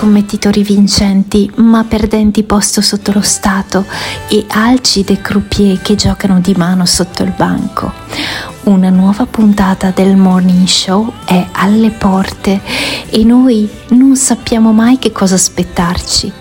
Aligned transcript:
scommettitori 0.00 0.62
vincenti 0.62 1.50
ma 1.56 1.84
perdenti 1.84 2.42
posto 2.42 2.80
sotto 2.80 3.12
lo 3.12 3.20
Stato 3.20 3.84
e 4.30 4.46
alcide 4.48 5.20
croupier 5.20 5.82
che 5.82 5.94
giocano 5.94 6.40
di 6.40 6.54
mano 6.56 6.86
sotto 6.86 7.22
il 7.22 7.34
banco. 7.36 7.92
Una 8.62 8.88
nuova 8.88 9.26
puntata 9.26 9.92
del 9.94 10.16
Morning 10.16 10.66
Show 10.66 11.12
è 11.26 11.46
alle 11.52 11.90
porte 11.90 12.62
e 13.10 13.24
noi 13.24 13.68
non 13.88 14.16
sappiamo 14.16 14.72
mai 14.72 14.98
che 14.98 15.12
cosa 15.12 15.34
aspettarci. 15.34 16.32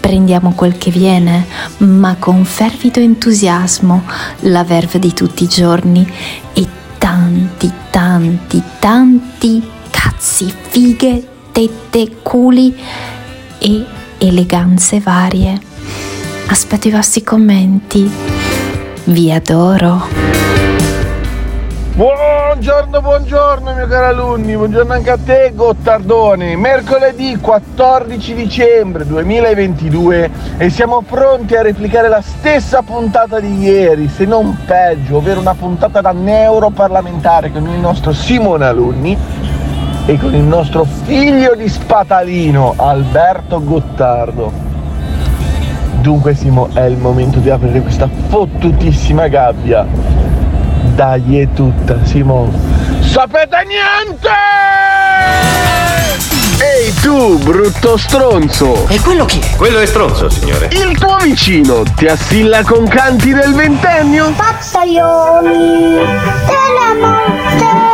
Prendiamo 0.00 0.50
quel 0.50 0.76
che 0.76 0.90
viene, 0.90 1.46
ma 1.78 2.16
con 2.18 2.44
fervido 2.44 2.98
entusiasmo, 2.98 4.02
la 4.40 4.64
verve 4.64 4.98
di 4.98 5.12
tutti 5.12 5.44
i 5.44 5.48
giorni 5.48 6.04
e 6.52 6.66
tanti, 6.98 7.70
tanti, 7.90 8.60
tanti 8.80 9.62
cazzi, 9.90 10.52
fighe, 10.68 11.28
tette, 11.54 12.16
culi 12.20 12.76
e 13.60 13.84
eleganze 14.18 14.98
varie. 14.98 15.56
Aspetto 16.48 16.88
i 16.88 16.90
vostri 16.90 17.22
commenti. 17.22 18.10
Vi 19.04 19.30
adoro. 19.30 20.02
Buongiorno, 21.94 23.00
buongiorno 23.00 23.72
mio 23.72 23.86
caro 23.86 24.06
alunni, 24.06 24.56
buongiorno 24.56 24.94
anche 24.94 25.10
a 25.10 25.16
te 25.16 25.52
Gottardone. 25.54 26.56
Mercoledì 26.56 27.36
14 27.40 28.34
dicembre 28.34 29.06
2022 29.06 30.30
e 30.58 30.70
siamo 30.70 31.02
pronti 31.02 31.54
a 31.54 31.62
replicare 31.62 32.08
la 32.08 32.20
stessa 32.20 32.82
puntata 32.82 33.38
di 33.38 33.60
ieri, 33.60 34.08
se 34.08 34.24
non 34.24 34.58
peggio, 34.66 35.18
ovvero 35.18 35.38
una 35.38 35.54
puntata 35.54 36.00
da 36.00 36.10
neuroparlamentare 36.10 37.52
con 37.52 37.68
il 37.68 37.78
nostro 37.78 38.12
Simone 38.12 38.64
Alunni 38.64 39.52
e 40.06 40.18
con 40.18 40.34
il 40.34 40.42
nostro 40.42 40.86
figlio 41.04 41.54
di 41.54 41.68
spatalino 41.68 42.74
Alberto 42.76 43.62
Gottardo. 43.62 44.52
Dunque 46.00 46.34
Simo, 46.34 46.68
è 46.74 46.82
il 46.82 46.98
momento 46.98 47.38
di 47.38 47.50
aprire 47.50 47.80
questa 47.80 48.08
fottutissima 48.28 49.28
gabbia 49.28 49.86
dai, 50.94 51.40
è 51.40 51.48
tutta, 51.52 51.96
Simone. 52.04 52.52
Sapete 53.00 53.64
niente! 53.66 54.28
Ehi 56.60 56.94
tu, 57.00 57.38
brutto 57.38 57.96
stronzo! 57.96 58.86
E 58.88 59.00
quello 59.00 59.24
chi 59.24 59.40
è? 59.40 59.56
Quello 59.56 59.80
è 59.80 59.86
stronzo, 59.86 60.28
signore. 60.30 60.68
Il 60.70 60.96
tuo 60.98 61.16
vicino 61.16 61.82
ti 61.96 62.06
assilla 62.06 62.62
con 62.62 62.86
canti 62.86 63.32
del 63.32 63.54
ventennio? 63.54 64.32
Pazzaioli 64.36 65.50
della 66.46 66.94
morte! 67.00 67.93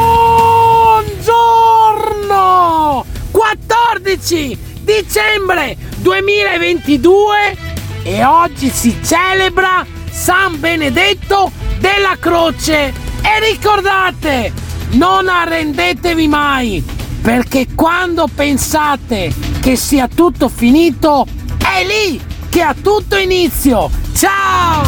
14 3.51 4.57
dicembre 4.79 5.75
2022 5.97 7.57
e 8.03 8.23
oggi 8.23 8.69
si 8.69 8.97
celebra 9.03 9.85
San 10.09 10.57
Benedetto 10.57 11.51
della 11.79 12.15
Croce. 12.17 12.93
E 13.21 13.51
ricordate, 13.51 14.53
non 14.91 15.27
arrendetevi 15.27 16.29
mai, 16.29 16.81
perché 17.21 17.67
quando 17.75 18.29
pensate 18.33 19.33
che 19.59 19.75
sia 19.75 20.07
tutto 20.07 20.47
finito, 20.47 21.27
è 21.57 21.83
lì 21.83 22.21
che 22.49 22.61
ha 22.61 22.73
tutto 22.73 23.17
inizio. 23.17 23.89
Ciao! 24.15 24.83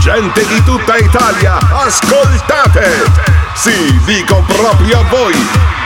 Gente 0.00 0.46
di 0.46 0.62
tutta 0.64 0.96
Italia, 0.96 1.58
ascoltate! 1.58 3.10
Sì, 3.54 3.94
dico 4.06 4.42
proprio 4.46 5.00
a 5.00 5.04
voi! 5.04 5.85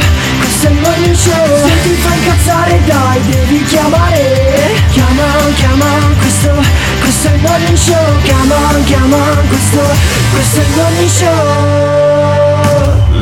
incazzare 2.51 2.81
dai 2.85 3.21
devi 3.25 3.63
chiamare 3.63 4.79
Chiama, 4.91 5.23
chiama, 5.55 5.85
questo, 6.19 6.49
questo 6.99 7.27
è 7.27 7.33
il 7.33 7.41
morning 7.41 7.77
show 7.77 8.21
Chiama, 8.23 8.55
chiama, 8.83 9.17
questo, 9.47 9.81
questo 10.31 10.59
è 10.59 10.63
il 10.63 10.69
morning 10.75 11.09
show 11.09 12.19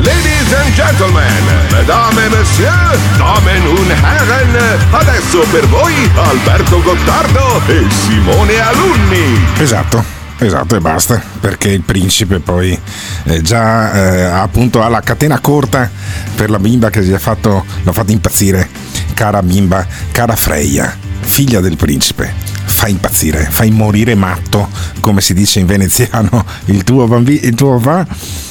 Ladies 0.02 0.52
and 0.54 0.74
gentlemen, 0.74 1.44
mesdames 1.72 2.24
et 2.24 2.30
messieurs, 2.30 2.98
damen 3.18 3.66
und 3.66 3.90
herren, 3.90 4.56
adesso 4.92 5.44
per 5.50 5.66
voi 5.66 6.10
Alberto 6.16 6.80
Gottardo 6.80 7.60
e 7.66 7.84
Simone 7.90 8.58
Alunni. 8.60 9.46
Esatto. 9.58 10.19
Esatto, 10.42 10.74
e 10.74 10.80
basta, 10.80 11.20
perché 11.38 11.68
il 11.68 11.82
principe 11.82 12.40
poi 12.40 12.76
eh, 13.24 13.42
già 13.42 13.92
eh, 13.92 14.22
appunto 14.22 14.82
ha 14.82 14.88
la 14.88 15.02
catena 15.02 15.38
corta 15.38 15.90
per 16.34 16.48
la 16.48 16.58
bimba 16.58 16.88
che 16.88 17.02
gli 17.04 17.12
ha 17.12 17.18
fatto, 17.18 17.62
l'ha 17.82 17.92
fatto 17.92 18.10
impazzire. 18.10 18.66
Cara 19.12 19.42
bimba, 19.42 19.86
cara 20.12 20.34
Freya, 20.34 20.96
figlia 21.20 21.60
del 21.60 21.76
principe, 21.76 22.32
fai 22.64 22.92
impazzire, 22.92 23.48
fai 23.50 23.70
morire 23.70 24.14
matto, 24.14 24.70
come 25.00 25.20
si 25.20 25.34
dice 25.34 25.60
in 25.60 25.66
veneziano, 25.66 26.46
il 26.66 26.84
tuo, 26.84 27.06
bambi- 27.06 27.44
il 27.44 27.54
tuo 27.54 27.78
va. 27.78 28.06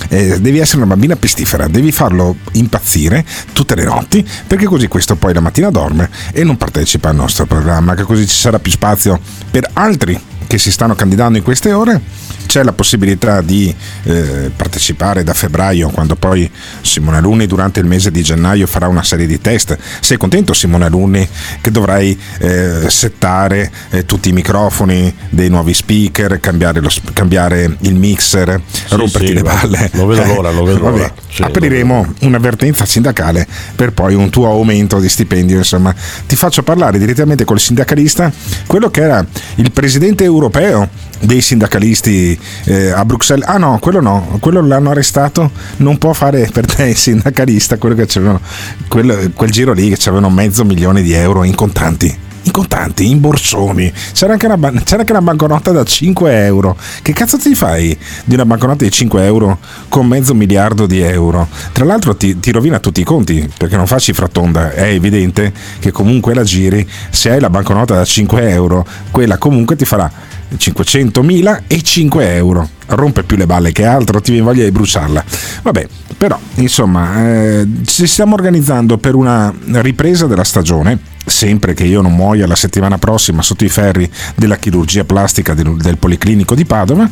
Eh, 0.09 0.39
devi 0.39 0.59
essere 0.59 0.77
una 0.77 0.87
bambina 0.87 1.15
pestifera, 1.15 1.67
devi 1.67 1.91
farlo 1.91 2.35
impazzire 2.51 3.25
tutte 3.51 3.73
le 3.73 3.85
notti, 3.85 4.23
perché 4.45 4.65
così 4.65 4.87
questo 4.87 5.15
poi 5.15 5.33
la 5.33 5.41
mattina 5.41 5.71
dorme 5.71 6.07
e 6.33 6.43
non 6.43 6.55
partecipa 6.55 7.09
al 7.09 7.15
nostro 7.15 7.47
programma, 7.47 7.95
che 7.95 8.03
così 8.03 8.27
ci 8.27 8.35
sarà 8.35 8.59
più 8.59 8.71
spazio 8.71 9.19
per 9.49 9.67
altri 9.73 10.28
che 10.49 10.57
si 10.57 10.71
stanno 10.71 10.95
candidando 10.95 11.37
in 11.37 11.43
queste 11.43 11.71
ore 11.73 12.01
c'è 12.49 12.63
la 12.63 12.73
possibilità 12.73 13.41
di 13.41 13.73
eh, 14.05 14.49
partecipare 14.55 15.23
da 15.23 15.35
febbraio, 15.35 15.89
quando 15.89 16.15
poi 16.15 16.49
Simone 16.81 17.17
Alunni 17.17 17.45
durante 17.45 17.79
il 17.79 17.85
mese 17.85 18.09
di 18.09 18.23
gennaio 18.23 18.65
farà 18.65 18.87
una 18.87 19.03
serie 19.03 19.27
di 19.27 19.39
test. 19.39 19.77
Sei 19.99 20.17
contento 20.17 20.53
Simone 20.53 20.85
Alunni 20.85 21.29
che 21.61 21.69
dovrai 21.69 22.19
eh, 22.39 22.85
settare 22.87 23.71
eh, 23.91 24.03
tutti 24.05 24.29
i 24.29 24.31
microfoni 24.31 25.13
dei 25.29 25.47
nuovi 25.49 25.75
speaker, 25.75 26.39
cambiare, 26.39 26.79
lo, 26.79 26.89
cambiare 27.13 27.77
il 27.81 27.93
mixer, 27.93 28.59
Sì, 28.65 28.95
romperti 28.95 29.27
sì, 29.27 29.33
le 29.33 29.41
balle? 29.43 29.89
lo 29.93 30.07
vedo 30.07 30.23
Eh, 30.23 30.27
l'ora, 30.33 30.49
lo 30.49 30.63
vedo 30.63 30.79
l'ora. 30.79 31.13
Sì, 31.31 31.43
apriremo 31.43 32.15
un'avvertenza 32.21 32.83
sindacale 32.85 33.45
per 33.75 33.93
poi 33.93 34.15
un 34.15 34.31
tuo 34.31 34.47
aumento 34.47 34.99
di 34.99 35.07
stipendio. 35.07 35.57
Insomma, 35.57 35.93
ti 36.25 36.35
faccio 36.35 36.63
parlare 36.63 36.97
direttamente 36.97 37.45
col 37.45 37.59
sindacalista, 37.59 38.31
quello 38.65 38.89
che 38.89 39.01
era 39.01 39.23
il 39.57 39.71
presidente 39.71 40.23
europeo 40.23 40.89
dei 41.19 41.41
sindacalisti 41.41 42.39
eh, 42.65 42.89
a 42.91 43.03
Bruxelles. 43.05 43.47
Ah 43.47 43.57
no, 43.57 43.77
quello 43.79 44.01
no, 44.01 44.37
quello 44.39 44.61
l'hanno 44.61 44.91
arrestato, 44.91 45.51
non 45.77 45.97
può 45.97 46.13
fare 46.13 46.49
per 46.51 46.65
te 46.65 46.85
il 46.85 46.95
sindacalista, 46.95 47.77
quello 47.77 47.95
che 47.95 48.05
c'avevano, 48.07 48.41
quel, 48.87 49.31
quel 49.33 49.51
giro 49.51 49.73
lì 49.73 49.89
che 49.89 49.97
c'avevano 49.97 50.29
mezzo 50.29 50.63
milione 50.63 51.01
di 51.01 51.13
euro 51.13 51.43
in 51.43 51.55
contanti. 51.55 52.27
In 52.43 52.51
contanti, 52.51 53.09
in 53.09 53.19
borsoni, 53.19 53.91
c'era 54.13 54.33
anche, 54.33 54.45
una, 54.47 54.71
c'era 54.83 55.01
anche 55.01 55.11
una 55.11 55.21
banconota 55.21 55.71
da 55.71 55.83
5 55.83 56.45
euro. 56.45 56.75
Che 57.01 57.13
cazzo 57.13 57.37
ti 57.37 57.53
fai 57.53 57.97
di 58.23 58.33
una 58.33 58.45
banconota 58.45 58.83
di 58.85 58.91
5 58.91 59.23
euro 59.23 59.59
con 59.89 60.07
mezzo 60.07 60.33
miliardo 60.33 60.85
di 60.85 61.01
euro? 61.01 61.47
Tra 61.71 61.85
l'altro 61.85 62.15
ti, 62.15 62.39
ti 62.39 62.51
rovina 62.51 62.79
tutti 62.79 63.01
i 63.01 63.03
conti 63.03 63.49
perché 63.57 63.75
non 63.75 63.87
fa 63.87 63.99
cifra 63.99 64.27
tonda. 64.27 64.71
È 64.71 64.83
evidente 64.83 65.53
che 65.79 65.91
comunque 65.91 66.33
la 66.33 66.43
giri, 66.43 66.87
se 67.09 67.29
hai 67.31 67.39
la 67.39 67.49
banconota 67.49 67.95
da 67.95 68.05
5 68.05 68.49
euro, 68.49 68.85
quella 69.11 69.37
comunque 69.37 69.75
ti 69.75 69.85
farà 69.85 70.09
500.000 70.57 71.61
e 71.67 71.81
5 71.81 72.35
euro. 72.35 72.69
Rompe 72.89 73.23
più 73.23 73.37
le 73.37 73.45
balle 73.45 73.71
che 73.71 73.85
altro, 73.85 74.21
ti 74.21 74.31
viene 74.31 74.45
voglia 74.45 74.63
di 74.63 74.71
bruciarla. 74.71 75.23
Vabbè, 75.63 75.87
però 76.17 76.39
insomma, 76.55 77.23
eh, 77.23 77.67
ci 77.85 78.07
stiamo 78.07 78.35
organizzando 78.35 78.97
per 78.97 79.15
una 79.15 79.53
ripresa 79.73 80.25
della 80.27 80.43
stagione. 80.43 81.17
Sempre 81.25 81.75
che 81.75 81.83
io 81.83 82.01
non 82.01 82.15
muoia 82.15 82.47
la 82.47 82.55
settimana 82.55 82.97
prossima 82.97 83.43
sotto 83.43 83.63
i 83.63 83.69
ferri 83.69 84.09
della 84.35 84.57
chirurgia 84.57 85.03
plastica 85.03 85.53
del, 85.53 85.77
del 85.77 85.97
Policlinico 85.97 86.55
di 86.55 86.65
Padova, 86.65 87.07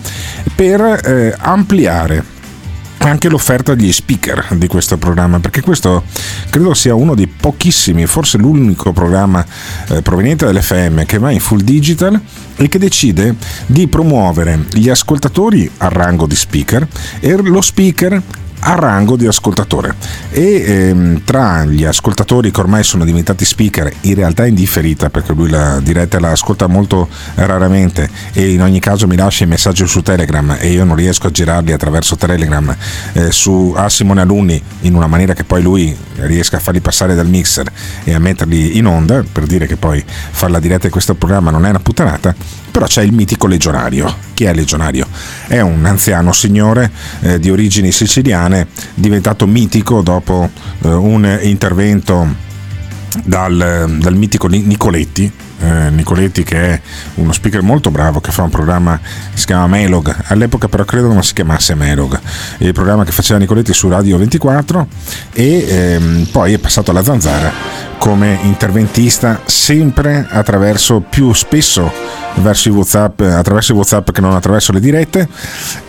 per 0.55 0.81
eh, 0.81 1.35
ampliare 1.37 2.23
anche 2.99 3.29
l'offerta 3.29 3.75
degli 3.75 3.91
speaker 3.91 4.47
di 4.55 4.67
questo 4.67 4.97
programma, 4.97 5.39
perché 5.39 5.61
questo 5.61 6.03
credo 6.49 6.73
sia 6.73 6.95
uno 6.95 7.15
dei 7.15 7.27
pochissimi, 7.27 8.05
forse 8.05 8.37
l'unico 8.37 8.91
programma 8.91 9.45
eh, 9.89 10.01
proveniente 10.01 10.45
dall'FM 10.45 11.05
che 11.05 11.17
va 11.17 11.31
in 11.31 11.39
full 11.39 11.61
digital 11.61 12.19
e 12.55 12.67
che 12.67 12.79
decide 12.79 13.35
di 13.65 13.87
promuovere 13.87 14.65
gli 14.71 14.89
ascoltatori 14.89 15.69
a 15.77 15.87
rango 15.89 16.25
di 16.25 16.35
speaker 16.35 16.87
e 17.19 17.35
lo 17.37 17.61
speaker 17.61 18.21
a 18.67 18.75
rango 18.75 19.15
di 19.15 19.25
ascoltatore. 19.25 19.95
E 20.29 20.63
ehm, 20.65 21.23
tra 21.23 21.63
gli 21.63 21.85
ascoltatori 21.85 22.51
che 22.51 22.59
ormai 22.59 22.83
sono 22.83 23.05
diventati 23.05 23.45
speaker 23.45 23.91
in 24.01 24.15
realtà 24.15 24.45
indifferita 24.45 25.09
perché 25.09 25.31
lui 25.31 25.49
la 25.49 25.79
diretta 25.79 26.19
la 26.19 26.31
ascolta 26.31 26.67
molto 26.67 27.07
raramente 27.35 28.09
e 28.33 28.51
in 28.51 28.61
ogni 28.61 28.79
caso 28.79 29.07
mi 29.07 29.15
lascia 29.15 29.45
i 29.45 29.47
messaggi 29.47 29.87
su 29.87 30.01
Telegram 30.01 30.57
e 30.59 30.69
io 30.71 30.83
non 30.83 30.95
riesco 30.97 31.27
a 31.27 31.31
girarli 31.31 31.71
attraverso 31.71 32.17
Telegram 32.17 32.75
eh, 33.13 33.31
su 33.31 33.73
a 33.75 33.87
Simone 33.87 34.21
Alunni 34.21 34.61
in 34.81 34.95
una 34.95 35.07
maniera 35.07 35.33
che 35.33 35.45
poi 35.45 35.61
lui 35.61 35.95
riesca 36.17 36.57
a 36.57 36.59
farli 36.59 36.81
passare 36.81 37.15
dal 37.15 37.27
mixer 37.27 37.71
e 38.03 38.13
a 38.13 38.19
metterli 38.19 38.77
in 38.77 38.85
onda 38.85 39.23
per 39.31 39.45
dire 39.45 39.65
che 39.65 39.77
poi 39.77 40.03
fare 40.05 40.51
la 40.51 40.59
diretta 40.59 40.87
di 40.87 40.91
questo 40.91 41.15
programma 41.15 41.51
non 41.51 41.65
è 41.65 41.69
una 41.69 41.79
puttanata 41.79 42.35
però 42.77 42.85
c'è 42.85 43.01
il 43.01 43.11
mitico 43.11 43.47
legionario. 43.47 44.15
Chi 44.35 44.43
è 44.43 44.53
legionario? 44.53 45.07
È 45.47 45.59
un 45.61 45.83
anziano 45.85 46.31
signore 46.31 46.91
eh, 47.21 47.39
di 47.39 47.49
origini 47.49 47.91
siciliane, 47.91 48.67
diventato 48.93 49.47
mitico 49.47 50.03
dopo 50.03 50.47
eh, 50.83 50.87
un 50.87 51.39
intervento 51.41 52.35
dal, 53.23 53.95
dal 53.97 54.15
mitico 54.15 54.45
Ni- 54.47 54.61
Nicoletti. 54.61 55.31
eh, 55.59 55.89
Nicoletti 55.89 56.43
che 56.43 56.73
è 56.73 56.81
uno 57.15 57.31
speaker 57.31 57.63
molto 57.63 57.89
bravo 57.89 58.19
che 58.19 58.29
fa 58.29 58.43
un 58.43 58.51
programma 58.51 58.99
che 58.99 59.37
si 59.39 59.47
chiama 59.47 59.65
Melog 59.65 60.15
all'epoca 60.27 60.67
però 60.67 60.85
credo 60.85 61.11
non 61.11 61.23
si 61.23 61.33
chiamasse 61.33 61.73
Melog 61.73 62.19
il 62.59 62.73
programma 62.73 63.03
che 63.05 63.11
faceva 63.11 63.39
Nicoletti 63.39 63.73
su 63.73 63.89
Radio 63.89 64.19
24 64.19 64.87
e 65.33 65.65
ehm, 65.67 66.27
poi 66.31 66.53
è 66.53 66.59
passato 66.59 66.91
alla 66.91 67.03
Zanzara 67.03 67.51
come 68.07 68.39
interventista 68.43 69.41
sempre 69.43 70.25
attraverso 70.29 71.01
più 71.01 71.33
spesso 71.33 71.91
verso 72.35 72.69
i 72.69 72.71
WhatsApp, 72.71 73.19
attraverso 73.19 73.73
i 73.73 73.75
WhatsApp 73.75 74.11
che 74.11 74.21
non 74.21 74.33
attraverso 74.33 74.71
le 74.71 74.79
dirette. 74.79 75.27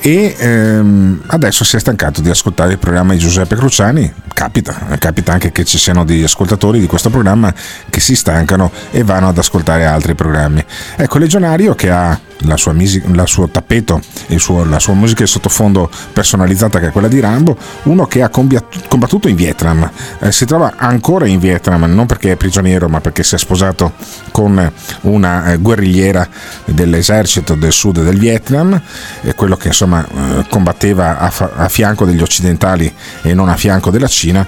E 0.01 0.35
ehm, 0.37 1.23
adesso 1.29 1.63
si 1.63 1.77
è 1.77 1.79
stancato 1.79 2.21
di 2.21 2.29
ascoltare 2.29 2.73
il 2.73 2.79
programma 2.79 3.13
di 3.13 3.21
Giuseppe 3.21 3.55
Cruciani. 3.55 4.13
Capita, 4.35 4.75
capita 4.99 5.33
anche 5.33 5.53
che 5.53 5.65
ci 5.65 5.79
siano 5.79 6.05
degli 6.05 6.25
ascoltatori 6.25 6.81
di 6.81 6.87
questo 6.87 7.09
programma 7.09 7.55
che 7.89 8.01
si 8.01 8.17
stancano 8.17 8.73
e 8.91 9.05
vanno 9.05 9.29
ad 9.29 9.39
ascoltare 9.39 9.85
altri 9.85 10.17
programmi. 10.17 10.65
Ecco 10.97 11.19
Legionario 11.19 11.77
che 11.77 11.89
ha 11.89 12.19
la 12.43 12.57
sua, 12.57 12.73
misi- 12.73 13.03
la 13.15 13.27
suo 13.27 13.49
tappeto 13.49 14.01
e 14.27 14.39
la 14.67 14.79
sua 14.79 14.95
musica 14.95 15.23
di 15.23 15.29
sottofondo 15.29 15.91
personalizzata 16.13 16.79
che 16.79 16.89
è 16.89 16.93
quella 16.93 17.09
di 17.09 17.21
Rambo, 17.21 17.57
uno 17.85 18.07
che 18.07 18.23
ha 18.23 18.29
combattuto 18.29 19.29
in 19.29 19.37
Vietnam, 19.37 19.91
Eh, 20.21 20.33
si 20.33 20.45
trova 20.45 20.75
ancora 20.77 21.27
in 21.27 21.39
Vietnam 21.39 21.85
non 21.85 22.07
perché 22.07 22.33
è 22.33 22.37
prigioniero 22.37 22.89
ma 22.89 23.01
perché 23.01 23.23
si 23.23 23.35
è 23.35 23.39
sposato 23.39 23.93
con 24.31 24.73
una 25.03 25.53
eh, 25.53 25.57
guerrigliera 25.59 26.29
dell'esercito 26.65 27.55
del 27.55 27.73
sud 27.73 28.03
del 28.03 28.19
Vietnam, 28.19 28.81
eh, 29.23 29.35
quello 29.35 29.57
che 29.57 29.69
insomma 29.69 30.05
eh, 30.07 30.47
combatteva 30.49 31.19
a, 31.19 31.31
fa- 31.31 31.51
a 31.55 31.69
fianco 31.69 32.05
degli 32.05 32.23
occidentali 32.23 32.93
e 33.23 33.35
non 33.35 33.49
a 33.49 33.57
fianco 33.57 33.91
della 33.91 34.09
Cina 34.09 34.47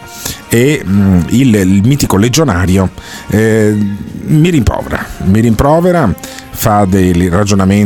e 0.48 0.82
mh, 0.84 1.26
il, 1.28 1.54
il 1.54 1.82
mitico 1.84 2.16
legionario 2.16 2.90
eh, 3.28 3.76
mi 4.22 4.50
rimprovera, 4.50 5.04
mi 5.24 5.40
rimprovera 5.40 6.12
fa 6.52 6.84
dei 6.84 7.28
ragionamenti 7.28 7.78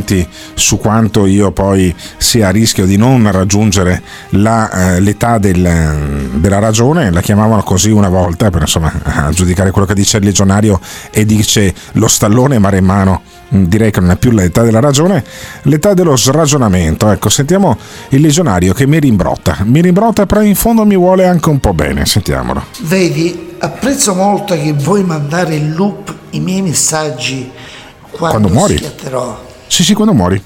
su 0.54 0.78
quanto 0.78 1.26
io 1.26 1.50
poi 1.52 1.94
sia 2.16 2.48
a 2.48 2.50
rischio 2.50 2.86
di 2.86 2.96
non 2.96 3.30
raggiungere 3.30 4.02
la, 4.30 4.70
eh, 4.96 5.00
l'età 5.00 5.38
del- 5.38 6.30
della 6.34 6.58
ragione, 6.58 7.10
la 7.10 7.20
chiamavano 7.20 7.62
così 7.62 7.90
una 7.90 8.08
volta, 8.08 8.50
però 8.50 8.62
insomma 8.64 8.92
a 9.02 9.30
giudicare 9.30 9.70
quello 9.70 9.86
che 9.86 9.94
dice 9.94 10.16
il 10.18 10.24
legionario 10.24 10.80
e 11.10 11.24
dice 11.24 11.72
lo 11.92 12.08
stallone 12.08 12.58
mare 12.58 12.78
in 12.78 12.84
mano, 12.84 13.22
mh, 13.48 13.62
direi 13.64 13.90
che 13.90 14.00
non 14.00 14.10
è 14.10 14.16
più 14.16 14.30
l'età 14.30 14.62
della 14.62 14.80
ragione, 14.80 15.22
l'età 15.62 15.94
dello 15.94 16.16
sragionamento. 16.16 17.10
Ecco, 17.10 17.28
sentiamo 17.28 17.76
il 18.10 18.20
legionario 18.20 18.72
che 18.72 18.86
mi 18.86 18.98
rimbrotta, 18.98 19.58
mi 19.64 19.80
rimbrotta 19.80 20.26
però 20.26 20.40
in 20.42 20.54
fondo 20.54 20.84
mi 20.84 20.96
vuole 20.96 21.26
anche 21.26 21.48
un 21.48 21.60
po' 21.60 21.72
bene, 21.74 22.04
sentiamolo. 22.06 22.64
Vedi, 22.80 23.54
apprezzo 23.58 24.14
molto 24.14 24.54
che 24.54 24.72
vuoi 24.72 25.04
mandare 25.04 25.54
in 25.54 25.72
loop 25.74 26.12
i 26.30 26.40
miei 26.40 26.62
messaggi 26.62 27.50
quando, 28.10 28.38
Quando 28.38 28.48
muori? 28.48 28.76
schiatterò. 28.76 29.43
Sì, 29.66 29.84
sì, 29.84 29.94
quando 29.94 30.12
muori. 30.12 30.42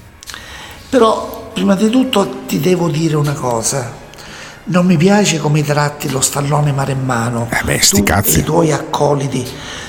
Però, 0.89 1.51
prima 1.53 1.75
di 1.75 1.89
tutto, 1.89 2.43
ti 2.47 2.59
devo 2.59 2.89
dire 2.89 3.15
una 3.15 3.33
cosa. 3.33 3.97
Non 4.65 4.85
mi 4.85 4.97
piace 4.97 5.39
come 5.39 5.63
tratti 5.63 6.09
lo 6.09 6.21
stallone 6.21 6.71
maremmano. 6.71 7.47
Eh 7.51 7.61
beh, 7.63 7.81
sti 7.81 8.03
cazzi. 8.03 8.39
I 8.39 8.43
tuoi 8.43 8.71
accoliti, 8.71 9.45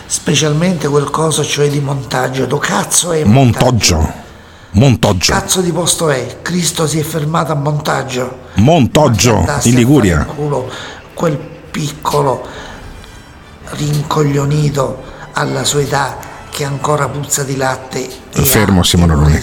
specialmente 0.06 0.88
quel 0.88 1.11
coso 1.11 1.44
cioè 1.44 1.69
di 1.69 1.81
montaggio. 1.81 2.47
Do 2.47 2.59
cazzo 2.59 3.12
è 3.12 3.25
Montoggio. 3.25 4.29
Montoggio. 4.72 5.32
Cazzo 5.32 5.60
di 5.60 5.72
posto 5.72 6.08
è? 6.10 6.39
Cristo 6.43 6.87
si 6.87 6.99
è 6.99 7.03
fermato 7.03 7.53
a 7.53 7.56
montaggio. 7.56 8.39
Montoggio 8.55 9.44
in 9.65 9.75
Liguria. 9.75 10.25
culo 10.25 10.70
quel 11.15 11.37
piccolo 11.37 12.46
rincoglionito 13.70 15.03
alla 15.32 15.65
sua 15.65 15.82
età 15.82 16.30
che 16.60 16.67
ancora 16.67 17.08
puzza 17.08 17.43
di 17.43 17.56
latte 17.56 18.06
Fermo 18.32 18.82
Simone 18.82 19.14
Luni. 19.14 19.38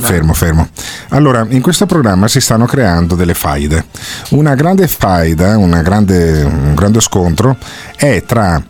Fermo, 0.00 0.34
fermo. 0.34 0.68
Allora, 1.08 1.46
in 1.48 1.62
questo 1.62 1.86
programma 1.86 2.28
si 2.28 2.42
stanno 2.42 2.66
creando 2.66 3.14
delle 3.14 3.32
faide. 3.32 3.86
Una 4.30 4.54
grande 4.54 4.86
faida, 4.86 5.56
una 5.56 5.80
grande- 5.80 6.42
un 6.42 6.74
grande 6.74 7.00
scontro 7.00 7.56
è 7.96 8.22
tra 8.26 8.62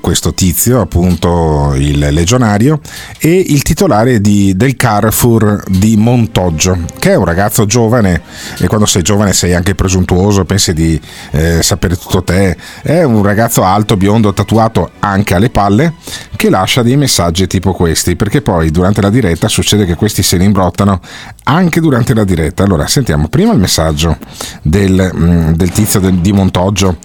questo 0.00 0.32
tizio, 0.34 0.80
appunto 0.80 1.72
il 1.76 1.98
legionario, 1.98 2.80
e 3.18 3.44
il 3.48 3.62
titolare 3.62 4.20
di- 4.20 4.56
del 4.56 4.76
Carrefour 4.76 5.62
di 5.68 5.96
Montoggio, 5.96 6.78
che 6.98 7.12
è 7.12 7.14
un 7.16 7.24
ragazzo 7.24 7.66
giovane, 7.66 8.22
e 8.58 8.66
quando 8.66 8.86
sei 8.86 9.02
giovane 9.02 9.32
sei 9.32 9.54
anche 9.54 9.74
presuntuoso, 9.74 10.44
pensi 10.44 10.72
di 10.72 10.98
eh, 11.32 11.62
sapere 11.62 11.96
tutto 11.96 12.22
te, 12.22 12.56
è 12.82 13.02
un 13.02 13.22
ragazzo 13.22 13.62
alto, 13.64 13.96
biondo, 13.96 14.32
tatuato 14.32 14.90
anche 15.00 15.34
alle 15.34 15.50
palle, 15.50 15.94
che 16.36 16.50
lascia 16.50 16.82
dei 16.82 16.96
messaggi 16.96 17.46
tipo 17.46 17.72
questi, 17.72 18.16
perché 18.16 18.42
poi 18.42 18.70
durante 18.70 19.00
la 19.00 19.10
diretta 19.10 19.48
succede 19.48 19.84
che 19.84 19.94
questi 19.94 20.22
se 20.22 20.36
ne 20.36 20.44
imbrottano 20.44 21.00
anche 21.44 21.80
durante 21.80 22.14
la 22.14 22.24
diretta. 22.24 22.62
Allora, 22.64 22.86
sentiamo 22.86 23.28
prima 23.28 23.52
il 23.52 23.58
messaggio 23.58 24.16
del, 24.62 25.10
mm, 25.14 25.52
del 25.52 25.70
tizio 25.70 26.00
del- 26.00 26.18
di 26.18 26.32
Montoggio, 26.32 26.96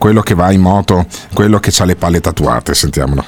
quello 0.00 0.22
che 0.22 0.34
va 0.34 0.50
in 0.50 0.62
moto, 0.62 1.04
quello 1.34 1.60
che 1.60 1.70
ha 1.78 1.84
le 1.84 1.94
palle 1.94 2.20
tatuate, 2.20 2.72
sentiamolo. 2.72 3.22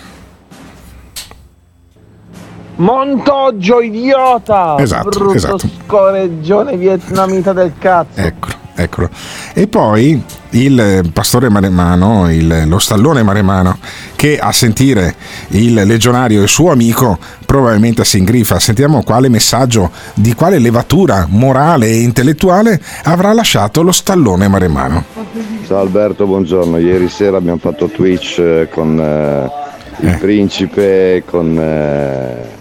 Montoggio, 2.76 3.82
idiota! 3.82 4.76
Esatto, 4.78 5.10
Brutto 5.10 5.34
esatto. 5.34 5.68
scoreggione 5.84 6.78
vietnamita 6.78 7.52
del 7.52 7.74
cazzo. 7.78 8.18
Eccolo, 8.18 8.54
eccolo. 8.74 9.08
E 9.52 9.66
poi 9.66 10.22
il 10.50 10.78
eh, 10.78 11.02
pastore 11.12 11.48
maremano, 11.48 12.30
il- 12.30 12.64
lo 12.66 12.78
stallone 12.78 13.22
maremano, 13.22 13.78
che 14.16 14.38
a 14.38 14.52
sentire 14.52 15.14
il 15.48 15.74
legionario 15.74 16.40
e 16.40 16.42
il 16.44 16.48
suo 16.48 16.70
amico 16.70 17.18
probabilmente 17.46 18.04
si 18.04 18.18
ingrifa. 18.18 18.58
Sentiamo 18.58 19.02
quale 19.02 19.28
messaggio, 19.28 19.90
di 20.14 20.34
quale 20.34 20.58
levatura 20.58 21.26
morale 21.28 21.86
e 21.86 22.00
intellettuale 22.00 22.80
avrà 23.04 23.32
lasciato 23.32 23.82
lo 23.82 23.92
stallone 23.92 24.48
maremano. 24.48 25.04
Ciao 25.66 25.80
Alberto, 25.80 26.26
buongiorno. 26.26 26.78
Ieri 26.78 27.08
sera 27.08 27.36
abbiamo 27.36 27.58
fatto 27.58 27.86
Twitch 27.86 28.38
eh, 28.38 28.68
con 28.70 28.98
eh, 29.00 30.06
il 30.06 30.16
principe, 30.18 31.22
con 31.26 31.58
eh, 31.58 32.60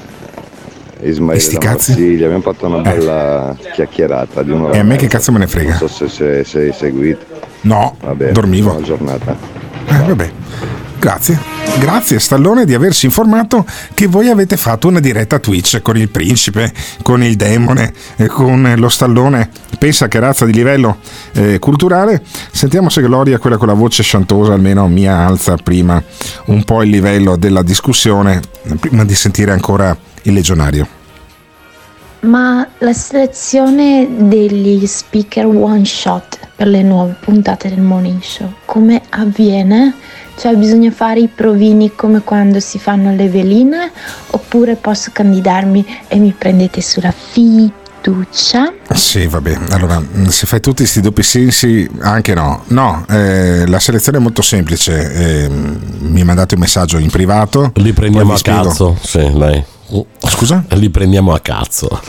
Ismaele 1.04 1.38
E 1.38 1.40
sti 1.44 1.58
cazzi? 1.58 1.92
Marsiglia. 1.92 2.26
Abbiamo 2.26 2.44
fatto 2.44 2.66
una 2.68 2.78
bella 2.80 3.56
chiacchierata 3.74 4.44
di 4.44 4.52
un'ora. 4.52 4.74
E 4.74 4.80
a 4.80 4.84
me 4.84 4.96
che 4.96 5.08
cazzo 5.08 5.32
me 5.32 5.40
ne 5.40 5.48
frega? 5.48 5.70
Non 5.70 5.78
so 5.78 5.88
se 5.88 6.08
se- 6.10 6.44
se 6.44 6.60
hai 6.60 6.74
seguito. 6.74 7.26
No, 7.62 7.96
Vabbè, 8.02 8.32
dormivo. 8.32 8.70
Buona 8.72 8.86
giornata. 8.86 9.36
Eh, 9.88 9.98
vabbè. 10.08 10.32
Grazie, 11.00 11.40
grazie 11.80 12.20
Stallone 12.20 12.64
di 12.64 12.76
averci 12.76 13.08
informato 13.08 13.66
che 13.96 14.06
voi 14.06 14.30
avete 14.30 14.56
fatto 14.56 14.88
una 14.88 15.00
diretta 15.00 15.40
Twitch 15.40 15.82
con 15.82 15.98
il 15.98 16.10
principe, 16.10 16.72
con 17.02 17.24
il 17.24 17.36
demone, 17.36 17.92
e 18.18 18.28
con 18.28 18.72
lo 18.78 18.88
Stallone. 18.88 19.50
Pensa 19.80 20.08
che 20.08 20.20
razza 20.20 20.46
di 20.46 20.54
livello 20.54 20.98
eh, 21.34 21.58
culturale. 21.58 22.22
Sentiamo 22.52 22.90
se 22.90 23.02
Gloria, 23.02 23.40
quella 23.40 23.58
con 23.58 23.66
la 23.68 23.74
voce 23.74 24.04
sciantosa, 24.04 24.54
almeno 24.54 24.88
mia 24.88 25.18
alza 25.26 25.56
prima 25.56 26.02
un 26.46 26.64
po' 26.66 26.84
il 26.84 26.92
livello 26.92 27.36
della 27.36 27.64
discussione, 27.64 28.40
prima 28.80 29.04
di 29.04 29.16
sentire 29.16 29.52
ancora 29.52 29.98
il 30.24 30.34
legionario. 30.34 30.88
Ma 32.22 32.68
la 32.78 32.94
selezione 32.94 34.08
degli 34.28 34.86
speaker 34.86 35.46
one 35.48 35.86
shot 35.86 36.38
per 36.56 36.68
le 36.68 36.84
nuove 36.84 37.16
puntate 37.20 37.70
del 37.70 37.82
Morning 37.82 38.22
Show, 38.22 38.54
come 38.66 39.02
avviene? 39.10 39.96
Cioè 40.38 40.56
bisogna 40.56 40.92
fare 40.92 41.20
i 41.20 41.28
provini 41.28 41.94
come 41.96 42.22
quando 42.22 42.60
si 42.60 42.78
fanno 42.78 43.14
le 43.16 43.28
veline 43.28 43.92
oppure 44.32 44.76
posso 44.76 45.10
candidarmi 45.12 45.86
e 46.08 46.18
mi 46.18 46.34
prendete 46.38 46.82
sulla 46.82 47.12
fiducia? 47.12 48.72
Sì, 48.94 49.26
vabbè, 49.26 49.58
allora 49.72 50.00
mh, 50.00 50.28
se 50.28 50.46
fai 50.46 50.60
tutti 50.62 50.78
questi 50.84 51.02
doppi 51.02 51.24
sensi, 51.24 51.90
anche 52.02 52.36
no. 52.36 52.64
No, 52.68 53.04
eh, 53.10 53.66
la 53.68 53.80
selezione 53.80 54.20
è 54.20 54.22
molto 54.22 54.44
semplice. 54.44 55.14
eh, 55.46 55.50
mi 55.50 56.24
mandate 56.24 56.54
un 56.54 56.62
messaggio 56.62 56.98
in 57.00 57.10
privato. 57.10 57.72
Li 57.76 57.94
prendiamo 57.94 58.34
a 58.34 58.40
cazzo. 58.40 58.96
Sì, 59.02 59.32
dai. 59.36 59.64
Scusa? 60.42 60.64
Li 60.70 60.90
prendiamo 60.90 61.34
a 61.34 61.40
cazzo. 61.40 62.02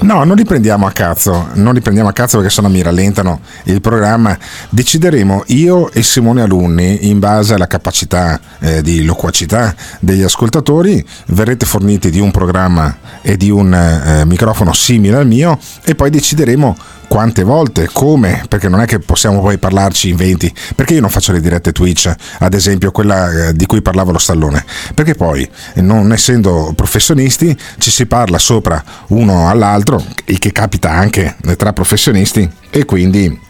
No, 0.00 0.24
non 0.24 0.36
li 0.36 0.44
prendiamo 0.44 0.86
a 0.86 0.90
cazzo, 0.90 1.48
non 1.54 1.74
li 1.74 1.80
prendiamo 1.80 2.08
a 2.08 2.12
cazzo 2.12 2.38
perché 2.38 2.52
sennò 2.52 2.68
mi 2.68 2.82
rallentano 2.82 3.40
il 3.64 3.80
programma. 3.80 4.36
Decideremo 4.70 5.44
io 5.48 5.90
e 5.92 6.02
Simone 6.02 6.42
Alunni, 6.42 7.08
in 7.08 7.18
base 7.18 7.54
alla 7.54 7.66
capacità 7.66 8.40
eh, 8.60 8.82
di 8.82 9.04
loquacità 9.04 9.74
degli 10.00 10.22
ascoltatori, 10.22 11.04
verrete 11.26 11.66
forniti 11.66 12.10
di 12.10 12.20
un 12.20 12.30
programma 12.30 12.96
e 13.20 13.36
di 13.36 13.50
un 13.50 13.72
eh, 13.74 14.24
microfono 14.24 14.72
simile 14.72 15.18
al 15.18 15.26
mio 15.26 15.58
e 15.84 15.94
poi 15.94 16.10
decideremo 16.10 16.76
quante 17.08 17.44
volte, 17.44 17.88
come, 17.92 18.44
perché 18.48 18.68
non 18.68 18.80
è 18.80 18.86
che 18.86 18.98
possiamo 18.98 19.40
poi 19.40 19.58
parlarci 19.58 20.10
in 20.10 20.16
20, 20.16 20.52
perché 20.74 20.94
io 20.94 21.00
non 21.00 21.10
faccio 21.10 21.32
le 21.32 21.40
dirette 21.40 21.72
Twitch, 21.72 22.12
ad 22.38 22.54
esempio 22.54 22.90
quella 22.90 23.48
eh, 23.48 23.52
di 23.54 23.66
cui 23.66 23.80
parlavo 23.80 24.12
lo 24.12 24.18
stallone, 24.18 24.64
perché 24.94 25.14
poi 25.14 25.48
non 25.76 26.12
essendo 26.12 26.72
professionisti 27.26 27.56
ci 27.78 27.90
si 27.90 28.06
parla 28.06 28.38
sopra 28.38 28.82
uno 29.08 29.48
all'altro, 29.48 30.02
il 30.26 30.38
che 30.38 30.52
capita 30.52 30.90
anche 30.90 31.36
tra 31.56 31.72
professionisti 31.72 32.48
e 32.70 32.84
quindi 32.84 33.44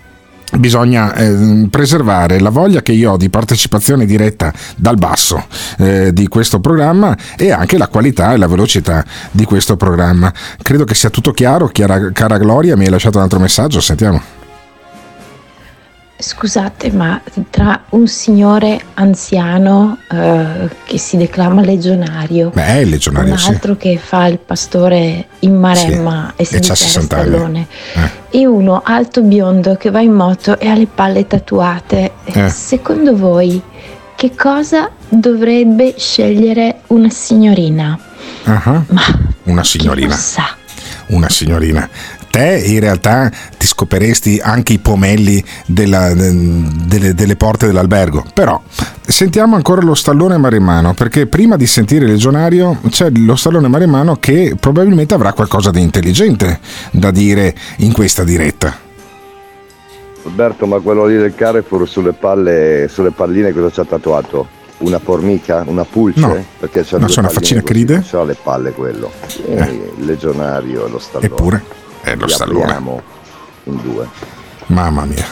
bisogna 0.58 1.12
eh, 1.14 1.66
preservare 1.68 2.38
la 2.38 2.50
voglia 2.50 2.80
che 2.80 2.92
io 2.92 3.12
ho 3.12 3.16
di 3.16 3.28
partecipazione 3.28 4.06
diretta 4.06 4.52
dal 4.76 4.96
basso 4.96 5.46
eh, 5.78 6.12
di 6.12 6.28
questo 6.28 6.60
programma 6.60 7.16
e 7.36 7.50
anche 7.50 7.76
la 7.76 7.88
qualità 7.88 8.32
e 8.32 8.36
la 8.36 8.46
velocità 8.46 9.04
di 9.30 9.44
questo 9.44 9.76
programma. 9.76 10.32
Credo 10.62 10.84
che 10.84 10.94
sia 10.94 11.10
tutto 11.10 11.32
chiaro, 11.32 11.68
Chiara- 11.68 12.10
cara 12.12 12.38
Gloria 12.38 12.76
mi 12.76 12.84
hai 12.84 12.90
lasciato 12.90 13.18
un 13.18 13.24
altro 13.24 13.38
messaggio, 13.38 13.80
sentiamo. 13.80 14.35
Scusate, 16.18 16.90
ma 16.92 17.20
tra 17.50 17.82
un 17.90 18.06
signore 18.08 18.80
anziano 18.94 19.98
eh, 20.10 20.68
che 20.84 20.98
si 20.98 21.18
declama 21.18 21.60
legionario 21.60 22.50
Beh, 22.54 22.84
legionario, 22.86 23.32
un 23.32 23.38
sì. 23.38 23.48
altro 23.50 23.76
che 23.76 23.98
fa 24.02 24.26
il 24.26 24.38
pastore 24.38 25.26
in 25.40 25.54
Maremma 25.56 26.32
Sì, 26.36 26.42
e 26.42 26.44
si 26.46 26.52
c'ha 26.54 26.58
dichiara 26.58 26.74
60 26.76 27.16
anni. 27.16 27.26
stallone 27.28 27.66
Eh. 28.30 28.40
e 28.40 28.46
uno 28.46 28.80
alto 28.82 29.20
biondo 29.22 29.76
che 29.76 29.90
va 29.90 30.00
in 30.00 30.12
moto 30.12 30.58
e 30.58 30.68
ha 30.68 30.74
le 30.74 30.86
palle 30.86 31.26
tatuate. 31.26 32.12
Eh. 32.24 32.48
Secondo 32.48 33.14
voi 33.14 33.60
che 34.16 34.34
cosa 34.34 34.90
dovrebbe 35.08 35.94
scegliere 35.98 36.80
una 36.88 37.10
signorina? 37.10 37.98
Ah, 38.44 38.82
Una 39.44 39.64
signorina. 39.64 40.06
Chi 40.08 40.12
lo 40.12 40.18
sa? 40.18 40.44
Una 41.08 41.28
signorina. 41.28 41.88
Te 42.36 42.62
in 42.66 42.80
realtà 42.80 43.30
ti 43.56 43.66
scoperesti 43.66 44.38
anche 44.42 44.74
i 44.74 44.78
pomelli 44.78 45.42
della- 45.64 46.12
delle, 46.12 47.14
delle 47.14 47.34
porte 47.34 47.64
dell'albergo. 47.64 48.26
Però 48.34 48.60
sentiamo 49.00 49.56
ancora 49.56 49.80
lo 49.80 49.94
stallone 49.94 50.36
maremmano, 50.36 50.92
perché 50.92 51.26
prima 51.28 51.56
di 51.56 51.66
sentire 51.66 52.04
il 52.04 52.10
legionario 52.10 52.78
c'è 52.90 53.08
lo 53.08 53.36
stallone 53.36 53.68
maremmano 53.68 54.16
che 54.16 54.54
probabilmente 54.60 55.14
avrà 55.14 55.32
qualcosa 55.32 55.70
di 55.70 55.80
intelligente 55.80 56.60
da 56.90 57.10
dire 57.10 57.54
in 57.78 57.94
questa 57.94 58.22
diretta. 58.22 58.76
Alberto, 60.26 60.66
ma 60.66 60.78
quello 60.80 61.06
lì 61.06 61.16
del 61.16 61.34
Carrefour 61.34 61.88
sulle 61.88 62.12
palle, 62.12 62.86
sulle 62.92 63.12
palline 63.12 63.50
cosa 63.54 63.70
ci 63.70 63.80
ha 63.80 63.84
tatuato? 63.84 64.46
Una 64.80 64.98
formica? 64.98 65.64
Una 65.66 65.84
pulce? 65.84 66.20
No. 66.20 66.44
Perché 66.58 66.84
c'ha 66.84 66.98
No, 66.98 67.06
c'è 67.06 67.20
una 67.20 67.30
faccina 67.30 67.62
che 67.62 67.72
ride. 67.72 68.02
So 68.02 68.24
le 68.24 68.36
palle 68.42 68.72
quello. 68.72 69.10
Eh, 69.48 69.90
Il 69.96 70.04
legionario 70.04 70.86
e 70.86 70.90
lo 70.90 70.98
stallone. 70.98 71.32
Eppure 71.32 71.84
è 72.06 72.14
lo 72.14 72.28
stallone. 72.28 73.02
in 73.64 73.80
due. 73.82 74.08
Mamma 74.66 75.04
mia. 75.04 75.26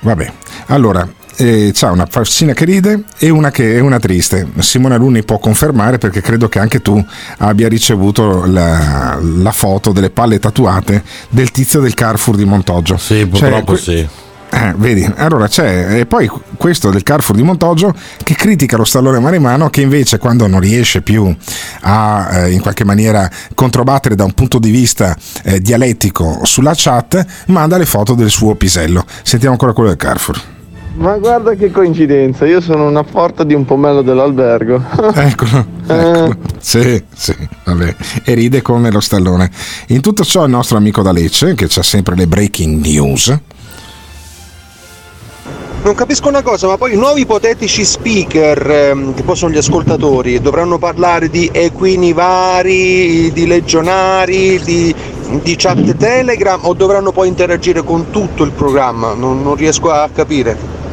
Vabbè, 0.00 0.32
allora 0.66 1.08
eh, 1.36 1.70
c'ha 1.72 1.90
una 1.90 2.06
faccina 2.06 2.52
che 2.52 2.66
ride 2.66 3.04
e 3.16 3.30
una 3.30 3.50
che 3.50 3.76
è 3.76 3.80
una 3.80 3.98
triste. 3.98 4.46
Simone 4.58 4.94
Alunni 4.94 5.24
può 5.24 5.38
confermare 5.38 5.96
perché 5.96 6.20
credo 6.20 6.48
che 6.48 6.58
anche 6.58 6.82
tu 6.82 7.02
abbia 7.38 7.68
ricevuto 7.68 8.44
la, 8.44 9.18
la 9.20 9.52
foto 9.52 9.92
delle 9.92 10.10
palle 10.10 10.38
tatuate 10.38 11.02
del 11.30 11.50
tizio 11.50 11.80
del 11.80 11.94
Carrefour 11.94 12.36
di 12.36 12.44
Montoggio. 12.44 12.98
Sì, 12.98 13.26
purtroppo 13.26 13.76
sì. 13.76 14.06
Eh, 14.50 14.74
vedi, 14.76 15.08
allora 15.16 15.46
c'è 15.46 15.98
e 15.98 16.06
poi 16.06 16.28
questo 16.56 16.90
del 16.90 17.02
Carrefour 17.02 17.36
di 17.36 17.44
Montoggio 17.44 17.94
che 18.22 18.34
critica 18.34 18.78
lo 18.78 18.84
stallone 18.84 19.18
maremano 19.18 19.68
che 19.68 19.82
invece 19.82 20.16
quando 20.18 20.46
non 20.46 20.60
riesce 20.60 21.02
più 21.02 21.34
a 21.82 22.28
eh, 22.32 22.52
in 22.52 22.60
qualche 22.60 22.84
maniera 22.84 23.30
controbattere 23.54 24.14
da 24.14 24.24
un 24.24 24.32
punto 24.32 24.58
di 24.58 24.70
vista 24.70 25.14
eh, 25.44 25.60
dialettico 25.60 26.40
sulla 26.44 26.72
chat 26.74 27.24
manda 27.46 27.76
le 27.76 27.86
foto 27.86 28.14
del 28.14 28.30
suo 28.30 28.54
pisello. 28.54 29.04
Sentiamo 29.22 29.54
ancora 29.54 29.72
quello 29.72 29.90
del 29.90 29.98
Carrefour. 29.98 30.56
Ma 30.98 31.16
guarda 31.16 31.54
che 31.54 31.70
coincidenza, 31.70 32.44
io 32.44 32.60
sono 32.60 32.88
una 32.88 33.04
porta 33.04 33.44
di 33.44 33.54
un 33.54 33.64
pomello 33.64 34.02
dell'albergo. 34.02 34.82
Eccolo, 35.14 35.64
eccolo. 35.86 36.36
Sì, 36.58 37.00
sì, 37.14 37.36
vabbè. 37.62 37.94
E 38.24 38.34
ride 38.34 38.62
come 38.62 38.90
lo 38.90 38.98
stallone. 38.98 39.48
In 39.88 40.00
tutto 40.00 40.24
ciò 40.24 40.44
il 40.44 40.50
nostro 40.50 40.76
amico 40.76 41.02
da 41.02 41.12
Lecce, 41.12 41.54
che 41.54 41.66
c'ha 41.68 41.84
sempre 41.84 42.16
le 42.16 42.26
breaking 42.26 42.84
news. 42.84 43.38
Non 45.80 45.94
capisco 45.94 46.28
una 46.28 46.42
cosa, 46.42 46.66
ma 46.66 46.76
poi 46.76 46.94
i 46.94 46.96
nuovi 46.96 47.20
ipotetici 47.20 47.84
speaker, 47.84 48.68
ehm, 48.68 49.14
che 49.14 49.22
poi 49.22 49.36
sono 49.36 49.52
gli 49.52 49.58
ascoltatori, 49.58 50.40
dovranno 50.40 50.76
parlare 50.76 51.30
di 51.30 51.48
equini 51.52 52.12
vari, 52.12 53.30
di 53.32 53.46
legionari, 53.46 54.60
di, 54.60 54.94
di 55.40 55.54
chat 55.56 55.96
Telegram 55.96 56.58
o 56.64 56.74
dovranno 56.74 57.12
poi 57.12 57.28
interagire 57.28 57.84
con 57.84 58.10
tutto 58.10 58.42
il 58.42 58.50
programma? 58.50 59.14
Non, 59.14 59.40
non 59.40 59.54
riesco 59.54 59.90
a 59.90 60.10
capire. 60.12 60.87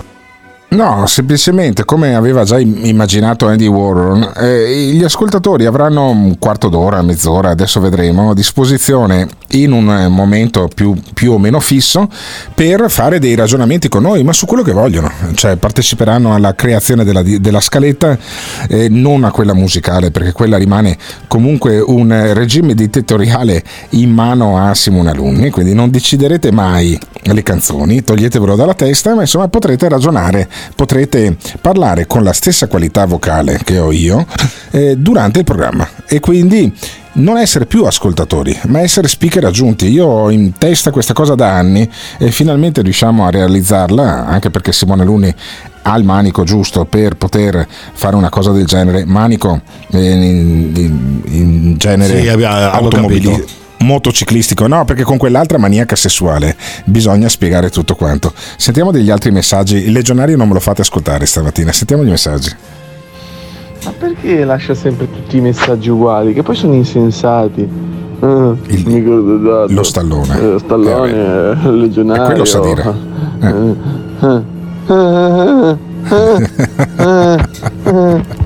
No, 0.75 1.05
semplicemente 1.05 1.86
come 1.86 2.15
aveva 2.15 2.44
già 2.44 2.60
im- 2.60 2.84
immaginato 2.84 3.48
Andy 3.48 3.65
Warren, 3.65 4.34
eh, 4.36 4.91
gli 4.94 5.03
ascoltatori 5.05 5.65
avranno 5.65 6.10
un 6.10 6.38
quarto 6.38 6.67
d'ora, 6.67 7.01
mezz'ora, 7.01 7.50
adesso 7.50 7.79
vedremo, 7.79 8.32
a 8.32 8.34
disposizione 8.34 9.25
in 9.51 9.72
un 9.72 10.08
momento 10.10 10.67
più, 10.74 10.94
più 11.13 11.32
o 11.32 11.39
meno 11.39 11.62
fisso 11.62 12.10
per 12.53 12.89
fare 12.89 13.20
dei 13.20 13.36
ragionamenti 13.36 13.88
con 13.88 14.01
noi, 14.01 14.24
ma 14.25 14.34
su 14.34 14.46
quello 14.46 14.63
che 14.63 14.74
vogliono, 14.74 15.10
cioè 15.36 15.55
parteciperanno 15.55 16.36
alla 16.36 16.53
creazione 16.55 17.05
della, 17.05 17.22
della 17.24 17.62
scaletta, 17.62 18.17
eh, 18.67 18.89
non 18.89 19.24
a 19.24 19.32
quella 19.32 19.53
musicale, 19.53 20.12
perché 20.12 20.34
quella 20.34 20.58
rimane 20.58 20.98
comunque 21.27 21.79
un 21.79 22.34
regime 22.34 22.74
dittatoriale 22.74 23.63
in 23.91 24.12
mano 24.12 24.60
a 24.60 24.74
Simone 24.74 25.12
Alunni, 25.12 25.51
quindi 25.51 25.74
non 25.74 25.89
deciderete 25.89 26.51
mai 26.51 27.00
le 27.22 27.44
canzoni, 27.44 28.03
toglietevelo 28.03 28.55
dalla 28.55 28.74
testa, 28.74 29.15
ma 29.15 29.22
insomma 29.22 29.48
potrete 29.48 29.88
ragionare, 29.88 30.50
potrete 30.75 31.36
parlare 31.62 32.07
con 32.07 32.24
la 32.24 32.34
stessa 32.34 32.67
qualità 32.67 33.05
vocale 33.05 33.60
che 33.63 33.77
ho 33.79 33.91
io 33.91 34.25
eh, 34.72 34.95
durante 34.98 35.39
il 35.39 35.45
programma 35.45 35.88
e 36.07 36.19
quindi 36.19 36.74
non 37.17 37.38
essere 37.38 37.65
più 37.65 37.86
ascoltatori, 37.86 38.57
ma 38.67 38.81
essere 38.81 39.07
speaker 39.07 39.45
aggiunti. 39.45 39.88
Io 39.88 40.05
ho 40.05 40.29
in 40.31 40.57
testa 40.57 40.91
questa 40.91 41.13
cosa 41.13 41.34
da 41.34 41.50
anni 41.53 41.89
e 42.17 42.29
finalmente 42.29 42.81
riusciamo 42.81 43.25
a 43.25 43.29
realizzarla, 43.29 44.25
anche 44.25 44.50
perché 44.50 44.74
Simone 44.74 45.05
Luni 45.05 45.34
ha 45.84 45.95
il 45.98 46.03
manico 46.03 46.43
giusto 46.43 46.84
per 46.84 47.15
poter 47.15 47.65
fare 47.93 48.17
una 48.17 48.27
cosa 48.29 48.51
del 48.51 48.65
genere. 48.65 49.05
Manico 49.05 49.62
eh, 49.91 50.10
in, 50.12 50.72
in- 50.75 51.22
in 51.25 51.77
genere 51.77 52.19
Sì, 52.22 52.27
abbiamo- 52.27 52.55
automobili-. 52.69 53.45
Motociclistico, 53.86 54.68
no, 54.68 54.84
perché 54.84 55.04
con 55.04 55.18
quell'altra 55.18 55.58
maniaca 55.58 55.96
sessuale 55.96 56.56
bisogna 56.86 57.30
spiegare 57.30 57.70
tutto 57.70 57.96
quanto. 57.96 58.34
Sentiamo 58.58 58.92
degli 58.92 59.10
altri 59.10 59.32
messaggi. 59.32 59.77
Il 59.77 59.92
legionario 59.92 60.36
non 60.36 60.48
me 60.48 60.54
lo 60.56 60.60
fate 60.60 60.82
ascoltare 60.82 61.25
stamattina. 61.25 61.72
Sentiamo 61.72 62.04
gli 62.04 62.10
messaggi. 62.10 62.54
Ma 63.86 63.92
perché 63.92 64.44
lascia 64.44 64.74
sempre 64.74 65.10
tutti 65.12 65.38
i 65.38 65.42
messaggi 65.42 65.89
uguali? 65.89 66.34
Che 66.34 66.42
poi 66.42 66.56
sono 66.56 66.74
insensati. 66.74 67.62
Eh, 67.62 68.54
il, 68.68 69.04
lo 69.70 69.84
stallone. 69.84 70.56
Eh, 70.56 70.60
stallone, 70.60 71.12
eh, 71.12 71.72
legionario. 71.72 72.24
E 72.24 72.25
quello 72.25 72.46
sa 72.46 72.60
dire. 72.60 73.13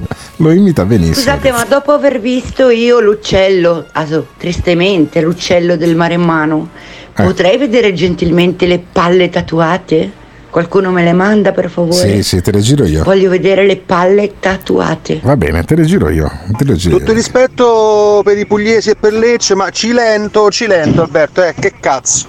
Lo 0.41 0.51
imita 0.51 0.86
benissimo. 0.86 1.15
Scusate, 1.15 1.51
ma 1.51 1.65
dopo 1.65 1.91
aver 1.91 2.19
visto 2.22 2.69
io 2.69 3.00
l'uccello, 3.01 3.86
ah, 3.91 4.05
so, 4.05 4.27
tristemente 4.38 5.19
l'uccello 5.22 5.75
del 5.75 5.96
maremmano, 5.98 6.69
Eh. 7.13 7.24
potrei 7.24 7.58
vedere 7.58 7.93
gentilmente 7.93 8.65
le 8.65 8.79
palle 8.79 9.29
tatuate? 9.29 10.12
Qualcuno 10.50 10.89
me 10.91 11.03
le 11.03 11.13
manda 11.13 11.51
per 11.51 11.69
favore? 11.69 11.93
Sì, 11.93 12.24
sì, 12.24 12.41
te 12.41 12.51
le 12.51 12.62
giro 12.62 12.86
io. 12.86 13.03
Voglio 13.03 13.29
vedere 13.29 13.65
le 13.65 13.77
palle 13.77 14.39
tatuate. 14.39 15.19
Va 15.22 15.36
bene, 15.36 15.63
te 15.63 15.75
le 15.75 15.84
giro 15.84 16.10
io. 16.10 16.31
Te 16.58 16.63
le 16.63 16.74
giro 16.75 16.98
Tutto 16.98 17.13
rispetto 17.13 18.22
per 18.24 18.36
i 18.38 18.48
pugliesi 18.48 18.91
e 18.91 18.96
per 18.96 19.13
Lecce, 19.13 19.53
ma 19.55 19.69
Cilento, 19.69 20.50
Cilento 20.50 21.03
Alberto, 21.03 21.43
eh, 21.43 21.53
che 21.53 21.74
cazzo. 21.79 22.25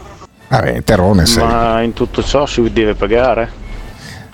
Vabbè, 0.48 0.82
terrone 0.82 1.24
sei. 1.26 1.44
Ma 1.44 1.80
in 1.80 1.92
tutto 1.94 2.22
ciò 2.22 2.44
si 2.44 2.60
deve 2.72 2.94
pagare? 2.94 3.58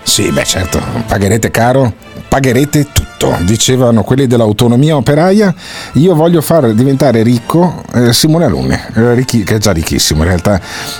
Sì, 0.03 0.31
beh 0.31 0.43
certo, 0.45 0.81
pagherete 1.05 1.51
caro, 1.51 1.93
pagherete 2.27 2.87
tutto, 2.91 3.16
dicevano 3.45 4.03
quelli 4.03 4.27
dell'autonomia 4.27 4.95
operaia. 4.95 5.53
Io 5.93 6.15
voglio 6.15 6.41
far 6.41 6.73
diventare 6.73 7.23
ricco 7.23 7.83
eh, 7.93 8.13
Simone 8.13 8.45
Alunni, 8.45 8.79
eh, 8.93 9.13
ricchi- 9.13 9.43
che 9.43 9.55
è 9.55 9.57
già 9.57 9.71
ricchissimo 9.71 10.21
in 10.21 10.27
realtà. 10.27 10.59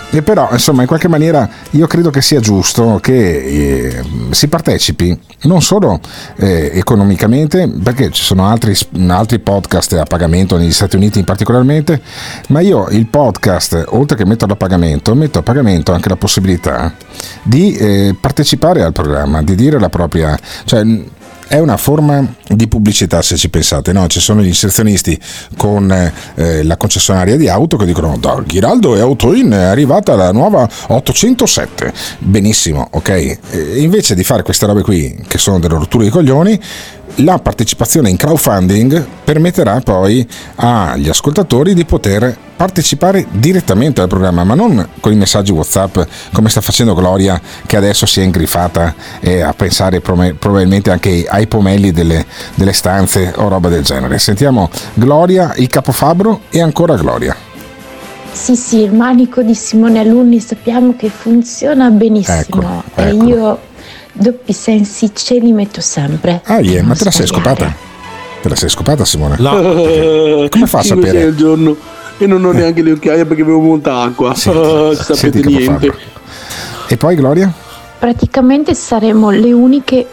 E 0.09 0.21
però, 0.21 0.49
insomma, 0.51 0.81
in 0.81 0.87
qualche 0.87 1.07
maniera 1.07 1.47
io 1.71 1.87
credo 1.87 2.09
che 2.09 2.21
sia 2.21 2.39
giusto 2.39 2.99
che 3.01 3.13
eh, 3.13 4.03
si 4.31 4.47
partecipi 4.47 5.17
non 5.43 5.61
solo 5.61 5.99
eh, 6.37 6.71
economicamente, 6.73 7.67
perché 7.67 8.09
ci 8.11 8.23
sono 8.23 8.47
altri, 8.47 8.75
altri 9.07 9.39
podcast 9.39 9.93
a 9.93 10.03
pagamento 10.03 10.57
negli 10.57 10.71
Stati 10.71 10.95
Uniti 10.95 11.19
in 11.19 11.25
particolarmente, 11.25 12.01
ma 12.49 12.59
io 12.61 12.87
il 12.89 13.07
podcast, 13.07 13.85
oltre 13.89 14.17
che 14.17 14.25
metterlo 14.25 14.53
a 14.53 14.57
pagamento, 14.57 15.13
metto 15.13 15.39
a 15.39 15.43
pagamento 15.43 15.93
anche 15.93 16.09
la 16.09 16.15
possibilità 16.15 16.93
di 17.43 17.75
eh, 17.75 18.15
partecipare 18.19 18.81
al 18.83 18.93
programma, 18.93 19.41
di 19.43 19.55
dire 19.55 19.79
la 19.79 19.89
propria... 19.89 20.37
Cioè, 20.65 20.83
è 21.47 21.59
una 21.59 21.77
forma 21.77 22.25
di 22.47 22.67
pubblicità 22.67 23.21
se 23.21 23.37
ci 23.37 23.49
pensate, 23.49 23.93
no? 23.93 24.07
ci 24.07 24.19
sono 24.19 24.41
gli 24.41 24.47
inserzionisti 24.47 25.19
con 25.55 25.91
eh, 25.91 26.63
la 26.63 26.77
concessionaria 26.77 27.35
di 27.35 27.47
auto 27.47 27.77
che 27.77 27.85
dicono 27.85 28.17
da 28.17 28.41
Ghiraldo 28.45 28.95
e 28.95 28.99
Autoin 28.99 29.51
è 29.51 29.63
arrivata 29.63 30.15
la 30.15 30.31
nuova 30.31 30.67
807, 30.87 31.93
benissimo, 32.19 32.87
ok? 32.91 33.09
E 33.09 33.39
invece 33.77 34.15
di 34.15 34.23
fare 34.23 34.43
queste 34.43 34.65
robe 34.65 34.81
qui 34.81 35.23
che 35.27 35.37
sono 35.37 35.59
delle 35.59 35.75
rotture 35.75 36.05
di 36.05 36.09
coglioni, 36.09 36.59
la 37.17 37.39
partecipazione 37.39 38.09
in 38.09 38.17
crowdfunding 38.17 39.05
permetterà 39.23 39.79
poi 39.81 40.27
agli 40.55 41.09
ascoltatori 41.09 41.73
di 41.73 41.85
poter 41.85 42.35
partecipare 42.55 43.25
direttamente 43.31 44.01
al 44.01 44.07
programma, 44.07 44.43
ma 44.43 44.55
non 44.55 44.87
con 44.99 45.11
i 45.11 45.15
messaggi 45.15 45.51
WhatsApp 45.51 45.99
come 46.33 46.49
sta 46.49 46.61
facendo 46.61 46.93
Gloria, 46.93 47.39
che 47.65 47.77
adesso 47.77 48.05
si 48.05 48.19
è 48.19 48.23
ingrifata 48.23 48.93
e 49.19 49.41
a 49.41 49.53
pensare 49.53 49.99
prome- 50.01 50.33
probabilmente 50.33 50.91
anche 50.91 51.25
ai 51.27 51.47
pomelli 51.47 51.91
delle, 51.91 52.25
delle 52.55 52.73
stanze 52.73 53.33
o 53.35 53.47
roba 53.47 53.69
del 53.69 53.83
genere. 53.83 54.17
Sentiamo 54.19 54.69
Gloria, 54.93 55.53
il 55.57 55.67
capofabbro 55.67 56.41
e 56.49 56.61
ancora 56.61 56.95
Gloria. 56.95 57.35
Sì, 58.31 58.55
sì, 58.55 58.81
il 58.81 58.93
manico 58.93 59.41
di 59.41 59.55
Simone 59.55 59.99
Alunni 59.99 60.39
sappiamo 60.39 60.95
che 60.95 61.09
funziona 61.09 61.89
benissimo 61.89 62.37
Eccolo, 62.37 62.83
e 62.95 63.07
eccolo. 63.07 63.27
io 63.27 63.59
doppi 64.17 64.53
sensi 64.53 65.11
ce 65.13 65.39
li 65.39 65.51
metto 65.51 65.81
sempre. 65.81 66.41
Ah, 66.45 66.59
yeah, 66.59 66.83
ma 66.83 66.95
te 66.95 67.03
la 67.05 67.11
sei 67.11 67.27
scopata? 67.27 67.73
Te 68.41 68.49
la 68.49 68.55
sei 68.55 68.69
scopata 68.69 69.05
Simone? 69.05 69.37
Come 70.49 70.65
fa 70.65 70.79
a 70.79 70.83
sapere? 70.83 71.23
al 71.23 71.35
giorno 71.35 71.75
e 72.17 72.25
non 72.25 72.43
ho 72.43 72.51
neanche 72.51 72.81
le 72.81 72.91
occhiaie 72.91 73.25
perché 73.25 73.41
avevo 73.41 73.59
molta 73.59 74.01
acqua. 74.01 74.33
Senti 74.33 74.95
sapete 75.03 75.41
che 75.41 75.47
niente. 75.47 75.93
E 76.87 76.97
poi 76.97 77.15
Gloria? 77.15 77.51
Praticamente 77.99 78.73
saremo 78.73 79.29
le 79.29 79.51
uniche 79.51 80.05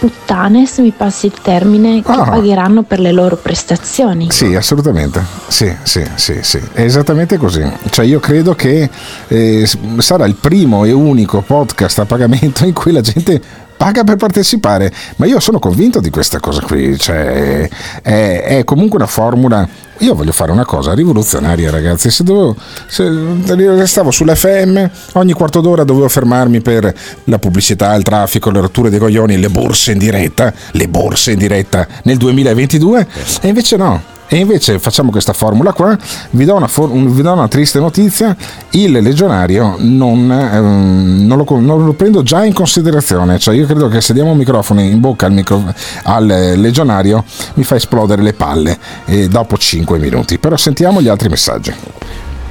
puttane, 0.00 0.66
se 0.66 0.80
mi 0.82 0.90
passi 0.96 1.26
il 1.26 1.34
termine, 1.42 2.02
che 2.02 2.10
Ah. 2.10 2.24
pagheranno 2.24 2.82
per 2.82 2.98
le 3.00 3.12
loro 3.12 3.36
prestazioni. 3.36 4.28
Sì, 4.30 4.54
assolutamente. 4.54 5.22
Sì, 5.46 5.72
sì, 5.82 6.02
sì, 6.14 6.38
sì. 6.40 6.58
È 6.72 6.80
esattamente 6.80 7.36
così. 7.36 7.62
Cioè 7.90 8.06
io 8.06 8.18
credo 8.18 8.54
che 8.54 8.88
eh, 9.28 9.68
sarà 9.98 10.24
il 10.26 10.34
primo 10.36 10.84
e 10.86 10.92
unico 10.92 11.42
podcast 11.42 11.98
a 11.98 12.06
pagamento 12.06 12.64
in 12.64 12.72
cui 12.72 12.92
la 12.92 13.02
gente 13.02 13.40
paga 13.80 14.04
per 14.04 14.16
partecipare. 14.16 14.92
Ma 15.16 15.24
io 15.24 15.40
sono 15.40 15.58
convinto 15.58 16.00
di 16.00 16.10
questa 16.10 16.38
cosa 16.38 16.60
qui. 16.60 16.98
Cioè, 16.98 17.66
è, 18.02 18.42
è 18.42 18.64
comunque 18.64 18.98
una 18.98 19.06
formula. 19.06 19.66
Io 20.00 20.14
voglio 20.14 20.32
fare 20.32 20.52
una 20.52 20.66
cosa 20.66 20.92
rivoluzionaria, 20.92 21.70
ragazzi. 21.70 22.10
Se, 22.10 22.22
dovevo, 22.22 22.54
se 22.86 23.08
restavo 23.46 24.10
sull'FM, 24.10 24.90
ogni 25.14 25.32
quarto 25.32 25.62
d'ora 25.62 25.84
dovevo 25.84 26.10
fermarmi 26.10 26.60
per 26.60 26.94
la 27.24 27.38
pubblicità, 27.38 27.94
il 27.94 28.02
traffico, 28.02 28.50
le 28.50 28.60
rotture 28.60 28.90
dei 28.90 28.98
coglioni, 28.98 29.38
le 29.38 29.48
borse 29.48 29.92
in 29.92 29.98
diretta, 29.98 30.52
le 30.72 30.86
borse 30.86 31.32
in 31.32 31.38
diretta 31.38 31.86
nel 32.02 32.18
2022. 32.18 33.06
E 33.40 33.48
invece 33.48 33.76
no. 33.78 34.18
E 34.32 34.36
invece 34.36 34.78
facciamo 34.78 35.10
questa 35.10 35.32
formula 35.32 35.72
qua, 35.72 35.98
vi 36.30 36.44
do 36.44 36.54
una, 36.54 36.68
for- 36.68 36.92
vi 36.92 37.20
do 37.20 37.32
una 37.32 37.48
triste 37.48 37.80
notizia, 37.80 38.36
il 38.70 38.92
legionario 38.92 39.74
non, 39.78 40.30
ehm, 40.30 41.26
non 41.26 41.36
lo, 41.36 41.58
non 41.58 41.84
lo 41.84 41.92
prendo 41.94 42.22
già 42.22 42.44
in 42.44 42.52
considerazione, 42.52 43.40
cioè 43.40 43.56
io 43.56 43.66
credo 43.66 43.88
che 43.88 44.00
se 44.00 44.12
diamo 44.12 44.30
un 44.30 44.36
microfono 44.36 44.82
in 44.82 45.00
bocca 45.00 45.26
al, 45.26 45.32
micro- 45.32 45.74
al 46.04 46.26
legionario 46.26 47.24
mi 47.54 47.64
fa 47.64 47.74
esplodere 47.74 48.22
le 48.22 48.32
palle 48.32 48.78
eh, 49.06 49.26
dopo 49.26 49.56
5 49.56 49.98
minuti, 49.98 50.38
però 50.38 50.56
sentiamo 50.56 51.02
gli 51.02 51.08
altri 51.08 51.28
messaggi. 51.28 51.74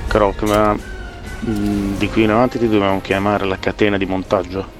Croc, 0.07 0.41
ma 0.41 0.75
mm, 0.75 1.97
di 1.97 2.09
qui 2.09 2.23
in 2.23 2.31
avanti 2.31 2.59
ti 2.59 2.67
dobbiamo 2.67 2.99
chiamare 2.99 3.45
la 3.45 3.57
catena 3.57 3.95
di 3.95 4.05
montaggio. 4.05 4.78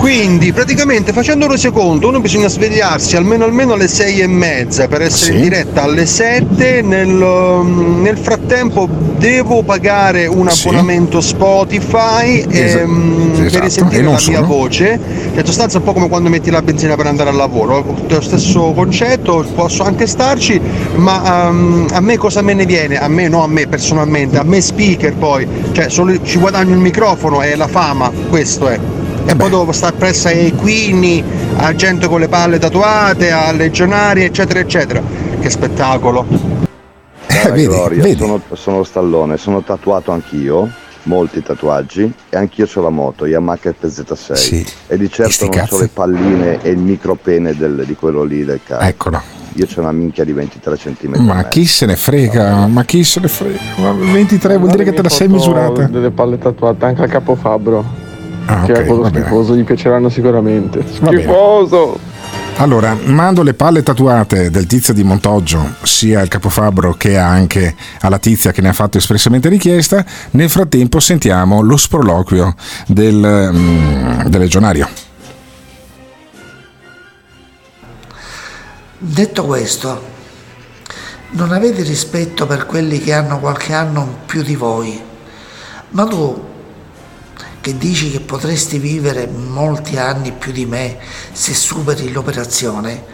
Quindi 0.00 0.50
praticamente 0.54 1.12
facendo 1.12 1.46
resoconto 1.46 2.08
uno 2.08 2.20
bisogna 2.20 2.48
svegliarsi 2.48 3.16
almeno 3.16 3.44
almeno 3.44 3.74
alle 3.74 3.86
sei 3.86 4.20
e 4.20 4.26
mezza 4.26 4.88
per 4.88 5.02
essere 5.02 5.32
Sì. 5.32 5.36
in 5.36 5.42
diretta 5.42 5.82
alle 5.82 6.06
7 6.06 6.80
nel, 6.80 7.20
um, 7.20 8.00
nel 8.00 8.16
frattempo 8.16 8.88
devo 9.18 9.62
pagare 9.62 10.26
un 10.26 10.48
Sì. 10.48 10.68
abbonamento 10.68 11.20
Spotify 11.20 12.46
Esa- 12.48 12.78
ehm, 12.80 13.30
esatto, 13.44 13.50
per 13.52 13.62
risentire 13.62 14.02
la 14.02 14.08
mia 14.12 14.18
solo. 14.18 14.46
voce 14.46 14.98
che 15.34 15.40
in 15.40 15.44
sostanza 15.44 15.76
è 15.76 15.80
un 15.80 15.84
po' 15.86 15.92
come 15.92 16.08
quando 16.08 16.30
metti 16.30 16.48
la 16.50 16.62
benzina 16.62 16.96
per 16.96 17.06
andare 17.06 17.28
al 17.28 17.36
lavoro 17.36 17.84
lo 18.08 18.20
stesso 18.22 18.72
concetto 18.72 19.44
posso 19.54 19.82
anche 19.82 20.06
starci 20.06 20.58
ma 20.94 21.48
um, 21.50 21.86
a 21.92 22.00
me 22.00 22.16
cosa 22.16 22.40
me 22.40 22.54
ne 22.54 22.64
viene? 22.64 22.96
a 22.98 23.06
me 23.08 23.28
no 23.28 23.42
a 23.42 23.48
me 23.48 23.66
personalmente 23.66 24.38
a 24.38 24.44
me 24.44 24.62
speaker 24.62 25.12
poi 25.12 25.46
cioè 25.72 25.90
solo 25.90 26.22
ci 26.22 26.38
guadagno 26.38 26.72
il 26.72 26.80
microfono 26.80 27.42
e 27.42 27.54
la 27.54 27.68
fama 27.68 28.10
questo 28.30 28.66
è 28.66 28.78
e 29.26 29.36
poi 29.36 29.50
devo 29.50 29.72
stare 29.72 29.96
presso 29.96 30.28
ai 30.28 30.46
equini, 30.46 31.22
a 31.56 31.74
gente 31.74 32.08
con 32.08 32.20
le 32.20 32.28
palle 32.28 32.58
tatuate, 32.58 33.30
a 33.30 33.52
legionari, 33.52 34.24
eccetera, 34.24 34.60
eccetera. 34.60 35.02
Che 35.40 35.50
spettacolo! 35.50 36.26
Cara 37.26 37.50
vedi, 37.50 37.66
Gloria, 37.66 38.02
vedi. 38.02 38.18
Sono, 38.18 38.40
sono 38.52 38.82
stallone, 38.84 39.36
sono 39.36 39.62
tatuato 39.62 40.10
anch'io, 40.10 40.68
molti 41.04 41.42
tatuaggi, 41.42 42.12
e 42.28 42.36
anch'io 42.36 42.66
ho 42.72 42.80
la 42.82 42.90
moto, 42.90 43.26
Yamaha 43.26 43.58
FZ6. 43.62 44.32
Sì. 44.34 44.66
E 44.88 44.96
di 44.98 45.08
certo 45.10 45.44
non 45.44 45.50
cazzi. 45.54 45.68
so 45.68 45.80
le 45.80 45.88
palline 45.92 46.58
e 46.62 46.70
il 46.70 46.78
micropene 46.78 47.54
del- 47.56 47.84
di 47.86 47.94
quello 47.94 48.24
lì 48.24 48.44
del 48.44 48.60
carro. 48.64 48.84
Eccolo. 48.84 49.22
Io 49.54 49.66
c'ho 49.66 49.80
una 49.80 49.90
minchia 49.92 50.24
di 50.24 50.32
23 50.32 50.76
cm. 50.76 51.22
Ma 51.24 51.44
chi 51.48 51.66
se 51.66 51.84
ne 51.86 51.96
frega? 51.96 52.66
Ma 52.68 52.84
chi 52.84 53.02
se 53.02 53.18
ne 53.20 53.26
frega? 53.28 53.58
Ma 53.78 53.92
23 53.92 54.56
vuol 54.58 54.70
dire 54.70 54.84
che 54.84 54.92
te 54.92 55.02
la 55.02 55.08
sei 55.08 55.26
misurata. 55.28 55.86
delle 55.86 56.10
palle 56.10 56.38
tatuate 56.38 56.84
anche 56.84 57.02
al 57.02 57.08
capofabbro. 57.08 58.08
Ah, 58.50 58.62
che 58.64 58.72
ok, 58.72 58.78
è 58.78 58.84
quello 58.84 59.02
va 59.02 59.10
bene. 59.10 59.24
schifoso, 59.24 59.54
gli 59.54 59.64
piaceranno 59.64 60.08
sicuramente. 60.08 60.84
Schifoso! 60.90 61.98
Allora, 62.56 62.94
mando 63.04 63.42
le 63.42 63.54
palle 63.54 63.82
tatuate 63.82 64.50
del 64.50 64.66
tizio 64.66 64.92
di 64.92 65.02
Montoggio 65.02 65.76
sia 65.82 66.20
al 66.20 66.28
capofabbro 66.28 66.94
che 66.94 67.16
anche 67.16 67.74
alla 68.00 68.18
tizia 68.18 68.52
che 68.52 68.60
ne 68.60 68.68
ha 68.68 68.72
fatto 68.74 68.98
espressamente 68.98 69.48
richiesta. 69.48 70.04
Nel 70.32 70.50
frattempo 70.50 71.00
sentiamo 71.00 71.62
lo 71.62 71.76
sproloquio 71.78 72.54
del, 72.86 73.50
mm, 73.52 74.20
del 74.26 74.40
legionario. 74.40 74.88
Detto 78.98 79.44
questo, 79.46 80.02
non 81.30 81.52
avete 81.52 81.82
rispetto 81.82 82.46
per 82.46 82.66
quelli 82.66 82.98
che 82.98 83.14
hanno 83.14 83.38
qualche 83.38 83.72
anno 83.72 84.18
più 84.26 84.42
di 84.42 84.56
voi. 84.56 85.00
Ma 85.90 86.04
tu, 86.04 86.48
che 87.60 87.76
dici 87.76 88.10
che 88.10 88.20
potresti 88.20 88.78
vivere 88.78 89.26
molti 89.26 89.98
anni 89.98 90.32
più 90.32 90.52
di 90.52 90.66
me 90.66 90.98
se 91.32 91.54
superi 91.54 92.10
l'operazione, 92.10 93.04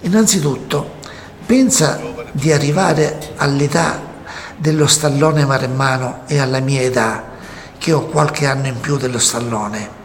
innanzitutto 0.00 1.00
pensa 1.46 2.00
di 2.32 2.52
arrivare 2.52 3.34
all'età 3.36 4.10
dello 4.56 4.86
stallone 4.86 5.44
maremmano 5.44 6.22
e 6.26 6.38
alla 6.38 6.60
mia 6.60 6.80
età, 6.80 7.30
che 7.78 7.92
ho 7.92 8.06
qualche 8.06 8.46
anno 8.46 8.68
in 8.68 8.80
più 8.80 8.96
dello 8.96 9.18
stallone. 9.18 10.00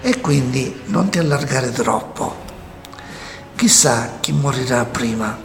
E 0.00 0.20
quindi 0.20 0.82
non 0.86 1.08
ti 1.08 1.18
allargare 1.18 1.72
troppo. 1.72 2.36
Chissà 3.56 4.18
chi 4.20 4.32
morirà 4.32 4.84
prima. 4.84 5.36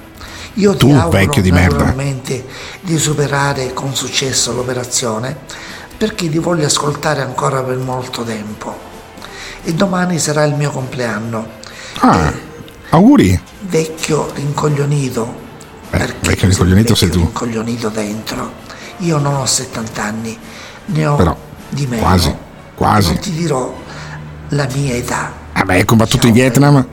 Io 0.56 0.76
Tu, 0.76 0.88
ti 0.88 0.92
auguro 0.92 1.10
vecchio 1.10 1.42
di 1.42 1.52
merda. 1.52 1.78
naturalmente 1.78 2.46
di 2.82 3.00
superare 3.00 3.74
con 3.74 3.96
successo 3.96 4.54
l'operazione 4.54 5.38
perché 5.98 6.30
ti 6.30 6.38
voglio 6.40 6.66
ascoltare 6.66 7.22
ancora 7.22 7.62
per 7.64 7.78
molto 7.78 8.24
tempo. 8.24 8.92
E 9.64 9.74
domani 9.74 10.20
sarà 10.20 10.44
il 10.44 10.56
mio 10.56 10.72
compleanno. 10.72 11.48
Ah, 12.00 12.34
auguri. 12.90 13.40
Vecchio 13.62 14.30
rincoglionito, 14.34 15.42
Vecchio 15.90 16.48
ricoglionito 16.48 16.96
sei 16.96 17.10
tu. 17.10 17.20
rincoglionito 17.20 17.90
dentro. 17.90 18.52
Io 18.98 19.18
non 19.18 19.36
ho 19.36 19.46
70 19.46 20.04
anni, 20.04 20.38
ne 20.88 21.06
ho 21.06 21.16
Però, 21.16 21.38
di 21.70 21.86
meno. 21.88 22.02
quasi, 22.02 22.36
quasi. 22.76 23.14
Non 23.14 23.20
ti 23.22 23.32
dirò 23.32 23.74
la 24.50 24.68
mia 24.74 24.96
età. 24.96 25.32
Vabbè, 25.54 25.74
hai 25.76 25.86
combattuto 25.86 26.28
in 26.28 26.34
Vietnam. 26.34 26.86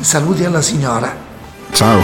Saluti 0.00 0.44
alla 0.44 0.62
signora. 0.62 1.26
Ciao, 1.70 2.00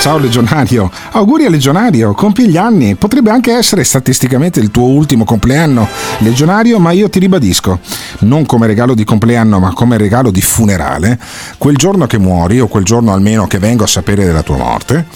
ciao 0.00 0.18
legionario. 0.18 0.90
Auguri 1.12 1.46
al 1.46 1.50
legionario, 1.50 2.12
compi 2.14 2.48
gli 2.48 2.56
anni. 2.56 2.94
Potrebbe 2.94 3.30
anche 3.30 3.52
essere 3.52 3.82
statisticamente 3.82 4.60
il 4.60 4.70
tuo 4.70 4.84
ultimo 4.86 5.24
compleanno, 5.24 5.88
legionario, 6.18 6.78
ma 6.78 6.92
io 6.92 7.08
ti 7.10 7.18
ribadisco, 7.18 7.80
non 8.20 8.46
come 8.46 8.66
regalo 8.68 8.94
di 8.94 9.02
compleanno, 9.04 9.58
ma 9.58 9.72
come 9.72 9.96
regalo 9.98 10.30
di 10.30 10.40
funerale, 10.40 11.18
quel 11.58 11.76
giorno 11.76 12.06
che 12.06 12.18
muori, 12.18 12.60
o 12.60 12.68
quel 12.68 12.84
giorno 12.84 13.12
almeno 13.12 13.46
che 13.48 13.58
vengo 13.58 13.82
a 13.82 13.88
sapere 13.88 14.24
della 14.24 14.42
tua 14.42 14.56
morte, 14.58 15.06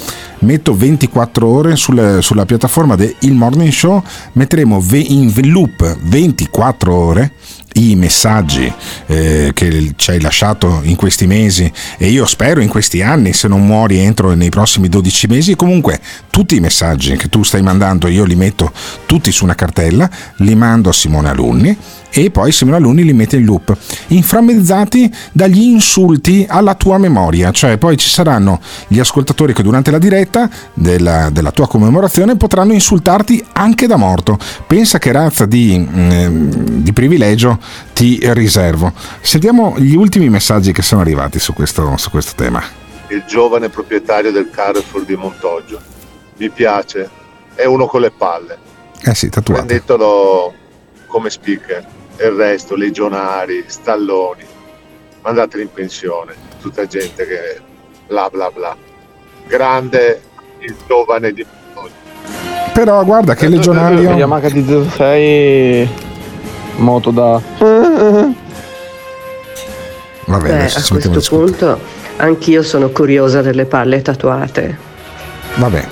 metto 0.41 0.75
24 0.75 1.47
ore 1.47 1.77
sul- 1.77 2.19
sulla 2.21 2.47
piattaforma 2.47 2.97
del 2.97 3.15
Morning 3.33 3.71
Show, 3.71 4.03
metteremo 4.33 4.83
in 4.91 5.33
loop 5.51 5.99
24 6.03 6.93
ore 6.95 7.33
i 7.81 7.97
messaggi 7.97 8.73
eh, 9.07 9.53
che 9.55 9.93
ci 9.97 10.11
hai 10.11 10.21
lasciato 10.21 10.81
in 10.85 10.97
questi 10.97 11.27
mesi. 11.27 11.71
E 11.97 12.09
io 12.09 12.27
spero 12.27 12.61
in 12.61 12.69
questi 12.69 13.03
anni 13.03 13.33
se 13.33 13.49
non 13.49 13.64
muori 13.64 13.99
entro 13.99 14.35
nei 14.35 14.51
prossimi 14.51 14.88
12 14.88 15.27
mesi 15.27 15.57
comunque 15.57 16.01
tutti 16.31 16.57
i 16.57 16.61
messaggi 16.61 17.16
che 17.16 17.29
tu 17.29 17.43
stai 17.43 17.62
mandando 17.62 18.09
io 18.09 18.25
li 18.25 18.35
metto 18.35 18.73
tutti 19.07 19.33
su 19.33 19.45
una 19.45 19.55
cartella 19.55 20.09
li 20.37 20.55
mando 20.55 20.90
a 20.90 20.93
Simone 20.93 21.29
Alunni 21.29 21.77
e 22.12 22.31
poi 22.31 22.53
Simone 22.53 22.77
Alunni 22.77 23.05
li 23.05 23.12
mette 23.12 23.37
in 23.37 23.44
loop 23.44 23.77
inframmezzati 24.09 25.12
dagli 25.33 25.62
insulti 25.62 26.46
alla 26.49 26.75
tua 26.75 26.99
memoria 26.99 27.51
cioè 27.51 27.77
poi 27.79 27.96
ci 27.96 28.09
saranno 28.09 28.61
gli 28.88 28.99
ascoltatori 28.99 29.53
che 29.53 29.62
durante 29.62 29.90
la 29.90 29.99
diretta 29.99 30.49
della, 30.75 31.31
della 31.31 31.51
tua 31.53 31.68
commemorazione 31.68 32.37
potranno 32.37 32.73
insultarti 32.73 33.44
anche 33.53 33.87
da 33.87 33.96
morto 33.96 34.38
pensa 34.66 34.99
che 34.99 35.12
razza 35.12 35.46
di, 35.46 35.79
mm, 35.79 36.51
di 36.83 36.92
privilegio 36.92 37.59
ti 37.92 38.18
riservo 38.33 38.92
sentiamo 39.20 39.75
gli 39.79 39.94
ultimi 39.94 40.29
messaggi 40.29 40.73
che 40.73 40.83
sono 40.83 41.01
arrivati 41.01 41.38
su 41.38 41.53
questo, 41.53 41.96
su 41.96 42.11
questo 42.11 42.33
tema 42.35 42.81
il 43.11 43.25
giovane 43.27 43.68
proprietario 43.68 44.33
del 44.33 44.51
Carrefour 44.51 45.05
di 45.05 45.16
Montoggio. 45.16 45.81
Mi 46.37 46.49
piace, 46.49 47.09
è 47.55 47.64
uno 47.64 47.87
con 47.87 48.01
le 48.01 48.11
palle. 48.11 48.59
eh 49.03 49.14
sì 49.14 49.29
tatuato 49.29 49.64
Prendetelo 49.64 50.55
come 51.07 51.31
speaker. 51.31 51.85
Il 52.20 52.33
resto, 52.33 52.76
legionari, 52.76 53.64
stalloni, 53.66 54.44
mandateli 55.22 55.62
in 55.62 55.72
pensione. 55.72 56.35
Tutta 56.61 56.87
gente 56.87 57.26
che 57.26 57.61
bla 58.06 58.28
bla 58.30 58.50
bla. 58.50 58.76
Grande 59.46 60.20
il 60.61 60.76
giovane 60.87 61.33
di 61.33 61.46
Montoggio. 61.74 61.94
però 62.72 63.02
guarda 63.04 63.35
che 63.35 63.48
legionario 63.48 64.12
Yamaha 64.12 64.48
D06 64.48 65.88
moto 66.76 67.11
da 67.11 67.40
Vabbè, 70.26 70.46
Beh, 70.46 70.52
adesso 70.52 70.78
a 70.78 70.98
questo 70.98 71.37
punto 71.37 71.80
anch'io 72.16 72.62
sono 72.62 72.90
curiosa 72.90 73.42
delle 73.42 73.64
palle 73.64 74.00
tatuate. 74.02 74.78
Vabbè, 75.56 75.87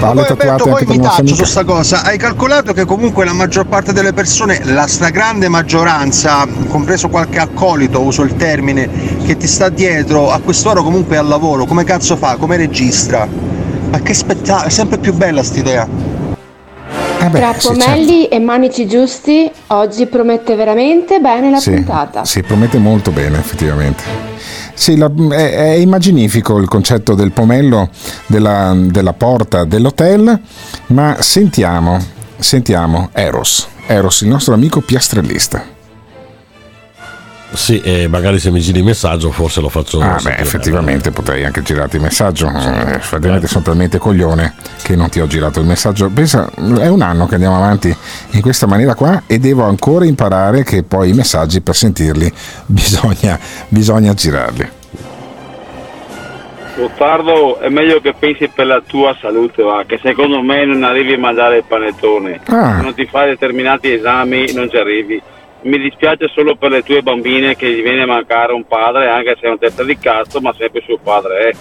palle 0.00 0.24
Poi 0.24 0.26
tatuate 0.26 0.42
Alberto, 0.42 0.50
anche 0.50 0.70
poi 0.70 0.84
per 0.84 0.96
mi 0.96 1.02
nostra 1.02 1.22
taccio 1.22 1.34
su 1.36 1.44
sta 1.44 1.64
cosa. 1.64 2.02
Hai 2.02 2.18
calcolato 2.18 2.72
che 2.72 2.84
comunque 2.84 3.24
la 3.24 3.32
maggior 3.32 3.66
parte 3.66 3.92
delle 3.92 4.12
persone, 4.12 4.60
la 4.64 4.86
stragrande 4.86 5.48
maggioranza, 5.48 6.46
compreso 6.68 7.08
qualche 7.08 7.38
accolito, 7.38 8.00
uso 8.00 8.22
il 8.22 8.34
termine, 8.36 8.88
che 9.24 9.36
ti 9.36 9.46
sta 9.46 9.68
dietro, 9.68 10.30
a 10.30 10.40
quest'ora 10.40 10.82
comunque 10.82 11.16
è 11.16 11.18
al 11.18 11.28
lavoro, 11.28 11.66
come 11.66 11.84
cazzo 11.84 12.16
fa? 12.16 12.36
Come 12.36 12.56
registra? 12.56 13.28
Ma 13.90 14.00
che 14.00 14.14
spettacolo, 14.14 14.66
è 14.66 14.70
sempre 14.70 14.98
più 14.98 15.12
bella 15.12 15.42
st'idea. 15.42 15.86
Eh 17.22 17.30
Tra 17.30 17.54
sì, 17.58 17.68
pomelli 17.68 18.28
e 18.28 18.38
manici 18.38 18.86
giusti, 18.86 19.50
oggi 19.68 20.06
promette 20.06 20.54
veramente 20.54 21.18
bene 21.20 21.50
la 21.50 21.58
Sì, 21.58 21.72
puntata. 21.72 22.24
sì, 22.24 22.42
promette 22.42 22.78
molto 22.78 23.10
bene, 23.10 23.38
effettivamente. 23.38 24.02
Sì, 24.80 24.96
la- 24.96 25.12
è, 25.32 25.52
è 25.56 25.70
immaginifico 25.72 26.56
il 26.56 26.66
concetto 26.66 27.14
del 27.14 27.32
pomello 27.32 27.90
della, 28.26 28.72
della 28.74 29.12
porta 29.12 29.64
dell'hotel, 29.64 30.40
ma 30.86 31.16
sentiamo, 31.20 32.02
sentiamo 32.38 33.10
Eros, 33.12 33.68
Eros, 33.86 34.22
il 34.22 34.28
nostro 34.28 34.54
amico 34.54 34.80
piastrellista. 34.80 35.62
Sì, 37.52 37.80
e 37.80 38.06
magari 38.06 38.38
se 38.38 38.50
mi 38.50 38.60
giri 38.60 38.78
il 38.78 38.84
messaggio 38.84 39.30
forse 39.30 39.60
lo 39.60 39.68
faccio. 39.68 40.00
Ah, 40.00 40.18
beh, 40.22 40.36
effettivamente 40.36 41.10
potrei 41.10 41.44
anche 41.44 41.62
girarti 41.62 41.96
il 41.96 42.02
messaggio. 42.02 42.48
Eh, 42.48 42.94
effettivamente 42.94 43.48
sono 43.48 43.64
talmente 43.64 43.98
coglione 43.98 44.54
che 44.82 44.94
non 44.94 45.08
ti 45.08 45.20
ho 45.20 45.26
girato 45.26 45.58
il 45.58 45.66
messaggio. 45.66 46.08
Pensa, 46.10 46.48
è 46.78 46.86
un 46.86 47.02
anno 47.02 47.26
che 47.26 47.34
andiamo 47.34 47.56
avanti 47.56 47.94
in 48.30 48.40
questa 48.40 48.66
maniera 48.66 48.94
qua 48.94 49.24
e 49.26 49.38
devo 49.38 49.64
ancora 49.64 50.04
imparare 50.04 50.62
che 50.62 50.84
poi 50.84 51.10
i 51.10 51.12
messaggi 51.12 51.60
per 51.60 51.74
sentirli 51.74 52.32
bisogna, 52.66 53.38
bisogna 53.68 54.14
girarli. 54.14 54.78
Gottardo, 56.76 57.58
è 57.58 57.68
meglio 57.68 58.00
che 58.00 58.14
pensi 58.18 58.48
per 58.48 58.64
la 58.64 58.80
tua 58.86 59.14
salute, 59.20 59.62
va, 59.62 59.84
che 59.86 59.98
secondo 60.00 60.40
me 60.40 60.64
non 60.64 60.82
arrivi 60.84 61.14
a 61.14 61.18
mangiare 61.18 61.58
il 61.58 61.64
panettone. 61.66 62.40
Ah. 62.46 62.76
Se 62.76 62.82
non 62.82 62.94
ti 62.94 63.06
fai 63.06 63.28
determinati 63.30 63.92
esami 63.92 64.52
non 64.52 64.70
ci 64.70 64.76
arrivi. 64.76 65.20
Mi 65.62 65.78
dispiace 65.78 66.28
solo 66.28 66.56
per 66.56 66.70
le 66.70 66.82
tue 66.82 67.02
bambine 67.02 67.54
che 67.54 67.70
gli 67.70 67.82
viene 67.82 68.02
a 68.02 68.06
mancare 68.06 68.52
un 68.52 68.64
padre, 68.66 69.08
anche 69.08 69.36
se 69.40 69.46
è 69.46 69.50
un 69.50 69.58
testa 69.58 69.84
di 69.84 69.98
cazzo, 69.98 70.40
ma 70.40 70.54
sempre 70.56 70.80
suo 70.84 70.98
padre 71.02 71.38
è. 71.48 71.52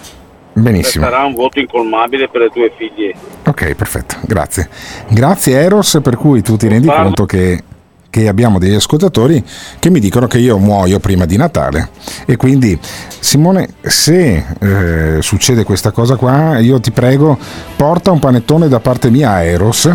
Benissimo. 0.53 1.05
Sarà 1.05 1.23
un 1.23 1.33
voto 1.33 1.59
incolmabile 1.59 2.27
per 2.27 2.41
le 2.41 2.49
tue 2.49 2.71
figlie. 2.75 3.13
Ok, 3.45 3.75
perfetto, 3.75 4.15
grazie. 4.25 4.69
Grazie 5.09 5.59
Eros, 5.59 5.99
per 6.03 6.15
cui 6.17 6.41
tu 6.41 6.57
ti 6.57 6.67
rendi 6.67 6.87
Parla. 6.87 7.03
conto 7.03 7.25
che, 7.25 7.63
che 8.09 8.27
abbiamo 8.27 8.59
degli 8.59 8.73
ascoltatori 8.73 9.43
che 9.79 9.89
mi 9.89 9.99
dicono 9.99 10.27
che 10.27 10.39
io 10.39 10.57
muoio 10.57 10.99
prima 10.99 11.25
di 11.25 11.37
Natale. 11.37 11.89
E 12.25 12.35
quindi, 12.35 12.77
Simone, 13.19 13.75
se 13.81 14.45
eh, 14.59 15.17
succede 15.21 15.63
questa 15.63 15.91
cosa 15.91 16.15
qua, 16.15 16.57
io 16.59 16.79
ti 16.79 16.91
prego, 16.91 17.37
porta 17.75 18.11
un 18.11 18.19
panettone 18.19 18.67
da 18.67 18.79
parte 18.79 19.09
mia 19.09 19.31
a 19.31 19.43
Eros 19.43 19.89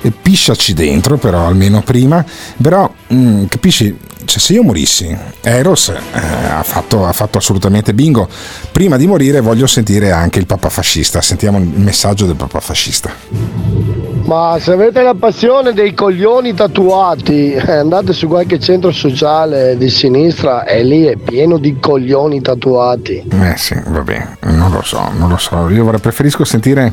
e 0.00 0.10
pisciaci 0.10 0.74
dentro, 0.74 1.16
però 1.16 1.46
almeno 1.46 1.82
prima. 1.82 2.24
Però, 2.60 2.90
mm, 3.12 3.44
capisci? 3.46 3.96
Cioè, 4.24 4.38
se 4.38 4.52
io 4.52 4.62
morissi, 4.62 5.16
Eros 5.40 5.88
eh, 5.88 6.18
ha, 6.50 6.62
fatto, 6.62 7.06
ha 7.06 7.12
fatto 7.12 7.38
assolutamente 7.38 7.94
bingo. 7.94 8.28
Prima 8.72 8.96
di 8.96 9.06
morire 9.06 9.40
voglio 9.40 9.66
sentire 9.66 10.10
anche 10.10 10.38
il 10.38 10.46
Papa 10.46 10.68
fascista. 10.68 11.20
Sentiamo 11.20 11.58
il 11.58 11.64
messaggio 11.64 12.26
del 12.26 12.36
Papa 12.36 12.60
fascista. 12.60 14.17
Ma 14.28 14.58
se 14.60 14.72
avete 14.72 15.00
la 15.00 15.14
passione 15.14 15.72
dei 15.72 15.94
coglioni 15.94 16.52
tatuati, 16.52 17.52
eh, 17.52 17.72
andate 17.72 18.12
su 18.12 18.28
qualche 18.28 18.60
centro 18.60 18.90
sociale 18.90 19.78
di 19.78 19.88
sinistra 19.88 20.64
e 20.64 20.82
lì 20.82 21.04
è 21.04 21.16
pieno 21.16 21.56
di 21.56 21.78
coglioni 21.80 22.42
tatuati. 22.42 23.26
Eh 23.26 23.56
sì, 23.56 23.74
vabbè, 23.86 24.26
non 24.40 24.70
lo 24.70 24.82
so, 24.82 25.00
non 25.16 25.30
lo 25.30 25.38
so. 25.38 25.70
Io 25.70 25.82
preferisco 25.98 26.44
sentire 26.44 26.92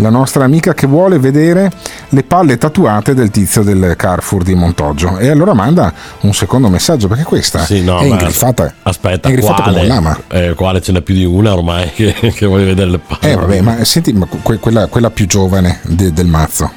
la 0.00 0.10
nostra 0.10 0.44
amica 0.44 0.74
che 0.74 0.86
vuole 0.86 1.18
vedere 1.18 1.70
le 2.10 2.22
palle 2.22 2.56
tatuate 2.56 3.14
del 3.14 3.30
tizio 3.30 3.62
del 3.62 3.94
Carrefour 3.96 4.42
di 4.44 4.54
Montoggio. 4.54 5.18
E 5.18 5.28
allora 5.28 5.54
manda 5.54 5.92
un 6.20 6.32
secondo 6.32 6.68
messaggio, 6.68 7.08
perché 7.08 7.24
questa 7.24 7.60
Sì, 7.64 7.82
no, 7.82 7.98
è 8.00 8.04
ingriffata. 8.04 8.72
Aspetta, 8.82 9.28
è 9.28 9.30
ingriffata 9.30 9.62
come 9.64 9.80
un 9.80 9.86
quale, 9.86 9.88
lama. 9.88 10.20
eh, 10.28 10.54
quale 10.54 10.80
ce 10.80 10.92
n'è 10.92 11.00
più 11.00 11.14
di 11.14 11.24
una 11.24 11.52
ormai 11.52 11.90
che, 11.94 12.14
che 12.14 12.46
voglio 12.46 12.66
vedere 12.66 12.90
le 12.90 12.98
palle. 12.98 13.32
Eh 13.32 13.36
vabbè, 13.36 13.60
ma 13.60 13.84
senti, 13.84 14.12
ma 14.12 14.26
que- 14.42 14.58
quella, 14.58 14.86
quella 14.86 15.10
più 15.10 15.26
giovane 15.26 15.80
de- 15.82 16.12
del 16.12 16.26
mazzo. 16.26 16.70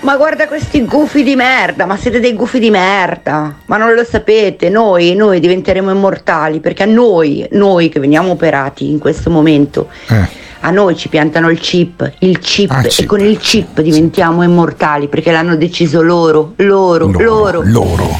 Ma 0.00 0.16
guarda 0.16 0.48
questi 0.48 0.82
gufi 0.86 1.22
di 1.22 1.36
merda, 1.36 1.84
ma 1.84 1.96
siete 1.98 2.20
dei 2.20 2.32
gufi 2.34 2.58
di 2.58 2.70
merda. 2.70 3.54
Ma 3.66 3.76
non 3.76 3.92
lo 3.92 4.02
sapete, 4.02 4.70
noi, 4.70 5.14
noi 5.14 5.40
diventeremo 5.40 5.90
immortali 5.90 6.58
perché 6.60 6.84
a 6.84 6.86
noi, 6.86 7.46
noi 7.52 7.90
che 7.90 8.00
veniamo 8.00 8.30
operati 8.30 8.90
in 8.90 8.98
questo 8.98 9.28
momento, 9.28 9.88
Eh. 10.08 10.48
A 10.62 10.70
noi 10.70 10.94
ci 10.96 11.08
piantano 11.08 11.48
il 11.50 11.58
chip, 11.58 12.12
il 12.18 12.38
chip, 12.38 12.70
Ah, 12.70 12.82
e 12.84 12.88
chip. 12.88 13.06
con 13.06 13.20
il 13.20 13.38
chip 13.38 13.80
diventiamo 13.80 14.42
immortali 14.42 15.08
perché 15.08 15.32
l'hanno 15.32 15.56
deciso 15.56 16.02
loro, 16.02 16.52
loro, 16.56 17.06
loro. 17.08 17.62
loro, 17.64 18.18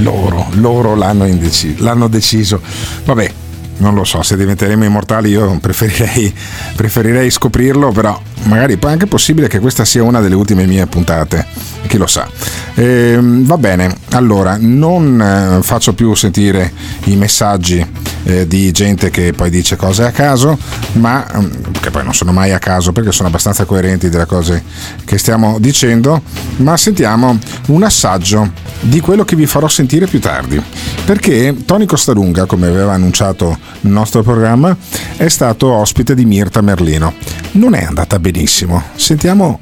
loro, 0.00 0.46
loro 0.52 0.94
l'hanno, 0.94 1.26
indeci- 1.26 1.76
l'hanno 1.80 2.08
deciso. 2.08 2.60
Vabbè, 3.04 3.30
non 3.78 3.94
lo 3.94 4.04
so, 4.04 4.22
se 4.22 4.36
diventeremo 4.38 4.84
immortali 4.84 5.30
io 5.30 5.58
preferirei, 5.60 6.32
preferirei 6.74 7.30
scoprirlo, 7.30 7.90
però 7.92 8.18
magari 8.44 8.78
è 8.78 8.86
anche 8.86 9.06
possibile 9.06 9.48
che 9.48 9.58
questa 9.58 9.84
sia 9.84 10.02
una 10.02 10.20
delle 10.20 10.34
ultime 10.34 10.66
mie 10.66 10.86
puntate, 10.86 11.46
chi 11.86 11.96
lo 11.96 12.06
sa. 12.06 12.28
Ehm, 12.74 13.44
va 13.44 13.58
bene, 13.58 13.94
allora 14.10 14.56
non 14.58 15.20
eh, 15.20 15.62
faccio 15.62 15.94
più 15.94 16.14
sentire 16.14 16.72
i 17.04 17.16
messaggi 17.16 17.84
eh, 18.24 18.46
di 18.46 18.70
gente 18.70 19.10
che 19.10 19.32
poi 19.32 19.50
dice 19.50 19.76
cose 19.76 20.04
a 20.04 20.10
caso, 20.10 20.58
ma 20.92 21.26
mm, 21.36 21.50
che 21.80 21.90
poi 21.90 22.04
non 22.04 22.14
sono 22.14 22.32
mai 22.32 22.52
a 22.52 22.58
caso 22.58 22.92
perché 22.92 23.12
sono 23.12 23.28
abbastanza 23.28 23.64
coerenti 23.64 24.08
delle 24.08 24.26
cose 24.26 24.62
che 25.04 25.18
stiamo 25.18 25.58
dicendo, 25.58 26.22
ma 26.56 26.76
sentiamo 26.76 27.38
un 27.68 27.82
assaggio 27.82 28.50
di 28.80 29.00
quello 29.00 29.24
che 29.24 29.36
vi 29.36 29.46
farò 29.46 29.68
sentire 29.68 30.06
più 30.06 30.20
tardi. 30.20 30.60
Perché 31.04 31.54
Tony 31.64 31.84
Costalunga, 31.84 32.46
come 32.46 32.66
aveva 32.66 32.92
annunciato 32.92 33.56
il 33.82 33.90
nostro 33.90 34.22
programma, 34.22 34.76
è 35.16 35.28
stato 35.28 35.72
ospite 35.72 36.14
di 36.14 36.24
Mirta 36.24 36.60
Merlino. 36.60 37.14
Non 37.52 37.74
è 37.74 37.84
andata 37.84 38.18
benissimo. 38.32 38.82
Sentiamo 38.96 39.60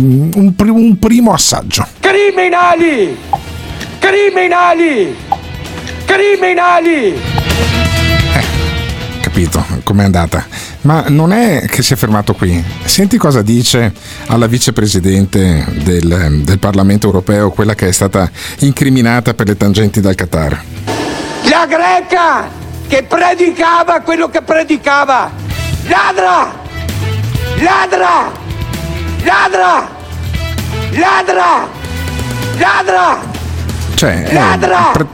mm, 0.00 0.30
un, 0.36 0.54
pri- 0.54 0.70
un 0.70 0.98
primo 0.98 1.32
assaggio. 1.34 1.86
Criminali! 1.98 3.18
Criminali! 3.98 5.14
Criminali! 6.06 7.20
Capito 9.20 9.64
com'è 9.82 10.04
andata? 10.04 10.46
Ma 10.82 11.06
non 11.08 11.32
è 11.32 11.64
che 11.66 11.82
si 11.82 11.94
è 11.94 11.96
fermato 11.96 12.34
qui. 12.34 12.62
Senti 12.84 13.16
cosa 13.16 13.42
dice 13.42 13.92
alla 14.26 14.46
vicepresidente 14.46 15.64
del, 15.82 16.42
del 16.44 16.58
Parlamento 16.58 17.06
europeo, 17.06 17.50
quella 17.50 17.74
che 17.74 17.88
è 17.88 17.92
stata 17.92 18.30
incriminata 18.58 19.34
per 19.34 19.46
le 19.48 19.56
tangenti 19.56 20.00
dal 20.00 20.14
Qatar. 20.14 20.62
La 21.48 21.66
greca 21.66 22.48
che 22.86 23.04
predicava 23.04 24.00
quello 24.00 24.28
che 24.28 24.42
predicava! 24.42 25.30
Ladra! 25.86 26.61
Ladra! 27.62 28.32
Ladra! 29.22 29.88
Ladra! 30.90 31.68
Ladra! 32.58 33.20
Cioè, 33.94 34.24
è, 34.24 34.34
Ladra! 34.34 34.90
pra- 34.92 35.06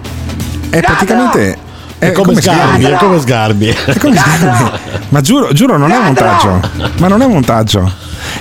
è 0.70 0.80
praticamente. 0.80 1.58
È 1.98 2.12
come 2.12 2.40
Sgarbi, 2.40 2.84
è 2.84 2.96
come 2.96 3.20
Sgarbi. 3.20 3.66
È 3.66 3.98
come 3.98 4.16
Sgarbi. 4.16 4.78
Ma 5.10 5.20
giuro, 5.20 5.52
giuro, 5.52 5.76
non 5.76 5.90
è 5.90 5.98
montaggio. 5.98 6.60
Ma 6.98 7.08
non 7.08 7.20
è 7.20 7.26
montaggio. 7.26 7.92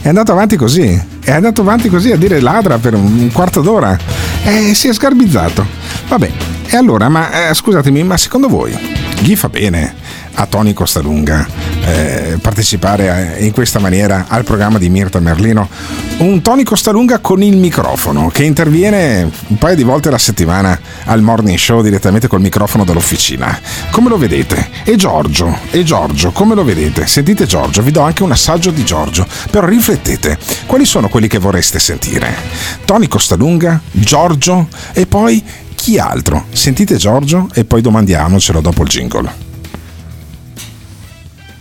È 0.02 0.08
andato 0.08 0.32
avanti 0.32 0.56
così. 0.56 1.04
È 1.22 1.32
andato 1.32 1.62
avanti 1.62 1.90
così 1.90 2.12
a 2.14 2.18
dire 2.18 2.40
ladra 2.40 2.78
per 2.78 2.94
un, 2.94 3.04
un 3.04 3.32
quarto 3.34 3.60
d'ora. 3.62 3.98
E 4.44 4.74
si 4.74 4.88
è 4.88 4.94
sgarbizzato. 4.94 5.66
Vabbè. 6.08 6.32
E 6.68 6.78
allora, 6.78 7.10
ma 7.10 7.50
eh, 7.50 7.54
scusatemi, 7.54 8.04
ma 8.04 8.16
secondo 8.16 8.48
voi 8.48 8.78
gli 9.20 9.36
fa 9.36 9.50
bene 9.50 9.96
a 10.40 10.46
Tony 10.46 10.74
Costalunga 10.74 11.48
eh, 11.84 12.38
partecipare 12.42 13.38
eh, 13.38 13.46
in 13.46 13.52
questa 13.52 13.80
maniera 13.80 14.26
al 14.28 14.44
programma 14.44 14.78
di 14.78 14.90
Mirta 14.90 15.20
Merlino? 15.20 15.68
Un 16.18 16.42
Tony 16.42 16.64
Costalunga 16.64 17.20
con 17.20 17.42
il 17.42 17.58
microfono 17.58 18.30
che 18.30 18.44
interviene 18.44 19.30
un 19.48 19.58
paio 19.58 19.76
di 19.76 19.84
volte 19.84 20.10
alla 20.10 20.18
settimana 20.18 20.80
al 21.06 21.22
morning 21.22 21.58
show 21.58 21.82
direttamente 21.82 22.28
col 22.28 22.42
microfono 22.42 22.84
dall'officina. 22.84 23.60
Come 23.90 24.10
lo 24.10 24.18
vedete? 24.18 24.70
E 24.84 24.96
Giorgio, 24.96 25.58
e 25.72 25.84
Giorgio, 25.84 26.32
come 26.32 26.56
lo 26.56 26.64
vedete? 26.64 27.08
Sentite 27.08 27.46
Giorgio, 27.46 27.82
vi 27.82 27.92
do 27.92 28.02
anche 28.02 28.24
un 28.24 28.32
assaggio 28.32 28.72
di 28.72 28.84
Giorgio, 28.84 29.26
però 29.50 29.66
riflettete, 29.68 30.38
quali 30.66 30.86
sono 30.86 31.10
quelli 31.10 31.28
che 31.28 31.40
vorreste 31.40 31.80
sentire? 31.80 32.34
Tony 32.86 33.08
Costalunga, 33.08 33.82
Giorgio 33.92 34.68
e 34.94 35.06
poi 35.06 35.44
chi 35.76 36.00
altro? 36.00 36.46
Sentite 36.52 36.98
Giorgio 36.98 37.48
e 37.54 37.64
poi 37.64 37.82
domandiamocelo 37.82 38.60
dopo 38.60 38.84
il 38.84 38.90
jingle. 38.90 39.47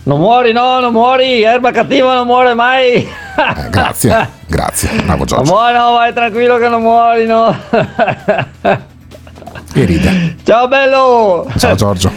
Non 0.07 0.19
muori, 0.19 0.53
no, 0.53 0.79
non 0.79 0.93
muori, 0.93 1.43
erba 1.43 1.71
cattiva 1.71 2.13
non 2.13 2.25
muore 2.27 2.53
mai. 2.53 2.93
Eh, 2.95 3.69
grazie, 3.69 4.29
grazie, 4.47 4.89
bravo 5.03 5.17
Non 5.17 5.25
Giorgio. 5.25 5.51
muori, 5.53 5.73
no, 5.73 5.91
vai 5.91 6.13
tranquillo 6.13 6.57
che 6.57 6.69
non 6.69 6.81
muori, 6.81 7.25
no. 7.25 7.53
E 9.73 9.83
ride. 9.83 10.37
Ciao 10.43 10.67
bello. 10.69 11.45
Ciao 11.57 11.75
Giorgio. 11.75 12.09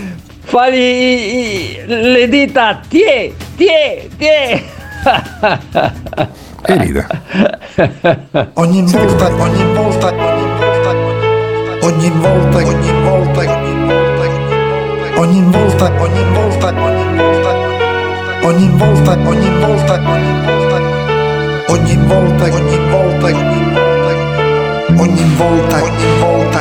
Fagli 0.42 0.76
i- 0.76 1.72
i- 1.74 1.84
le 1.86 2.28
dita, 2.28 2.78
tie, 2.88 3.34
tie, 3.56 4.08
tie. 4.16 4.64
E 6.62 6.76
ride. 6.78 7.06
Ogni 8.54 8.82
volta, 8.82 9.26
ogni 9.34 9.64
volta, 9.74 10.06
ogni 10.14 10.48
volta, 10.58 10.90
ogni 11.86 12.10
volta, 12.10 12.58
ogni 12.58 12.92
volta, 13.02 13.40
ogni 13.40 13.84
volta, 13.84 14.38
ogni 15.18 15.42
volta, 15.50 15.92
ogni 16.00 16.24
volta, 16.32 16.68
ogni 18.42 18.68
volta, 18.74 19.12
ogni 19.12 19.50
volta, 19.60 19.94
ogni 19.94 20.32
volta, 20.44 20.76
ogni 21.72 21.96
volta, 21.96 22.44
ogni 22.44 22.78
volta, 22.90 23.26
ogni 23.26 23.64
volta, 23.76 24.22
ogni 24.96 25.36
volta, 25.36 25.82
ogni 25.82 26.06
volta, 26.20 26.60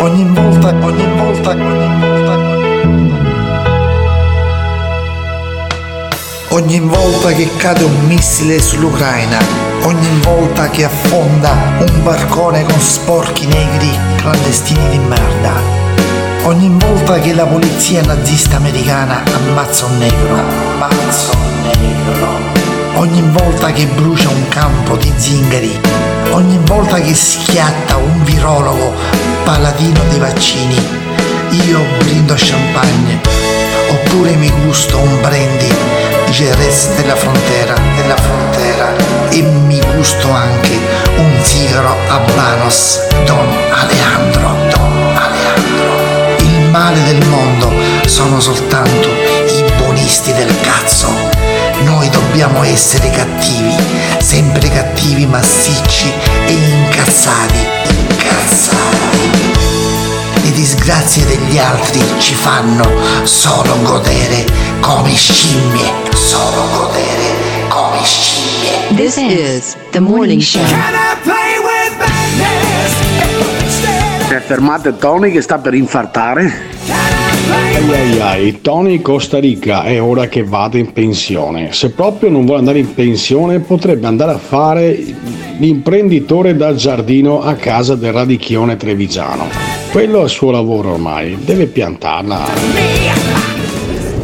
ogni 0.00 0.24
volta, 0.24 0.68
ogni 0.84 1.06
volta, 1.16 1.50
ogni 1.50 2.00
volta. 2.00 2.46
Ogni 6.50 6.80
volta 6.80 7.30
che 7.32 7.48
cade 7.56 7.84
un 7.84 8.06
missile 8.06 8.60
sull'Ucraina, 8.60 9.38
ogni 9.84 10.20
volta 10.22 10.68
che 10.70 10.84
affonda 10.84 11.52
un 11.78 12.02
barcone 12.02 12.64
con 12.64 12.80
sporchi 12.80 13.46
negri 13.46 13.90
clandestini 14.16 14.88
di 14.88 14.98
merda, 14.98 15.52
ogni 16.44 16.70
volta 16.78 17.18
che 17.18 17.34
la 17.34 17.44
polizia 17.44 18.02
nazista 18.02 18.56
americana 18.56 19.22
ammazza 19.34 19.86
un 19.86 19.98
negro, 19.98 20.34
ammazza 20.78 21.32
un 21.36 21.62
negro, 21.62 22.28
ogni 22.94 23.22
volta 23.30 23.72
che 23.72 23.86
brucia 23.86 24.28
un 24.28 24.48
campo 24.48 24.96
di 24.96 25.12
zingari, 25.16 25.78
ogni 26.30 26.58
volta 26.64 27.00
che 27.00 27.14
schiatta 27.14 27.96
un 27.96 28.24
virologo 28.24 28.94
paladino 29.44 30.00
dei 30.10 30.18
vaccini, 30.18 30.76
io 31.66 31.80
brindo 31.98 32.34
champagne, 32.36 33.20
oppure 33.90 34.34
mi 34.36 34.50
gusto 34.64 34.98
un 34.98 35.20
brandy 35.20 35.74
Jerez 36.30 36.94
della 36.96 37.16
frontera, 37.16 37.74
della 37.96 38.16
frontera, 38.16 38.92
e 39.30 39.42
mi 39.42 39.80
gusto 39.94 40.30
anche 40.30 40.78
un 41.16 41.38
sigaro 41.42 41.96
Don 43.24 43.48
Alejandro, 43.70 44.56
Don 44.70 44.88
Alejandro. 44.88 45.07
Il 45.07 45.07
male 46.70 47.02
del 47.04 47.24
mondo 47.26 47.70
sono 48.06 48.40
soltanto 48.40 49.08
i 49.08 49.64
buonisti 49.76 50.32
del 50.32 50.54
cazzo. 50.60 51.08
Noi 51.82 52.08
dobbiamo 52.10 52.62
essere 52.62 53.10
cattivi, 53.10 53.74
sempre 54.18 54.68
cattivi, 54.68 55.26
massicci 55.26 56.12
e 56.46 56.52
incazzati, 56.52 57.66
incazzati. 57.88 59.56
Le 60.42 60.50
disgrazie 60.52 61.24
degli 61.26 61.58
altri 61.58 62.02
ci 62.18 62.34
fanno 62.34 62.84
solo 63.24 63.76
godere 63.82 64.44
come 64.80 65.14
scimmie, 65.14 65.90
solo 66.12 66.68
godere 66.76 67.66
come 67.68 68.04
scimmie. 68.04 68.94
This 68.96 69.16
is 69.16 69.76
the 69.90 70.00
morning 70.00 70.40
show. 70.40 70.60
Fermate 74.48 74.96
Tony 74.96 75.30
che 75.30 75.42
sta 75.42 75.58
per 75.58 75.74
infartare. 75.74 76.50
Ai 77.74 77.92
ai 77.92 78.20
ai, 78.20 78.60
Tony 78.62 79.02
Costa 79.02 79.38
Rica 79.38 79.82
è 79.82 80.00
ora 80.00 80.26
che 80.28 80.42
vada 80.42 80.78
in 80.78 80.90
pensione. 80.94 81.74
Se 81.74 81.90
proprio 81.90 82.30
non 82.30 82.46
vuole 82.46 82.60
andare 82.60 82.78
in 82.78 82.94
pensione, 82.94 83.58
potrebbe 83.58 84.06
andare 84.06 84.32
a 84.32 84.38
fare 84.38 84.98
l'imprenditore 85.58 86.56
da 86.56 86.74
giardino 86.74 87.42
a 87.42 87.56
casa 87.56 87.94
del 87.94 88.10
Radichione 88.10 88.78
Trevigiano. 88.78 89.48
Quello 89.92 90.20
è 90.20 90.24
il 90.24 90.30
suo 90.30 90.50
lavoro 90.50 90.92
ormai, 90.92 91.36
deve 91.44 91.66
piantarla. 91.66 92.46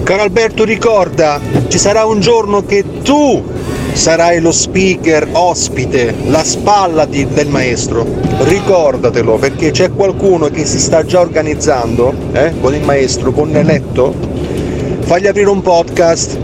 Caro 0.04 0.22
Alberto, 0.22 0.64
ricorda, 0.64 1.38
ci 1.68 1.76
sarà 1.76 2.06
un 2.06 2.20
giorno 2.20 2.64
che 2.64 2.82
tu 3.02 3.44
sarai 3.92 4.40
lo 4.40 4.50
speaker 4.52 5.28
ospite, 5.32 6.14
la 6.26 6.42
spalla 6.42 7.04
di- 7.04 7.26
del 7.28 7.48
maestro. 7.48 8.04
Ricordatelo 8.38 9.36
perché 9.36 9.70
c'è 9.70 9.90
qualcuno 9.92 10.48
che 10.48 10.64
si 10.64 10.78
sta 10.80 11.04
già 11.04 11.20
organizzando 11.20 12.12
eh, 12.32 12.52
con 12.60 12.74
il 12.74 12.82
maestro, 12.82 13.32
con 13.32 13.50
Neletto. 13.50 14.14
Fagli 15.00 15.26
aprire 15.26 15.50
un 15.50 15.62
podcast 15.62 16.38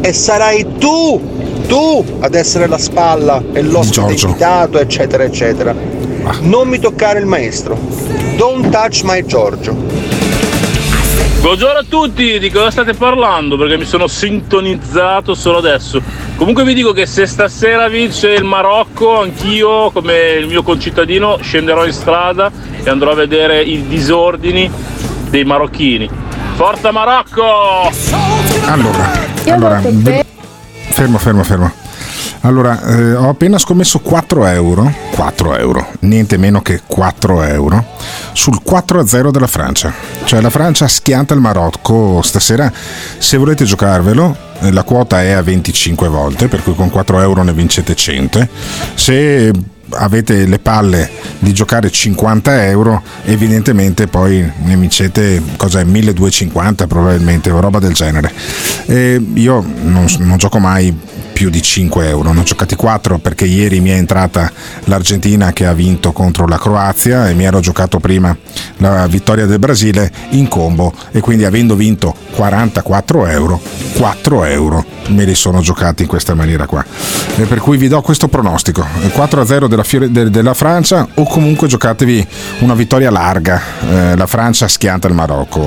e 0.00 0.12
sarai 0.12 0.66
tu, 0.78 1.20
tu 1.66 2.04
ad 2.20 2.34
essere 2.34 2.66
la 2.66 2.78
spalla 2.78 3.42
e 3.52 3.62
l'ospite 3.62 4.12
invitato, 4.12 4.78
eccetera, 4.78 5.24
eccetera. 5.24 5.74
Non 6.40 6.68
mi 6.68 6.78
toccare 6.78 7.18
il 7.18 7.26
maestro. 7.26 7.76
Don't 8.36 8.70
touch 8.70 9.02
my 9.04 9.24
Giorgio. 9.24 10.23
Buongiorno 11.44 11.80
a 11.80 11.84
tutti, 11.86 12.38
di 12.38 12.50
cosa 12.50 12.70
state 12.70 12.94
parlando? 12.94 13.58
Perché 13.58 13.76
mi 13.76 13.84
sono 13.84 14.06
sintonizzato 14.06 15.34
solo 15.34 15.58
adesso. 15.58 16.00
Comunque 16.36 16.64
vi 16.64 16.72
dico 16.72 16.92
che 16.92 17.04
se 17.04 17.26
stasera 17.26 17.86
vince 17.86 18.30
il 18.30 18.44
Marocco, 18.44 19.20
anch'io, 19.20 19.90
come 19.90 20.36
il 20.38 20.46
mio 20.46 20.62
concittadino, 20.62 21.36
scenderò 21.42 21.84
in 21.84 21.92
strada 21.92 22.50
e 22.82 22.88
andrò 22.88 23.10
a 23.10 23.14
vedere 23.14 23.62
i 23.62 23.86
disordini 23.86 24.70
dei 25.28 25.44
marocchini. 25.44 26.08
Forza 26.54 26.90
Marocco! 26.92 27.90
Allora, 28.64 29.10
allora 29.46 29.80
fermo, 30.92 31.18
fermo, 31.18 31.42
fermo. 31.42 31.83
Allora, 32.44 32.82
eh, 32.82 33.14
ho 33.14 33.30
appena 33.30 33.56
scommesso 33.56 34.00
4 34.00 34.46
euro, 34.46 34.92
4 35.12 35.56
euro, 35.56 35.86
niente 36.00 36.36
meno 36.36 36.60
che 36.60 36.82
4 36.86 37.42
euro, 37.42 37.82
sul 38.32 38.60
4-0 38.62 39.30
della 39.30 39.46
Francia. 39.46 39.90
Cioè 40.24 40.42
la 40.42 40.50
Francia 40.50 40.86
schianta 40.86 41.32
il 41.32 41.40
Marocco 41.40 42.20
stasera. 42.20 42.70
Se 43.16 43.38
volete 43.38 43.64
giocarvelo, 43.64 44.36
eh, 44.60 44.72
la 44.72 44.82
quota 44.82 45.22
è 45.22 45.30
a 45.30 45.40
25 45.40 46.06
volte, 46.08 46.48
per 46.48 46.62
cui 46.62 46.74
con 46.74 46.90
4 46.90 47.20
euro 47.22 47.42
ne 47.42 47.54
vincete 47.54 47.94
100. 47.94 48.48
Se 48.94 49.50
avete 49.90 50.46
le 50.46 50.58
palle 50.58 51.10
di 51.38 51.52
giocare 51.52 51.90
50 51.90 52.66
euro 52.66 53.02
evidentemente 53.24 54.06
poi 54.06 54.50
ne 54.62 54.76
vincete 54.76 55.42
cos'è 55.56 55.84
1250 55.84 56.86
probabilmente 56.86 57.50
o 57.50 57.60
roba 57.60 57.78
del 57.78 57.92
genere 57.92 58.32
e 58.86 59.22
io 59.34 59.64
non, 59.82 60.06
non 60.18 60.36
gioco 60.36 60.58
mai 60.58 60.94
più 61.34 61.50
di 61.50 61.60
5 61.60 62.08
euro. 62.08 62.32
Ne 62.32 62.40
ho 62.40 62.44
giocati 62.44 62.76
4 62.76 63.18
perché 63.18 63.44
ieri 63.44 63.80
mi 63.80 63.90
è 63.90 63.94
entrata 63.94 64.50
l'Argentina 64.84 65.52
che 65.52 65.66
ha 65.66 65.74
vinto 65.74 66.12
contro 66.12 66.46
la 66.46 66.58
Croazia 66.58 67.28
e 67.28 67.34
mi 67.34 67.44
ero 67.44 67.60
giocato 67.60 67.98
prima 67.98 68.34
la 68.78 69.06
vittoria 69.06 69.44
del 69.44 69.58
Brasile 69.58 70.10
in 70.30 70.48
combo 70.48 70.94
e 71.10 71.20
quindi 71.20 71.44
avendo 71.44 71.74
vinto 71.74 72.14
44 72.30 73.26
euro, 73.26 73.60
4 73.96 74.44
euro 74.44 74.93
me 75.08 75.24
li 75.24 75.34
sono 75.34 75.60
giocati 75.60 76.02
in 76.02 76.08
questa 76.08 76.34
maniera 76.34 76.66
qua. 76.66 76.84
E 77.36 77.44
per 77.44 77.58
cui 77.58 77.76
vi 77.76 77.88
do 77.88 78.00
questo 78.00 78.28
pronostico: 78.28 78.84
4-0 78.84 79.66
della, 79.66 79.82
Fiore, 79.82 80.10
de, 80.10 80.30
della 80.30 80.54
Francia 80.54 81.06
o 81.14 81.24
comunque 81.24 81.68
giocatevi 81.68 82.26
una 82.60 82.74
vittoria 82.74 83.10
larga. 83.10 83.60
Eh, 83.88 84.16
la 84.16 84.26
Francia 84.26 84.68
schianta 84.68 85.08
il 85.08 85.14
Marocco, 85.14 85.62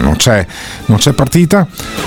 non 0.00 0.14
c'è, 0.16 0.44
non 0.86 0.98
c'è 0.98 1.12
partita. 1.12 1.66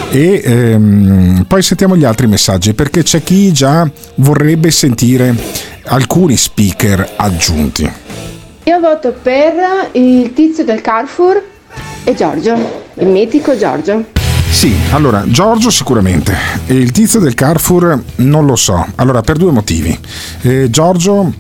E 0.10 0.42
ehm, 0.44 1.46
poi 1.48 1.62
sentiamo 1.62 1.96
gli 1.96 2.06
altri 2.06 2.28
messaggi 2.28 2.74
perché 2.74 3.04
c'è 3.04 3.24
chi 3.24 3.52
già 3.52 3.90
vorrebbe 4.16 4.72
sentire 4.72 5.36
alcuni 5.86 6.38
speaker 6.38 7.14
aggiunti. 7.16 7.92
Io 8.64 8.80
voto 8.80 9.16
per 9.20 9.90
il 9.94 10.34
tizio 10.34 10.64
del 10.64 10.82
Carrefour 10.82 11.44
e 12.04 12.14
Giorgio, 12.14 12.86
il 12.96 13.08
mitico 13.08 13.58
Giorgio. 13.58 14.06
Sì, 14.52 14.76
allora 14.92 15.24
Giorgio 15.26 15.70
sicuramente, 15.70 16.36
e 16.66 16.74
il 16.74 16.92
tizio 16.92 17.20
del 17.20 17.34
Carrefour 17.34 18.02
non 18.18 18.46
lo 18.46 18.58
so, 18.58 18.86
allora 18.96 19.22
per 19.22 19.38
due 19.38 19.52
motivi. 19.52 19.98
Eh, 20.42 20.70
Giorgio 20.70 21.32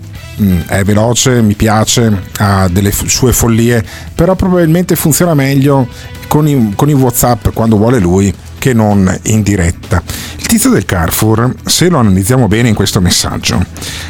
mm, 0.41 0.59
è 0.67 0.83
veloce, 0.83 1.41
mi 1.41 1.55
piace, 1.55 2.21
ha 2.37 2.69
delle 2.69 2.91
f- 2.91 3.07
sue 3.07 3.33
follie, 3.33 3.83
però 4.15 4.35
probabilmente 4.35 4.95
funziona 4.95 5.33
meglio 5.33 5.87
con 6.29 6.47
i, 6.47 6.71
con 6.75 6.87
i 6.89 6.93
WhatsApp 6.93 7.49
quando 7.51 7.75
vuole 7.75 7.99
lui 7.99 8.33
che 8.57 8.73
non 8.73 9.13
in 9.23 9.41
diretta. 9.41 10.01
Il 10.37 10.47
tizio 10.47 10.69
del 10.69 10.85
Carrefour, 10.85 11.53
se 11.65 11.89
lo 11.89 11.97
analizziamo 11.97 12.47
bene 12.47 12.69
in 12.69 12.75
questo 12.75 13.01
messaggio, 13.01 13.61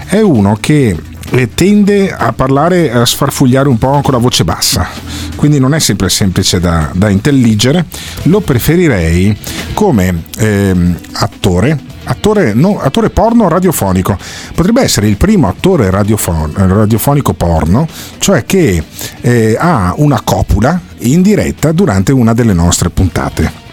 è 0.06 0.20
uno 0.20 0.56
che 0.60 0.96
tende 1.54 2.12
a 2.12 2.34
parlare, 2.34 2.92
a 2.92 3.06
sfarfugliare 3.06 3.70
un 3.70 3.78
po' 3.78 4.02
con 4.02 4.14
la 4.14 4.20
voce 4.20 4.44
bassa, 4.44 4.88
quindi 5.36 5.60
non 5.60 5.74
è 5.74 5.80
sempre 5.80 6.10
semplice 6.10 6.60
da, 6.60 6.90
da 6.94 7.10
intelligere. 7.10 7.86
Lo 8.24 8.40
preferirei 8.40 9.38
come 9.74 10.24
ehm, 10.38 10.98
attore. 11.14 11.88
Attore, 12.06 12.56
no, 12.56 12.80
attore 12.80 13.12
porno 13.12 13.48
radiofonico 13.50 14.18
potrebbe 14.56 14.82
essere 14.82 15.08
il 15.08 15.16
primo 15.16 15.48
attore 15.48 15.92
radiofon- 15.92 16.54
radiofonico 16.56 17.34
porno, 17.34 17.88
cioè 18.18 18.46
che 18.46 18.84
eh, 19.22 19.56
ha 19.60 19.94
una 19.98 20.20
copula 20.22 20.80
in 21.00 21.22
diretta 21.22 21.72
durante 21.72 22.12
una 22.12 22.34
delle 22.34 22.54
nostre 22.54 22.90
puntate 22.90 23.69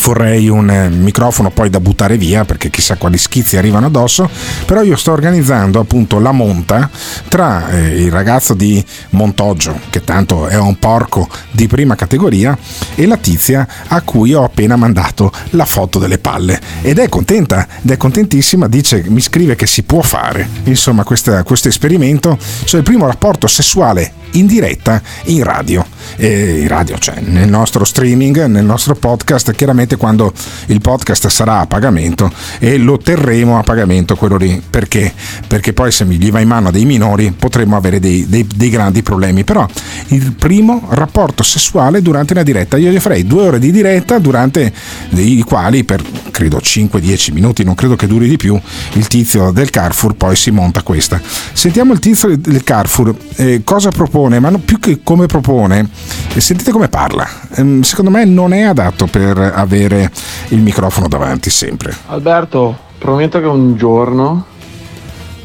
vorrei 0.00 0.48
un 0.48 0.68
eh, 0.70 0.88
microfono 0.88 1.50
poi 1.50 1.70
da 1.70 1.80
buttare 1.80 2.16
via 2.16 2.44
perché 2.44 2.70
chissà 2.70 2.96
quali 2.96 3.18
schizzi 3.18 3.56
arrivano 3.56 3.86
addosso, 3.86 4.28
però 4.66 4.82
io 4.82 4.96
sto 4.96 5.12
organizzando 5.12 5.80
appunto 5.80 6.18
la 6.18 6.32
monta 6.32 6.90
tra 7.28 7.70
eh, 7.70 8.02
il 8.02 8.10
ragazzo 8.10 8.54
di 8.54 8.84
Montoggio, 9.10 9.78
che 9.90 10.02
tanto 10.02 10.46
è 10.46 10.56
un 10.56 10.78
porco 10.78 11.28
di 11.50 11.66
prima 11.66 11.94
categoria, 11.94 12.56
e 12.94 13.06
la 13.06 13.16
tizia 13.16 13.66
a 13.88 14.00
cui 14.02 14.34
ho 14.34 14.44
appena 14.44 14.76
mandato 14.76 15.32
la 15.50 15.64
foto 15.64 15.98
delle 15.98 16.18
palle. 16.18 16.60
Ed 16.82 16.98
è 16.98 17.08
contenta, 17.08 17.66
ed 17.82 17.90
è 17.90 17.96
contentissima, 17.96 18.68
dice, 18.68 19.04
mi 19.08 19.20
scrive 19.20 19.54
che 19.54 19.66
si 19.66 19.82
può 19.82 20.02
fare, 20.02 20.48
insomma, 20.64 21.04
questa, 21.04 21.42
questo 21.42 21.68
esperimento, 21.68 22.36
cioè 22.64 22.80
il 22.80 22.86
primo 22.86 23.06
rapporto 23.06 23.46
sessuale 23.46 24.22
in 24.34 24.46
diretta 24.46 25.00
in 25.24 25.42
radio, 25.44 25.86
eh, 26.16 26.60
in 26.60 26.68
radio 26.68 26.98
cioè 26.98 27.20
nel 27.20 27.48
nostro 27.48 27.84
streaming, 27.84 28.46
nel 28.46 28.64
nostro 28.64 28.94
podcast, 28.94 29.52
chiaramente 29.52 29.83
quando 29.96 30.32
il 30.66 30.80
podcast 30.80 31.28
sarà 31.28 31.60
a 31.60 31.66
pagamento 31.66 32.30
e 32.58 32.76
lo 32.76 32.98
terremo 32.98 33.58
a 33.58 33.62
pagamento 33.62 34.16
quello 34.16 34.36
lì, 34.36 34.62
perché? 34.68 35.12
Perché 35.46 35.72
poi 35.72 35.90
se 35.90 36.04
gli 36.06 36.30
va 36.30 36.40
in 36.40 36.48
mano 36.48 36.70
dei 36.70 36.84
minori 36.84 37.32
potremmo 37.36 37.76
avere 37.76 38.00
dei, 38.00 38.26
dei, 38.28 38.46
dei 38.54 38.70
grandi 38.70 39.02
problemi, 39.02 39.44
però 39.44 39.66
il 40.08 40.32
primo 40.32 40.86
rapporto 40.90 41.42
sessuale 41.42 42.02
durante 42.02 42.32
una 42.32 42.42
diretta, 42.42 42.76
io 42.76 42.90
gli 42.90 43.00
farei 43.00 43.26
due 43.26 43.46
ore 43.46 43.58
di 43.58 43.70
diretta 43.70 44.18
durante 44.18 44.72
i 45.10 45.42
quali 45.42 45.84
per 45.84 46.02
credo 46.30 46.58
5-10 46.58 47.32
minuti, 47.32 47.64
non 47.64 47.74
credo 47.74 47.96
che 47.96 48.06
duri 48.06 48.28
di 48.28 48.36
più, 48.36 48.60
il 48.94 49.06
tizio 49.06 49.50
del 49.50 49.70
Carrefour 49.70 50.14
poi 50.14 50.34
si 50.36 50.50
monta 50.50 50.82
questa. 50.82 51.20
Sentiamo 51.52 51.92
il 51.92 51.98
tizio 52.00 52.36
del 52.36 52.64
Carrefour, 52.64 53.14
eh, 53.36 53.60
cosa 53.64 53.90
propone? 53.90 54.40
ma 54.40 54.50
no, 54.50 54.58
più 54.58 54.78
che 54.78 55.00
come 55.02 55.26
propone, 55.26 55.88
eh, 56.34 56.40
sentite 56.40 56.70
come 56.70 56.88
parla. 56.88 57.26
Ehm, 57.54 57.82
secondo 57.82 58.10
me 58.10 58.24
non 58.24 58.52
è 58.52 58.62
adatto 58.62 59.06
per 59.06 59.38
avere 59.38 59.73
il 59.78 60.60
microfono 60.60 61.08
davanti 61.08 61.50
sempre. 61.50 61.94
Alberto, 62.06 62.76
prometto 62.98 63.40
che 63.40 63.46
un 63.46 63.76
giorno 63.76 64.44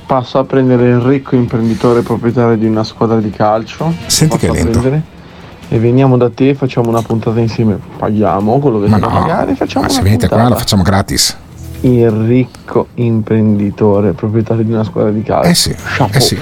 passo 0.05 0.39
a 0.39 0.43
prendere 0.43 0.89
il 0.89 0.99
ricco 0.99 1.35
imprenditore 1.35 2.01
proprietario 2.01 2.57
di 2.57 2.65
una 2.65 2.83
squadra 2.83 3.17
di 3.19 3.29
calcio. 3.29 3.93
Senti 4.07 4.37
che 4.37 4.51
lento. 4.51 4.79
prendere 4.79 5.03
E 5.71 5.77
veniamo 5.77 6.17
da 6.17 6.31
te, 6.31 6.55
facciamo 6.55 6.89
una 6.89 7.03
puntata 7.03 7.39
insieme. 7.39 7.77
Paghiamo 7.97 8.57
quello 8.57 8.79
che 8.79 8.87
Ma 8.87 8.97
può 8.97 9.09
no, 9.09 9.19
pagare, 9.19 9.53
facciamo 9.55 9.85
ma 9.85 9.91
se 9.91 10.01
venite 10.01 10.27
qua 10.27 10.37
puntata. 10.37 10.53
la 10.55 10.59
facciamo 10.59 10.81
gratis. 10.81 11.37
Il 11.81 12.09
ricco 12.09 12.87
imprenditore 12.95 14.13
proprietario 14.13 14.63
di 14.63 14.71
una 14.71 14.83
squadra 14.83 15.11
di 15.11 15.21
calcio. 15.21 15.47
Eh 15.49 15.53
sì, 15.55 15.75
Chapeau. 15.75 16.09
eh 16.11 16.19
sì. 16.19 16.39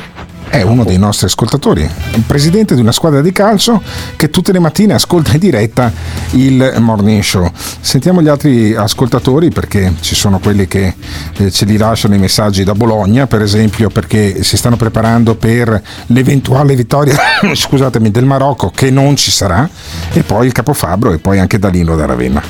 È 0.50 0.62
uno 0.62 0.84
dei 0.84 0.98
nostri 0.98 1.28
ascoltatori, 1.28 1.82
il 1.82 2.24
presidente 2.26 2.74
di 2.74 2.82
una 2.82 2.92
squadra 2.92 3.22
di 3.22 3.32
calcio 3.32 3.82
che 4.16 4.30
tutte 4.30 4.52
le 4.52 4.60
mattine 4.60 4.94
ascolta 4.94 5.34
in 5.34 5.40
diretta 5.40 5.92
il 6.32 6.76
morning 6.80 7.22
show. 7.22 7.52
Sentiamo 7.80 8.22
gli 8.22 8.28
altri 8.28 8.74
ascoltatori 8.74 9.50
perché 9.50 9.94
ci 10.00 10.16
sono 10.16 10.40
quelli 10.40 10.68
che 10.68 10.96
eh, 11.38 11.52
ce 11.52 11.66
li 11.66 11.78
lasciano 11.78 12.16
i 12.16 12.20
messaggi 12.20 12.64
da 12.64 12.74
Bologna, 12.74 13.28
per 13.28 13.42
esempio, 13.42 13.90
perché 13.90 14.42
si 14.44 14.58
stanno 14.58 14.78
preparando 14.78 15.36
per 15.36 15.82
l'eventuale 16.08 16.76
vittoria 16.76 17.16
scusatemi, 17.54 18.10
del 18.10 18.26
Marocco 18.26 18.72
che 18.74 18.90
non 18.90 19.16
ci 19.16 19.32
sarà, 19.32 19.70
e 20.14 20.24
poi 20.24 20.48
il 20.48 20.54
capofabro 20.54 21.12
e 21.12 21.20
poi 21.20 21.40
anche 21.40 21.60
Danilo 21.60 21.96
da 21.96 22.06
Ravenna. 22.06 22.42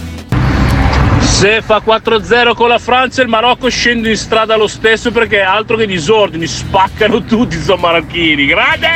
Se 1.20 1.62
fa 1.62 1.82
4-0 1.86 2.54
con 2.56 2.70
la 2.70 2.80
Francia 2.80 3.22
il 3.22 3.28
Marocco 3.28 3.70
scende 3.70 4.10
in 4.10 4.18
strada 4.18 4.56
lo 4.56 4.68
stesso 4.68 5.12
perché 5.12 5.42
altro 5.42 5.76
che 5.76 5.86
disordini, 5.86 6.48
spaccano 6.48 7.24
tutti 7.24 7.62
sono 7.62 7.82
marocchini. 7.82 8.46
Grande! 8.46 8.88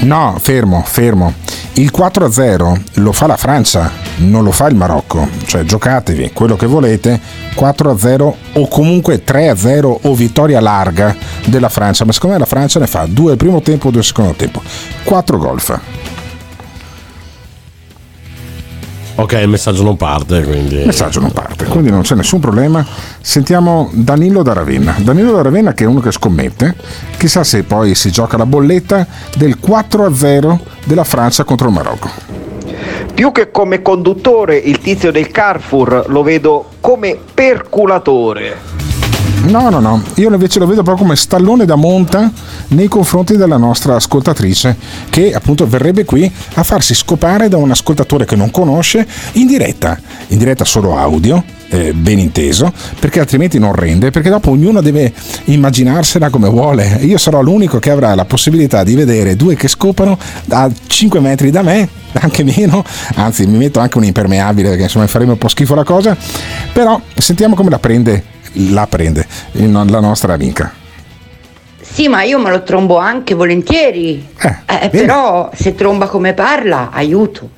No, 0.00 0.36
fermo, 0.38 0.82
fermo. 0.86 1.32
Il 1.76 1.90
4-0 1.96 2.82
lo 2.94 3.12
fa 3.12 3.26
la 3.26 3.36
Francia, 3.36 3.90
non 4.18 4.44
lo 4.44 4.52
fa 4.52 4.68
il 4.68 4.76
Marocco. 4.76 5.28
Cioè 5.46 5.64
giocatevi 5.64 6.30
quello 6.32 6.56
che 6.56 6.66
volete, 6.66 7.20
4-0 7.54 8.34
o 8.52 8.68
comunque 8.68 9.24
3-0 9.24 9.98
o 10.02 10.14
vittoria 10.14 10.60
larga 10.60 11.16
della 11.46 11.68
Francia. 11.68 12.04
Ma 12.04 12.12
secondo 12.12 12.36
me 12.36 12.40
la 12.40 12.48
Francia 12.48 12.78
ne 12.78 12.86
fa 12.86 13.06
due 13.08 13.32
al 13.32 13.38
primo 13.38 13.60
tempo, 13.60 13.90
due 13.90 14.00
al 14.00 14.06
secondo 14.06 14.32
tempo. 14.32 14.62
4 15.02 15.38
gol 15.38 15.60
fa. 15.60 15.93
Ok, 19.16 19.32
il 19.40 19.48
messaggio 19.48 19.84
non 19.84 19.96
parte, 19.96 20.42
quindi. 20.42 20.76
Il 20.76 20.86
messaggio 20.86 21.20
non 21.20 21.30
parte, 21.30 21.66
quindi 21.66 21.90
non 21.90 22.02
c'è 22.02 22.16
nessun 22.16 22.40
problema. 22.40 22.84
Sentiamo 23.20 23.90
Danilo 23.92 24.42
da 24.42 24.52
Ravenna. 24.52 24.96
Danilo 24.98 25.32
da 25.32 25.42
Ravenna 25.42 25.72
che 25.72 25.84
è 25.84 25.86
uno 25.86 26.00
che 26.00 26.10
scommette, 26.10 26.74
chissà 27.16 27.44
se 27.44 27.62
poi 27.62 27.94
si 27.94 28.10
gioca 28.10 28.36
la 28.36 28.46
bolletta 28.46 29.06
del 29.36 29.58
4-0 29.64 30.58
della 30.84 31.04
Francia 31.04 31.44
contro 31.44 31.68
il 31.68 31.74
Marocco. 31.74 32.10
Più 33.14 33.30
che 33.30 33.52
come 33.52 33.82
conduttore, 33.82 34.56
il 34.56 34.78
tizio 34.78 35.12
del 35.12 35.30
Carrefour 35.30 36.06
lo 36.08 36.24
vedo 36.24 36.70
come 36.80 37.16
perculatore. 37.32 38.73
No, 39.44 39.68
no, 39.68 39.78
no, 39.78 40.02
io 40.14 40.32
invece 40.32 40.58
lo 40.58 40.66
vedo 40.66 40.82
proprio 40.82 41.04
come 41.04 41.16
stallone 41.16 41.66
da 41.66 41.74
monta 41.74 42.32
nei 42.68 42.88
confronti 42.88 43.36
della 43.36 43.58
nostra 43.58 43.94
ascoltatrice 43.94 44.74
che 45.10 45.34
appunto 45.34 45.66
verrebbe 45.66 46.04
qui 46.06 46.30
a 46.54 46.62
farsi 46.62 46.94
scopare 46.94 47.48
da 47.48 47.58
un 47.58 47.70
ascoltatore 47.70 48.24
che 48.24 48.36
non 48.36 48.50
conosce 48.50 49.06
in 49.32 49.46
diretta, 49.46 50.00
in 50.28 50.38
diretta 50.38 50.64
solo 50.64 50.96
audio, 50.96 51.44
eh, 51.68 51.92
ben 51.92 52.18
inteso, 52.18 52.72
perché 52.98 53.20
altrimenti 53.20 53.58
non 53.58 53.74
rende, 53.74 54.10
perché 54.10 54.30
dopo 54.30 54.50
ognuno 54.50 54.80
deve 54.80 55.12
immaginarsela 55.44 56.30
come 56.30 56.48
vuole. 56.48 56.98
Io 57.02 57.18
sarò 57.18 57.42
l'unico 57.42 57.78
che 57.78 57.90
avrà 57.90 58.14
la 58.14 58.24
possibilità 58.24 58.82
di 58.82 58.94
vedere 58.94 59.36
due 59.36 59.56
che 59.56 59.68
scopano 59.68 60.18
a 60.48 60.70
5 60.86 61.20
metri 61.20 61.50
da 61.50 61.62
me, 61.62 61.86
anche 62.14 62.44
meno, 62.44 62.82
anzi 63.16 63.46
mi 63.46 63.58
metto 63.58 63.78
anche 63.78 63.98
un 63.98 64.04
impermeabile 64.04 64.68
perché 64.70 64.84
insomma 64.84 65.06
faremo 65.06 65.32
un 65.32 65.38
po' 65.38 65.48
schifo 65.48 65.74
la 65.74 65.84
cosa, 65.84 66.16
però 66.72 66.98
sentiamo 67.14 67.54
come 67.54 67.70
la 67.70 67.78
prende, 67.78 68.32
la 68.70 68.86
prende 68.86 69.26
la 69.52 70.00
nostra 70.00 70.32
amica. 70.34 70.72
Sì, 71.80 72.08
ma 72.08 72.22
io 72.22 72.38
me 72.38 72.50
lo 72.50 72.62
trombo 72.64 72.98
anche 72.98 73.34
volentieri. 73.34 74.26
Eh, 74.66 74.88
però 74.90 75.50
se 75.54 75.74
tromba 75.74 76.06
come 76.08 76.32
parla, 76.32 76.90
aiuto. 76.92 77.50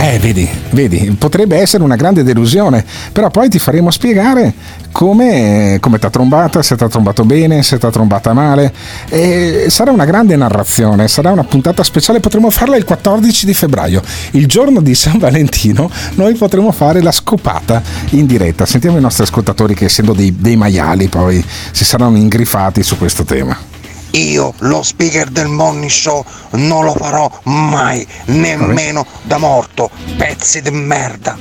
Eh, 0.00 0.16
vedi, 0.20 0.48
vedi, 0.70 1.16
potrebbe 1.18 1.56
essere 1.56 1.82
una 1.82 1.96
grande 1.96 2.22
delusione, 2.22 2.84
però 3.10 3.30
poi 3.30 3.48
ti 3.48 3.58
faremo 3.58 3.90
spiegare 3.90 4.54
come, 4.92 5.78
come 5.80 5.98
ti 5.98 6.06
ha 6.06 6.10
trombata, 6.10 6.62
se 6.62 6.76
ti 6.76 6.84
ha 6.84 6.88
trombato 6.88 7.24
bene, 7.24 7.64
se 7.64 7.78
ti 7.78 7.86
ha 7.86 7.90
trombata 7.90 8.32
male. 8.32 8.72
E 9.08 9.66
sarà 9.70 9.90
una 9.90 10.04
grande 10.04 10.36
narrazione, 10.36 11.08
sarà 11.08 11.32
una 11.32 11.42
puntata 11.42 11.82
speciale, 11.82 12.20
potremo 12.20 12.48
farla 12.48 12.76
il 12.76 12.84
14 12.84 13.44
di 13.44 13.54
febbraio, 13.54 14.00
il 14.30 14.46
giorno 14.46 14.80
di 14.80 14.94
San 14.94 15.18
Valentino, 15.18 15.90
noi 16.14 16.36
potremo 16.36 16.70
fare 16.70 17.02
la 17.02 17.10
scopata 17.10 17.82
in 18.10 18.26
diretta. 18.26 18.66
Sentiamo 18.66 18.98
i 18.98 19.00
nostri 19.00 19.24
ascoltatori 19.24 19.74
che 19.74 19.86
essendo 19.86 20.12
dei, 20.12 20.32
dei 20.38 20.54
maiali 20.54 21.08
poi 21.08 21.44
si 21.72 21.84
saranno 21.84 22.18
ingrifati 22.18 22.84
su 22.84 22.96
questo 22.96 23.24
tema. 23.24 23.77
Io, 24.12 24.52
lo 24.60 24.82
speaker 24.82 25.28
del 25.28 25.48
morning 25.48 25.90
show, 25.90 26.24
non 26.52 26.84
lo 26.84 26.92
farò 26.94 27.30
mai, 27.44 28.06
nemmeno 28.26 29.06
da 29.22 29.38
morto. 29.38 29.90
Pezzi 30.16 30.62
di 30.62 30.70
merda. 30.70 31.36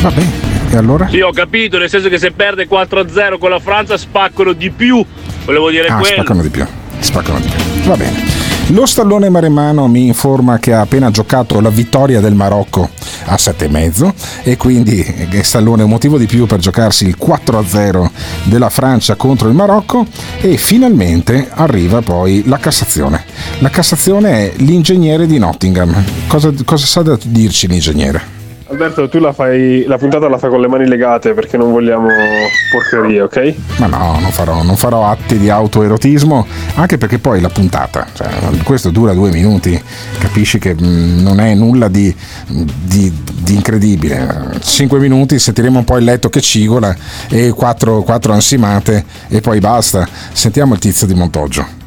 Vabbè, 0.00 0.22
e 0.70 0.76
allora? 0.76 1.08
Sì, 1.08 1.20
ho 1.20 1.32
capito, 1.32 1.78
nel 1.78 1.88
senso 1.88 2.08
che 2.08 2.18
se 2.18 2.30
perde 2.30 2.68
4-0 2.68 3.38
con 3.38 3.50
la 3.50 3.58
Francia 3.60 3.96
spaccano 3.96 4.52
di 4.52 4.70
più. 4.70 5.04
Volevo 5.44 5.70
dire 5.70 5.88
Ah, 5.88 5.96
quello. 5.98 6.14
spaccano 6.14 6.42
di 6.42 6.48
più. 6.50 6.66
Spaccano 7.00 7.38
di 7.40 7.48
più. 7.48 7.82
Va 7.84 7.96
bene. 7.96 8.43
Lo 8.74 8.86
stallone 8.86 9.28
maremano 9.28 9.86
mi 9.86 10.08
informa 10.08 10.58
che 10.58 10.72
ha 10.72 10.80
appena 10.80 11.12
giocato 11.12 11.60
la 11.60 11.70
vittoria 11.70 12.18
del 12.18 12.34
Marocco 12.34 12.90
a 13.26 13.36
7,5 13.36 14.12
e 14.42 14.56
quindi 14.56 15.28
Stallone 15.42 15.82
è 15.82 15.84
un 15.84 15.90
motivo 15.90 16.18
di 16.18 16.26
più 16.26 16.46
per 16.46 16.58
giocarsi 16.58 17.06
il 17.06 17.16
4-0 17.16 18.10
della 18.42 18.70
Francia 18.70 19.14
contro 19.14 19.46
il 19.46 19.54
Marocco 19.54 20.04
e 20.40 20.56
finalmente 20.56 21.48
arriva 21.52 22.02
poi 22.02 22.42
la 22.46 22.58
Cassazione. 22.58 23.24
La 23.60 23.70
Cassazione 23.70 24.30
è 24.30 24.52
l'ingegnere 24.56 25.26
di 25.26 25.38
Nottingham. 25.38 25.94
Cosa, 26.26 26.52
cosa 26.64 26.84
sa 26.84 27.02
da 27.02 27.16
dirci 27.22 27.68
l'ingegnere? 27.68 28.33
Alberto, 28.74 29.08
tu 29.08 29.20
la 29.20 29.32
fai, 29.32 29.84
la 29.86 29.96
puntata 29.98 30.28
la 30.28 30.36
fai 30.36 30.50
con 30.50 30.60
le 30.60 30.66
mani 30.66 30.88
legate 30.88 31.32
perché 31.32 31.56
non 31.56 31.70
vogliamo 31.70 32.08
porcherie, 32.72 33.20
ok? 33.22 33.54
Ma 33.76 33.86
no, 33.86 34.18
non 34.18 34.32
farò, 34.32 34.64
non 34.64 34.76
farò 34.76 35.06
atti 35.06 35.38
di 35.38 35.48
autoerotismo, 35.48 36.44
anche 36.74 36.98
perché 36.98 37.20
poi 37.20 37.40
la 37.40 37.48
puntata, 37.50 38.04
cioè, 38.12 38.28
questo 38.64 38.90
dura 38.90 39.12
due 39.12 39.30
minuti, 39.30 39.80
capisci 40.18 40.58
che 40.58 40.74
mh, 40.74 41.22
non 41.22 41.38
è 41.38 41.54
nulla 41.54 41.86
di, 41.86 42.12
di- 42.48 43.12
di 43.32 43.54
incredibile. 43.54 44.58
Cinque 44.60 44.98
minuti, 44.98 45.38
sentiremo 45.38 45.78
un 45.78 45.84
po' 45.84 45.96
il 45.96 46.04
letto 46.04 46.28
che 46.28 46.40
cigola 46.40 46.94
e 47.28 47.50
quattro, 47.50 48.02
quattro 48.02 48.32
ansimate 48.32 49.04
e 49.28 49.40
poi 49.40 49.60
basta. 49.60 50.08
Sentiamo 50.32 50.74
il 50.74 50.80
tizio 50.80 51.06
di 51.06 51.14
Montoggio. 51.14 51.82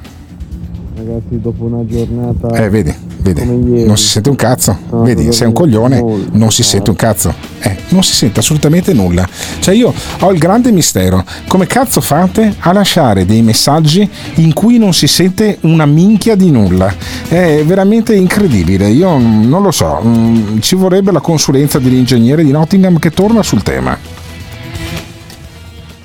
Ragazzi, 1.08 1.40
dopo 1.40 1.64
una 1.64 1.86
giornata. 1.86 2.50
Eh, 2.50 2.70
vedi, 2.70 2.94
vedi, 3.20 3.40
ieri. 3.40 3.86
non 3.86 3.98
si 3.98 4.08
sente 4.08 4.30
un 4.30 4.36
cazzo. 4.36 4.78
Vedi, 4.90 5.32
sei 5.32 5.48
un 5.48 5.54
coglione, 5.54 6.04
non 6.32 6.52
si 6.52 6.64
sente 6.64 6.90
un 6.90 6.98
cazzo. 6.98 7.34
Eh, 7.62 7.78
non 7.90 8.04
si 8.04 8.14
sente 8.14 8.40
assolutamente 8.42 8.92
nulla. 8.94 9.26
Cioè, 9.60 9.74
io 9.74 9.94
ho 10.20 10.32
il 10.34 10.38
grande 10.38 10.70
mistero. 10.72 11.24
Come 11.48 11.66
cazzo 11.66 12.02
fate 12.02 12.56
a 12.60 12.74
lasciare 12.74 13.26
dei 13.26 13.42
messaggi 13.42 14.08
in 14.36 14.52
cui 14.54 14.78
non 14.78 14.94
si 14.94 15.08
sente 15.08 15.60
una 15.62 15.86
minchia 15.86 16.36
di 16.36 16.52
nulla? 16.52 16.94
È 17.28 17.64
veramente 17.66 18.14
incredibile. 18.14 18.90
Io 18.90 19.18
non 19.18 19.62
lo 19.62 19.72
so. 19.72 20.02
mm, 20.04 20.60
Ci 20.60 20.76
vorrebbe 20.76 21.14
la 21.14 21.22
consulenza 21.22 21.80
dell'ingegnere 21.80 22.44
di 22.44 22.52
Nottingham 22.52 23.00
che 23.00 23.12
torna 23.12 23.42
sul 23.44 23.64
tema. 23.64 23.98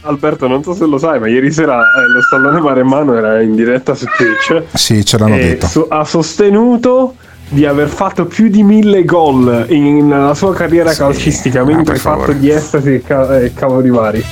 Alberto, 0.04 0.48
non 0.48 0.62
so 0.64 0.74
se 0.74 0.84
lo 0.86 0.98
sai, 0.98 1.20
ma 1.20 1.28
ieri 1.28 1.52
sera 1.52 1.78
eh, 1.80 2.12
lo 2.12 2.20
stallone 2.22 2.60
maremmano 2.60 3.14
era 3.16 3.40
in 3.40 3.54
diretta 3.54 3.94
su 3.94 4.04
Twitch. 4.16 4.62
Sì, 4.76 5.04
ce 5.04 5.16
l'hanno 5.18 5.36
detto. 5.36 5.66
so- 5.66 5.86
ha 5.88 6.04
sostenuto 6.04 7.14
di 7.48 7.66
aver 7.66 7.88
fatto 7.88 8.24
più 8.24 8.48
di 8.48 8.62
mille 8.62 9.04
gol 9.04 9.66
in- 9.68 10.08
nella 10.08 10.34
sua 10.34 10.54
carriera 10.54 10.92
calcistica, 10.94 11.62
mentre 11.64 11.94
per 11.94 12.06
ha 12.06 12.16
fatto 12.16 12.32
di 12.32 12.50
estasi 12.50 12.94
e, 12.94 13.02
ca- 13.02 13.38
e 13.38 13.52
cavoli 13.54 13.90
vari. 13.90 14.24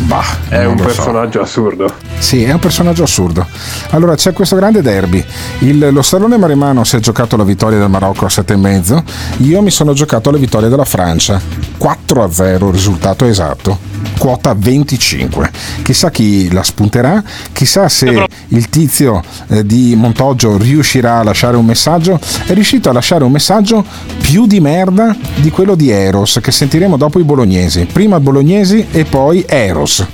Bah, 0.00 0.22
È 0.50 0.62
un 0.64 0.72
lo 0.76 0.80
so. 0.80 0.84
personaggio 0.84 1.40
assurdo. 1.40 1.90
Sì, 2.18 2.44
è 2.44 2.52
un 2.52 2.58
personaggio 2.58 3.02
assurdo. 3.02 3.46
Allora 3.90 4.14
c'è 4.14 4.32
questo 4.34 4.54
grande 4.54 4.82
derby. 4.82 5.24
Il- 5.60 5.88
lo 5.90 6.02
Stallone 6.02 6.36
Maremano 6.36 6.84
si 6.84 6.96
è 6.96 7.00
giocato 7.00 7.36
la 7.38 7.44
vittoria 7.44 7.78
del 7.78 7.88
Marocco 7.88 8.26
a 8.26 8.28
7,5. 8.28 9.02
Io 9.38 9.62
mi 9.62 9.70
sono 9.70 9.92
giocato 9.94 10.30
la 10.30 10.36
vittoria 10.38 10.68
della 10.68 10.84
Francia. 10.84 11.40
4 11.78 12.22
a 12.22 12.30
0, 12.30 12.70
risultato 12.70 13.24
esatto. 13.24 13.78
Quota 14.18 14.54
25. 14.56 15.50
Chissà 15.82 16.10
chi 16.10 16.50
la 16.52 16.62
spunterà, 16.62 17.22
chissà 17.52 17.88
se 17.88 18.26
il 18.48 18.68
tizio 18.68 19.22
eh, 19.48 19.64
di 19.64 19.94
Montoggio 19.96 20.56
riuscirà 20.56 21.18
a 21.18 21.24
lasciare 21.24 21.56
un 21.56 21.64
messaggio. 21.64 22.18
È 22.46 22.52
riuscito 22.52 22.88
a 22.88 22.92
lasciare 22.92 23.24
un 23.24 23.32
messaggio 23.32 23.84
più 24.20 24.46
di 24.46 24.60
merda 24.60 25.16
di 25.36 25.50
quello 25.50 25.74
di 25.74 25.90
Eros, 25.90 26.38
che 26.42 26.50
sentiremo 26.50 26.96
dopo 26.96 27.18
i 27.18 27.24
bolognesi. 27.24 27.86
Prima 27.86 28.20
bolognesi 28.20 28.86
e 28.90 29.04
poi 29.04 29.44
Eros. 29.46 30.06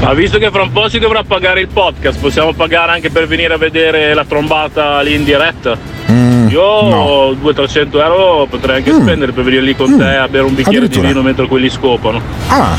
Ma 0.00 0.14
visto 0.14 0.38
che 0.38 0.48
fra 0.50 0.62
un 0.62 0.70
po' 0.70 0.88
si 0.88 1.00
dovrà 1.00 1.24
pagare 1.24 1.60
il 1.60 1.68
podcast, 1.68 2.20
possiamo 2.20 2.52
pagare 2.52 2.92
anche 2.92 3.10
per 3.10 3.26
venire 3.26 3.54
a 3.54 3.58
vedere 3.58 4.14
la 4.14 4.24
trombata 4.24 5.00
lì 5.00 5.14
in 5.14 5.24
diretta? 5.24 5.76
Mm, 6.10 6.27
Io 6.48 7.32
200-300 7.32 7.88
euro 8.02 8.46
potrei 8.48 8.76
anche 8.76 8.92
spendere 8.92 9.32
per 9.32 9.44
venire 9.44 9.62
lì 9.62 9.74
con 9.76 9.96
te 9.96 10.16
a 10.16 10.28
bere 10.28 10.44
un 10.44 10.54
bicchiere 10.54 10.88
di 10.88 11.00
vino 11.00 11.22
mentre 11.22 11.46
quelli 11.46 11.68
scopano. 11.68 12.20
Ah, 12.48 12.76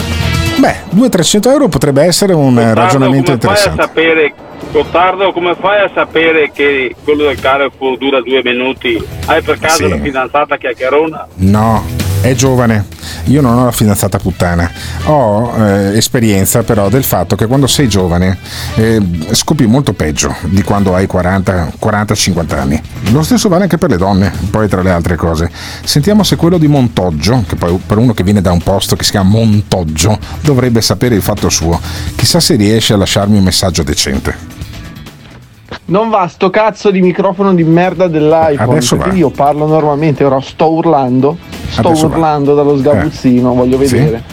beh, 0.58 0.76
200-300 0.96 1.50
euro 1.50 1.68
potrebbe 1.68 2.04
essere 2.04 2.34
un 2.34 2.58
eh, 2.58 2.74
ragionamento 2.74 3.32
come 3.32 3.38
fai 3.40 3.50
a 3.50 3.72
interessante. 3.72 3.82
sapere, 3.82 4.34
Gottardo, 4.72 5.32
come 5.32 5.56
fai 5.60 5.82
a 5.84 5.92
sapere 5.94 6.52
che 6.54 6.96
quello 7.04 7.24
del 7.24 7.40
Carrefour 7.40 7.98
dura 7.98 8.22
due 8.22 8.42
minuti? 8.44 9.02
Hai 9.26 9.42
per 9.42 9.58
caso 9.60 9.84
Sì. 9.86 9.90
la 9.90 9.98
fidanzata 9.98 10.58
chiacchierona? 10.58 11.28
No, 11.36 11.84
è 12.22 12.34
giovane. 12.36 12.86
Io 13.26 13.42
non 13.42 13.58
ho 13.58 13.66
la 13.66 13.72
fidanzata 13.72 14.20
puttana. 14.20 14.70
Ho 15.06 15.54
eh, 15.58 15.98
esperienza 15.98 16.64
però 16.64 16.90
del 16.90 17.04
fatto 17.04 17.36
che 17.36 17.48
quando 17.48 17.68
sei 17.68 17.88
giovane 17.88 18.38
eh, 18.76 19.02
scopi 19.32 19.66
molto 19.66 19.94
peggio 19.94 20.36
di 20.44 20.62
quando 20.64 20.96
hai 20.96 21.08
40 21.08 21.74
40-50 21.80 22.58
anni. 22.58 22.82
Lo 23.12 23.24
stesso 23.24 23.50
vale 23.50 23.64
anche 23.64 23.78
per 23.78 23.90
le 23.90 23.98
donne, 23.98 24.32
poi 24.50 24.68
tra 24.68 24.82
le 24.82 24.92
altre 24.92 25.16
cose. 25.16 25.50
Sentiamo 25.84 26.24
se 26.24 26.36
quello 26.36 26.58
di 26.58 26.68
Montoggio, 26.68 27.44
che 27.48 27.56
poi 27.56 27.80
per 27.86 27.98
uno 27.98 28.14
che 28.14 28.24
viene 28.24 28.42
da 28.42 28.52
un 28.52 28.62
posto 28.62 28.96
che 28.96 29.04
si 29.04 29.12
chiama 29.12 29.30
Montoggio, 29.30 30.18
dovrebbe 30.42 30.82
sapere 30.82 31.16
il 31.16 31.22
fatto 31.22 31.50
suo. 31.50 31.80
Chissà 32.16 32.40
se 32.40 32.56
riesce 32.56 32.94
a 32.94 32.98
lasciarmi 32.98 33.38
un 33.38 33.44
messaggio 33.44 33.84
decente. 33.84 34.59
Non 35.86 36.10
va 36.10 36.28
sto 36.28 36.50
cazzo 36.50 36.92
di 36.92 37.02
microfono 37.02 37.54
di 37.54 37.64
merda 37.64 38.08
dell'iPhone. 38.08 38.72
Adesso 38.72 38.96
perché 38.96 39.12
va. 39.12 39.18
io 39.18 39.30
parlo 39.30 39.66
normalmente, 39.68 40.24
ora 40.24 40.40
sto 40.42 40.72
urlando. 40.72 41.38
Sto 41.70 41.88
Adesso 41.90 42.08
va. 42.08 42.16
urlando 42.16 42.56
dallo 42.56 42.78
sgabuzzino, 42.78 43.54
voglio 43.54 43.84
Sì. 43.86 43.96
vedere. 43.98 44.24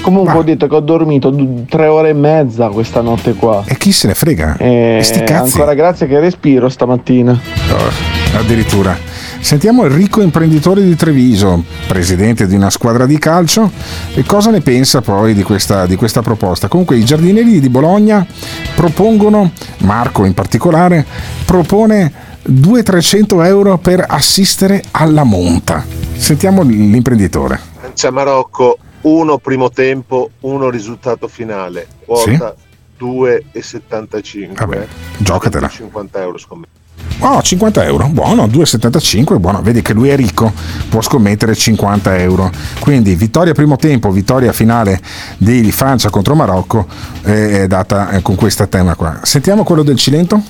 Comunque 0.00 0.34
ho 0.38 0.42
detto 0.42 0.66
che 0.68 0.74
ho 0.74 0.80
dormito 0.80 1.34
tre 1.68 1.86
ore 1.86 2.10
e 2.10 2.12
mezza 2.14 2.68
questa 2.68 3.00
notte 3.02 3.34
qua. 3.34 3.62
E 3.66 3.76
chi 3.76 3.92
se 3.92 4.06
ne 4.06 4.14
frega? 4.14 4.56
E 4.58 4.96
E 4.98 5.02
sti 5.02 5.18
cazzi. 5.24 5.56
ancora 5.58 5.74
grazie 5.74 6.06
che 6.06 6.18
respiro 6.20 6.68
stamattina. 6.68 7.32
Oh, 7.72 8.38
addirittura. 8.38 8.96
Sentiamo 9.40 9.84
il 9.84 9.90
ricco 9.90 10.20
imprenditore 10.20 10.82
di 10.82 10.94
Treviso, 10.94 11.64
presidente 11.86 12.46
di 12.46 12.54
una 12.54 12.70
squadra 12.70 13.06
di 13.06 13.18
calcio, 13.18 13.70
e 14.14 14.22
cosa 14.24 14.50
ne 14.50 14.60
pensa 14.60 15.00
poi 15.00 15.32
di 15.32 15.42
questa, 15.42 15.86
di 15.86 15.96
questa 15.96 16.20
proposta. 16.20 16.68
Comunque 16.68 16.96
i 16.96 17.04
giardinieri 17.04 17.58
di 17.60 17.68
Bologna 17.70 18.26
propongono, 18.74 19.52
Marco 19.78 20.24
in 20.24 20.34
particolare, 20.34 21.06
propone 21.46 22.12
200-300 22.46 23.44
euro 23.46 23.78
per 23.78 24.04
assistere 24.06 24.82
alla 24.90 25.24
monta. 25.24 25.84
Sentiamo 26.14 26.62
l'imprenditore. 26.62 27.58
Francia 27.78 28.10
Marocco 28.10 28.78
1 29.02 29.38
primo 29.38 29.70
tempo, 29.70 30.30
1 30.40 30.68
risultato 30.70 31.28
finale. 31.28 31.86
Quota 32.04 32.54
2,75. 32.98 34.54
Vabbè, 34.54 34.86
giocatela. 35.18 35.68
50 35.68 36.20
euro 36.20 36.38
scommesso. 36.38 36.77
Oh, 37.20 37.42
50 37.42 37.84
euro, 37.84 38.06
buono, 38.08 38.46
2,75, 38.46 39.38
buono, 39.40 39.60
vedi 39.60 39.82
che 39.82 39.92
lui 39.92 40.08
è 40.08 40.14
ricco, 40.14 40.52
può 40.88 41.00
scommettere 41.02 41.52
50 41.52 42.16
euro. 42.18 42.48
Quindi 42.78 43.16
vittoria 43.16 43.52
primo 43.52 43.74
tempo, 43.74 44.10
vittoria 44.12 44.52
finale 44.52 45.00
di 45.36 45.72
Francia 45.72 46.10
contro 46.10 46.36
Marocco 46.36 46.86
eh, 47.24 47.62
è 47.62 47.66
data 47.66 48.10
eh, 48.10 48.22
con 48.22 48.36
questo 48.36 48.68
tema 48.68 48.94
qua. 48.94 49.18
Sentiamo 49.22 49.64
quello 49.64 49.82
del 49.82 49.96
Cilento? 49.96 50.40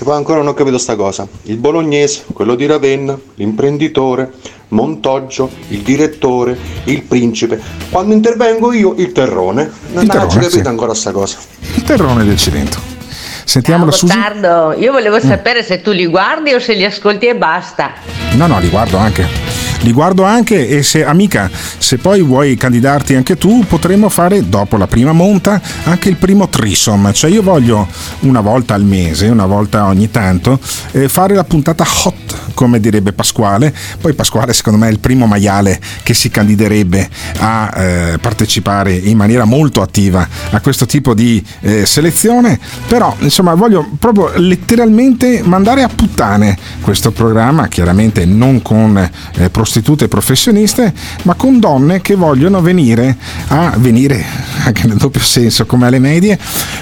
E 0.00 0.04
poi 0.04 0.16
ancora 0.16 0.38
non 0.38 0.46
ho 0.46 0.54
capito 0.54 0.78
sta 0.78 0.94
cosa. 0.94 1.26
Il 1.42 1.56
bolognese, 1.56 2.22
quello 2.32 2.54
di 2.54 2.66
Ravenna, 2.66 3.18
l'imprenditore, 3.34 4.32
Montoggio, 4.68 5.50
il 5.68 5.80
direttore, 5.80 6.56
il 6.84 7.02
principe. 7.02 7.60
Quando 7.90 8.14
intervengo 8.14 8.72
io, 8.72 8.94
il 8.96 9.10
terrone. 9.10 9.68
Non 9.92 10.04
Il 10.04 10.08
ho 10.08 10.12
terrone, 10.12 10.32
capito 10.32 10.50
sì. 10.50 10.60
ancora 10.60 10.94
sta 10.94 11.10
cosa. 11.10 11.38
Il 11.74 11.82
terrone 11.82 12.24
del 12.24 12.36
Cilento. 12.38 12.99
Sentiamo 13.44 13.84
la 13.84 13.90
Susi? 13.92 14.14
Gottardo, 14.14 14.74
io 14.78 14.92
volevo 14.92 15.16
Mm. 15.16 15.20
sapere 15.28 15.62
se 15.62 15.80
tu 15.82 15.90
li 15.90 16.06
guardi 16.06 16.52
o 16.54 16.60
se 16.60 16.74
li 16.74 16.84
ascolti 16.84 17.26
e 17.26 17.34
basta. 17.34 17.92
No, 18.32 18.46
no, 18.46 18.58
li 18.60 18.68
guardo 18.68 18.96
anche. 18.96 19.49
Li 19.82 19.92
guardo 19.92 20.24
anche 20.24 20.68
e 20.68 20.82
se, 20.82 21.04
amica, 21.04 21.50
se 21.78 21.96
poi 21.96 22.22
vuoi 22.22 22.54
candidarti 22.56 23.14
anche 23.14 23.36
tu, 23.36 23.64
potremmo 23.66 24.08
fare 24.10 24.48
dopo 24.48 24.76
la 24.76 24.86
prima 24.86 25.12
monta 25.12 25.60
anche 25.84 26.08
il 26.10 26.16
primo 26.16 26.48
trisom. 26.48 27.12
Cioè 27.12 27.30
io 27.30 27.42
voglio 27.42 27.88
una 28.20 28.40
volta 28.40 28.74
al 28.74 28.84
mese, 28.84 29.28
una 29.28 29.46
volta 29.46 29.86
ogni 29.86 30.10
tanto, 30.10 30.60
eh, 30.92 31.08
fare 31.08 31.34
la 31.34 31.44
puntata 31.44 31.84
hot, 32.04 32.52
come 32.52 32.78
direbbe 32.78 33.12
Pasquale. 33.12 33.74
Poi 34.00 34.12
Pasquale 34.12 34.52
secondo 34.52 34.78
me 34.78 34.88
è 34.88 34.90
il 34.90 34.98
primo 34.98 35.26
maiale 35.26 35.80
che 36.02 36.12
si 36.12 36.28
candiderebbe 36.28 37.08
a 37.38 37.72
eh, 37.74 38.18
partecipare 38.20 38.92
in 38.92 39.16
maniera 39.16 39.44
molto 39.44 39.80
attiva 39.80 40.28
a 40.50 40.60
questo 40.60 40.84
tipo 40.84 41.14
di 41.14 41.42
eh, 41.60 41.86
selezione. 41.86 42.58
Però 42.86 43.16
insomma 43.20 43.54
voglio 43.54 43.88
proprio 43.98 44.32
letteralmente 44.36 45.40
mandare 45.42 45.82
a 45.82 45.88
puttane 45.88 46.56
questo 46.82 47.12
programma, 47.12 47.66
chiaramente 47.68 48.26
non 48.26 48.60
con 48.60 48.96
eh, 49.36 49.48
prostitute 49.70 50.08
professioniste, 50.08 50.92
ma 51.22 51.34
con 51.34 51.60
donne 51.60 52.00
che 52.00 52.16
vogliono 52.16 52.60
venire 52.60 53.16
a 53.48 53.72
venire 53.76 54.24
anche 54.64 54.88
nel 54.88 54.96
doppio 54.96 55.20
senso 55.20 55.64
come 55.64 55.86
alle 55.86 56.00
medie, 56.00 56.36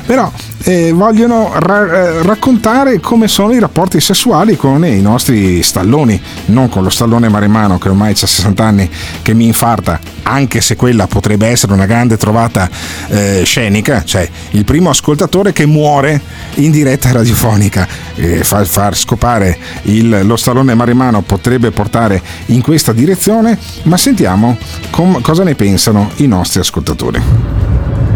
però 0.06 0.32
eh, 0.64 0.92
vogliono 0.92 1.52
ra- 1.54 1.92
eh, 2.18 2.22
raccontare 2.22 3.00
come 3.00 3.28
sono 3.28 3.52
i 3.52 3.58
rapporti 3.58 4.00
sessuali 4.00 4.56
con 4.56 4.84
i 4.84 5.00
nostri 5.00 5.62
stalloni, 5.62 6.20
non 6.46 6.68
con 6.68 6.82
lo 6.82 6.90
stallone 6.90 7.28
maremano 7.28 7.78
che 7.78 7.88
ormai 7.88 8.12
ha 8.12 8.16
60 8.16 8.64
anni 8.64 8.90
che 9.22 9.34
mi 9.34 9.46
infarta, 9.46 9.98
anche 10.24 10.60
se 10.60 10.76
quella 10.76 11.06
potrebbe 11.06 11.46
essere 11.46 11.72
una 11.72 11.86
grande 11.86 12.16
trovata 12.16 12.68
eh, 13.08 13.42
scenica, 13.44 14.02
cioè 14.04 14.28
il 14.50 14.64
primo 14.64 14.90
ascoltatore 14.90 15.52
che 15.52 15.64
muore 15.66 16.20
in 16.54 16.70
diretta 16.70 17.12
radiofonica. 17.12 17.86
Eh, 18.16 18.42
far, 18.42 18.66
far 18.66 18.96
scopare 18.96 19.56
il- 19.82 20.20
lo 20.24 20.36
stallone 20.36 20.74
maremano 20.74 21.22
potrebbe 21.22 21.70
portare 21.70 22.20
in 22.46 22.60
questa 22.62 22.92
direzione, 22.92 23.56
ma 23.84 23.96
sentiamo 23.96 24.56
com- 24.90 25.20
cosa 25.20 25.44
ne 25.44 25.54
pensano 25.54 26.10
i 26.16 26.26
nostri 26.26 26.60
ascoltatori. 26.60 27.67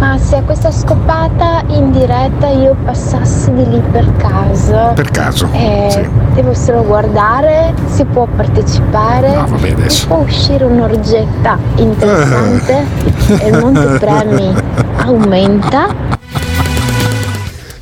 Ma 0.03 0.19
se 0.19 0.35
a 0.35 0.43
questa 0.43 0.73
scopata 0.73 1.63
in 1.69 1.93
diretta 1.93 2.49
io 2.49 2.75
passassi 2.85 3.53
di 3.53 3.71
lì 3.71 3.81
per 3.93 4.13
caso. 4.17 4.91
Per 4.97 5.09
caso, 5.13 5.49
eh, 5.53 5.91
sì. 5.93 6.09
Devo 6.35 6.55
solo 6.55 6.83
guardare, 6.83 7.73
si 7.87 8.05
può 8.07 8.27
partecipare. 8.27 9.33
No, 9.33 9.47
vabbè, 9.47 9.71
adesso. 9.71 10.09
Può 10.09 10.17
uscire 10.17 10.65
un'orgetta 10.65 11.57
interessante 11.77 12.85
e 13.29 13.47
il 13.47 13.59
montepremi 13.59 14.53
aumenta. 15.07 15.95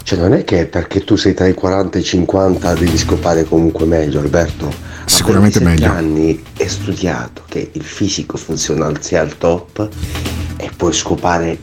Cioè 0.02 0.18
non 0.18 0.34
è 0.34 0.44
che 0.44 0.66
perché 0.66 1.02
tu 1.02 1.16
sei 1.16 1.32
tra 1.32 1.46
i 1.46 1.54
40 1.54 1.96
e 1.96 2.00
i 2.02 2.04
50 2.04 2.74
devi 2.74 2.98
scopare 2.98 3.44
comunque 3.44 3.86
meglio 3.86 4.20
Alberto. 4.20 4.66
A 4.66 4.72
Sicuramente 5.06 5.58
27 5.58 5.88
meglio. 5.88 5.98
anni 5.98 6.44
è 6.54 6.66
studiato 6.66 7.44
che 7.48 7.70
il 7.72 7.82
fisico 7.82 8.36
funziona 8.36 8.84
al, 8.84 9.00
sia 9.00 9.22
al 9.22 9.38
top 9.38 9.88
e 10.58 10.70
puoi 10.76 10.92
scopare 10.92 11.56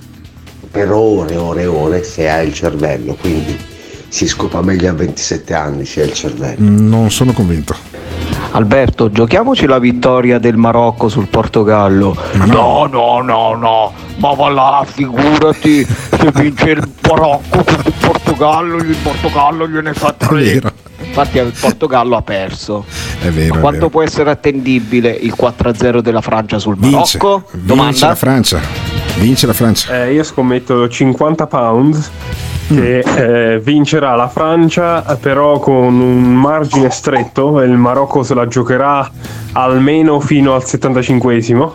per 0.77 0.91
ore 0.91 1.33
e 1.33 1.37
ore 1.37 1.61
e 1.63 1.65
ore 1.65 2.03
se 2.03 2.29
hai 2.29 2.47
il 2.47 2.53
cervello, 2.53 3.15
quindi 3.19 3.57
si 4.09 4.27
scopa 4.27 4.61
meglio 4.61 4.91
a 4.91 4.93
27 4.93 5.53
anni 5.55 5.85
se 5.85 6.01
hai 6.01 6.07
il 6.09 6.13
cervello. 6.13 6.57
Non 6.59 7.09
sono 7.09 7.33
convinto. 7.33 7.75
Alberto, 8.51 9.09
giochiamoci 9.09 9.65
la 9.65 9.79
vittoria 9.79 10.37
del 10.37 10.55
Marocco 10.55 11.09
sul 11.09 11.27
Portogallo. 11.29 12.15
No, 12.45 12.85
no, 12.85 13.21
no, 13.21 13.55
no, 13.55 13.91
ma 14.17 14.33
va 14.33 14.49
là, 14.49 14.85
figurati 14.87 15.83
se 15.83 16.31
vince 16.35 16.69
il 16.69 16.87
Marocco 17.07 17.63
sul 17.65 17.93
Portogallo, 17.99 18.77
il 18.77 18.95
Portogallo 19.01 19.67
gliene 19.67 19.93
fa 19.93 20.13
tre. 20.13 20.61
Infatti 21.17 21.39
il 21.39 21.53
Portogallo 21.59 22.15
ha 22.15 22.21
perso. 22.21 22.85
È 23.19 23.29
vero. 23.29 23.53
Ma 23.53 23.57
è 23.57 23.61
quanto 23.61 23.71
vero. 23.79 23.89
può 23.89 24.03
essere 24.03 24.29
attendibile 24.29 25.09
il 25.09 25.33
4-0 25.35 25.99
della 25.99 26.21
Francia 26.21 26.59
sul 26.59 26.77
Vince, 26.77 27.17
Marocco? 27.17 27.47
vince 27.51 27.65
Domanda? 27.65 28.07
la 28.07 28.15
Francia. 28.15 28.59
Vince 29.17 29.47
la 29.47 29.53
Francia. 29.53 30.03
Eh, 30.03 30.13
io 30.13 30.23
scommetto 30.23 30.87
50 30.87 31.47
pound 31.47 32.09
che 32.67 32.99
eh, 32.99 33.59
vincerà 33.59 34.13
la 34.15 34.27
Francia, 34.27 35.01
però 35.19 35.57
con 35.57 35.99
un 35.99 36.35
margine 36.35 36.91
stretto. 36.91 37.61
e 37.61 37.65
Il 37.65 37.77
Marocco 37.77 38.21
se 38.21 38.35
la 38.35 38.47
giocherà 38.47 39.09
almeno 39.53 40.19
fino 40.19 40.53
al 40.53 40.61
75esimo. 40.63 41.71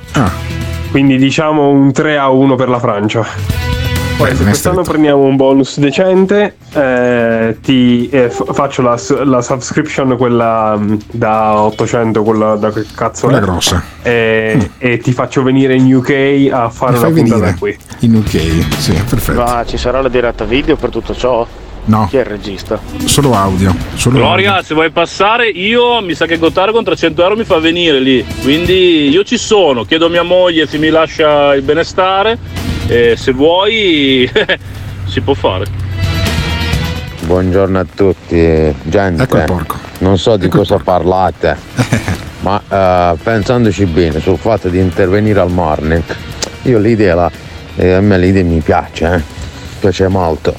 Quindi 0.93 1.17
diciamo 1.17 1.69
un 1.69 1.91
3 1.91 2.17
a 2.17 2.29
1 2.29 2.55
per 2.55 2.69
la 2.69 2.79
Francia. 2.79 3.27
Poi 4.17 4.37
se 4.37 4.45
quest'anno 4.45 4.83
prendiamo 4.83 5.23
un 5.23 5.35
bonus 5.37 5.79
decente, 5.79 6.55
eh, 6.75 7.57
ti 7.61 8.09
eh, 8.11 8.31
f- 8.31 8.53
faccio 8.53 8.81
la, 8.83 8.97
la 9.25 9.43
subscription, 9.43 10.17
quella 10.17 10.77
mm, 10.79 10.95
da 11.11 11.61
800, 11.63 12.23
quella 12.23 12.55
da 12.55 12.71
che 12.71 12.85
cazzo 12.95 13.27
Quella 13.27 13.41
è? 13.41 13.43
grossa. 13.43 13.83
E, 14.03 14.71
e 14.79 14.99
ti 14.99 15.13
faccio 15.13 15.43
venire 15.43 15.75
in 15.75 15.93
UK 15.93 16.49
a 16.53 16.69
fare 16.71 16.93
Mi 16.93 16.99
una 16.99 17.09
puntata 17.09 17.41
venire 17.41 17.57
qui. 17.59 17.77
in 18.01 18.15
UK, 18.15 18.77
sì, 18.79 18.93
perfetto. 19.09 19.41
Ma 19.43 19.65
ci 19.67 19.77
sarà 19.77 20.01
la 20.01 20.09
diretta 20.09 20.45
video 20.45 20.77
per 20.77 20.91
tutto 20.91 21.15
ciò? 21.15 21.45
No. 21.85 22.07
Chi 22.09 22.17
è 22.17 22.21
il 22.21 22.27
regista? 22.27 22.79
Solo 23.07 23.35
audio. 23.35 23.75
Solo 23.95 24.19
Gloria, 24.19 24.63
se 24.63 24.73
vuoi 24.75 24.91
passare, 24.91 25.49
io 25.49 26.01
mi 26.01 26.15
sa 26.15 26.27
che 26.27 26.39
Gottare 26.39 26.71
con 26.71 26.85
300 26.85 27.21
euro 27.23 27.35
mi 27.37 27.43
fa 27.45 27.59
venire 27.59 27.99
lì. 27.99 28.25
Quindi 28.43 29.09
io 29.09 29.25
ci 29.25 29.37
sono, 29.37 29.83
chiedo 29.83 30.07
a 30.07 30.09
mia 30.09 30.23
moglie 30.23 30.69
se 30.69 30.79
mi 30.79 30.91
lascia 30.91 31.53
il 31.57 31.63
benestare. 31.63 32.39
E 32.93 33.15
se 33.17 33.33
vuoi, 33.33 34.31
si 35.09 35.23
può 35.23 35.33
fare. 35.33 35.65
Buongiorno 37.23 37.79
a 37.79 37.87
tutti, 37.87 38.37
gente. 38.83 39.23
Ecco 39.23 39.37
il 39.39 39.45
porco. 39.45 39.77
Non 40.01 40.19
so 40.19 40.37
di 40.37 40.49
cosa 40.49 40.77
parlate, 40.77 41.57
ma 42.41 42.61
eh, 42.69 43.17
pensandoci 43.23 43.87
bene 43.87 44.21
sul 44.21 44.37
fatto 44.37 44.69
di 44.69 44.79
intervenire 44.79 45.41
al 45.41 45.51
morning, 45.51 46.03
io 46.65 46.79
l'idea, 46.79 47.15
la- 47.15 47.31
eh, 47.77 47.95
a 47.95 48.01
me 48.03 48.19
l'idea 48.19 48.45
mi 48.45 48.61
piace, 48.61 49.15
eh, 49.15 49.23
piace 49.81 50.09
molto. 50.09 50.55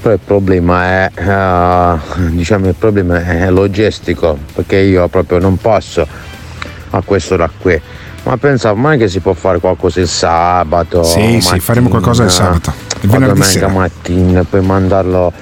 Però 0.00 0.14
il 0.14 0.20
problema 0.24 0.82
è, 0.82 1.10
eh, 1.14 2.28
diciamo, 2.30 2.68
il 2.68 2.74
problema 2.74 3.22
è 3.22 3.50
logistico, 3.50 4.38
perché 4.54 4.78
io 4.78 5.06
proprio 5.08 5.40
non 5.40 5.58
posso 5.58 6.06
a 6.88 7.02
questo 7.02 7.36
da 7.36 7.50
qui. 7.54 7.78
Ma 8.26 8.36
pensavo 8.38 8.74
mai 8.74 8.98
che 8.98 9.06
si 9.06 9.20
può 9.20 9.34
fare 9.34 9.60
qualcosa 9.60 10.00
il 10.00 10.08
sabato. 10.08 11.04
Sì, 11.04 11.40
sì, 11.40 11.60
faremo 11.60 11.88
qualcosa 11.88 12.24
il 12.24 12.30
sabato. 12.30 12.72
Il 13.02 13.08
venerdì 13.08 13.38
domenica 13.38 13.68
sera. 13.68 13.68
mattina 13.68 14.42
poi 14.42 14.62
mandarlo. 14.62 15.32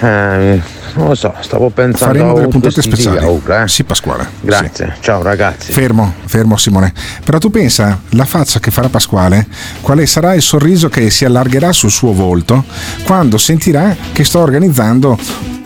Eh, 0.00 0.60
non 0.94 1.08
lo 1.08 1.14
so, 1.14 1.34
stavo 1.40 1.70
pensando 1.70 2.14
Faremo 2.14 2.32
delle 2.34 2.46
un 2.46 2.52
puntate 2.52 2.82
speciali. 2.82 3.18
giga, 3.18 3.62
eh. 3.62 3.68
Sì, 3.68 3.84
Pasquale. 3.84 4.28
Grazie, 4.40 4.96
ciao 5.00 5.22
ragazzi. 5.22 5.72
Fermo, 5.72 6.14
fermo 6.24 6.56
Simone. 6.56 6.92
Però 7.24 7.38
tu 7.38 7.50
pensa, 7.50 8.00
la 8.10 8.24
faccia 8.24 8.58
che 8.60 8.70
farà 8.70 8.88
Pasquale, 8.88 9.46
quale 9.80 10.06
sarà 10.06 10.34
il 10.34 10.42
sorriso 10.42 10.88
che 10.88 11.10
si 11.10 11.24
allargherà 11.24 11.72
sul 11.72 11.90
suo 11.90 12.12
volto 12.12 12.64
quando 13.04 13.38
sentirà 13.38 13.94
che 14.12 14.24
sto 14.24 14.40
organizzando 14.40 15.18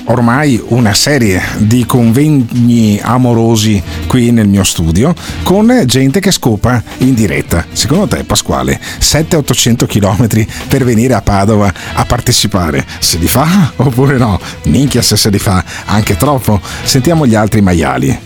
ormai 0.07 0.63
una 0.69 0.93
serie 0.93 1.41
di 1.59 1.87
convegni 1.87 3.01
amorosi 3.03 3.83
qui 4.07 4.31
nel 4.33 4.49
mio 4.49 4.65
studio 4.65 5.15
con 5.43 5.83
gente 5.87 6.21
che 6.21 6.31
scopa 6.31 6.83
in 6.99 7.15
diretta. 7.15 7.65
Secondo 7.73 8.09
te 8.09 8.25
Pasquale, 8.25 8.79
700-800 9.01 9.87
km 9.87 10.47
per 10.69 10.85
venire 10.85 11.15
a 11.15 11.23
Padova 11.23 11.73
a 11.95 12.05
partecipare, 12.05 12.85
se 12.99 13.19
li 13.19 13.29
fa 13.29 13.73
oppure 13.77 14.19
no? 14.19 14.24
Minchia 14.65 15.03
se 15.03 15.17
se 15.17 15.31
li 15.31 15.39
fa, 15.39 15.63
anche 15.87 16.17
troppo. 16.17 16.61
Sentiamo 16.83 17.27
gli 17.27 17.35
altri 17.35 17.61
maiali. 17.61 18.19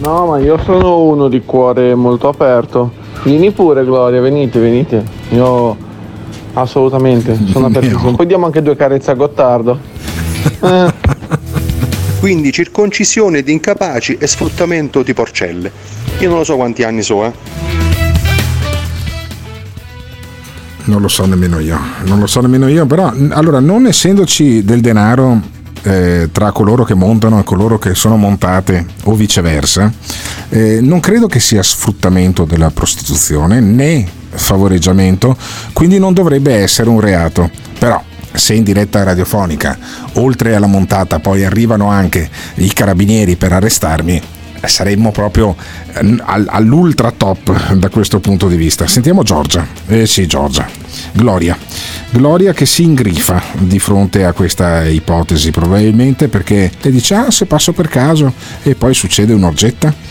No, 0.00 0.26
ma 0.26 0.38
io 0.38 0.58
sono 0.64 1.02
uno 1.02 1.28
di 1.28 1.42
cuore 1.44 1.94
molto 1.94 2.28
aperto. 2.28 2.92
Vieni 3.22 3.52
pure, 3.52 3.84
Gloria, 3.84 4.20
venite, 4.20 4.58
venite. 4.58 5.04
Io 5.30 5.76
assolutamente 6.54 7.38
sono 7.50 7.66
apertissimo. 7.72 8.14
Poi 8.14 8.26
diamo 8.26 8.46
anche 8.46 8.62
due 8.62 8.76
carezze 8.76 9.10
a 9.12 9.14
Gottardo. 9.14 9.78
Quindi 12.18 12.52
circoncisione 12.52 13.42
di 13.42 13.52
incapaci 13.52 14.16
e 14.18 14.26
sfruttamento 14.26 15.02
di 15.02 15.12
porcelle. 15.12 15.70
Io 16.18 16.28
non 16.28 16.38
lo 16.38 16.44
so 16.44 16.56
quanti 16.56 16.82
anni 16.82 17.02
so, 17.02 17.24
eh. 17.24 17.32
Non 20.86 21.00
lo 21.00 21.08
so 21.08 21.24
nemmeno 21.24 21.58
io, 21.60 21.78
non 22.04 22.18
lo 22.18 22.26
so 22.26 22.40
nemmeno 22.40 22.68
io, 22.68 22.84
però 22.84 23.12
allora 23.30 23.58
non 23.58 23.86
essendoci 23.86 24.64
del 24.64 24.80
denaro 24.80 25.40
eh, 25.82 26.28
tra 26.30 26.52
coloro 26.52 26.84
che 26.84 26.94
montano 26.94 27.38
e 27.38 27.44
coloro 27.44 27.78
che 27.78 27.94
sono 27.94 28.16
montate 28.16 28.86
o 29.04 29.14
viceversa, 29.14 29.92
eh, 30.50 30.80
non 30.80 31.00
credo 31.00 31.26
che 31.26 31.40
sia 31.40 31.62
sfruttamento 31.62 32.44
della 32.44 32.70
prostituzione 32.70 33.60
né 33.60 34.06
favoreggiamento, 34.30 35.36
quindi 35.72 35.98
non 35.98 36.12
dovrebbe 36.12 36.54
essere 36.54 36.88
un 36.88 37.00
reato. 37.00 37.50
Però 37.78 38.02
se 38.32 38.54
in 38.54 38.64
diretta 38.64 39.02
radiofonica, 39.02 39.78
oltre 40.14 40.54
alla 40.54 40.66
montata, 40.66 41.18
poi 41.18 41.44
arrivano 41.44 41.88
anche 41.88 42.28
i 42.56 42.72
carabinieri 42.72 43.36
per 43.36 43.52
arrestarmi, 43.52 44.22
saremmo 44.68 45.10
proprio 45.10 45.54
eh, 45.92 46.16
all- 46.22 46.48
all'ultra 46.48 47.10
top 47.10 47.74
da 47.74 47.88
questo 47.88 48.20
punto 48.20 48.48
di 48.48 48.56
vista. 48.56 48.86
Sentiamo 48.86 49.22
Giorgia. 49.22 49.66
Eh 49.86 50.06
sì, 50.06 50.26
Giorgia. 50.26 50.66
Gloria. 51.12 51.56
Gloria 52.10 52.52
che 52.52 52.66
si 52.66 52.82
ingrifa 52.84 53.42
di 53.58 53.78
fronte 53.78 54.24
a 54.24 54.32
questa 54.32 54.84
ipotesi, 54.84 55.50
probabilmente 55.50 56.28
perché 56.28 56.70
le 56.80 56.90
dice 56.90 57.14
ah 57.14 57.30
se 57.30 57.46
passo 57.46 57.72
per 57.72 57.88
caso 57.88 58.32
e 58.62 58.74
poi 58.74 58.94
succede 58.94 59.32
un'orgetta. 59.32 60.03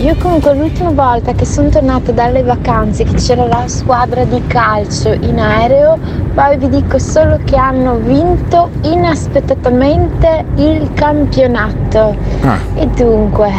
Io 0.00 0.16
comunque 0.16 0.54
l'ultima 0.54 0.90
volta 0.92 1.34
che 1.34 1.44
sono 1.44 1.68
tornata 1.68 2.10
dalle 2.10 2.42
vacanze, 2.42 3.04
che 3.04 3.16
c'era 3.16 3.46
la 3.46 3.68
squadra 3.68 4.24
di 4.24 4.40
calcio 4.46 5.12
in 5.12 5.38
aereo, 5.38 5.98
poi 6.32 6.56
vi 6.56 6.70
dico 6.70 6.98
solo 6.98 7.38
che 7.44 7.56
hanno 7.56 7.98
vinto 7.98 8.70
inaspettatamente 8.80 10.46
il 10.56 10.90
campionato. 10.94 12.16
Ah. 12.40 12.58
E 12.76 12.86
dunque, 12.86 13.52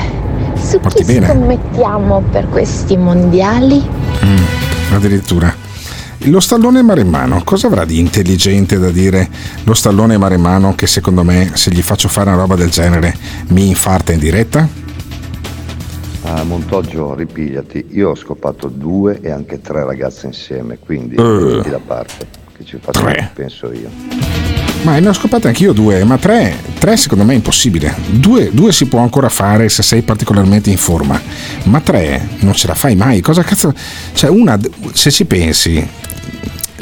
su 0.60 0.80
Parti 0.80 1.04
chi 1.04 1.14
bene. 1.14 1.28
scommettiamo 1.28 2.24
per 2.32 2.50
questi 2.50 2.98
mondiali? 2.98 3.88
Mm, 4.26 4.94
addirittura. 4.96 5.54
Lo 6.26 6.40
stallone 6.40 6.82
maremmano, 6.82 7.42
cosa 7.44 7.68
avrà 7.68 7.86
di 7.86 8.00
intelligente 8.00 8.80
da 8.80 8.90
dire 8.90 9.28
lo 9.64 9.74
stallone 9.76 10.18
maremmano 10.18 10.74
che 10.74 10.88
secondo 10.88 11.24
me 11.24 11.52
se 11.54 11.70
gli 11.72 11.82
faccio 11.84 12.08
fare 12.08 12.30
una 12.30 12.40
roba 12.40 12.56
del 12.56 12.70
genere 12.70 13.16
mi 13.50 13.68
infarta 13.68 14.12
in 14.12 14.20
diretta? 14.20 14.81
Ah, 16.34 16.44
Montoggio, 16.46 17.14
ripigliati. 17.14 17.88
Io 17.90 18.12
ho 18.12 18.16
scopato 18.16 18.70
due 18.70 19.20
e 19.22 19.32
anche 19.32 19.60
tre 19.60 19.84
ragazze 19.84 20.28
insieme, 20.28 20.78
quindi 20.80 21.16
metti 21.18 21.70
da 21.70 21.82
parte, 21.86 22.26
che 22.56 22.64
ci 22.64 22.78
faccio 22.80 23.06
penso 23.34 23.70
io. 23.74 23.90
Ma 24.84 24.98
ne 24.98 25.10
ho 25.10 25.14
scopate 25.14 25.50
anch'io 25.50 25.74
due, 25.74 26.06
ma 26.06 26.18
tre, 26.18 26.56
tre 26.80 26.96
secondo 26.96 27.26
me 27.26 27.34
è 27.34 27.36
impossibile. 27.36 27.94
Due, 28.12 28.50
due 28.54 28.72
si 28.72 28.86
può 28.86 29.00
ancora 29.00 29.28
fare 29.28 29.68
se 29.68 29.84
sei 29.84 30.04
particolarmente 30.04 30.70
in 30.70 30.78
forma, 30.78 31.20
ma 31.64 31.82
tre 31.82 32.30
non 32.40 32.54
ce 32.54 32.68
la 32.68 32.76
fai 32.76 32.96
mai. 32.96 33.20
Cosa 33.20 33.44
cazzo? 33.44 33.74
Cioè, 34.14 34.30
una, 34.30 34.58
se 34.94 35.12
ci 35.12 35.26
pensi, 35.26 35.86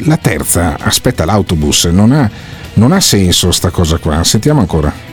la 0.04 0.16
terza 0.16 0.78
aspetta 0.78 1.24
l'autobus, 1.24 1.86
non 1.86 2.12
ha, 2.12 2.30
non 2.74 2.92
ha 2.92 3.00
senso 3.00 3.50
sta 3.50 3.70
cosa 3.70 3.98
qua. 3.98 4.22
Sentiamo 4.22 4.60
ancora. 4.60 5.08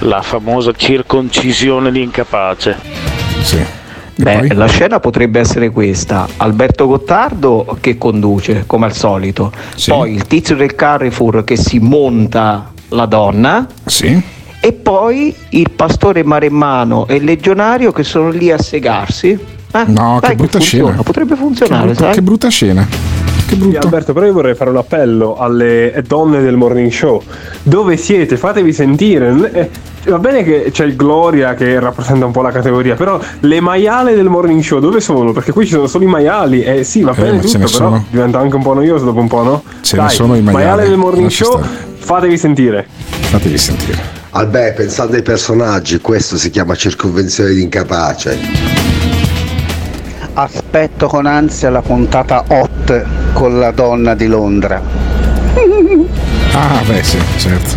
La 0.00 0.22
famosa 0.22 0.72
circoncisione 0.72 1.90
di 1.90 2.02
incapace. 2.02 2.76
Sì. 3.42 3.58
Beh, 4.16 4.52
la 4.54 4.66
scena 4.66 5.00
potrebbe 5.00 5.40
essere 5.40 5.70
questa: 5.70 6.28
Alberto 6.36 6.86
Gottardo 6.86 7.78
che 7.80 7.96
conduce, 7.96 8.64
come 8.66 8.84
al 8.86 8.92
solito, 8.94 9.50
poi 9.86 10.12
il 10.12 10.26
tizio 10.26 10.56
del 10.56 10.74
Carrefour 10.74 11.42
che 11.44 11.56
si 11.56 11.78
monta 11.78 12.70
la 12.88 13.06
donna, 13.06 13.66
e 14.60 14.72
poi 14.72 15.34
il 15.50 15.70
pastore 15.70 16.22
maremmano 16.22 17.06
e 17.06 17.14
il 17.14 17.24
legionario 17.24 17.92
che 17.92 18.02
sono 18.02 18.28
lì 18.28 18.50
a 18.50 18.60
segarsi. 18.60 19.28
Eh, 19.72 19.84
No, 19.86 20.18
dai 20.20 20.30
che 20.30 20.36
brutta 20.36 20.58
funziona, 20.58 20.88
scena. 20.88 21.02
Potrebbe 21.02 21.34
Che 21.34 21.40
funzionare, 21.40 21.84
brutta, 21.86 22.04
sai? 22.04 22.14
che 22.14 22.22
brutta 22.22 22.48
scena. 22.48 22.88
Che 23.50 23.56
Sì, 23.56 23.76
Alberto, 23.76 24.12
però 24.12 24.26
io 24.26 24.32
vorrei 24.32 24.54
fare 24.54 24.70
un 24.70 24.76
appello 24.76 25.36
alle 25.36 26.02
donne 26.06 26.40
del 26.40 26.56
morning 26.56 26.90
show. 26.90 27.20
Dove 27.62 27.96
siete? 27.96 28.36
Fatevi 28.36 28.72
sentire. 28.72 29.50
Eh, 29.52 29.70
Va 30.08 30.18
bene 30.18 30.42
che 30.44 30.68
c'è 30.72 30.86
il 30.86 30.96
Gloria 30.96 31.52
che 31.52 31.78
rappresenta 31.78 32.24
un 32.24 32.32
po' 32.32 32.40
la 32.40 32.50
categoria, 32.50 32.94
però 32.94 33.20
le 33.40 33.60
maiale 33.60 34.14
del 34.14 34.30
morning 34.30 34.62
show 34.62 34.78
dove 34.78 34.98
sono? 34.98 35.32
Perché 35.32 35.52
qui 35.52 35.66
ci 35.66 35.72
sono 35.72 35.86
solo 35.88 36.04
i 36.04 36.06
maiali. 36.06 36.62
Eh 36.62 36.84
sì, 36.84 37.02
va 37.02 37.12
Eh, 37.14 37.20
bene 37.20 37.40
ce 37.42 37.46
tutto, 37.48 37.58
ne 37.58 37.64
però 37.64 37.76
sono. 37.76 38.04
diventa 38.08 38.38
anche 38.38 38.56
un 38.56 38.62
po' 38.62 38.72
noioso 38.72 39.04
dopo 39.04 39.20
un 39.20 39.28
po', 39.28 39.42
no? 39.42 39.62
Ce 39.82 39.96
ne 39.96 40.04
Dai, 40.06 40.14
sono 40.14 40.36
i 40.36 40.40
maiali, 40.40 40.88
del 40.88 40.96
morning 40.96 41.24
lascia 41.24 41.44
show, 41.44 41.58
stare. 41.58 41.68
fatevi 41.98 42.38
sentire. 42.38 42.86
Fatevi 43.10 43.58
sentire. 43.58 43.98
Albè, 44.30 44.72
pensando 44.72 45.16
ai 45.16 45.22
personaggi, 45.22 46.00
questo 46.00 46.38
si 46.38 46.48
chiama 46.48 46.74
circonvenzione 46.76 47.50
di 47.52 47.60
incapace. 47.60 48.89
Aspetto 50.42 51.06
con 51.06 51.26
ansia 51.26 51.68
la 51.68 51.82
puntata 51.82 52.42
hot 52.48 53.04
con 53.34 53.58
la 53.58 53.72
donna 53.72 54.14
di 54.14 54.26
Londra. 54.26 54.80
Ah, 56.52 56.82
beh, 56.86 57.02
sì, 57.02 57.18
certo. 57.36 57.76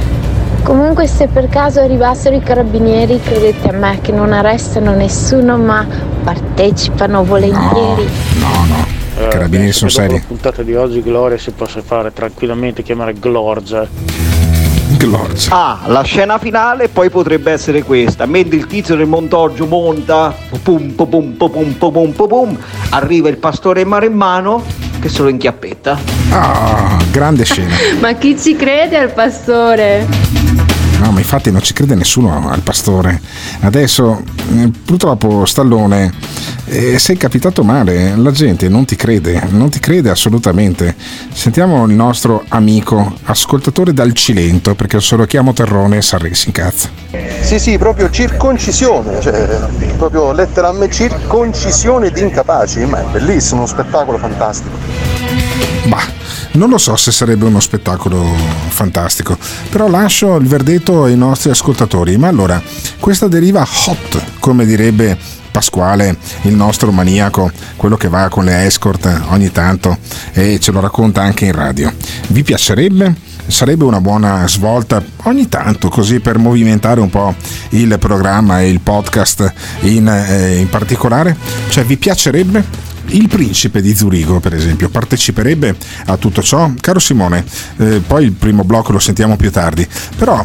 Comunque 0.64 1.06
se 1.06 1.28
per 1.28 1.50
caso 1.50 1.82
arrivassero 1.82 2.38
i 2.38 2.40
carabinieri, 2.40 3.20
credete 3.22 3.68
a 3.68 3.74
me 3.74 4.00
che 4.00 4.14
non 4.14 4.32
arrestano 4.32 4.96
nessuno, 4.96 5.58
ma 5.58 5.86
partecipano 6.24 7.26
volentieri. 7.26 8.08
No, 8.40 8.66
no. 8.70 8.86
Eh, 9.18 9.28
Carabinieri 9.28 9.74
sono 9.74 9.92
penso 9.92 10.02
che 10.02 10.08
dopo 10.08 10.14
seri. 10.14 10.14
La 10.14 10.22
puntata 10.26 10.64
di 10.64 10.74
oggi 10.74 11.02
Gloria 11.04 11.38
si 11.38 11.52
possa 11.52 11.82
fare 11.82 12.14
tranquillamente 12.14 12.82
chiamare 12.82 13.14
Glorgia. 13.14 13.86
Lords. 15.06 15.48
Ah, 15.50 15.82
la 15.86 16.02
scena 16.04 16.38
finale 16.38 16.88
poi 16.88 17.10
potrebbe 17.10 17.52
essere 17.52 17.84
questa, 17.84 18.26
mentre 18.26 18.58
il 18.58 18.68
tizio 18.68 18.96
del 18.96 19.08
montoggio 19.08 19.66
monta, 19.66 20.36
pum 20.62 20.92
pum 20.92 21.08
pum 21.08 21.32
pum 21.34 21.74
pum 21.74 22.12
pum 22.12 22.28
pum, 22.28 22.58
arriva 22.90 23.30
il 23.30 23.38
pastore 23.38 23.82
in 23.82 24.14
mano, 24.14 24.64
che 25.00 25.10
se 25.10 25.22
lo 25.22 25.30
inchiappetta. 25.30 26.00
Ah, 26.30 26.98
grande 27.12 27.44
scena. 27.46 27.76
Ma 28.00 28.14
chi 28.14 28.38
ci 28.40 28.56
crede 28.56 28.98
al 28.98 29.12
pastore? 29.12 30.53
No, 31.04 31.12
ma 31.12 31.20
infatti 31.20 31.52
non 31.52 31.62
ci 31.62 31.74
crede 31.74 31.96
nessuno 31.96 32.50
al 32.50 32.62
pastore. 32.62 33.20
Adesso, 33.60 34.24
eh, 34.56 34.72
purtroppo, 34.86 35.44
Stallone, 35.44 36.14
eh, 36.64 36.98
sei 36.98 37.18
capitato 37.18 37.62
male. 37.66 38.16
La 38.16 38.32
gente 38.32 38.70
non 38.70 38.86
ti 38.86 38.96
crede, 38.96 39.44
non 39.50 39.70
ti 39.70 39.80
crede 39.80 40.10
assolutamente. 40.10 40.96
Sentiamo 41.34 41.86
il 41.88 41.94
nostro 41.94 42.46
amico, 42.48 43.16
ascoltatore 43.26 43.94
dal 43.94 44.14
Cilento, 44.14 44.76
perché 44.76 45.02
se 45.02 45.18
lo 45.18 45.26
chiamo 45.26 45.52
Terrone, 45.52 46.02
Sarri 46.02 46.34
si 46.34 46.48
incazza. 46.48 46.88
Sì, 47.42 47.60
sì, 47.60 47.78
proprio 47.78 48.10
circoncisione, 48.10 49.20
cioè 49.20 49.60
proprio 49.98 50.32
letteralmente 50.32 50.96
circoncisione 50.96 52.12
di 52.12 52.22
incapaci, 52.22 52.86
ma 52.86 53.02
è 53.02 53.06
bellissimo, 53.12 53.60
uno 53.60 53.68
spettacolo 53.68 54.18
fantastico. 54.18 54.78
Bah, 55.88 56.23
non 56.54 56.70
lo 56.70 56.78
so 56.78 56.96
se 56.96 57.12
sarebbe 57.12 57.46
uno 57.46 57.60
spettacolo 57.60 58.24
fantastico, 58.68 59.38
però 59.70 59.88
lascio 59.88 60.36
il 60.36 60.48
verdetto 60.48 61.04
ai 61.04 61.18
nostri 61.18 61.50
ascoltatori. 61.50 62.18
Ma 62.18 62.28
allora, 62.28 62.62
questa 63.00 63.28
deriva 63.28 63.66
hot, 63.86 64.22
come 64.40 64.66
direbbe 64.66 65.42
Pasquale, 65.54 66.18
il 66.44 66.56
nostro 66.56 66.92
maniaco, 66.92 67.52
quello 67.76 67.96
che 67.96 68.10
va 68.10 68.28
con 68.28 68.44
le 68.44 68.66
escort 68.66 69.22
ogni 69.28 69.52
tanto 69.52 70.00
e 70.32 70.60
ce 70.60 70.72
lo 70.72 70.80
racconta 70.80 71.22
anche 71.22 71.46
in 71.46 71.52
radio. 71.52 71.94
Vi 72.30 72.42
piacerebbe? 72.42 73.14
Sarebbe 73.46 73.84
una 73.84 74.02
buona 74.02 74.48
svolta 74.48 75.04
ogni 75.24 75.48
tanto 75.50 75.90
così 75.90 76.20
per 76.22 76.40
movimentare 76.40 77.02
un 77.02 77.12
po' 77.12 77.36
il 77.70 77.96
programma 78.00 78.62
e 78.62 78.70
il 78.70 78.80
podcast 78.80 79.54
in, 79.82 80.08
eh, 80.08 80.58
in 80.58 80.70
particolare? 80.70 81.38
Cioè 81.70 81.84
vi 81.84 81.98
piacerebbe? 81.98 82.93
Il 83.08 83.28
principe 83.28 83.82
di 83.82 83.96
Zurigo, 83.96 84.40
per 84.40 84.54
esempio, 84.54 84.90
parteciperebbe 84.90 85.76
a 86.06 86.18
tutto 86.18 86.42
ciò? 86.42 86.72
Caro 86.80 87.00
Simone, 87.00 87.44
eh, 87.78 88.02
poi 88.06 88.26
il 88.26 88.32
primo 88.32 88.64
blocco 88.64 88.92
lo 88.92 89.00
sentiamo 89.00 89.36
più 89.36 89.52
tardi, 89.52 89.88
però 90.18 90.44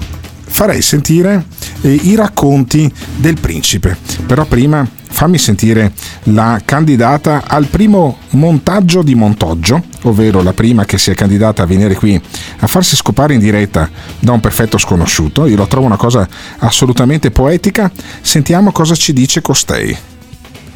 farei 0.49 0.83
sentire 0.83 1.45
eh, 1.83 1.93
i 1.93 2.15
racconti 2.15 2.93
del 3.17 3.39
principe. 3.41 3.97
Però 4.27 4.45
prima 4.45 4.87
fammi 5.11 5.39
sentire 5.39 5.93
la 6.25 6.61
candidata 6.65 7.45
al 7.47 7.67
primo 7.67 8.19
montaggio 8.31 9.03
di 9.03 9.15
Montoggio, 9.15 9.83
ovvero 10.03 10.43
la 10.43 10.53
prima 10.53 10.85
che 10.85 10.99
si 10.99 11.11
è 11.11 11.15
candidata 11.15 11.63
a 11.63 11.67
venire 11.67 11.95
qui 11.95 12.21
a 12.59 12.67
farsi 12.67 12.97
scopare 12.97 13.35
in 13.35 13.41
diretta 13.41 13.89
da 14.19 14.33
un 14.33 14.41
perfetto 14.41 14.79
sconosciuto. 14.79 15.47
Io 15.47 15.57
lo 15.57 15.67
trovo 15.67 15.87
una 15.87 15.97
cosa 15.97 16.29
assolutamente 16.59 17.31
poetica. 17.31 17.91
Sentiamo 18.21 18.73
cosa 18.73 18.95
ci 18.95 19.13
dice 19.13 19.41
costei. 19.41 19.97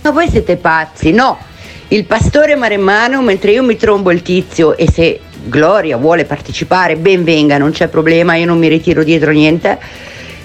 Ma 0.02 0.10
voi 0.10 0.28
siete 0.28 0.56
pazzi, 0.56 1.12
no? 1.12 1.50
Il 1.92 2.06
pastore 2.06 2.54
maremmano, 2.54 3.20
mentre 3.20 3.50
io 3.50 3.62
mi 3.62 3.76
trombo 3.76 4.10
il 4.12 4.22
tizio 4.22 4.78
e 4.78 4.90
se 4.90 5.20
Gloria 5.44 5.98
vuole 5.98 6.24
partecipare, 6.24 6.96
ben 6.96 7.22
venga, 7.22 7.58
non 7.58 7.70
c'è 7.70 7.88
problema, 7.88 8.34
io 8.34 8.46
non 8.46 8.56
mi 8.56 8.66
ritiro 8.66 9.04
dietro 9.04 9.30
niente. 9.30 9.78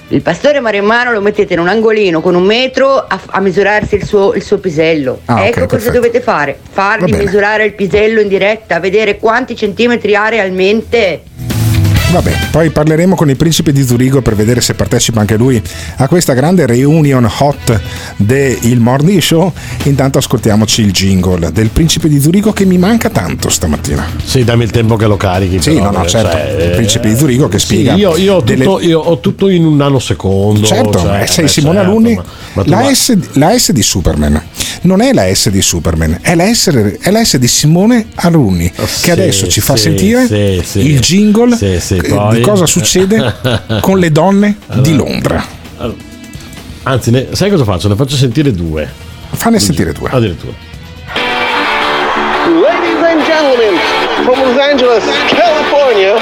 Il 0.10 0.22
pastore 0.22 0.60
maremmano 0.60 1.14
lo 1.14 1.22
mettete 1.22 1.54
in 1.54 1.60
un 1.60 1.70
angolino 1.70 2.20
con 2.20 2.36
un 2.36 2.44
metro 2.44 2.98
a, 2.98 3.18
a 3.28 3.40
misurarsi 3.40 3.96
il 3.96 4.04
suo, 4.04 4.34
il 4.34 4.44
suo 4.44 4.58
pisello. 4.58 5.22
Ah, 5.24 5.46
ecco 5.46 5.62
cosa 5.62 5.68
perfetto. 5.68 5.94
dovete 5.94 6.20
fare: 6.20 6.60
fargli 6.70 7.16
misurare 7.16 7.64
il 7.64 7.76
pisello 7.76 8.20
in 8.20 8.28
diretta, 8.28 8.82
vedere 8.82 9.18
quanti 9.18 9.56
centimetri 9.56 10.16
ha 10.16 10.28
realmente. 10.28 11.47
Vabbè, 12.10 12.32
poi 12.52 12.70
parleremo 12.70 13.16
con 13.16 13.30
il 13.30 13.36
principe 13.36 13.74
di 13.74 13.86
Zurigo 13.86 14.22
per 14.22 14.34
vedere 14.34 14.62
se 14.62 14.74
partecipa 14.76 15.20
anche 15.20 15.36
lui 15.36 15.62
a 15.98 16.08
questa 16.08 16.32
grande 16.34 16.66
reunion 16.66 17.30
hot 17.40 17.82
del 18.16 18.80
Morning 18.80 19.20
Show. 19.20 19.52
Intanto 19.84 20.18
ascoltiamoci 20.18 20.82
il 20.82 20.92
jingle 20.92 21.52
del 21.52 21.68
principe 21.68 22.08
di 22.08 22.20
Zurigo 22.22 22.54
che 22.54 22.64
mi 22.64 22.78
manca 22.78 23.10
tanto 23.10 23.50
stamattina. 23.50 24.08
Sì, 24.24 24.46
dammi 24.46 24.64
il 24.64 24.72
tempo 24.72 24.96
che 24.96 25.06
lo 25.06 25.18
carichi. 25.18 25.62
Sì, 25.62 25.72
però, 25.74 25.92
no, 25.92 25.98
no, 25.98 26.06
eh, 26.06 26.08
certo. 26.08 26.32
cioè, 26.32 26.64
il 26.70 26.76
principe 26.76 27.10
di 27.10 27.18
Zurigo 27.18 27.50
che 27.50 27.60
sì, 27.60 27.66
spiega. 27.66 27.94
io, 27.96 28.16
io 28.16 28.36
ho 28.36 28.42
delle- 28.42 28.64
tutto, 28.64 28.80
io 28.82 29.00
ho 29.02 29.20
tutto 29.20 29.50
in 29.50 29.66
un 29.66 29.76
nanosecondo. 29.76 30.66
Certo, 30.66 31.00
cioè, 31.00 31.20
ma 31.20 31.26
sei 31.28 31.46
eh, 31.46 31.48
Simone 31.50 31.76
certo, 31.76 31.92
Alunni. 31.92 32.16
ma- 32.16 32.24
ma 32.54 32.64
la, 32.66 32.78
va- 32.84 32.94
S, 32.94 33.18
la 33.34 33.58
S 33.58 33.72
di 33.74 33.84
Superman 33.84 34.42
non 34.84 35.02
è 35.02 35.12
la 35.12 35.34
S 35.34 35.50
di 35.50 35.62
Superman, 35.62 36.20
è 36.22 36.36
la 36.36 36.54
S, 36.54 36.70
è 37.02 37.12
la 37.12 37.24
S 37.24 37.38
di 37.38 37.48
Simone 37.48 38.08
Alunni 38.16 38.72
che 39.02 39.12
adesso 39.12 39.48
ci 39.48 39.60
fa 39.60 39.76
sì, 39.76 39.84
sentire 39.84 40.28
sì, 40.28 40.62
sì. 40.66 40.80
il 40.88 41.00
jingle 41.00 41.56
Sì, 42.04 42.12
eh, 42.14 42.28
di 42.36 42.42
cosa 42.42 42.66
succede 42.66 43.34
con 43.82 44.00
le 44.00 44.12
donne 44.12 44.58
di 44.76 44.96
Londra. 44.96 45.44
Anzi, 46.84 47.12
ne- 47.12 47.28
sai 47.34 47.50
cosa 47.50 47.64
faccio? 47.66 47.88
Ne 47.90 47.96
faccio 47.96 48.16
sentire 48.16 48.52
due. 48.54 48.90
Fanne 49.32 49.60
sentire 49.60 49.92
due. 49.92 50.10
Addirittura. 50.10 50.54
Ladies 52.62 53.04
and 53.04 53.22
gentlemen, 53.26 53.76
from 54.24 54.40
Los 54.40 54.58
Angeles, 54.58 55.04
California, 55.28 56.14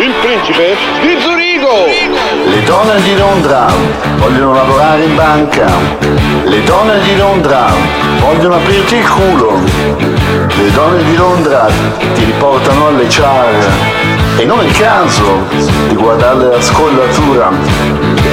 il 0.00 0.12
principe 0.22 0.76
di 1.02 1.20
Zurigo. 1.20 1.43
Le 1.56 2.64
donne 2.64 3.00
di 3.02 3.16
Londra 3.16 3.68
vogliono 4.16 4.54
lavorare 4.54 5.04
in 5.04 5.14
banca. 5.14 5.66
Le 6.42 6.64
donne 6.64 7.00
di 7.02 7.16
Londra 7.16 7.66
vogliono 8.18 8.56
aprirti 8.56 8.96
il 8.96 9.08
culo. 9.08 9.60
Le 10.48 10.70
donne 10.72 11.04
di 11.04 11.14
Londra 11.14 11.68
ti 12.14 12.24
riportano 12.24 12.88
alle 12.88 13.06
char. 13.08 14.02
E 14.36 14.44
non 14.44 14.58
è 14.58 14.64
il 14.64 14.76
caso 14.76 15.46
di 15.88 15.94
guardarle 15.94 16.48
la 16.48 16.60
scollatura. 16.60 17.52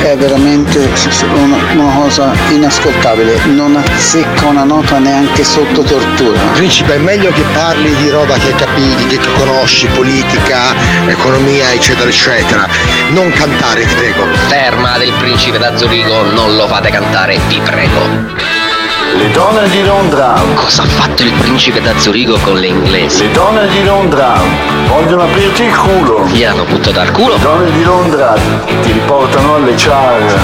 È 0.02 0.18
veramente 0.18 0.90
una, 1.36 1.58
una 1.74 1.94
cosa 2.02 2.34
inascoltabile, 2.50 3.40
non 3.46 3.76
azzecca 3.76 4.48
una 4.48 4.64
nota 4.64 4.98
neanche 4.98 5.44
sotto 5.44 5.84
tortura. 5.84 6.40
Principe, 6.54 6.96
è 6.96 6.98
meglio 6.98 7.32
che 7.32 7.44
parli 7.54 7.94
di 7.98 8.10
roba 8.10 8.34
che 8.34 8.56
capivi, 8.56 9.06
che 9.06 9.20
conosci, 9.38 9.86
politica, 9.94 10.74
economia, 11.06 11.72
eccetera, 11.72 12.10
eccetera. 12.10 12.68
Non 13.10 13.21
cantare, 13.30 13.86
ti 13.86 13.94
prego. 13.94 14.26
Ferma 14.48 14.98
del 14.98 15.14
principe 15.20 15.60
da 15.60 15.78
Zurigo, 15.78 16.24
non 16.32 16.56
lo 16.56 16.68
fate 16.68 16.90
cantare, 16.90 17.38
vi 17.48 17.60
prego. 17.60 18.00
Le 19.18 19.30
donne 19.32 19.70
di 19.70 19.84
Londra. 19.84 20.42
Cosa 20.56 20.84
ha 20.84 20.86
fatto 20.86 21.22
il 21.22 21.32
principe 21.34 21.82
da 21.82 21.98
Zurigo 22.00 22.38
con 22.40 22.56
le 22.56 22.68
inglesi? 22.68 23.24
Le 23.24 23.32
donne 23.32 23.68
di 23.68 23.84
Londra 23.84 24.40
vogliono 24.88 25.24
aprirti 25.24 25.64
il 25.64 25.76
culo. 25.76 26.26
Gli 26.28 26.44
hanno 26.44 26.64
buttato 26.64 27.00
al 27.00 27.12
culo? 27.12 27.36
Le 27.36 27.42
donne 27.42 27.72
di 27.72 27.84
Londra 27.84 28.34
ti 28.82 28.92
riportano 28.92 29.56
alle 29.56 29.74
char. 29.76 30.40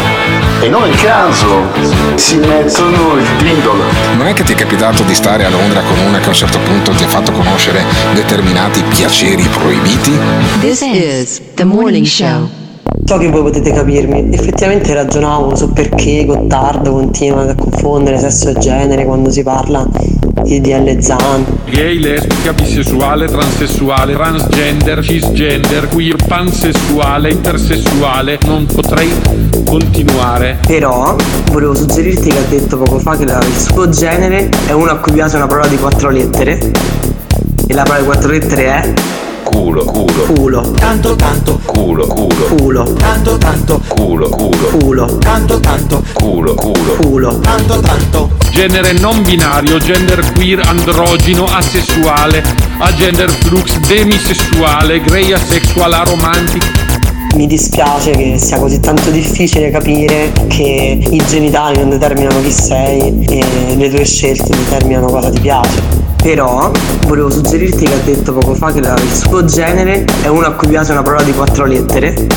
E 0.59 0.67
non 0.67 0.83
è 0.83 0.87
il 0.87 1.01
caso 1.01 1.67
si 2.15 2.35
mettono 2.37 3.15
il 3.15 3.27
dindolo. 3.37 3.83
Non 4.17 4.27
è 4.27 4.33
che 4.33 4.43
ti 4.43 4.53
è 4.53 4.55
capitato 4.55 5.03
di 5.03 5.13
stare 5.13 5.45
a 5.45 5.49
Londra 5.49 5.81
con 5.81 5.97
una 5.99 6.19
che 6.19 6.25
a 6.25 6.29
un 6.29 6.35
certo 6.35 6.59
punto 6.59 6.91
ti 6.91 7.03
ha 7.03 7.07
fatto 7.07 7.31
conoscere 7.31 7.83
determinati 8.13 8.83
piaceri 8.83 9.43
proibiti? 9.43 10.17
This 10.59 10.81
is 10.81 11.41
the 11.55 11.63
morning 11.63 12.05
show. 12.05 12.66
So 13.05 13.17
che 13.17 13.29
voi 13.29 13.41
potete 13.41 13.71
capirmi, 13.71 14.33
effettivamente 14.33 14.93
ragionavo 14.93 15.55
su 15.55 15.71
perché 15.71 16.25
Gottardo 16.25 16.91
continua 16.91 17.49
a 17.49 17.55
confondere 17.55 18.17
sesso 18.17 18.49
e 18.49 18.53
genere 18.53 19.05
quando 19.05 19.31
si 19.31 19.43
parla 19.43 19.87
di 20.43 20.59
DL 20.59 20.99
Zan. 20.99 21.45
Gay, 21.69 21.99
lesbica, 21.99 22.51
bisessuale, 22.51 23.27
transessuale, 23.27 24.13
transgender, 24.13 25.03
cisgender, 25.03 25.87
queer, 25.87 26.15
pansessuale, 26.27 27.29
intersessuale, 27.31 28.39
non 28.45 28.65
potrei 28.65 29.09
continuare. 29.65 30.57
Però 30.67 31.15
volevo 31.51 31.75
suggerirti 31.75 32.29
che 32.29 32.37
ha 32.37 32.45
detto 32.49 32.77
poco 32.77 32.99
fa 32.99 33.15
che 33.15 33.25
la- 33.25 33.39
il 33.39 33.57
suo 33.57 33.87
genere 33.89 34.49
è 34.67 34.73
uno 34.73 34.91
a 34.91 34.97
cui 34.97 35.13
piace 35.13 35.37
una 35.37 35.47
parola 35.47 35.67
di 35.67 35.77
quattro 35.77 36.09
lettere 36.09 36.59
e 37.67 37.73
la 37.73 37.83
parola 37.83 37.99
di 37.99 38.05
quattro 38.05 38.29
lettere 38.29 38.65
è 38.65 38.93
Culo, 39.57 39.83
culo. 39.85 40.23
culo. 40.35 40.61
Tanto, 40.73 41.15
tanto. 41.15 41.59
Culo, 41.65 42.05
culo. 42.05 42.45
Culo. 42.45 42.83
Tanto, 42.93 43.37
tanto. 43.39 43.81
Culo, 43.87 44.29
culo. 44.29 44.67
Culo. 44.67 45.17
Tanto, 45.17 45.59
tanto. 45.59 46.03
Culo, 46.13 46.53
culo. 46.53 46.93
Culo. 47.01 47.39
Tanto, 47.39 47.79
tanto. 47.79 48.29
Genere 48.51 48.93
non 48.93 49.23
binario, 49.23 49.79
gender 49.79 50.31
queer, 50.33 50.59
androgino, 50.59 51.45
asessuale, 51.45 52.43
agender 52.77 53.31
flux, 53.31 53.79
demisessuale, 53.87 55.01
grey 55.01 55.33
asexual, 55.33 55.91
aromantic. 55.91 56.86
Mi 57.37 57.45
dispiace 57.45 58.09
che 58.13 58.39
sia 58.39 58.57
così 58.57 58.79
tanto 58.79 59.11
difficile 59.11 59.69
capire 59.69 60.31
che 60.47 60.97
i 61.07 61.23
genitali 61.27 61.77
non 61.77 61.89
determinano 61.89 62.41
chi 62.41 62.51
sei 62.51 63.23
e 63.27 63.75
le 63.75 63.89
tue 63.91 64.03
scelte 64.05 64.55
determinano 64.55 65.05
cosa 65.05 65.29
ti 65.29 65.39
piace. 65.39 65.79
Però 66.15 66.71
volevo 67.05 67.29
suggerirti 67.29 67.85
che 67.85 67.93
ha 67.93 67.99
detto 68.03 68.33
poco 68.33 68.55
fa 68.55 68.71
che 68.71 68.79
il 68.79 69.13
suo 69.13 69.45
genere 69.45 70.03
è 70.23 70.27
uno 70.27 70.47
a 70.47 70.53
cui 70.53 70.67
piace 70.67 70.93
una 70.93 71.03
parola 71.03 71.21
di 71.21 71.31
quattro 71.31 71.65
lettere 71.65 72.27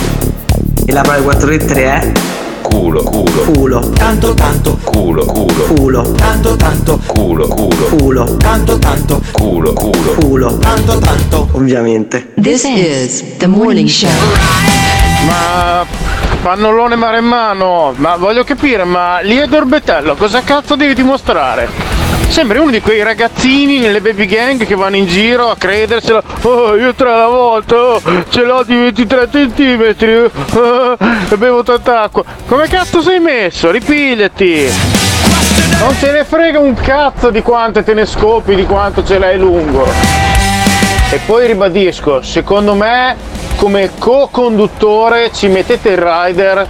e 0.84 0.92
la 0.92 1.00
parola 1.00 1.16
di 1.16 1.24
quattro 1.24 1.48
lettere 1.48 1.84
è 1.84 2.12
Culo, 2.60 3.02
culo. 3.02 3.44
culo. 3.52 3.90
Tanto, 3.94 4.34
tanto. 4.34 4.78
Culo, 4.84 5.24
culo. 5.24 5.64
Culo. 5.74 6.12
Tanto, 6.12 6.56
tanto. 6.56 7.00
Culo, 7.06 7.48
culo. 7.48 7.96
Culo. 7.96 8.36
Tanto, 8.36 8.78
tanto. 8.78 9.22
Culo, 9.32 9.72
culo. 9.72 10.14
Culo. 10.20 10.58
Tanto, 10.58 10.98
tanto. 10.98 11.48
Ovviamente. 11.52 12.32
This 12.40 12.64
is 12.64 13.36
the 13.38 13.46
morning 13.46 13.88
show. 13.88 14.89
Ma 15.26 15.84
pannolone 16.42 16.96
maremmano, 16.96 17.92
ma 17.96 18.16
voglio 18.16 18.44
capire, 18.44 18.84
ma 18.84 19.20
lì 19.20 19.36
è 19.36 19.46
Dorbetello, 19.46 20.14
cosa 20.14 20.42
cazzo 20.42 20.74
devi 20.76 20.94
dimostrare? 20.94 21.68
Sembri 22.28 22.58
uno 22.58 22.70
di 22.70 22.80
quei 22.80 23.02
ragazzini 23.02 23.80
nelle 23.80 24.00
baby 24.00 24.24
gang 24.24 24.64
che 24.64 24.76
vanno 24.76 24.96
in 24.96 25.06
giro 25.06 25.50
a 25.50 25.56
crederselo. 25.56 26.22
Oh, 26.42 26.76
io 26.76 26.94
tre 26.94 27.10
la 27.10 27.26
volta, 27.26 27.74
oh, 27.74 28.00
ce 28.28 28.42
l'ho 28.42 28.62
di 28.62 28.76
23 28.76 29.28
centimetri 29.30 30.14
oh, 30.14 30.96
bevo 31.36 31.64
tanta 31.64 32.02
acqua. 32.02 32.22
Come 32.46 32.68
cazzo 32.68 33.02
sei 33.02 33.18
messo? 33.18 33.70
Ripigliati! 33.72 34.70
Non 35.80 35.96
te 35.98 36.12
ne 36.12 36.24
frega 36.24 36.60
un 36.60 36.74
cazzo 36.74 37.30
di 37.30 37.42
quanto 37.42 37.82
te 37.82 37.94
ne 37.94 38.06
scopi, 38.06 38.54
di 38.54 38.64
quanto 38.64 39.04
ce 39.04 39.18
l'hai 39.18 39.36
lungo. 39.36 39.84
E 41.10 41.18
poi 41.26 41.48
ribadisco, 41.48 42.22
secondo 42.22 42.74
me 42.74 43.16
come 43.60 43.90
co-conduttore 43.98 45.30
ci 45.34 45.48
mettete 45.48 45.90
il 45.90 45.98
rider, 45.98 46.66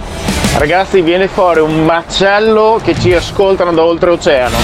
ragazzi 0.57 0.99
viene 0.99 1.29
fuori 1.29 1.61
un 1.61 1.85
macello 1.85 2.81
che 2.83 2.99
ci 2.99 3.13
ascoltano 3.13 3.71
da 3.71 3.81
oltreoceano. 3.81 4.57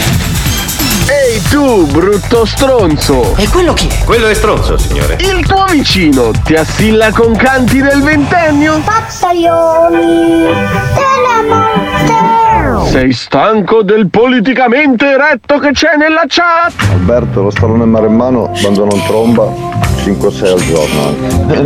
Ehi 1.07 1.41
tu, 1.43 1.85
brutto 1.85 2.43
stronzo! 2.43 3.33
E 3.37 3.47
quello 3.47 3.71
chi 3.71 3.87
è? 3.87 4.03
Quello 4.03 4.27
è 4.27 4.33
stronzo, 4.33 4.77
signore. 4.77 5.15
Il 5.21 5.45
tuo 5.47 5.63
vicino 5.71 6.31
ti 6.43 6.55
assilla 6.55 7.11
con 7.11 7.33
canti 7.33 7.81
del 7.81 8.01
ventennio? 8.01 8.81
Pazzaioli 8.83 10.47
della 10.97 11.43
morte. 11.47 12.89
Sei 12.89 13.13
stanco 13.13 13.83
del 13.83 14.09
politicamente 14.09 15.11
eretto 15.11 15.59
che 15.59 15.71
c'è 15.71 15.95
nella 15.95 16.23
chat? 16.27 16.73
Alberto, 16.91 17.43
lo 17.43 17.51
stallone 17.51 17.85
maremmano 17.85 18.51
quando 18.61 18.83
non 18.83 19.01
tromba 19.05 19.96
5-6 20.07 20.51
al 20.51 20.59
giorno 20.61 21.07
anche. 21.07 21.27
e 21.57 21.61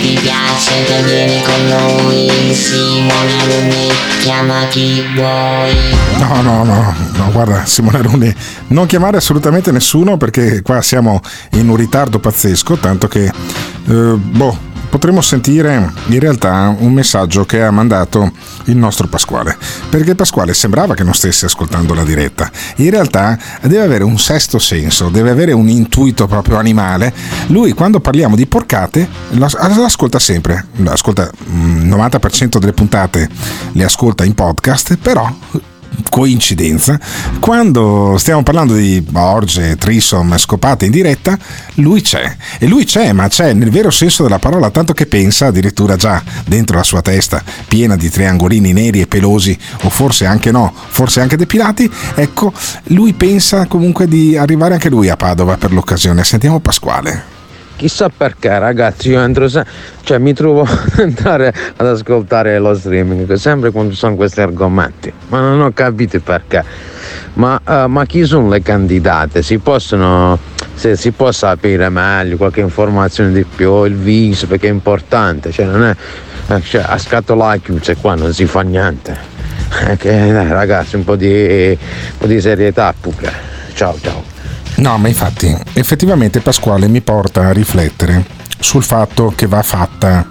ti 0.00 0.18
piace 0.20 0.84
te 0.84 1.02
vieni 1.02 1.42
con 1.42 1.68
noi 1.68 2.54
Simone 2.54 3.40
Alunni 3.40 3.88
chiama 4.20 4.66
chi 4.68 5.02
vuoi. 5.14 5.74
No, 6.18 6.42
no, 6.42 6.64
no, 6.64 6.94
no, 7.14 7.30
guarda 7.32 7.64
Simone 7.64 8.02
Runi, 8.02 8.34
non 8.68 8.86
chiamare 8.86 9.16
assolutamente 9.16 9.72
nessuno 9.72 10.16
perché 10.16 10.62
qua 10.62 10.82
siamo 10.82 11.20
in 11.52 11.68
un 11.68 11.76
ritardo 11.76 12.18
pazzesco, 12.18 12.76
tanto 12.76 13.08
che, 13.08 13.24
eh, 13.24 13.32
boh, 13.84 14.70
potremmo 14.92 15.22
sentire 15.22 15.90
in 16.08 16.18
realtà 16.18 16.76
un 16.78 16.92
messaggio 16.92 17.46
che 17.46 17.62
ha 17.62 17.70
mandato 17.70 18.30
il 18.64 18.76
nostro 18.76 19.08
Pasquale, 19.08 19.56
perché 19.88 20.14
Pasquale 20.14 20.52
sembrava 20.52 20.92
che 20.92 21.02
non 21.02 21.14
stesse 21.14 21.46
ascoltando 21.46 21.94
la 21.94 22.04
diretta, 22.04 22.50
in 22.76 22.90
realtà 22.90 23.38
deve 23.62 23.80
avere 23.80 24.04
un 24.04 24.18
sesto 24.18 24.58
senso, 24.58 25.08
deve 25.08 25.30
avere 25.30 25.52
un 25.52 25.66
intuito 25.70 26.26
proprio 26.26 26.58
animale, 26.58 27.10
lui 27.46 27.72
quando 27.72 28.00
parliamo 28.00 28.36
di 28.36 28.46
porcate 28.46 29.08
l'as- 29.30 29.56
l'ascolta 29.56 30.18
sempre, 30.18 30.66
ascolta 30.84 31.30
il 31.46 31.86
90% 31.86 32.58
delle 32.58 32.74
puntate 32.74 33.30
le 33.72 33.84
ascolta 33.84 34.24
in 34.26 34.34
podcast, 34.34 34.98
però 34.98 35.26
coincidenza, 36.08 36.98
quando 37.40 38.16
stiamo 38.18 38.42
parlando 38.42 38.74
di 38.74 39.04
orge, 39.12 39.76
trisom, 39.76 40.36
scopate 40.36 40.84
in 40.86 40.90
diretta, 40.90 41.38
lui 41.74 42.00
c'è. 42.02 42.36
E 42.58 42.66
lui 42.66 42.84
c'è, 42.84 43.12
ma 43.12 43.28
c'è 43.28 43.52
nel 43.52 43.70
vero 43.70 43.90
senso 43.90 44.22
della 44.22 44.38
parola, 44.38 44.70
tanto 44.70 44.92
che 44.92 45.06
pensa 45.06 45.46
addirittura 45.46 45.96
già 45.96 46.22
dentro 46.44 46.76
la 46.76 46.82
sua 46.82 47.02
testa, 47.02 47.42
piena 47.66 47.96
di 47.96 48.10
triangolini 48.10 48.72
neri 48.72 49.00
e 49.00 49.06
pelosi, 49.06 49.56
o 49.82 49.90
forse 49.90 50.26
anche 50.26 50.50
no, 50.50 50.72
forse 50.88 51.20
anche 51.20 51.36
depilati, 51.36 51.90
ecco, 52.14 52.52
lui 52.84 53.12
pensa 53.14 53.66
comunque 53.66 54.06
di 54.06 54.36
arrivare 54.36 54.74
anche 54.74 54.90
lui 54.90 55.08
a 55.08 55.16
Padova 55.16 55.56
per 55.56 55.72
l'occasione. 55.72 56.24
Sentiamo 56.24 56.60
Pasquale. 56.60 57.41
Chissà 57.82 58.08
perché 58.16 58.60
ragazzi, 58.60 59.08
io 59.10 59.18
entro 59.18 59.48
se- 59.48 59.64
cioè 60.04 60.18
mi 60.18 60.32
trovo 60.34 60.60
ad 60.62 61.00
andare 61.00 61.52
ad 61.74 61.84
ascoltare 61.84 62.56
lo 62.60 62.74
streaming 62.74 63.32
sempre 63.32 63.72
quando 63.72 63.92
sono 63.96 64.14
questi 64.14 64.40
argomenti, 64.40 65.12
ma 65.30 65.40
non 65.40 65.60
ho 65.60 65.72
capito 65.72 66.20
perché. 66.20 66.64
Ma, 67.32 67.60
eh, 67.66 67.88
ma 67.88 68.06
chi 68.06 68.24
sono 68.24 68.48
le 68.50 68.62
candidate? 68.62 69.42
Si 69.42 69.58
possono, 69.58 70.38
se 70.74 70.94
si 70.94 71.10
può 71.10 71.32
sapere 71.32 71.88
meglio 71.88 72.36
qualche 72.36 72.60
informazione 72.60 73.32
di 73.32 73.44
più, 73.44 73.82
il 73.82 73.96
viso 73.96 74.46
perché 74.46 74.68
è 74.68 74.70
importante, 74.70 75.50
cioè 75.50 75.66
non 75.66 75.82
è 75.82 75.96
eh, 76.54 76.62
cioè, 76.62 76.84
a 76.86 76.96
scatola 76.98 77.56
chiusa 77.56 77.96
qua 77.96 78.14
non 78.14 78.32
si 78.32 78.44
fa 78.44 78.60
niente. 78.60 79.18
Eh, 79.88 79.96
che, 79.96 80.30
dai, 80.30 80.46
ragazzi, 80.50 80.94
un 80.94 81.02
po' 81.02 81.16
di, 81.16 81.76
un 81.76 82.16
po' 82.16 82.26
di 82.26 82.40
serietà 82.40 82.94
pure. 83.00 83.32
Ciao 83.74 83.98
ciao. 84.00 84.31
No, 84.76 84.98
ma 84.98 85.08
infatti, 85.08 85.54
effettivamente 85.74 86.40
Pasquale 86.40 86.88
mi 86.88 87.00
porta 87.00 87.46
a 87.46 87.52
riflettere 87.52 88.24
sul 88.62 88.82
fatto 88.82 89.32
che 89.34 89.46
va 89.46 89.62
fatta 89.62 90.26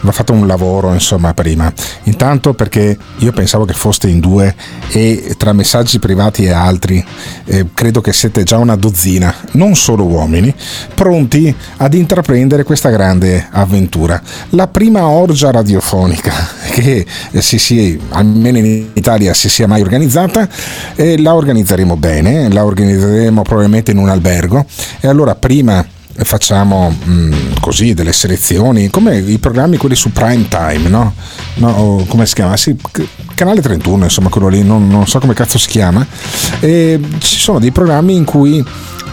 va 0.00 0.12
fatto 0.12 0.32
un 0.32 0.46
lavoro 0.46 0.92
insomma 0.92 1.34
prima. 1.34 1.72
Intanto 2.04 2.54
perché 2.54 2.96
io 3.18 3.32
pensavo 3.32 3.64
che 3.64 3.72
foste 3.72 4.08
in 4.08 4.20
due 4.20 4.54
e 4.90 5.34
tra 5.36 5.52
messaggi 5.52 5.98
privati 5.98 6.44
e 6.44 6.50
altri 6.50 7.04
eh, 7.44 7.66
credo 7.74 8.00
che 8.00 8.12
siete 8.12 8.44
già 8.44 8.58
una 8.58 8.76
dozzina 8.76 9.34
non 9.52 9.74
solo 9.74 10.04
uomini 10.04 10.54
pronti 10.94 11.54
ad 11.78 11.94
intraprendere 11.94 12.62
questa 12.62 12.90
grande 12.90 13.48
avventura. 13.50 14.20
La 14.50 14.68
prima 14.68 15.06
orgia 15.06 15.50
radiofonica 15.50 16.32
che 16.70 17.04
si 17.38 17.58
sia 17.58 17.96
almeno 18.10 18.58
in 18.58 18.90
Italia 18.92 19.34
si 19.34 19.48
sia 19.48 19.66
mai 19.66 19.80
organizzata 19.80 20.48
eh, 20.94 21.18
la 21.20 21.34
organizzeremo 21.34 21.96
bene 21.96 22.50
la 22.50 22.64
organizzeremo 22.64 23.42
probabilmente 23.42 23.90
in 23.90 23.98
un 23.98 24.08
albergo. 24.08 24.64
E 25.00 25.08
allora 25.08 25.34
prima 25.34 25.84
facciamo 26.24 26.90
mh, 26.90 27.60
così 27.60 27.94
delle 27.94 28.12
selezioni 28.12 28.88
come 28.90 29.18
i 29.18 29.38
programmi 29.38 29.76
quelli 29.76 29.94
su 29.94 30.12
prime 30.12 30.48
time 30.48 30.88
no? 30.88 31.14
no 31.54 32.04
come 32.08 32.26
si 32.26 32.34
chiama? 32.34 32.56
Sì, 32.56 32.76
canale 33.34 33.60
31 33.60 34.04
insomma 34.04 34.28
quello 34.28 34.48
lì 34.48 34.62
non, 34.62 34.88
non 34.88 35.06
so 35.06 35.18
come 35.18 35.34
cazzo 35.34 35.58
si 35.58 35.68
chiama 35.68 36.06
e 36.60 37.00
ci 37.18 37.38
sono 37.38 37.58
dei 37.58 37.70
programmi 37.70 38.14
in 38.14 38.24
cui 38.24 38.64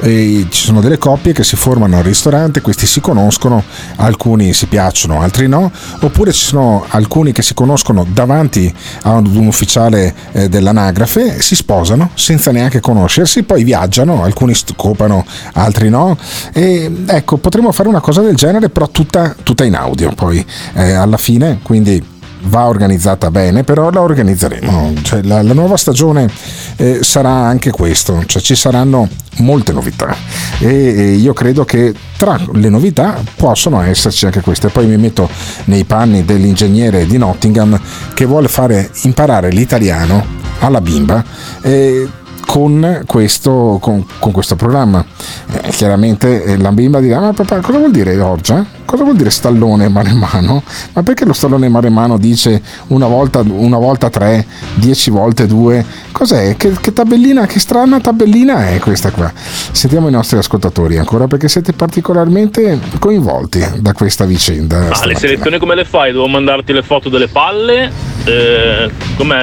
e 0.04 0.48
ci 0.50 0.66
sono 0.66 0.82
delle 0.82 0.98
coppie 0.98 1.32
che 1.32 1.46
si 1.46 1.56
formano 1.56 1.98
al 1.98 2.04
ristorante, 2.04 2.60
questi 2.60 2.86
si 2.86 3.00
conoscono, 3.00 3.64
alcuni 3.96 4.52
si 4.54 4.66
piacciono, 4.66 5.22
altri 5.22 5.48
no, 5.48 5.72
oppure 6.02 6.34
ci 6.34 6.44
sono 6.44 6.86
alcuni 6.90 7.32
che 7.32 7.42
si 7.42 7.54
conoscono 7.54 8.06
davanti 8.12 8.74
a 9.04 9.14
un 9.14 9.48
ufficiale 9.48 10.14
eh, 10.34 10.50
dell'anagrafe, 10.50 11.42
si 11.42 11.56
sposano 11.56 12.10
senza 12.16 12.52
neanche 12.52 12.82
conoscersi, 12.82 13.44
poi 13.44 13.64
viaggiano, 13.64 14.24
alcuni 14.24 14.54
scopano, 14.54 15.26
altri 15.54 15.90
no, 15.90 16.18
e 16.52 16.92
ecco, 17.08 17.38
potremmo 17.38 17.72
fare 17.72 17.88
una 17.88 18.02
cosa 18.02 18.22
del 18.22 18.36
genere, 18.36 18.70
però 18.70 18.90
tutta, 18.90 19.34
tutta 19.42 19.64
in 19.64 19.76
audio 19.76 20.12
poi 20.14 20.46
eh, 20.74 20.92
alla 20.92 21.18
fine, 21.18 21.60
quindi 21.64 22.12
va 22.44 22.68
organizzata 22.68 23.32
bene, 23.32 23.64
però 23.64 23.90
la 23.90 24.02
organizzeremo. 24.02 24.94
Cioè, 25.02 25.24
la, 25.24 25.42
la 25.42 25.54
nuova 25.54 25.78
stagione 25.78 26.30
eh, 26.78 27.00
sarà 27.02 27.30
anche 27.30 27.72
questo, 27.72 28.24
cioè, 28.26 28.42
ci 28.42 28.56
saranno 28.56 29.08
molte 29.38 29.72
novità 29.72 30.16
e, 30.60 30.68
e 30.68 31.12
io 31.14 31.34
credo 31.34 31.66
che 31.66 31.92
tra 32.18 32.40
le 32.54 32.70
novità 32.70 33.20
possono 33.36 33.82
esserci 33.82 34.26
anche 34.26 34.42
queste. 34.42 34.70
Poi 34.70 34.86
mi 34.86 34.98
metto 34.98 35.30
nei 35.66 35.84
panni 35.84 36.26
dell'ingegnere 36.26 37.06
di 37.06 37.18
Nottingham 37.18 37.80
che 38.14 38.26
vuole 38.26 38.48
fare 38.48 38.90
imparare 39.04 39.50
l'italiano 39.50 40.26
alla 40.60 40.82
bimba. 40.82 41.24
Eh, 41.62 42.08
con 42.46 43.04
questo, 43.06 43.78
con, 43.82 44.06
con 44.20 44.32
questo 44.32 44.56
programma. 44.56 45.04
Eh, 45.52 45.70
chiaramente 45.70 46.44
eh, 46.44 46.58
la 46.58 46.72
bimba 46.72 47.00
dirà: 47.00 47.20
Ma 47.20 47.34
papà, 47.34 47.60
cosa 47.60 47.78
vuol 47.78 47.92
dire 47.92 48.20
orgia? 48.20 48.66
Cosa 48.86 49.04
vuol 49.04 49.16
dire 49.16 49.30
stallone 49.32 49.88
maremano? 49.88 50.62
Ma 50.94 51.04
perché 51.04 51.26
lo 51.26 51.34
stallone 51.34 51.68
maremano 51.70 52.18
dice 52.18 52.62
una 52.88 53.08
volta, 53.08 53.44
una 53.46 53.78
volta 53.78 54.10
tre, 54.10 54.46
dieci 54.76 55.10
volte 55.10 55.48
due? 55.48 55.84
Cos'è? 56.12 56.56
Che, 56.58 56.74
che 56.80 56.94
tabellina, 56.94 57.46
che 57.48 57.60
strana 57.60 58.00
tabellina 58.00 58.70
è 58.70 58.80
questa 58.80 59.10
qua? 59.10 59.32
Sentiamo 59.34 60.10
i 60.10 60.12
nostri 60.12 60.38
ascoltatori 60.38 60.98
ancora 60.98 61.28
perché 61.28 61.48
siete 61.48 61.74
particolarmente 61.74 62.80
coinvolti 63.00 63.66
da 63.78 63.94
questa 63.94 64.26
vicenda. 64.26 64.78
Ah, 64.78 64.82
le 64.82 64.86
stamattina. 64.92 65.20
selezioni 65.20 65.58
come 65.58 65.76
le 65.76 65.86
fai? 65.86 66.12
Devo 66.12 66.28
mandarti 66.28 66.74
le 66.74 66.84
foto 66.84 67.10
delle 67.10 67.28
palle? 67.28 67.92
Eh, 68.26 68.92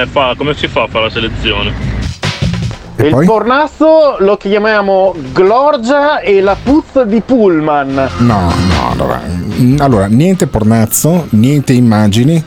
fa- 0.09 0.33
come 0.37 0.55
si 0.55 0.67
fa 0.67 0.83
a 0.83 0.87
fare 0.87 1.05
la 1.05 1.11
selezione? 1.11 2.00
Il 3.03 3.09
poi? 3.09 3.25
pornazzo 3.25 4.17
lo 4.19 4.37
chiamiamo 4.37 5.15
Glorgia 5.33 6.19
e 6.19 6.39
la 6.39 6.55
puzza 6.61 7.03
di 7.03 7.19
Pullman. 7.21 8.09
No, 8.19 8.51
no, 8.51 8.91
allora, 8.91 9.21
mm, 9.25 9.79
allora, 9.79 10.05
niente 10.05 10.45
pornazzo, 10.45 11.25
niente 11.31 11.73
immagini. 11.73 12.43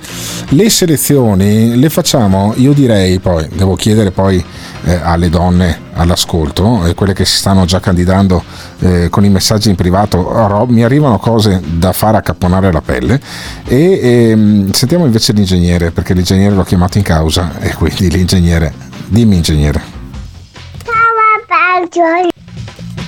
Le 0.50 0.70
selezioni 0.70 1.76
le 1.76 1.90
facciamo, 1.90 2.52
io 2.56 2.72
direi 2.72 3.18
poi, 3.18 3.48
devo 3.52 3.74
chiedere 3.74 4.12
poi 4.12 4.44
eh, 4.84 5.00
alle 5.02 5.28
donne 5.28 5.80
all'ascolto, 5.94 6.86
eh, 6.86 6.94
quelle 6.94 7.14
che 7.14 7.24
si 7.24 7.36
stanno 7.36 7.64
già 7.64 7.80
candidando 7.80 8.42
eh, 8.80 9.08
con 9.08 9.24
i 9.24 9.30
messaggi 9.30 9.70
in 9.70 9.74
privato, 9.74 10.22
ro- 10.22 10.66
mi 10.68 10.84
arrivano 10.84 11.18
cose 11.18 11.60
da 11.64 11.92
fare 11.92 12.18
accapponare 12.18 12.70
la 12.70 12.80
pelle 12.80 13.20
e 13.66 13.98
ehm, 14.02 14.70
sentiamo 14.70 15.04
invece 15.04 15.32
l'ingegnere, 15.32 15.90
perché 15.90 16.14
l'ingegnere 16.14 16.54
l'ho 16.54 16.62
chiamato 16.62 16.98
in 16.98 17.04
causa 17.04 17.58
e 17.58 17.74
quindi 17.74 18.08
l'ingegnere, 18.10 18.72
dimmi 19.08 19.36
ingegnere. 19.36 20.03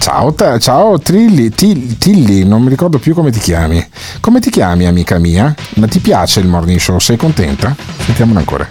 Ciao, 0.00 0.32
ta- 0.34 0.58
ciao 0.58 0.98
Trilli, 0.98 1.50
Til- 1.50 1.96
Tilly, 1.98 2.42
non 2.44 2.62
mi 2.62 2.68
ricordo 2.68 2.98
più 2.98 3.14
come 3.14 3.30
ti 3.30 3.38
chiami. 3.38 3.84
Come 4.20 4.40
ti 4.40 4.50
chiami, 4.50 4.86
amica 4.86 5.18
mia? 5.18 5.54
Ma 5.74 5.86
ti 5.86 6.00
piace 6.00 6.40
il 6.40 6.48
morning 6.48 6.80
show? 6.80 6.98
Sei 6.98 7.16
contenta? 7.16 7.74
Sentiamolo 8.04 8.40
ancora. 8.40 8.66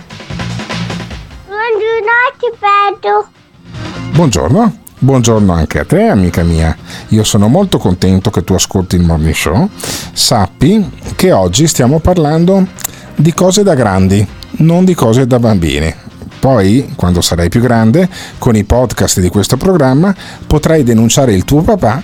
Buongiorno, 4.11 4.11
Buongiorno. 4.11 4.77
Buongiorno 4.97 5.53
anche 5.53 5.79
a 5.79 5.85
te, 5.85 6.07
amica 6.07 6.43
mia. 6.43 6.75
Io 7.09 7.23
sono 7.23 7.47
molto 7.47 7.77
contento 7.77 8.29
che 8.31 8.43
tu 8.43 8.53
ascolti 8.53 8.95
il 8.97 9.03
morning 9.03 9.33
show. 9.33 9.69
Sappi 10.11 10.89
che 11.15 11.31
oggi 11.31 11.67
stiamo 11.67 11.99
parlando 11.99 12.67
di 13.15 13.33
cose 13.33 13.63
da 13.63 13.75
grandi, 13.75 14.25
non 14.57 14.83
di 14.83 14.93
cose 14.93 15.25
da 15.25 15.39
bambini. 15.39 15.93
Poi, 16.45 16.93
quando 16.95 17.21
sarai 17.21 17.49
più 17.49 17.59
grande, 17.59 18.07
con 18.37 18.55
i 18.55 18.65
podcast 18.65 19.19
di 19.19 19.29
questo 19.29 19.57
programma 19.57 20.13
potrai 20.45 20.83
denunciare 20.83 21.33
il 21.33 21.43
tuo 21.43 21.63
papà 21.63 22.03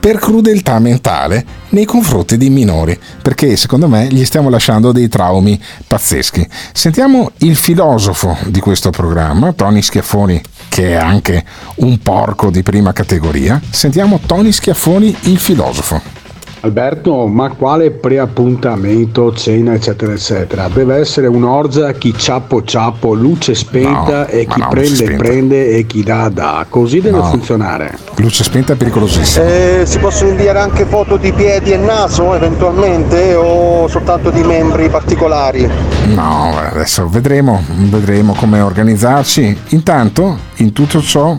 per 0.00 0.16
crudeltà 0.16 0.78
mentale 0.78 1.44
nei 1.68 1.84
confronti 1.84 2.38
dei 2.38 2.48
minori, 2.48 2.98
perché 3.20 3.54
secondo 3.54 3.88
me 3.88 4.06
gli 4.06 4.24
stiamo 4.24 4.48
lasciando 4.48 4.92
dei 4.92 5.08
traumi 5.08 5.62
pazzeschi. 5.86 6.48
Sentiamo 6.72 7.32
il 7.40 7.54
filosofo 7.54 8.34
di 8.46 8.60
questo 8.60 8.88
programma, 8.88 9.52
Tony 9.52 9.82
Schiaffoni, 9.82 10.40
che 10.70 10.92
è 10.92 10.94
anche 10.94 11.44
un 11.76 11.98
porco 11.98 12.48
di 12.48 12.62
prima 12.62 12.94
categoria. 12.94 13.60
Sentiamo 13.68 14.20
Tony 14.24 14.52
Schiaffoni, 14.52 15.14
il 15.24 15.38
filosofo. 15.38 16.21
Alberto, 16.64 17.26
ma 17.26 17.50
quale 17.50 17.90
preappuntamento, 17.90 19.32
cena, 19.34 19.74
eccetera, 19.74 20.12
eccetera? 20.12 20.68
Deve 20.72 20.94
essere 20.96 21.26
un'orgia 21.26 21.90
chi 21.90 22.14
ciappo 22.16 22.62
ciappo, 22.62 23.14
luce 23.14 23.52
spenta 23.56 24.18
No, 24.18 24.26
e 24.26 24.46
chi 24.46 24.60
no, 24.60 24.68
prende 24.68 25.16
prende 25.16 25.70
e 25.76 25.86
chi 25.86 26.04
dà 26.04 26.28
dà. 26.28 26.64
Così 26.68 27.00
deve 27.00 27.16
No. 27.16 27.24
funzionare. 27.24 27.98
Luce 28.14 28.44
spenta 28.44 28.74
è 28.74 28.76
pericolosissima. 28.76 29.44
Eh, 29.44 29.82
si 29.86 29.98
possono 29.98 30.30
inviare 30.30 30.60
anche 30.60 30.84
foto 30.84 31.16
di 31.16 31.32
piedi 31.32 31.72
e 31.72 31.78
naso 31.78 32.32
eventualmente 32.32 33.34
o 33.34 33.88
soltanto 33.88 34.30
di 34.30 34.44
membri 34.44 34.88
particolari? 34.88 35.68
No, 36.14 36.56
adesso 36.56 37.08
vedremo, 37.08 37.60
vedremo 37.90 38.34
come 38.34 38.60
organizzarci. 38.60 39.58
Intanto, 39.70 40.38
in 40.58 40.72
tutto 40.72 41.00
ciò, 41.00 41.36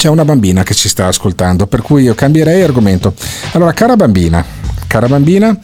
c'è 0.00 0.08
una 0.08 0.24
bambina 0.24 0.62
che 0.62 0.72
ci 0.72 0.88
sta 0.88 1.08
ascoltando, 1.08 1.66
per 1.66 1.82
cui 1.82 2.04
io 2.04 2.14
cambierei 2.14 2.62
argomento. 2.62 3.12
Allora, 3.52 3.74
cara 3.74 3.96
bambina, 3.96 4.42
cara 4.90 5.06
bambina, 5.06 5.56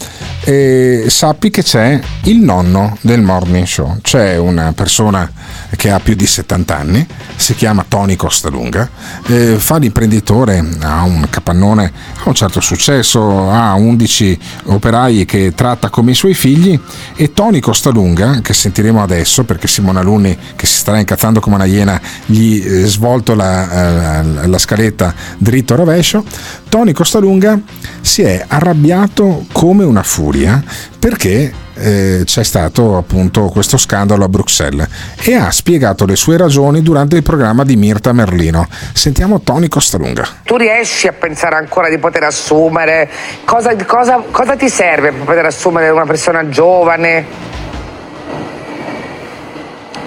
eh, 0.45 1.07
sappi 1.09 1.51
che 1.51 1.65
c'è 1.65 1.99
il 2.23 2.39
nonno 2.39 2.97
del 3.01 3.23
morning 3.23 3.67
show. 3.67 3.99
C'è 4.01 4.37
una 4.37 4.73
persona 4.73 5.29
che 5.75 5.91
ha 5.91 5.99
più 5.99 6.15
di 6.15 6.25
70 6.25 6.77
anni, 6.77 7.05
si 7.35 7.57
chiama 7.57 7.85
Tony 7.89 8.15
Costalunga, 8.15 8.89
eh, 9.27 9.57
fa 9.59 9.79
l'imprenditore, 9.79 10.65
ha 10.81 11.03
un 11.03 11.27
capannone, 11.29 11.93
ha 12.19 12.29
un 12.29 12.35
certo 12.35 12.61
successo, 12.61 13.51
ha 13.51 13.75
11 13.75 14.39
operai 14.67 15.25
che 15.25 15.53
tratta 15.57 15.91
come 15.91 16.13
i 16.13 16.15
suoi 16.15 16.35
figli 16.35 16.79
e 17.17 17.33
Tony 17.33 17.59
Costalunga, 17.59 18.39
che 18.43 18.55
sentiremo 18.55 19.03
adesso 19.03 19.43
perché 19.43 19.67
Simona 19.67 20.03
Luni, 20.03 20.39
che 20.55 20.67
si 20.67 20.77
starà 20.77 21.01
incazzando 21.01 21.41
come 21.41 21.57
una 21.57 21.65
iena, 21.65 22.01
gli 22.27 22.63
eh, 22.65 22.85
svolto 22.85 23.35
la, 23.35 24.21
eh, 24.21 24.47
la 24.47 24.59
scaletta 24.59 25.13
dritto 25.37 25.75
rovescio, 25.75 26.25
Tony 26.69 26.93
Costalunga 26.93 27.59
si 28.01 28.23
è 28.23 28.45
arrabbiato 28.47 29.16
come 29.53 29.85
una 29.85 30.03
furia 30.03 30.63
perché 30.99 31.51
eh, 31.79 32.23
c'è 32.25 32.43
stato 32.43 32.97
appunto 32.97 33.47
questo 33.47 33.77
scandalo 33.77 34.25
a 34.25 34.29
Bruxelles 34.29 34.89
e 35.23 35.35
ha 35.35 35.51
spiegato 35.51 36.05
le 36.05 36.17
sue 36.17 36.37
ragioni 36.37 36.83
durante 36.83 37.17
il 37.17 37.23
programma 37.23 37.65
di 37.65 37.77
Mirta 37.77 38.13
Merlino. 38.13 38.67
Sentiamo 38.93 39.41
Tony 39.41 39.69
Costalunga. 39.69 40.27
Tu 40.43 40.57
riesci 40.57 41.07
a 41.07 41.13
pensare 41.13 41.57
ancora 41.57 41.89
di 41.89 41.99
poter 41.99 42.25
assumere? 42.25 43.09
Cosa, 43.45 43.75
cosa- 43.85 44.23
cosa 44.31 44.57
ti 44.57 44.69
serve 44.69 45.13
per 45.13 45.25
poter 45.25 45.47
assumere 45.47 45.89
una 45.91 46.05
persona 46.05 46.49
giovane? 46.49 47.25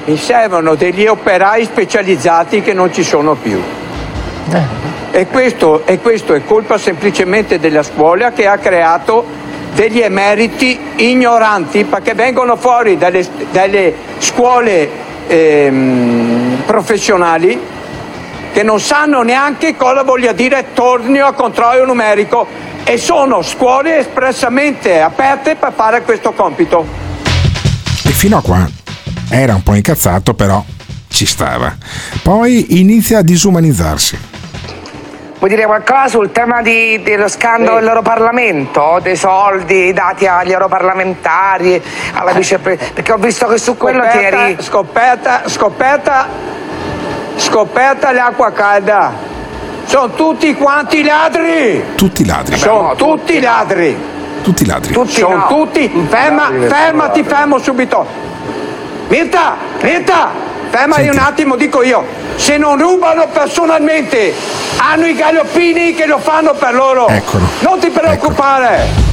Mi 0.06 0.18
servono 0.18 0.76
degli 0.76 1.06
operai 1.06 1.66
specializzati 1.66 2.62
che 2.62 2.74
non 2.74 2.92
ci 2.94 3.04
sono 3.04 3.36
più. 3.36 3.62
E 5.12 5.28
questo, 5.28 5.86
e 5.86 6.00
questo 6.00 6.34
è 6.34 6.44
colpa 6.44 6.78
semplicemente 6.78 7.60
della 7.60 7.84
scuola 7.84 8.32
che 8.32 8.46
ha 8.48 8.58
creato 8.58 9.26
degli 9.74 10.00
emeriti 10.00 10.80
ignoranti 10.98 11.84
perché 11.86 12.14
vengono 12.14 12.56
fuori 12.56 12.98
dalle, 12.98 13.28
dalle 13.52 13.94
scuole 14.18 14.90
ehm, 15.28 16.64
professionali 16.66 17.60
che 18.52 18.64
non 18.64 18.80
sanno 18.80 19.22
neanche 19.22 19.76
cosa 19.76 20.04
voglia 20.04 20.32
dire 20.32 20.68
tornio 20.74 21.26
a 21.26 21.34
controllo 21.34 21.86
numerico 21.86 22.48
e 22.84 22.98
sono 22.98 23.42
scuole 23.42 24.00
espressamente 24.00 25.00
aperte 25.00 25.56
per 25.56 25.72
fare 25.76 26.02
questo 26.02 26.34
compito. 26.34 26.86
E 28.04 28.10
fino 28.10 28.38
a 28.38 28.42
qua 28.42 28.68
era 29.30 29.54
un 29.54 29.62
po' 29.62 29.76
incazzato, 29.76 30.34
però 30.34 30.64
ci 31.08 31.26
stava. 31.26 31.76
Poi 32.24 32.80
inizia 32.80 33.20
a 33.20 33.22
disumanizzarsi. 33.22 34.29
Vuoi 35.40 35.52
dire 35.52 35.66
qualcosa 35.66 36.10
sul 36.10 36.34
tema 36.34 36.62
di- 36.62 37.02
dello 37.02 37.30
scandalo 37.30 37.78
dell'Europarlamento? 37.80 39.00
Dei 39.02 39.16
soldi 39.16 39.94
dati 39.94 40.28
agli 40.28 40.52
europarlamentari, 40.52 41.82
alla 42.14 42.34
vicepresidente? 42.34 42.94
Perché 42.94 43.14
ho 43.14 43.18
visto 43.18 43.48
che 43.48 43.58
su 43.58 43.78
quello 43.78 44.02
ti 44.02 44.10
Scoperta- 44.10 44.38
eri... 44.48 44.58
Scoperta, 44.60 45.42
scoperta, 45.46 46.28
scoperta 47.38 48.12
l'acqua 48.12 48.52
calda. 48.52 49.14
Sono 49.86 50.10
tutti 50.10 50.54
quanti 50.56 51.06
ladri. 51.06 51.86
Tutti 51.96 52.26
ladri. 52.26 52.58
Sono 52.58 52.96
tutti 52.96 53.40
ladri. 53.40 53.98
Tutti 54.42 54.66
ladri. 54.66 54.94
Sono 55.08 55.36
no. 55.36 55.48
tutti. 55.48 55.88
Ferma, 56.10 56.50
ladri 56.52 56.68
fermati, 56.68 57.24
fermo 57.24 57.58
subito. 57.60 58.06
Mirta, 59.08 59.56
Mirta, 59.82 60.30
fermati 60.70 61.08
un 61.08 61.18
attimo, 61.18 61.56
dico 61.56 61.84
io. 61.84 62.06
Se 62.36 62.58
non 62.58 62.78
rubano 62.78 63.28
personalmente, 63.32 64.34
hanno 64.78 65.06
i 65.06 65.16
galoppini 65.16 65.94
che 65.94 66.06
lo 66.06 66.20
fanno 66.20 66.54
per 66.54 66.74
loro. 66.74 67.08
Eccolo. 67.08 67.48
Non 67.62 67.80
ti 67.80 67.90
preoccupare. 67.90 69.08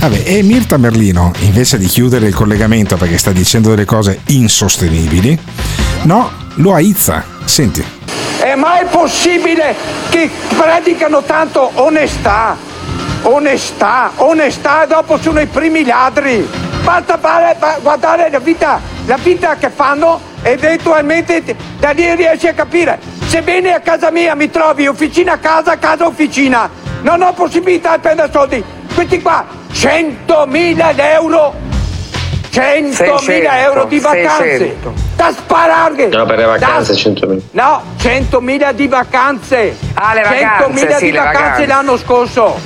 Vabbè, 0.00 0.22
e 0.24 0.42
Mirta 0.42 0.78
Merlino, 0.78 1.30
invece 1.40 1.78
di 1.78 1.86
chiudere 1.86 2.26
il 2.26 2.34
collegamento 2.34 2.96
perché 2.96 3.18
sta 3.18 3.30
dicendo 3.30 3.70
delle 3.70 3.84
cose 3.84 4.20
insostenibili, 4.26 5.38
no, 6.02 6.30
lo 6.54 6.74
aizza. 6.74 7.24
Senti. 7.44 7.84
È 8.38 8.54
mai 8.56 8.84
possibile 8.86 9.76
che 10.08 10.28
predicano 10.56 11.22
tanto 11.22 11.70
onestà? 11.74 12.56
Onestà, 13.22 14.10
onestà, 14.16 14.86
dopo 14.86 15.18
sono 15.20 15.40
i 15.40 15.46
primi 15.46 15.84
ladri. 15.84 16.61
Basta 16.82 17.16
fare- 17.18 17.56
guardare 17.80 18.28
la 18.30 18.38
vita, 18.38 18.80
la 19.06 19.16
vita 19.16 19.56
che 19.56 19.70
fanno 19.70 20.20
e 20.42 20.50
eventualmente 20.50 21.54
da 21.78 21.90
lì 21.90 22.14
riesci 22.14 22.48
a 22.48 22.54
capire. 22.54 22.98
Se 23.26 23.40
vieni 23.40 23.70
a 23.70 23.80
casa 23.80 24.10
mia 24.10 24.34
mi 24.34 24.50
trovi 24.50 24.86
officina 24.86 25.32
a 25.32 25.38
casa, 25.38 25.78
casa 25.78 26.06
officina. 26.06 26.68
Non 27.02 27.22
ho 27.22 27.32
possibilità 27.32 27.94
di 27.96 28.00
prendere 28.02 28.30
soldi. 28.32 28.64
Questi 28.94 29.22
qua, 29.22 29.46
100.000 29.72 30.94
euro. 30.96 31.54
100.000 32.52 32.92
600, 32.92 33.50
euro 33.50 33.84
di 33.84 33.98
vacanze. 33.98 34.58
600. 34.58 34.92
Da 35.16 35.32
sparare. 35.32 36.08
No, 36.08 36.26
per 36.26 36.36
le 36.36 36.44
vacanze 36.44 36.92
100.000. 36.92 37.40
No, 37.52 37.82
100.000 37.98 38.72
di 38.72 38.88
vacanze. 38.88 39.76
Ah, 39.94 40.12
le 40.14 40.22
vacanze, 40.22 40.86
100.000 40.88 40.96
sì, 40.96 41.04
di 41.06 41.10
le 41.12 41.18
vacanze 41.18 41.40
vacanze. 41.40 41.66
l'anno 41.66 41.96
scorso. 41.96 42.60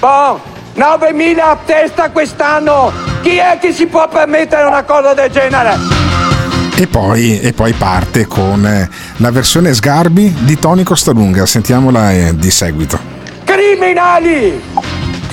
Boh, 0.00 0.40
9.000 0.76 1.38
a 1.38 1.58
testa 1.64 2.10
quest'anno. 2.10 2.92
Chi 3.22 3.36
è 3.36 3.58
che 3.60 3.72
si 3.72 3.86
può 3.86 4.08
permettere 4.08 4.66
una 4.66 4.82
cosa 4.84 5.14
del 5.14 5.30
genere? 5.30 5.76
E 6.76 6.86
poi, 6.86 7.40
e 7.40 7.52
poi 7.52 7.72
parte 7.74 8.26
con 8.26 8.64
eh, 8.64 8.88
la 9.16 9.30
versione 9.30 9.74
Sgarbi 9.74 10.34
di 10.40 10.58
Tony 10.58 10.82
Costalunga. 10.82 11.44
Sentiamola 11.44 12.12
eh, 12.12 12.36
di 12.36 12.50
seguito. 12.50 12.98
Criminali! 13.44 14.62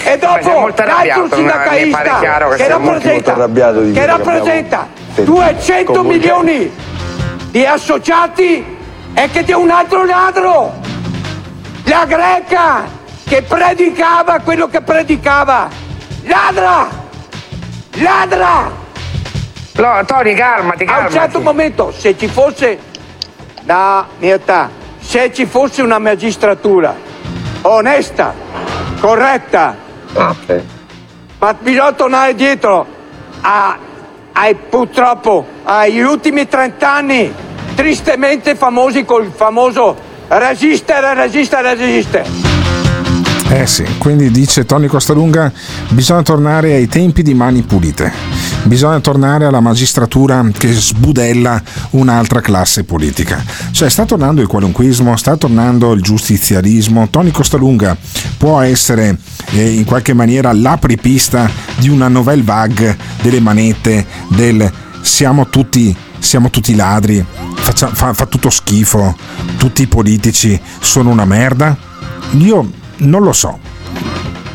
E 0.03 0.17
dopo 0.17 0.71
l'altro 0.75 1.35
sindacalista 1.35 2.19
che 2.49 2.55
che 2.55 2.67
rappresenta, 2.67 3.33
che 3.33 4.05
rappresenta 4.05 4.87
abbiamo 5.15 5.41
200 5.41 5.91
comunque. 5.91 6.17
milioni 6.17 6.71
di 7.51 7.65
associati 7.65 8.65
e 9.13 9.29
che 9.31 9.43
c'è 9.43 9.53
un 9.53 9.69
altro 9.69 10.05
ladro, 10.05 10.73
la 11.83 12.05
greca 12.05 12.96
che 13.27 13.41
predicava 13.41 14.39
quello 14.39 14.67
che 14.67 14.81
predicava. 14.81 15.69
Ladra! 16.23 16.87
Ladra! 17.93 18.71
No, 19.75 20.05
Tony, 20.05 20.33
calmati, 20.33 20.83
A 20.83 20.87
un 20.87 20.93
calmati. 20.93 21.13
certo 21.13 21.39
momento, 21.39 21.91
se 21.95 22.17
ci 22.17 22.27
fosse. 22.27 22.79
No, 23.63 24.05
Mirta, 24.19 24.69
se 24.99 25.31
ci 25.33 25.45
fosse 25.45 25.81
una 25.81 25.99
magistratura 25.99 26.95
onesta, 27.61 28.33
corretta, 28.99 29.75
ma 31.39 31.53
bisogna 31.59 31.91
tornare 31.91 32.33
dietro 32.33 32.85
a- 33.41 33.77
ai, 34.31 34.55
purtroppo 34.55 35.45
agli 35.63 35.99
ultimi 35.99 36.47
30 36.47 36.91
anni, 36.91 37.33
tristemente 37.75 38.55
famosi 38.55 39.03
col 39.05 39.31
famoso 39.35 39.95
resistere, 40.29 41.13
resistere, 41.13 41.75
resistere. 41.75 42.46
Eh 43.57 43.65
sì, 43.65 43.83
quindi 43.97 44.29
dice 44.29 44.65
Tony 44.65 44.85
Costalunga, 44.85 45.51
bisogna 45.89 46.21
tornare 46.21 46.73
ai 46.73 46.87
tempi 46.87 47.23
di 47.23 47.33
mani 47.33 47.63
pulite, 47.63 48.13
bisogna 48.65 48.99
tornare 48.99 49.45
alla 49.45 49.61
magistratura 49.61 50.47
che 50.55 50.71
sbudella 50.71 51.59
un'altra 51.91 52.39
classe 52.39 52.83
politica. 52.83 53.43
Cioè 53.71 53.89
sta 53.89 54.05
tornando 54.05 54.41
il 54.41 54.47
qualunquismo, 54.47 55.17
sta 55.17 55.37
tornando 55.37 55.93
il 55.93 56.03
giustizialismo, 56.03 57.09
Tony 57.09 57.31
Costalunga 57.31 57.97
può 58.37 58.59
essere 58.59 59.17
eh, 59.49 59.73
in 59.73 59.85
qualche 59.85 60.13
maniera 60.13 60.53
l'apripista 60.53 61.49
di 61.77 61.89
una 61.89 62.07
nouvelle 62.09 62.43
vague 62.43 62.95
delle 63.23 63.39
manette, 63.39 64.05
del 64.27 64.71
siamo 65.01 65.49
tutti, 65.49 65.95
siamo 66.19 66.51
tutti 66.51 66.75
ladri, 66.75 67.25
faccia- 67.55 67.89
fa- 67.91 68.13
fa 68.13 68.27
tutto 68.27 68.51
schifo, 68.51 69.17
tutti 69.57 69.81
i 69.81 69.87
politici 69.87 70.61
sono 70.79 71.09
una 71.09 71.25
merda? 71.25 71.75
Io 72.33 72.85
non 72.97 73.23
lo 73.23 73.33
so. 73.33 73.59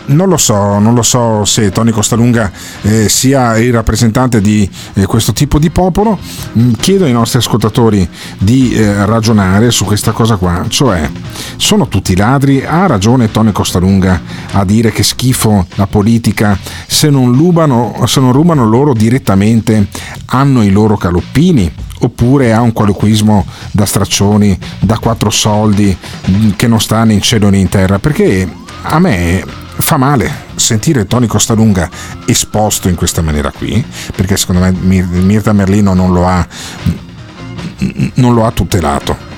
Non 0.04 0.28
lo 0.28 0.36
so, 0.36 0.78
non 0.78 0.94
lo 0.94 1.02
so 1.02 1.44
se 1.44 1.70
Tony 1.70 1.92
Costalunga 1.92 2.50
eh, 2.82 3.08
sia 3.08 3.56
il 3.58 3.72
rappresentante 3.72 4.40
di 4.40 4.68
eh, 4.94 5.06
questo 5.06 5.32
tipo 5.32 5.58
di 5.58 5.70
popolo. 5.70 6.18
Mm, 6.58 6.72
Chiedo 6.72 7.04
ai 7.04 7.12
nostri 7.12 7.38
ascoltatori 7.38 8.06
di 8.36 8.74
eh, 8.74 9.06
ragionare 9.06 9.70
su 9.70 9.84
questa 9.84 10.10
cosa 10.10 10.36
qua, 10.36 10.64
cioè 10.68 11.08
sono 11.56 11.86
tutti 11.86 12.16
ladri? 12.16 12.64
Ha 12.64 12.86
ragione 12.86 13.30
Tony 13.30 13.52
Costalunga 13.52 14.20
a 14.52 14.64
dire 14.64 14.90
che 14.90 15.04
schifo 15.04 15.66
la 15.76 15.86
politica 15.86 16.58
se 16.86 17.08
non 17.08 17.32
rubano, 17.32 18.02
se 18.06 18.20
non 18.20 18.32
rubano 18.32 18.66
loro 18.66 18.92
direttamente 18.92 19.86
hanno 20.26 20.62
i 20.62 20.70
loro 20.70 20.96
caloppini? 20.96 21.72
Oppure 22.04 22.52
ha 22.52 22.60
un 22.60 22.72
colloquismo 22.72 23.46
da 23.70 23.86
straccioni, 23.86 24.58
da 24.80 24.98
quattro 24.98 25.30
soldi, 25.30 25.96
mm, 26.30 26.50
che 26.56 26.66
non 26.66 26.80
sta 26.80 27.04
né 27.04 27.12
in 27.12 27.20
cielo 27.20 27.48
né 27.48 27.58
in 27.58 27.68
terra? 27.68 27.98
Perché 28.00 28.48
a 28.82 28.98
me 28.98 29.44
fa 29.76 29.96
male 29.96 30.30
sentire 30.56 31.06
Tony 31.06 31.26
Costalunga 31.26 31.88
esposto 32.26 32.88
in 32.88 32.96
questa 32.96 33.22
maniera 33.22 33.50
qui, 33.50 33.84
perché 34.14 34.36
secondo 34.36 34.62
me 34.62 34.72
Mir- 34.72 35.08
Mirta 35.08 35.52
Merlino 35.52 35.94
non 35.94 36.12
lo 36.12 36.26
ha, 36.26 36.46
non 38.14 38.34
lo 38.34 38.46
ha 38.46 38.50
tutelato. 38.50 39.31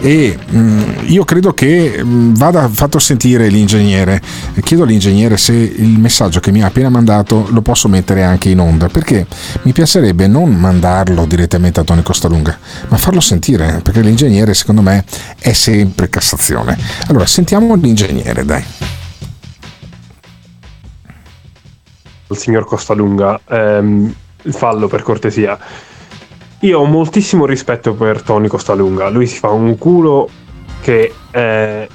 E 0.00 0.38
mh, 0.48 1.04
io 1.06 1.24
credo 1.24 1.52
che 1.52 2.02
mh, 2.02 2.34
vada 2.34 2.68
fatto 2.68 2.98
sentire 2.98 3.48
l'ingegnere. 3.48 4.20
Chiedo 4.62 4.84
all'ingegnere 4.84 5.36
se 5.36 5.52
il 5.52 5.98
messaggio 5.98 6.40
che 6.40 6.50
mi 6.50 6.62
ha 6.62 6.66
appena 6.66 6.88
mandato 6.88 7.46
lo 7.50 7.62
posso 7.62 7.88
mettere 7.88 8.22
anche 8.22 8.48
in 8.48 8.60
onda, 8.60 8.88
perché 8.88 9.26
mi 9.62 9.72
piacerebbe 9.72 10.26
non 10.26 10.54
mandarlo 10.54 11.24
direttamente 11.26 11.80
a 11.80 11.84
Tony 11.84 12.02
Costalunga, 12.02 12.58
ma 12.88 12.96
farlo 12.96 13.20
sentire, 13.20 13.80
perché 13.82 14.00
l'ingegnere 14.00 14.54
secondo 14.54 14.82
me 14.82 15.04
è 15.38 15.52
sempre 15.52 16.08
Cassazione. 16.08 16.76
Allora 17.08 17.26
sentiamo 17.26 17.74
l'ingegnere, 17.74 18.44
dai. 18.44 18.64
il 22.30 22.36
signor 22.36 22.66
Costalunga, 22.66 23.40
ehm, 23.48 24.14
fallo 24.50 24.88
per 24.88 25.02
cortesia. 25.02 25.58
Io 26.60 26.80
ho 26.80 26.84
moltissimo 26.86 27.46
rispetto 27.46 27.94
per 27.94 28.22
Tony 28.22 28.48
Costalunga, 28.48 29.08
lui 29.10 29.28
si 29.28 29.38
fa 29.38 29.50
un 29.50 29.78
culo 29.78 30.28
che 30.80 31.12
eh, 31.30 31.88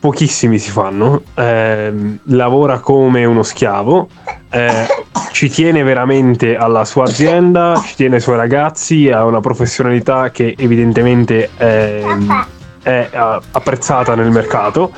pochissimi 0.00 0.58
si 0.58 0.70
fanno, 0.70 1.22
ehm, 1.34 2.20
lavora 2.24 2.80
come 2.80 3.26
uno 3.26 3.42
schiavo, 3.42 4.08
eh, 4.48 4.86
ci 5.32 5.50
tiene 5.50 5.82
veramente 5.82 6.56
alla 6.56 6.86
sua 6.86 7.04
azienda, 7.04 7.82
ci 7.84 7.94
tiene 7.96 8.14
ai 8.14 8.20
suoi 8.22 8.36
ragazzi, 8.36 9.10
ha 9.10 9.26
una 9.26 9.40
professionalità 9.40 10.30
che 10.30 10.54
evidentemente 10.56 11.50
ehm, 11.58 12.46
è 12.82 13.08
eh, 13.12 13.18
apprezzata 13.50 14.14
nel 14.14 14.30
mercato, 14.30 14.90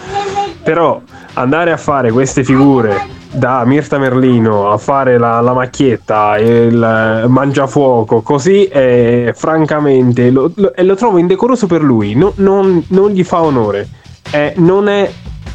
però 0.62 1.02
andare 1.32 1.72
a 1.72 1.76
fare 1.76 2.12
queste 2.12 2.44
figure 2.44 3.22
da 3.34 3.64
Mirta 3.64 3.98
Merlino 3.98 4.70
a 4.70 4.78
fare 4.78 5.18
la, 5.18 5.40
la 5.40 5.52
macchietta 5.52 6.38
il 6.38 7.24
mangiafuoco 7.28 8.22
così 8.22 8.66
eh, 8.66 9.32
francamente 9.34 10.30
lo, 10.30 10.50
lo- 10.54 10.72
lo 10.74 10.94
trovo 10.94 11.18
indecoroso 11.18 11.66
per 11.66 11.82
lui. 11.82 12.14
No- 12.14 12.32
non, 12.36 12.82
non 12.88 13.10
gli 13.10 13.24
fa 13.24 13.42
onore. 13.42 13.88
Eh, 14.30 14.54
non, 14.56 14.88
è, 14.88 15.10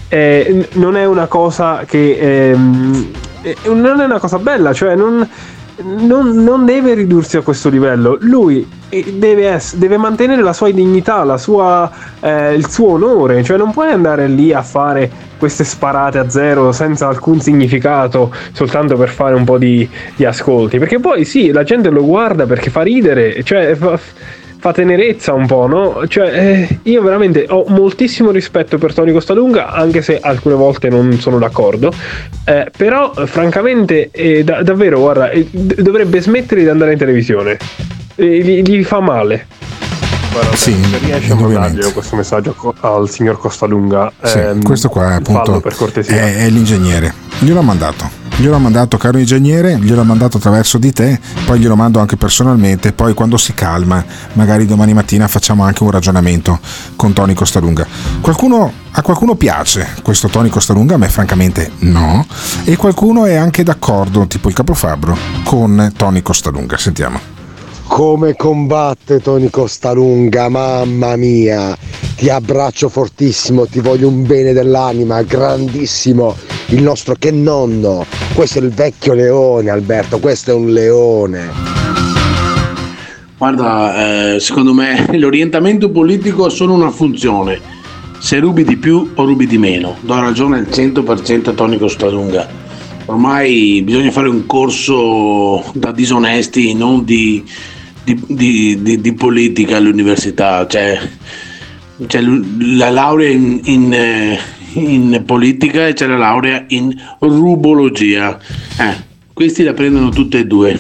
eh, 0.10 0.68
non 0.74 0.96
è 0.96 1.06
una 1.06 1.26
cosa 1.28 1.84
che 1.86 2.52
eh, 2.52 2.56
non 2.56 4.00
è 4.00 4.04
una 4.04 4.20
cosa 4.20 4.38
bella 4.38 4.74
cioè 4.74 4.96
non, 4.96 5.28
non, 5.84 6.44
non 6.44 6.66
deve 6.66 6.94
ridursi 6.94 7.38
a 7.38 7.42
questo 7.42 7.70
livello. 7.70 8.18
Lui 8.22 8.68
eh, 8.90 9.14
deve, 9.18 9.54
ess- 9.54 9.76
deve 9.76 9.98
mantenere 9.98 10.42
la 10.42 10.54
sua 10.54 10.72
dignità 10.72 11.24
la 11.24 11.38
sua, 11.38 11.90
eh, 12.20 12.54
il 12.54 12.68
suo 12.70 12.94
onore. 12.94 13.44
Cioè 13.44 13.58
non 13.58 13.72
puoi 13.72 13.92
andare 13.92 14.28
lì 14.28 14.54
a 14.54 14.62
fare 14.62 15.28
queste 15.38 15.64
sparate 15.64 16.18
a 16.18 16.30
zero 16.30 16.72
senza 16.74 17.08
alcun 17.08 17.40
significato 17.40 18.34
soltanto 18.52 18.98
per 18.98 19.10
fare 19.10 19.36
un 19.36 19.46
po' 19.46 19.58
di, 19.58 19.88
di 20.16 20.26
ascolti. 20.26 20.80
Perché 20.80 21.00
poi 21.00 21.26
sì 21.26 21.52
la 21.52 21.64
gente 21.64 21.90
lo 21.90 22.04
guarda 22.04 22.46
perché 22.46 22.70
fa 22.70 22.82
ridere 22.82 23.44
cioè 23.44 23.76
fa, 23.76 23.98
fa 24.60 24.74
tenerezza 24.74 25.34
un 25.34 25.48
po' 25.48 25.68
no? 25.68 26.06
Cioè 26.08 26.28
eh, 26.28 26.80
io 26.84 27.02
veramente 27.02 27.46
ho 27.48 27.64
moltissimo 27.70 28.30
rispetto 28.32 28.78
per 28.78 28.94
Tony 28.94 29.12
Costalunga 29.14 29.70
anche 29.72 30.02
se 30.02 30.20
alcune 30.20 30.56
volte 30.56 30.90
non 30.90 31.18
sono 31.20 31.40
d'accordo. 31.40 31.92
Eh, 32.46 32.68
però 32.76 33.14
francamente 33.26 34.10
eh, 34.12 34.44
da- 34.44 34.62
davvero 34.62 35.00
guarda 35.00 35.30
eh, 35.30 35.48
d- 35.50 35.82
dovrebbe 35.82 36.20
smettere 36.22 36.62
di 36.62 36.68
andare 36.70 36.92
in 36.94 36.98
televisione. 36.98 37.58
Eh, 38.16 38.40
gli, 38.44 38.62
gli 38.62 38.84
fa 38.84 39.00
male. 39.00 39.48
Guarda, 40.32 40.56
Sì, 40.56 40.74
se 40.74 40.98
riesci 41.00 41.32
a 41.32 41.36
mandarglielo 41.36 41.92
questo 41.92 42.16
messaggio 42.16 42.54
co- 42.54 42.76
al 42.82 43.10
signor 43.10 43.40
Costalunga 43.40 44.12
Sì, 44.22 44.38
ehm, 44.38 44.62
questo 44.62 44.90
qua 44.90 45.12
è 45.12 45.16
appunto 45.16 45.60
per 45.60 45.74
cortesia. 45.76 46.16
è, 46.18 46.46
è 46.46 46.50
l'ingegnere. 46.50 47.14
Gliel'ho 47.40 47.62
mandato. 47.64 48.29
Gliel'ho 48.40 48.58
mandato, 48.58 48.96
caro 48.96 49.18
ingegnere, 49.18 49.78
gliel'ho 49.82 50.06
mandato 50.06 50.38
attraverso 50.38 50.78
di 50.78 50.94
te, 50.94 51.20
poi 51.46 51.60
glielo 51.60 51.76
mando 51.76 52.00
anche 52.00 52.16
personalmente, 52.16 52.94
poi 52.94 53.14
quando 53.14 53.36
si 53.36 53.54
calma, 53.54 54.02
magari 54.34 54.66
domani 54.66 54.94
mattina 54.94 55.28
facciamo 55.28 55.64
anche 55.64 55.84
un 55.84 55.92
ragionamento 55.92 56.58
con 56.96 57.12
Tony 57.12 57.34
Costalunga. 57.34 57.86
Qualcuno, 58.22 58.72
a 58.92 59.02
qualcuno 59.02 59.36
piace 59.36 59.86
questo 60.04 60.30
Tony 60.30 60.48
Costalunga, 60.48 60.96
a 60.96 60.98
me 60.98 61.10
francamente 61.10 61.70
no, 61.80 62.26
e 62.64 62.78
qualcuno 62.78 63.26
è 63.26 63.36
anche 63.36 63.62
d'accordo, 63.64 64.26
tipo 64.26 64.48
il 64.48 64.56
capofabbro, 64.56 65.18
con 65.44 65.92
Tony 65.98 66.22
Costalunga. 66.22 66.78
Sentiamo. 66.78 67.20
Come 67.88 68.38
combatte 68.38 69.20
Tony 69.20 69.50
Costalunga, 69.50 70.48
mamma 70.48 71.18
mia! 71.18 71.76
Ti 72.16 72.30
abbraccio 72.30 72.88
fortissimo, 72.88 73.66
ti 73.66 73.82
voglio 73.82 74.08
un 74.08 74.26
bene 74.26 74.54
dell'anima, 74.54 75.24
grandissimo, 75.24 76.38
il 76.70 76.82
nostro 76.82 77.16
che 77.18 77.32
nonno. 77.32 78.06
Questo 78.34 78.60
è 78.60 78.62
il 78.62 78.70
vecchio 78.70 79.14
leone, 79.14 79.70
Alberto, 79.70 80.20
questo 80.20 80.52
è 80.52 80.54
un 80.54 80.72
leone. 80.72 81.50
Guarda, 83.38 84.34
eh, 84.36 84.40
secondo 84.40 84.74
me 84.74 85.08
l'orientamento 85.18 85.90
politico 85.90 86.46
ha 86.46 86.50
solo 86.50 86.74
una 86.74 86.92
funzione. 86.92 87.78
Se 88.20 88.38
rubi 88.40 88.66
di 88.66 88.76
più 88.76 89.12
o 89.16 89.24
rubi 89.24 89.48
di 89.48 89.58
meno. 89.58 89.96
Do 90.02 90.20
ragione 90.20 90.58
al 90.58 90.68
100% 90.70 91.50
a 91.50 91.54
Tony 91.54 91.78
Costalunga. 91.78 92.48
Ormai 93.06 93.82
bisogna 93.82 94.12
fare 94.12 94.28
un 94.28 94.46
corso 94.46 95.64
da 95.74 95.92
disonesti, 95.92 96.74
non 96.76 97.06
di, 97.06 97.44
di- 98.04 98.78
di- 98.82 99.00
di- 99.02 99.14
politica 99.14 99.78
all'università. 99.78 100.68
Cioè, 100.68 101.00
l- 102.22 102.78
la 102.78 102.90
laurea 102.90 103.30
in, 103.30 103.62
in, 103.64 103.94
eh, 103.94 104.38
in 104.74 105.24
politica 105.26 105.88
e 105.88 105.94
c'è 105.94 106.08
la 106.08 106.18
laurea 106.18 106.64
in 106.68 106.94
rubologia. 107.20 108.38
Eh, 108.78 109.08
questi 109.34 109.64
la 109.64 109.74
prendono 109.74 110.10
tutte 110.10 110.40
e 110.40 110.46
due. 110.46 110.80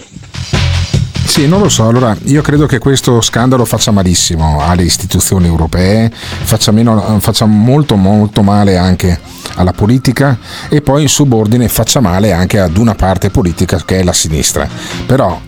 Sì, 1.25 1.47
non 1.47 1.61
lo 1.61 1.69
so. 1.69 1.87
Allora, 1.87 2.17
io 2.23 2.41
credo 2.41 2.65
che 2.65 2.79
questo 2.79 3.21
scandalo 3.21 3.63
faccia 3.63 3.91
malissimo 3.91 4.59
alle 4.61 4.83
istituzioni 4.83 5.45
europee, 5.45 6.11
faccia, 6.11 6.71
meno- 6.71 7.19
faccia 7.19 7.45
molto 7.45 7.95
molto 7.95 8.41
male 8.41 8.77
anche 8.77 9.17
alla 9.55 9.71
politica 9.71 10.37
e 10.69 10.81
poi 10.81 11.03
in 11.03 11.07
subordine 11.07 11.69
faccia 11.69 11.99
male 11.99 12.33
anche 12.33 12.59
ad 12.59 12.77
una 12.77 12.95
parte 12.95 13.29
politica 13.29 13.81
che 13.85 13.99
è 13.99 14.03
la 14.03 14.11
sinistra. 14.11 14.67
Però 15.05 15.39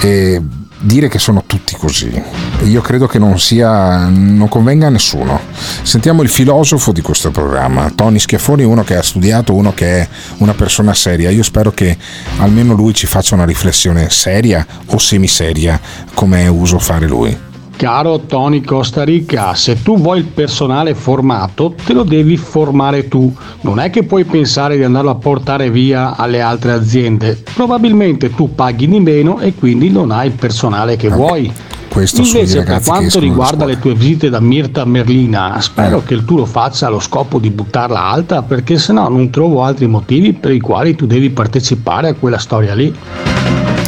eh, 0.00 0.42
dire 0.80 1.08
che 1.08 1.18
sono 1.18 1.44
tutti 1.46 1.76
così, 1.76 2.22
io 2.64 2.80
credo 2.80 3.06
che 3.06 3.18
non 3.18 3.38
sia, 3.38 4.06
non 4.06 4.48
convenga 4.48 4.86
a 4.86 4.90
nessuno. 4.90 5.40
Sentiamo 5.82 6.22
il 6.22 6.28
filosofo 6.28 6.92
di 6.92 7.00
questo 7.00 7.30
programma, 7.30 7.90
Tony 7.94 8.18
Schiaffoni, 8.18 8.62
uno 8.62 8.84
che 8.84 8.96
ha 8.96 9.02
studiato, 9.02 9.54
uno 9.54 9.72
che 9.72 10.00
è 10.00 10.08
una 10.38 10.54
persona 10.54 10.94
seria. 10.94 11.30
Io 11.30 11.42
spero 11.42 11.70
che 11.72 11.96
almeno 12.38 12.74
lui 12.74 12.94
ci 12.94 13.06
faccia 13.06 13.34
una 13.34 13.44
riflessione 13.44 14.10
seria 14.10 14.66
o 14.86 14.98
semiseria, 14.98 15.80
come 16.14 16.44
è 16.44 16.48
uso 16.48 16.78
fare 16.78 17.06
lui. 17.06 17.47
Caro 17.78 18.18
Tony 18.26 18.60
Costa 18.60 19.04
Rica, 19.04 19.54
se 19.54 19.80
tu 19.80 20.00
vuoi 20.00 20.18
il 20.18 20.24
personale 20.24 20.96
formato, 20.96 21.76
te 21.86 21.92
lo 21.92 22.02
devi 22.02 22.36
formare 22.36 23.06
tu. 23.06 23.32
Non 23.60 23.78
è 23.78 23.88
che 23.88 24.02
puoi 24.02 24.24
pensare 24.24 24.76
di 24.76 24.82
andarlo 24.82 25.10
a 25.10 25.14
portare 25.14 25.70
via 25.70 26.16
alle 26.16 26.40
altre 26.40 26.72
aziende. 26.72 27.40
Probabilmente 27.54 28.34
tu 28.34 28.52
paghi 28.52 28.88
di 28.88 28.98
meno 28.98 29.38
e 29.38 29.54
quindi 29.54 29.90
non 29.90 30.10
hai 30.10 30.26
il 30.26 30.32
personale 30.32 30.96
che 30.96 31.08
vuoi. 31.08 31.52
Questo 31.88 32.22
Invece, 32.22 32.64
per 32.64 32.82
quanto 32.82 33.20
riguarda 33.20 33.64
le 33.64 33.78
tue 33.78 33.94
visite 33.94 34.28
da 34.28 34.40
Mirta 34.40 34.84
Merlina, 34.84 35.60
spero 35.60 36.02
che 36.02 36.24
tu 36.24 36.34
lo 36.34 36.46
faccia 36.46 36.88
allo 36.88 36.98
scopo 36.98 37.38
di 37.38 37.50
buttarla 37.50 38.02
alta, 38.02 38.42
perché 38.42 38.76
sennò 38.76 39.08
non 39.08 39.30
trovo 39.30 39.62
altri 39.62 39.86
motivi 39.86 40.32
per 40.32 40.50
i 40.50 40.58
quali 40.58 40.96
tu 40.96 41.06
devi 41.06 41.30
partecipare 41.30 42.08
a 42.08 42.14
quella 42.14 42.38
storia 42.38 42.74
lì. 42.74 42.92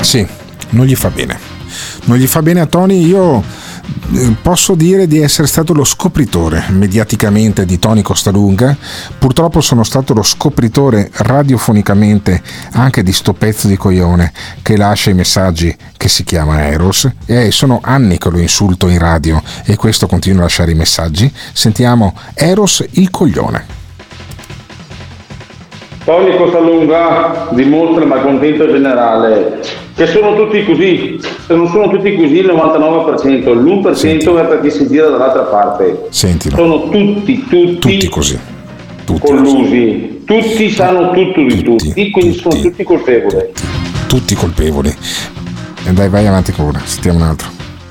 Sì, 0.00 0.24
non 0.70 0.86
gli 0.86 0.94
fa 0.94 1.10
bene. 1.10 1.58
Non 2.04 2.18
gli 2.18 2.26
fa 2.26 2.40
bene 2.40 2.60
a 2.60 2.66
Tony. 2.66 3.04
Io 3.04 3.38
eh, 3.38 3.69
posso 4.42 4.74
dire 4.74 5.06
di 5.06 5.18
essere 5.18 5.46
stato 5.46 5.72
lo 5.72 5.84
scopritore 5.84 6.64
mediaticamente 6.70 7.64
di 7.64 7.78
Tony 7.78 8.02
Costalunga. 8.02 8.76
Purtroppo 9.18 9.60
sono 9.60 9.84
stato 9.84 10.14
lo 10.14 10.22
scopritore 10.22 11.10
radiofonicamente 11.12 12.42
anche 12.72 13.02
di 13.02 13.12
sto 13.12 13.32
pezzo 13.32 13.68
di 13.68 13.76
coglione 13.76 14.32
che 14.62 14.76
lascia 14.76 15.10
i 15.10 15.14
messaggi 15.14 15.74
che 15.96 16.08
si 16.08 16.24
chiama 16.24 16.66
Eros. 16.66 17.08
E 17.26 17.50
sono 17.50 17.80
anni 17.82 18.18
che 18.18 18.30
lo 18.30 18.38
insulto 18.38 18.88
in 18.88 18.98
radio 18.98 19.42
e 19.64 19.76
questo 19.76 20.06
continua 20.06 20.40
a 20.40 20.42
lasciare 20.44 20.72
i 20.72 20.76
messaggi. 20.76 21.32
Sentiamo 21.52 22.14
Eros 22.34 22.84
il 22.92 23.10
coglione. 23.10 23.79
Tony 26.04 26.36
Costalunga 26.36 27.48
dimostra 27.52 28.02
il 28.02 28.08
malcontento 28.08 28.66
generale 28.70 29.60
che 29.94 30.06
sono 30.06 30.34
tutti 30.34 30.64
così, 30.64 31.20
se 31.46 31.54
non 31.54 31.68
sono 31.68 31.90
tutti 31.90 32.16
così 32.16 32.38
il 32.38 32.46
99%, 32.46 33.52
l'1% 33.52 34.38
è 34.38 34.46
per 34.46 34.60
chi 34.62 34.70
si 34.70 34.88
gira 34.88 35.08
dall'altra 35.10 35.42
parte. 35.42 36.06
Sentilo. 36.08 36.56
Sono 36.56 36.88
tutti, 36.88 37.44
tutti, 37.46 37.78
Tutti 37.78 38.08
così. 38.08 38.38
collusi, 39.20 40.22
tutti 40.24 40.70
sanno 40.70 41.10
tutto 41.10 41.42
di 41.42 41.62
tutti, 41.62 42.10
quindi 42.10 42.38
sono 42.38 42.54
tutti 42.60 42.82
colpevoli. 42.82 43.36
Tutti 44.08 44.34
colpevoli. 44.34 44.96
E 45.84 45.92
dai, 45.92 46.08
vai 46.08 46.26
avanti 46.26 46.52
con 46.52 46.66
una, 46.66 46.80
sentiamo 46.82 47.18
un 47.18 47.24
altro. 47.24 47.48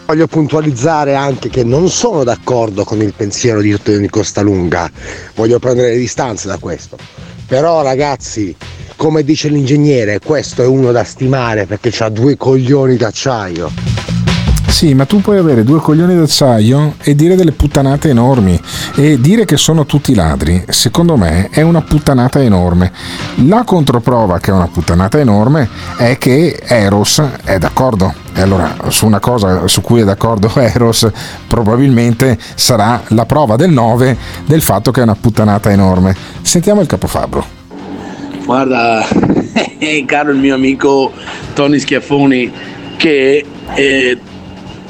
Voglio 0.08 0.26
puntualizzare 0.26 1.14
anche 1.14 1.50
che 1.50 1.64
non 1.64 1.90
sono 1.90 2.24
d'accordo 2.24 2.84
con 2.84 3.00
il 3.04 3.14
pensiero 3.16 3.62
di 3.62 3.78
Tony 3.80 4.08
Costalunga, 4.08 4.90
voglio 5.36 5.60
prendere 5.60 5.92
le 5.92 5.98
distanze 5.98 6.48
da 6.48 6.58
questo. 6.58 6.98
Però 7.50 7.82
ragazzi, 7.82 8.56
come 8.96 9.24
dice 9.24 9.50
l'ingegnere, 9.50 10.20
questo 10.20 10.62
è 10.62 10.68
uno 10.68 10.92
da 10.92 11.04
stimare 11.04 11.66
perché 11.66 11.92
ha 12.04 12.10
due 12.10 12.38
coglioni 12.38 12.96
d'acciaio. 12.96 13.99
Sì, 14.70 14.94
ma 14.94 15.06
tu 15.06 15.20
puoi 15.20 15.38
avere 15.38 15.64
due 15.66 15.80
coglioni 15.80 16.16
d'acciaio 16.16 16.94
e 17.02 17.14
dire 17.14 17.36
delle 17.36 17.52
puttanate 17.52 18.10
enormi. 18.10 18.58
E 18.96 19.20
dire 19.20 19.44
che 19.44 19.58
sono 19.58 19.86
tutti 19.86 20.16
ladri, 20.16 20.64
secondo 20.70 21.18
me, 21.18 21.50
è 21.50 21.62
una 21.62 21.82
puttanata 21.82 22.42
enorme. 22.42 22.92
La 23.48 23.64
controprova 23.66 24.40
che 24.40 24.52
è 24.52 24.54
una 24.54 24.68
puttanata 24.68 25.20
enorme 25.20 25.68
è 25.98 26.18
che 26.18 26.62
Eros 26.66 27.22
è 27.44 27.58
d'accordo. 27.58 28.14
E 28.34 28.42
allora, 28.42 28.74
su 28.88 29.06
una 29.06 29.20
cosa 29.20 29.68
su 29.68 29.82
cui 29.82 30.00
è 30.00 30.04
d'accordo 30.06 30.50
Eros, 30.56 31.10
probabilmente 31.48 32.38
sarà 32.56 33.02
la 33.08 33.26
prova 33.26 33.58
del 33.58 33.72
9 33.72 34.16
del 34.46 34.62
fatto 34.62 34.92
che 34.92 35.02
è 35.02 35.04
una 35.04 35.16
puttanata 35.16 35.72
enorme. 35.72 36.16
Sentiamo 36.42 36.80
il 36.80 36.88
capofabbro. 36.88 37.46
Guarda, 38.46 39.06
caro 40.06 40.32
il 40.32 40.38
mio 40.38 40.56
amico 40.56 41.12
Tony 41.54 41.80
Schiaffoni, 41.80 42.52
che 42.96 43.46
eh, 43.74 44.18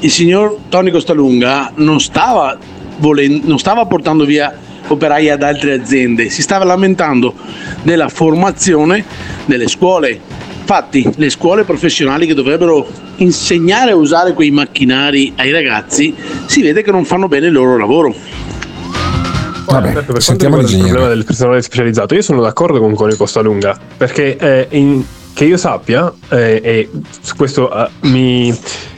il 0.00 0.10
signor 0.10 0.56
Tony 0.68 0.90
Costalunga 0.90 1.72
non 1.76 2.00
stava, 2.00 2.56
volen- 2.98 3.42
non 3.44 3.58
stava 3.58 3.84
portando 3.86 4.24
via 4.24 4.52
operai 4.86 5.30
ad 5.30 5.42
altre 5.42 5.74
aziende, 5.74 6.30
si 6.30 6.42
stava 6.42 6.64
lamentando 6.64 7.34
della 7.82 8.08
formazione 8.08 9.04
delle 9.44 9.68
scuole. 9.68 10.18
Infatti, 10.60 11.08
le 11.16 11.30
scuole 11.30 11.64
professionali 11.64 12.26
che 12.26 12.34
dovrebbero 12.34 12.86
insegnare 13.16 13.90
a 13.90 13.96
usare 13.96 14.32
quei 14.34 14.50
macchinari 14.50 15.32
ai 15.36 15.50
ragazzi 15.50 16.14
si 16.46 16.62
vede 16.62 16.82
che 16.82 16.90
non 16.92 17.04
fanno 17.04 17.28
bene 17.28 17.46
il 17.46 17.52
loro 17.52 17.76
lavoro. 17.76 18.14
Vabbè, 19.66 19.92
Per 19.92 20.04
quanto 20.04 20.20
sentiamo 20.20 20.56
riguarda 20.56 20.76
il 20.78 20.82
problema 20.88 21.08
del 21.14 21.24
personale 21.24 21.62
specializzato, 21.62 22.14
io 22.14 22.22
sono 22.22 22.40
d'accordo 22.40 22.80
con 22.80 22.94
Coni 22.94 23.14
Costalunga 23.14 23.78
perché 23.96 24.36
eh, 24.36 24.66
in- 24.70 25.04
che 25.32 25.44
io 25.44 25.56
sappia, 25.56 26.12
eh, 26.30 26.60
e 26.62 26.90
su 27.20 27.36
questo 27.36 27.72
eh, 27.72 27.88
mi, 28.08 28.56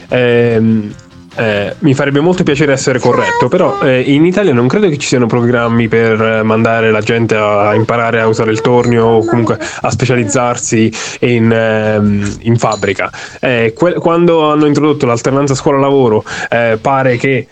ehm, 0.09 0.93
eh, 1.35 1.75
mi 1.79 1.93
farebbe 1.93 2.19
molto 2.19 2.43
piacere 2.43 2.73
essere 2.73 2.99
corretto, 2.99 3.47
però 3.47 3.79
eh, 3.81 4.01
in 4.01 4.25
Italia 4.25 4.53
non 4.53 4.67
credo 4.67 4.87
che 4.89 4.97
ci 4.97 5.07
siano 5.07 5.25
programmi 5.25 5.87
per 5.87 6.21
eh, 6.21 6.43
mandare 6.43 6.91
la 6.91 7.01
gente 7.01 7.35
a 7.35 7.73
imparare 7.73 8.19
a 8.19 8.27
usare 8.27 8.51
il 8.51 8.61
tornio 8.61 9.05
o 9.05 9.25
comunque 9.25 9.57
a 9.81 9.89
specializzarsi 9.89 10.91
in, 11.21 11.51
ehm, 11.51 12.37
in 12.41 12.57
fabbrica. 12.57 13.11
Eh, 13.39 13.73
que- 13.75 13.95
quando 13.95 14.51
hanno 14.51 14.67
introdotto 14.67 15.05
l'alternanza 15.05 15.55
scuola-lavoro, 15.55 16.23
eh, 16.49 16.77
pare 16.79 17.17
che 17.17 17.47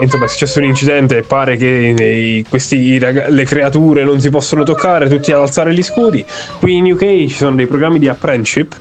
insomma, 0.00 0.26
è 0.26 0.28
successo 0.28 0.60
un 0.60 0.66
incidente 0.66 1.18
e 1.18 1.22
pare 1.22 1.56
che 1.56 1.94
eh, 1.96 2.44
questi 2.48 2.98
rag- 2.98 3.28
le 3.28 3.44
creature 3.44 4.04
non 4.04 4.20
si 4.20 4.30
possono 4.30 4.62
toccare, 4.62 5.08
tutti 5.08 5.32
ad 5.32 5.40
alzare 5.40 5.74
gli 5.74 5.82
scudi. 5.82 6.24
Qui 6.60 6.76
in 6.76 6.92
UK 6.92 7.00
ci 7.00 7.30
sono 7.30 7.56
dei 7.56 7.66
programmi 7.66 7.98
di 7.98 8.08
apprenticeship 8.08 8.76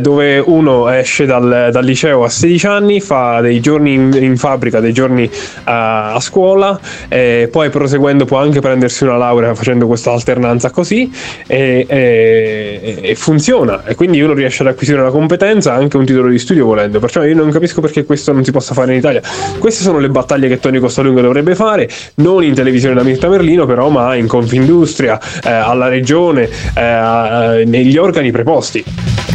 dove 0.00 0.38
uno 0.38 0.88
esce 0.88 1.24
dal, 1.24 1.68
dal 1.70 1.84
liceo 1.84 2.24
a 2.24 2.28
16 2.28 2.66
anni, 2.66 3.00
fa 3.00 3.40
dei 3.40 3.47
giorni 3.60 3.94
in, 3.94 4.16
in 4.20 4.36
fabbrica, 4.36 4.80
dei 4.80 4.92
giorni 4.92 5.28
a, 5.64 6.14
a 6.14 6.20
scuola, 6.20 6.78
poi 7.08 7.70
proseguendo 7.70 8.24
può 8.24 8.38
anche 8.38 8.60
prendersi 8.60 9.04
una 9.04 9.16
laurea 9.16 9.54
facendo 9.54 9.86
questa 9.86 10.12
alternanza 10.12 10.70
così 10.70 11.10
e, 11.46 11.84
e- 11.88 12.98
e 13.02 13.14
funziona. 13.14 13.84
E 13.84 13.94
quindi 13.94 14.20
uno 14.20 14.34
riesce 14.34 14.62
ad 14.62 14.68
acquisire 14.68 15.00
una 15.00 15.10
competenza, 15.10 15.72
anche 15.74 15.96
un 15.96 16.04
titolo 16.04 16.28
di 16.28 16.38
studio 16.38 16.64
volendo. 16.64 16.98
Perciò 16.98 17.24
io 17.24 17.34
non 17.34 17.50
capisco 17.50 17.80
perché 17.80 18.04
questo 18.04 18.32
non 18.32 18.44
si 18.44 18.52
possa 18.52 18.74
fare 18.74 18.92
in 18.92 18.98
Italia. 18.98 19.20
Queste 19.58 19.82
sono 19.82 19.98
le 19.98 20.08
battaglie 20.08 20.48
che 20.48 20.58
Tony 20.58 20.78
Costalunga 20.78 21.20
dovrebbe 21.20 21.54
fare, 21.54 21.88
non 22.16 22.44
in 22.44 22.54
televisione 22.54 22.94
da 22.94 23.02
Mirta 23.02 23.28
Merlino, 23.28 23.66
però, 23.66 23.88
ma 23.88 24.14
in 24.14 24.26
Confindustria, 24.26 25.18
eh, 25.44 25.50
alla 25.50 25.88
regione, 25.88 26.48
eh, 26.74 27.64
negli 27.66 27.96
organi 27.96 28.30
preposti. 28.30 28.84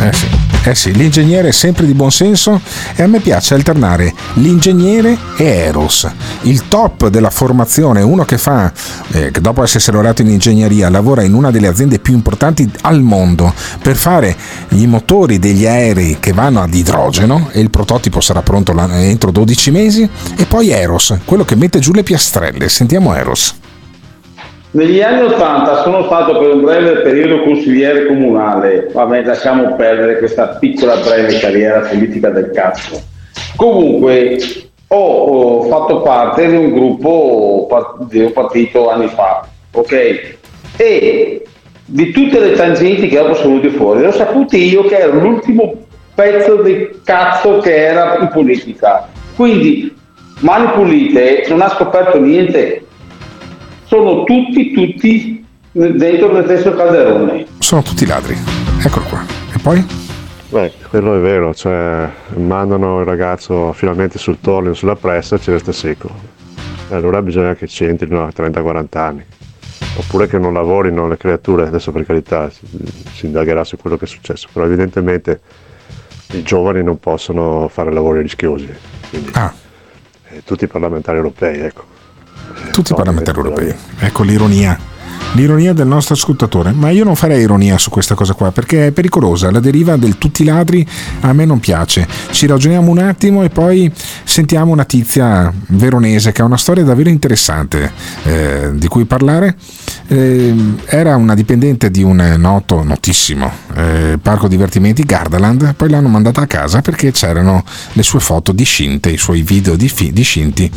Eh 0.01 0.13
sì. 0.13 0.32
Eh 0.65 0.75
sì, 0.75 0.93
l'ingegnere 0.93 1.49
è 1.49 1.51
sempre 1.51 1.85
di 1.85 1.93
buon 1.93 2.09
senso 2.09 2.61
e 2.95 3.03
a 3.03 3.07
me 3.07 3.19
piace 3.19 3.53
alternare 3.53 4.13
l'ingegnere 4.35 5.17
e 5.35 5.43
Eros. 5.43 6.09
Il 6.43 6.69
top 6.69 7.09
della 7.09 7.29
formazione, 7.29 8.01
uno 8.01 8.23
che 8.23 8.37
fa, 8.37 8.71
eh, 9.11 9.29
dopo 9.29 9.61
essersi 9.61 9.91
laureato 9.91 10.21
in 10.21 10.29
ingegneria, 10.29 10.89
lavora 10.89 11.23
in 11.23 11.33
una 11.33 11.51
delle 11.51 11.67
aziende 11.67 11.99
più 11.99 12.13
importanti 12.13 12.71
al 12.83 13.01
mondo 13.01 13.53
per 13.81 13.97
fare 13.97 14.37
i 14.69 14.87
motori 14.87 15.37
degli 15.37 15.65
aerei 15.65 16.17
che 16.21 16.31
vanno 16.31 16.61
ad 16.61 16.73
idrogeno 16.73 17.49
e 17.51 17.59
il 17.59 17.69
prototipo 17.69 18.21
sarà 18.21 18.41
pronto 18.41 18.73
entro 18.91 19.31
12 19.31 19.69
mesi. 19.71 20.09
E 20.37 20.45
poi 20.45 20.69
Eros, 20.69 21.13
quello 21.25 21.43
che 21.43 21.55
mette 21.55 21.79
giù 21.79 21.91
le 21.91 22.03
piastrelle. 22.03 22.69
Sentiamo 22.69 23.13
Eros. 23.13 23.55
Negli 24.73 25.01
anni 25.01 25.21
Ottanta 25.21 25.83
sono 25.83 26.03
stato 26.05 26.39
per 26.39 26.55
un 26.55 26.61
breve 26.61 27.01
periodo 27.01 27.43
consigliere 27.43 28.07
comunale, 28.07 28.89
vabbè 28.91 29.23
lasciamo 29.23 29.75
perdere 29.75 30.17
questa 30.17 30.47
piccola 30.59 30.95
breve 30.95 31.37
carriera 31.37 31.81
politica 31.81 32.29
del 32.29 32.49
cazzo. 32.49 32.99
Comunque 33.55 34.39
ho, 34.87 34.97
ho 34.97 35.61
fatto 35.65 36.01
parte 36.01 36.47
di 36.47 36.55
un 36.55 36.73
gruppo 36.73 37.67
di 38.09 38.21
un 38.21 38.33
partito 38.33 38.89
anni 38.89 39.09
fa, 39.09 39.45
ok? 39.73 40.37
E 40.77 41.43
di 41.85 42.11
tutte 42.11 42.39
le 42.39 42.53
tangenti 42.53 43.07
che 43.09 43.17
dopo 43.17 43.35
sono 43.35 43.57
venute 43.59 43.77
fuori, 43.77 44.01
l'ho 44.01 44.11
saputo 44.11 44.57
io 44.57 44.85
che 44.85 44.97
ero 44.97 45.19
l'ultimo 45.19 45.71
pezzo 46.15 46.63
di 46.63 46.89
cazzo 47.03 47.59
che 47.59 47.75
era 47.75 48.17
in 48.21 48.29
politica. 48.29 49.07
Quindi 49.35 49.95
mani 50.39 50.65
pulite, 50.73 51.45
non 51.49 51.61
ha 51.61 51.69
scoperto 51.69 52.19
niente, 52.19 52.82
sono 53.93 54.23
tutti, 54.23 54.71
tutti 54.71 55.45
dentro 55.71 56.31
lo 56.31 56.43
stesso 56.45 56.73
calderone. 56.73 57.45
Sono 57.59 57.83
tutti 57.83 58.07
ladri. 58.07 58.35
Eccolo 58.83 59.05
qua. 59.05 59.23
E 59.53 59.59
poi? 59.61 59.85
Beh, 60.49 60.71
quello 60.89 61.15
è 61.15 61.19
vero, 61.19 61.53
cioè 61.53 62.09
mandano 62.37 63.01
il 63.01 63.05
ragazzo 63.05 63.71
finalmente 63.73 64.17
sul 64.17 64.39
tornio, 64.39 64.73
sulla 64.73 64.95
pressa 64.95 65.35
e 65.35 65.39
ci 65.39 65.51
resta 65.51 65.71
secco. 65.71 66.09
E 66.89 66.95
allora 66.95 67.21
bisogna 67.21 67.53
che 67.53 67.67
c'entrino 67.67 68.23
a 68.23 68.31
30-40 68.35 68.97
anni. 68.97 69.25
Oppure 69.97 70.25
che 70.25 70.39
non 70.39 70.53
lavorino 70.53 71.07
le 71.07 71.17
creature, 71.17 71.67
adesso 71.67 71.91
per 71.91 72.03
carità 72.03 72.49
si, 72.49 72.65
si 73.13 73.27
indagherà 73.27 73.63
su 73.63 73.77
quello 73.77 73.95
che 73.95 74.05
è 74.05 74.07
successo, 74.07 74.47
però 74.51 74.65
evidentemente 74.65 75.39
i 76.31 76.41
giovani 76.41 76.81
non 76.81 76.97
possono 76.97 77.67
fare 77.67 77.93
lavori 77.93 78.23
rischiosi. 78.23 78.73
Quindi, 79.11 79.31
eh, 80.29 80.43
tutti 80.43 80.63
i 80.63 80.67
parlamentari 80.67 81.17
europei, 81.17 81.59
ecco. 81.59 81.91
Tutti 82.71 82.91
i 82.91 82.95
parlamentari 82.95 83.37
europei. 83.37 83.75
Ecco 83.99 84.23
l'ironia. 84.23 84.92
L'ironia 85.35 85.73
del 85.73 85.87
nostro 85.87 86.13
ascoltatore, 86.13 86.71
ma 86.73 86.89
io 86.91 87.03
non 87.03 87.15
farei 87.15 87.41
ironia 87.41 87.77
su 87.79 87.89
questa 87.89 88.13
cosa 88.13 88.33
qua 88.33 88.51
perché 88.51 88.87
è 88.87 88.91
pericolosa. 88.91 89.49
La 89.49 89.59
deriva 89.59 89.95
del 89.95 90.17
tutti 90.17 90.43
ladri 90.43 90.85
a 91.21 91.33
me 91.33 91.45
non 91.45 91.59
piace. 91.59 92.07
Ci 92.31 92.45
ragioniamo 92.45 92.91
un 92.91 92.99
attimo 92.99 93.43
e 93.43 93.49
poi 93.49 93.91
sentiamo 94.23 94.71
una 94.71 94.85
tizia 94.85 95.51
veronese 95.67 96.31
che 96.31 96.41
ha 96.41 96.45
una 96.45 96.57
storia 96.57 96.83
davvero 96.83 97.09
interessante 97.09 97.91
eh, 98.23 98.71
di 98.73 98.87
cui 98.87 99.05
parlare. 99.05 99.55
Eh, 100.07 100.53
era 100.85 101.15
una 101.15 101.33
dipendente 101.33 101.89
di 101.89 102.03
un 102.03 102.35
noto, 102.37 102.83
notissimo 102.83 103.49
eh, 103.75 104.19
parco 104.21 104.47
divertimenti 104.47 105.03
Gardaland, 105.03 105.73
poi 105.75 105.89
l'hanno 105.89 106.09
mandata 106.09 106.41
a 106.41 106.47
casa 106.47 106.81
perché 106.81 107.11
c'erano 107.11 107.63
le 107.93 108.03
sue 108.03 108.19
foto 108.19 108.51
discinte, 108.51 109.09
i 109.09 109.17
suoi 109.17 109.41
video 109.41 109.75
di 109.75 109.91
discinti 110.11 110.69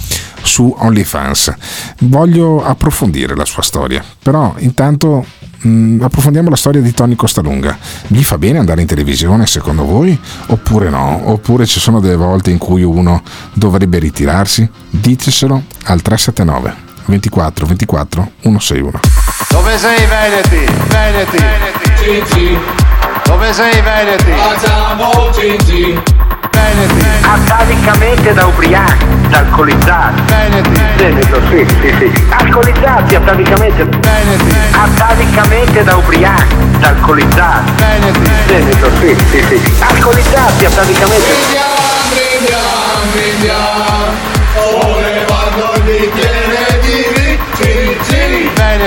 su 0.42 0.74
OnlyFans. 0.78 1.54
Voglio 2.00 2.64
approfondire 2.64 3.34
la 3.34 3.44
sua 3.44 3.62
storia, 3.62 4.02
però 4.22 4.35
intanto 4.58 5.24
mh, 5.60 6.02
approfondiamo 6.02 6.48
la 6.50 6.56
storia 6.56 6.80
di 6.80 6.92
Tony 6.92 7.14
Costalunga. 7.14 7.76
Gli 8.06 8.22
fa 8.22 8.38
bene 8.38 8.58
andare 8.58 8.80
in 8.80 8.86
televisione 8.86 9.46
secondo 9.46 9.84
voi? 9.84 10.18
Oppure 10.48 10.88
no? 10.90 11.30
Oppure 11.30 11.66
ci 11.66 11.80
sono 11.80 12.00
delle 12.00 12.16
volte 12.16 12.50
in 12.50 12.58
cui 12.58 12.82
uno 12.82 13.22
dovrebbe 13.52 13.98
ritirarsi? 13.98 14.68
Ditecelo 14.90 15.62
al 15.84 16.02
379 16.02 16.84
24 17.06 17.66
24 17.66 18.30
161. 18.42 19.00
Dove 19.50 19.78
sei 19.78 20.06
Veneti? 20.06 20.72
Veneti. 20.88 21.38
Gigi. 22.02 22.58
Dove 23.24 23.52
sei 23.52 23.80
Veneti? 23.80 24.30
Facciamo 24.32 25.30
Gigi. 25.32 26.25
Veneti. 26.56 27.04
Atalicamente 27.20 28.32
da 28.32 28.46
ubriaco. 28.46 29.04
alcolizzati. 29.30 30.22
Veneti. 30.26 30.80
Veneto, 30.96 31.40
sì, 31.48 31.66
sì, 31.80 31.94
sì. 31.98 32.26
Alcolizzati 32.30 33.14
atavicamente. 33.14 33.84
Veneti. 33.84 34.56
Atavicamente 34.70 35.84
da 35.84 35.96
ubriachi. 35.96 36.56
Alcolizzati. 36.80 37.72
Veneti. 37.76 38.30
Veneto, 38.46 38.90
sì, 39.00 39.16
sì, 39.30 39.44
sì. 39.48 39.82
Alcolizzati 39.82 40.64
atavicamente. 40.64 41.24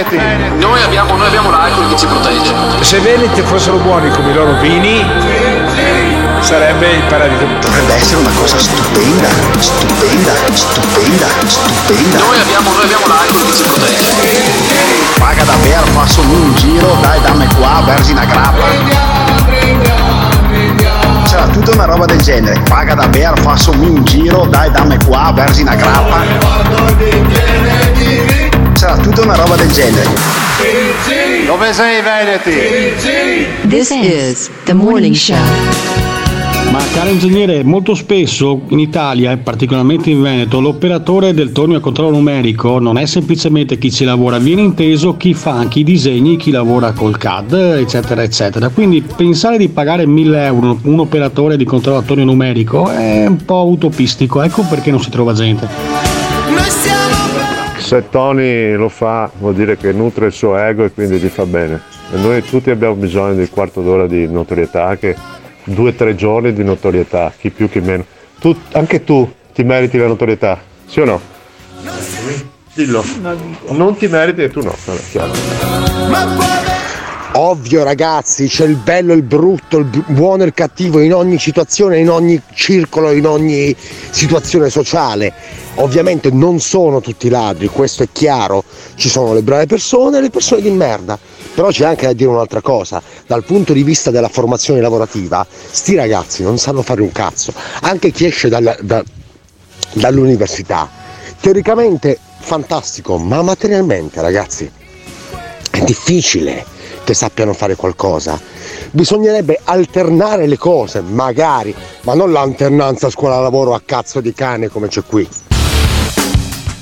Veneti. 0.08 0.58
Noi 0.58 0.82
abbiamo, 0.82 1.16
noi 1.16 1.28
abbiamo 1.28 1.52
l'alcol 1.52 1.90
che 1.90 1.98
ci 1.98 2.06
protegge. 2.08 2.54
Se 2.82 3.00
Veneti 3.00 3.42
fossero 3.42 3.78
buoni 3.78 4.10
come 4.12 4.32
i 4.32 4.34
loro 4.34 4.54
vini, 4.60 5.06
sarebbe 6.50 6.94
il 6.94 7.04
paradiso. 7.04 7.46
Dovrebbe 7.62 7.94
essere 7.94 8.22
una 8.22 8.32
cosa 8.34 8.58
stupenda, 8.58 9.28
stupenda, 9.60 10.32
stupenda, 10.52 11.28
stupenda. 11.46 12.18
Noi 12.18 12.40
abbiamo, 12.40 12.74
noi 12.74 12.84
abbiamo 12.86 13.06
l'alcol 13.06 13.46
che 13.46 13.54
ci 13.54 13.62
protegge. 13.62 14.10
Paga 15.20 15.44
davvero, 15.44 15.86
faccio 15.94 16.22
un 16.22 16.56
giro, 16.56 16.98
dai 17.02 17.22
dammi 17.22 17.46
qua, 17.54 17.84
versi 17.86 18.12
una 18.14 18.26
grappa. 18.26 18.66
C'era 21.28 21.46
tutta 21.50 21.72
una 21.72 21.86
roba 21.86 22.06
del 22.06 22.20
genere. 22.20 22.60
Paga 22.68 22.96
davvero, 22.96 23.36
faccio 23.36 23.70
un 23.70 24.04
giro, 24.04 24.48
dai 24.48 24.72
dammi 24.72 24.98
qua, 25.06 25.32
versi 25.36 25.62
una 25.62 25.76
grappa. 25.76 26.24
C'era 28.74 28.98
tutta 28.98 29.22
una 29.22 29.36
roba 29.36 29.56
del 29.56 29.72
genere. 29.72 30.10
Dove 31.46 31.74
sei 31.74 32.02
Veneti? 32.02 33.68
This 33.68 33.92
is 33.92 34.50
the 34.64 34.74
morning 34.74 35.14
show. 35.14 36.09
Ma 36.80 36.86
caro 36.94 37.10
ingegnere, 37.10 37.62
molto 37.66 37.94
spesso 37.94 38.62
in 38.70 38.80
Italia, 38.80 39.34
e 39.34 39.38
particolarmente 39.38 40.10
in 40.12 40.22
Veneto, 40.22 40.62
l'operatore 40.62 41.34
del 41.34 41.52
tornio 41.52 41.76
a 41.76 41.82
controllo 41.82 42.12
numerico 42.12 42.80
non 42.80 42.98
è 42.98 43.06
semplicemente 43.06 43.78
chi 43.78 43.92
ci 43.92 44.06
lavora, 44.06 44.38
viene 44.38 44.62
inteso 44.62 45.18
chi 45.18 45.34
fa 45.34 45.52
anche 45.52 45.80
i 45.80 45.84
disegni, 45.84 46.38
chi 46.38 46.52
lavora 46.52 46.94
col 46.94 47.18
CAD, 47.18 47.80
eccetera, 47.80 48.24
eccetera. 48.24 48.70
Quindi 48.70 49.02
pensare 49.02 49.58
di 49.58 49.68
pagare 49.68 50.06
1000 50.06 50.46
euro 50.46 50.80
un 50.84 51.00
operatore 51.00 51.58
di 51.58 51.66
controllo 51.66 51.98
a 51.98 52.02
tornio 52.02 52.24
numerico 52.24 52.90
è 52.90 53.26
un 53.26 53.44
po' 53.44 53.68
utopistico, 53.68 54.42
ecco 54.42 54.64
perché 54.70 54.90
non 54.90 55.02
si 55.02 55.10
trova 55.10 55.34
gente. 55.34 55.68
Se 57.76 58.06
Tony 58.10 58.74
lo 58.76 58.88
fa 58.88 59.30
vuol 59.38 59.54
dire 59.54 59.76
che 59.76 59.92
nutre 59.92 60.28
il 60.28 60.32
suo 60.32 60.56
ego 60.56 60.86
e 60.86 60.94
quindi 60.94 61.18
gli 61.18 61.28
fa 61.28 61.46
bene. 61.46 61.82
E 62.14 62.18
noi 62.22 62.42
tutti 62.42 62.70
abbiamo 62.70 62.94
bisogno 62.94 63.34
di 63.34 63.42
un 63.42 63.50
quarto 63.50 63.82
d'ora 63.82 64.08
di 64.08 64.32
notorietà, 64.32 64.96
che 64.96 65.16
due 65.70 65.90
o 65.90 65.94
tre 65.94 66.16
giorni 66.16 66.54
di 66.54 66.64
notorietà, 66.64 67.34
chi 67.38 67.50
più 67.50 67.70
chi 67.70 67.80
meno. 67.80 68.06
Tu, 68.40 68.56
anche 68.74 69.04
tu 69.04 69.32
ti 69.54 69.64
meriti 69.64 69.98
la 69.98 70.08
notorietà, 70.08 70.60
sì 70.86 71.00
o 71.00 71.06
no? 71.06 71.22
Dillo. 72.74 73.04
Non 73.70 73.96
ti 73.98 74.08
meriti 74.08 74.44
e 74.44 74.50
tu 74.50 74.62
no, 74.62 74.74
vabbè, 74.86 75.00
chiaro. 75.12 76.78
Ovvio 77.34 77.84
ragazzi, 77.84 78.48
c'è 78.48 78.66
il 78.66 78.76
bello 78.76 79.14
e 79.14 79.16
il 79.16 79.22
brutto, 79.22 79.78
il 79.78 79.86
bu- 79.86 80.04
buono 80.08 80.44
e 80.44 80.48
il 80.48 80.54
cattivo 80.54 81.00
in 81.00 81.14
ogni 81.14 81.38
situazione, 81.38 82.00
in 82.00 82.10
ogni 82.10 82.42
circolo, 82.54 83.12
in 83.12 83.28
ogni 83.28 83.76
situazione 84.10 84.70
sociale. 84.70 85.32
Ovviamente 85.76 86.32
non 86.32 86.60
sono 86.60 87.02
tutti 87.02 87.30
ladri, 87.30 87.68
questo 87.68 88.04
è 88.04 88.08
chiaro, 88.12 88.64
ci 88.96 89.10
sono 89.10 89.34
le 89.34 89.44
brave 89.44 89.68
persone 89.68 90.18
e 90.18 90.22
le 90.22 90.30
persone 90.30 90.62
di 90.62 90.72
merda. 90.72 91.18
Però 91.54 91.70
c'è 91.70 91.86
anche 91.86 92.06
da 92.06 92.14
dire 92.14 92.30
un'altra 92.30 92.62
cosa, 92.62 93.02
dal 93.28 93.44
punto 93.44 93.74
di 93.74 93.84
vista 93.84 94.12
della 94.12 94.30
formazione 94.30 94.82
lavorativa, 94.82 95.46
sti 95.50 95.96
ragazzi 95.96 96.44
non 96.44 96.58
sanno 96.58 96.82
fare 96.82 97.02
un 97.02 97.12
cazzo. 97.12 97.54
Anche 97.82 98.12
chi 98.12 98.26
esce 98.26 98.50
dalla- 98.50 98.78
da- 98.82 99.04
dall'università, 99.94 100.90
teoricamente 101.40 102.18
fantastico, 102.40 103.18
ma 103.18 103.42
materialmente 103.42 104.22
ragazzi 104.22 104.70
è 105.72 105.80
difficile 105.82 106.66
che 107.04 107.14
sappiano 107.14 107.54
fare 107.54 107.76
qualcosa. 107.76 108.40
Bisognerebbe 108.92 109.60
alternare 109.64 110.48
le 110.48 110.58
cose, 110.58 111.02
magari, 111.02 111.74
ma 112.02 112.14
non 112.14 112.32
l'alternanza 112.32 113.10
scuola-lavoro 113.10 113.74
a 113.74 113.82
cazzo 113.84 114.22
di 114.22 114.34
cane 114.34 114.68
come 114.70 114.88
c'è 114.88 115.04
qui. 115.06 115.28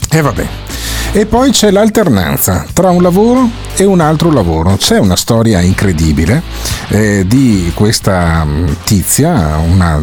E 0.09 0.21
vabbè. 0.21 0.47
E 1.13 1.25
poi 1.25 1.51
c'è 1.51 1.71
l'alternanza 1.71 2.65
tra 2.73 2.89
un 2.89 3.01
lavoro 3.01 3.49
e 3.77 3.85
un 3.85 4.01
altro 4.01 4.31
lavoro. 4.31 4.75
C'è 4.75 4.97
una 4.97 5.15
storia 5.15 5.61
incredibile 5.61 6.41
eh, 6.89 7.25
di 7.27 7.71
questa 7.75 8.43
mm, 8.43 8.67
tizia, 8.83 9.57
una 9.57 10.01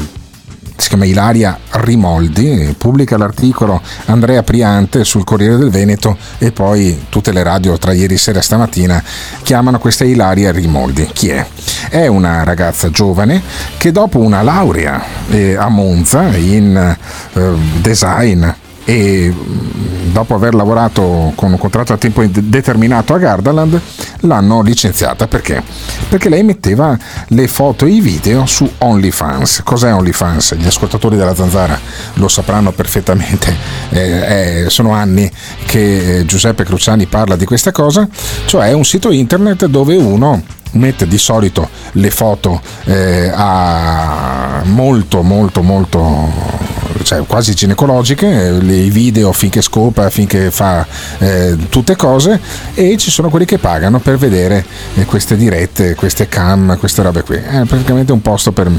si 0.77 0.89
chiama 0.89 1.05
Ilaria 1.05 1.59
Rimoldi, 1.71 2.75
pubblica 2.77 3.17
l'articolo 3.17 3.81
Andrea 4.07 4.43
Priante 4.43 5.05
sul 5.05 5.23
Corriere 5.23 5.57
del 5.57 5.71
Veneto 5.71 6.17
e 6.39 6.51
poi 6.51 7.07
tutte 7.09 7.33
le 7.33 7.45
radio 7.45 7.79
tra 7.79 7.93
ieri 7.93 8.19
sera 8.19 8.41
e 8.41 8.43
stamattina 8.43 9.03
chiamano 9.43 9.79
questa 9.79 10.05
Ilaria 10.05 10.51
Rimoldi. 10.51 11.09
Chi 11.13 11.29
è? 11.31 11.47
È 11.89 12.07
una 12.09 12.43
ragazza 12.43 12.91
giovane 12.91 13.41
che 13.79 13.93
dopo 13.93 14.19
una 14.19 14.43
laurea 14.43 15.03
eh, 15.31 15.55
a 15.55 15.69
Monza 15.69 16.37
in 16.37 16.77
eh, 16.77 17.41
design 17.81 18.45
e 18.85 19.29
mh, 19.29 20.13
dopo 20.13 20.35
aver 20.35 20.55
lavorato 20.55 21.33
con 21.35 21.53
un 21.53 21.59
contratto 21.59 21.93
a 21.93 21.97
tempo 21.97 22.25
determinato 22.27 23.15
a 23.15 23.19
Gardaland 23.19 23.81
l'hanno 24.21 24.63
licenziata 24.63 25.27
perché? 25.27 25.63
Perché 26.09 26.29
lei 26.29 26.43
metteva 26.43 26.97
le 27.29 27.49
foto 27.49 27.87
e 27.87 27.91
i 27.91 28.01
video 28.01 28.47
su 28.47 28.71
OnlyFans. 28.79 29.63
Cos'è 29.65 29.93
OnlyFans? 29.93 30.55
Gli 30.57 30.67
ascoltatori 30.67 31.17
della 31.17 31.35
Zanzara 31.35 31.79
lo 32.15 32.29
sapranno 32.29 32.73
perfettamente, 32.73 33.57
eh, 33.91 34.65
eh, 34.65 34.71
sono 34.71 34.93
anni 34.93 35.31
che 35.67 36.25
Giuseppe 36.27 36.65
Cruciani 36.65 37.07
parla 37.07 37.37
di 37.37 37.45
questa 37.45 37.73
cosa, 37.73 38.09
cioè 38.47 38.73
un 38.73 38.85
sito 38.85 39.11
internet 39.11 39.67
dove 39.67 39.97
uno 39.97 40.43
mette 40.73 41.07
di 41.07 41.19
solito 41.19 41.69
le 41.93 42.11
foto 42.11 42.61
eh, 42.85 43.31
a 43.33 44.63
molto 44.65 45.23
molto 45.23 45.63
molto 45.63 46.74
cioè 47.05 47.25
quasi 47.27 47.55
ginecologiche 47.55 48.49
eh, 48.49 48.75
i 48.75 48.91
video 48.91 49.33
finché 49.33 49.63
scopa 49.63 50.11
finché 50.11 50.51
fa 50.51 50.87
eh, 51.19 51.57
tutte 51.69 51.95
cose 51.97 52.41
e 52.75 52.97
ci 52.97 53.11
sono 53.11 53.29
quelli 53.29 53.45
che 53.45 53.59
pagano 53.59 54.01
per 54.01 54.17
vedere 54.17 54.65
eh, 54.95 55.05
queste 55.05 55.37
dirette 55.37 55.95
queste 55.95 56.29
cam 56.29 56.77
queste 56.79 57.03
robe 57.03 57.23
qui. 57.23 57.37
È 57.37 57.63
praticamente 57.65 58.13
un 58.13 58.23
posto 58.23 58.53
per 58.53 58.71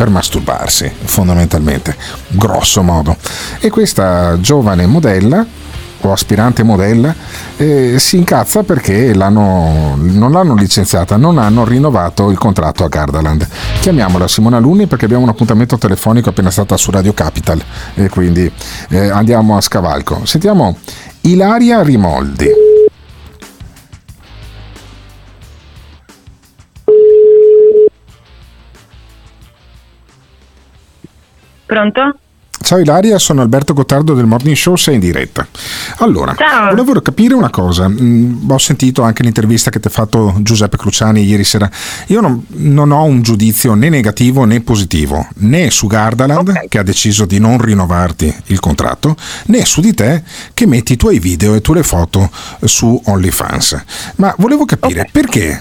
per 0.00 0.08
masturbarsi 0.08 0.90
fondamentalmente 1.04 1.94
grosso 2.28 2.82
modo. 2.82 3.18
E 3.58 3.68
questa 3.68 4.40
giovane 4.40 4.86
modella 4.86 5.44
o 6.02 6.12
aspirante 6.12 6.62
modella 6.62 7.14
eh, 7.56 7.98
si 7.98 8.16
incazza 8.16 8.62
perché 8.62 9.14
l'hanno, 9.14 9.94
non 9.96 10.32
l'hanno 10.32 10.54
licenziata, 10.54 11.16
non 11.16 11.38
hanno 11.38 11.64
rinnovato 11.64 12.30
il 12.30 12.38
contratto 12.38 12.84
a 12.84 12.88
Gardaland. 12.88 13.46
Chiamiamola 13.80 14.28
Simona 14.28 14.58
Luni 14.58 14.86
perché 14.86 15.04
abbiamo 15.04 15.24
un 15.24 15.30
appuntamento 15.30 15.78
telefonico 15.78 16.30
appena 16.30 16.50
stata 16.50 16.76
su 16.76 16.90
Radio 16.90 17.12
Capital 17.12 17.60
e 17.94 18.08
quindi 18.08 18.50
eh, 18.90 19.08
andiamo 19.08 19.56
a 19.56 19.60
scavalco. 19.60 20.24
Sentiamo 20.24 20.76
Ilaria 21.22 21.82
Rimoldi. 21.82 22.48
Pronto? 31.66 32.18
Ciao 32.70 32.78
Ilaria, 32.78 33.18
sono 33.18 33.40
Alberto 33.40 33.72
Gottardo 33.72 34.14
del 34.14 34.26
Morning 34.26 34.54
Show, 34.54 34.76
sei 34.76 34.94
in 34.94 35.00
diretta. 35.00 35.44
Allora, 35.96 36.36
Ciao. 36.36 36.68
volevo 36.68 37.00
capire 37.00 37.34
una 37.34 37.50
cosa, 37.50 37.88
Mm, 37.88 38.48
ho 38.48 38.58
sentito 38.58 39.02
anche 39.02 39.24
l'intervista 39.24 39.70
che 39.70 39.80
ti 39.80 39.88
ha 39.88 39.90
fatto 39.90 40.36
Giuseppe 40.38 40.76
Cruciani 40.76 41.20
ieri 41.24 41.42
sera, 41.42 41.68
io 42.06 42.20
non, 42.20 42.44
non 42.46 42.92
ho 42.92 43.02
un 43.02 43.22
giudizio 43.22 43.74
né 43.74 43.88
negativo 43.88 44.44
né 44.44 44.60
positivo, 44.60 45.26
né 45.38 45.68
su 45.72 45.88
Gardaland 45.88 46.68
che 46.68 46.78
ha 46.78 46.84
deciso 46.84 47.24
di 47.24 47.40
non 47.40 47.60
rinnovarti 47.60 48.32
il 48.46 48.60
contratto, 48.60 49.16
né 49.46 49.64
su 49.64 49.80
di 49.80 49.92
te 49.92 50.22
che 50.54 50.64
metti 50.64 50.92
i 50.92 50.96
tuoi 50.96 51.18
video 51.18 51.50
e 51.50 51.54
le 51.54 51.60
tue 51.62 51.82
foto 51.82 52.30
su 52.62 53.02
OnlyFans. 53.04 53.82
Ma 54.18 54.32
volevo 54.38 54.64
capire 54.64 55.08
perché 55.10 55.60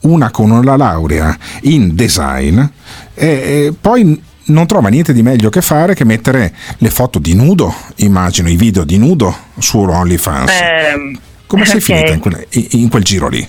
una 0.00 0.30
con 0.30 0.62
la 0.62 0.76
laurea 0.76 1.34
in 1.62 1.94
design 1.94 2.58
e, 2.58 3.26
e 3.26 3.74
poi 3.80 4.30
non 4.46 4.66
trova 4.66 4.88
niente 4.88 5.12
di 5.12 5.22
meglio 5.22 5.48
che 5.50 5.62
fare 5.62 5.94
che 5.94 6.04
mettere 6.04 6.52
le 6.78 6.90
foto 6.90 7.18
di 7.18 7.34
nudo, 7.34 7.74
immagino 7.96 8.48
i 8.48 8.56
video 8.56 8.84
di 8.84 8.98
nudo 8.98 9.34
su 9.58 9.78
OnlyFans. 9.78 10.50
Ehm, 10.60 11.18
Come 11.46 11.64
sei 11.64 11.76
ok. 11.76 11.82
finita 11.82 12.12
in 12.12 12.20
quel, 12.20 12.46
in 12.70 12.88
quel 12.88 13.02
giro 13.04 13.28
lì? 13.28 13.46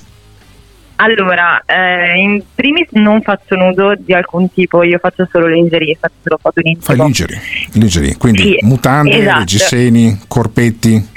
Allora, 0.97 1.61
eh, 1.65 2.17
in 2.19 2.41
primis 2.53 2.87
non 2.91 3.21
faccio 3.21 3.55
nudo 3.55 3.93
di 3.97 4.13
alcun 4.13 4.51
tipo, 4.53 4.83
io 4.83 4.99
faccio 4.99 5.27
solo 5.31 5.47
lingerie, 5.47 5.97
faccio 5.99 6.13
solo 6.21 6.37
foto 6.41 6.61
di 6.61 6.77
Fai 6.79 6.95
lingerie, 6.95 7.41
lingerie, 7.71 8.15
quindi 8.17 8.41
Sì, 8.43 8.57
mutande, 8.61 9.17
esatto. 9.17 9.39
reggiseni, 9.39 10.19
corpetti. 10.27 11.09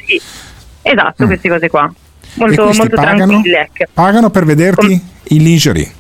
Esatto, 0.82 1.24
Mm. 1.24 1.27
queste 1.27 1.48
cose 1.48 1.69
qua. 1.69 1.93
Molto, 2.35 2.65
molto 2.65 2.97
pagano, 2.97 3.27
tranquille. 3.27 3.61
ecco. 3.73 3.90
pagano 3.93 4.31
per 4.31 4.44
vederti 4.44 5.01
in 5.28 5.43
lingerie. 5.43 5.90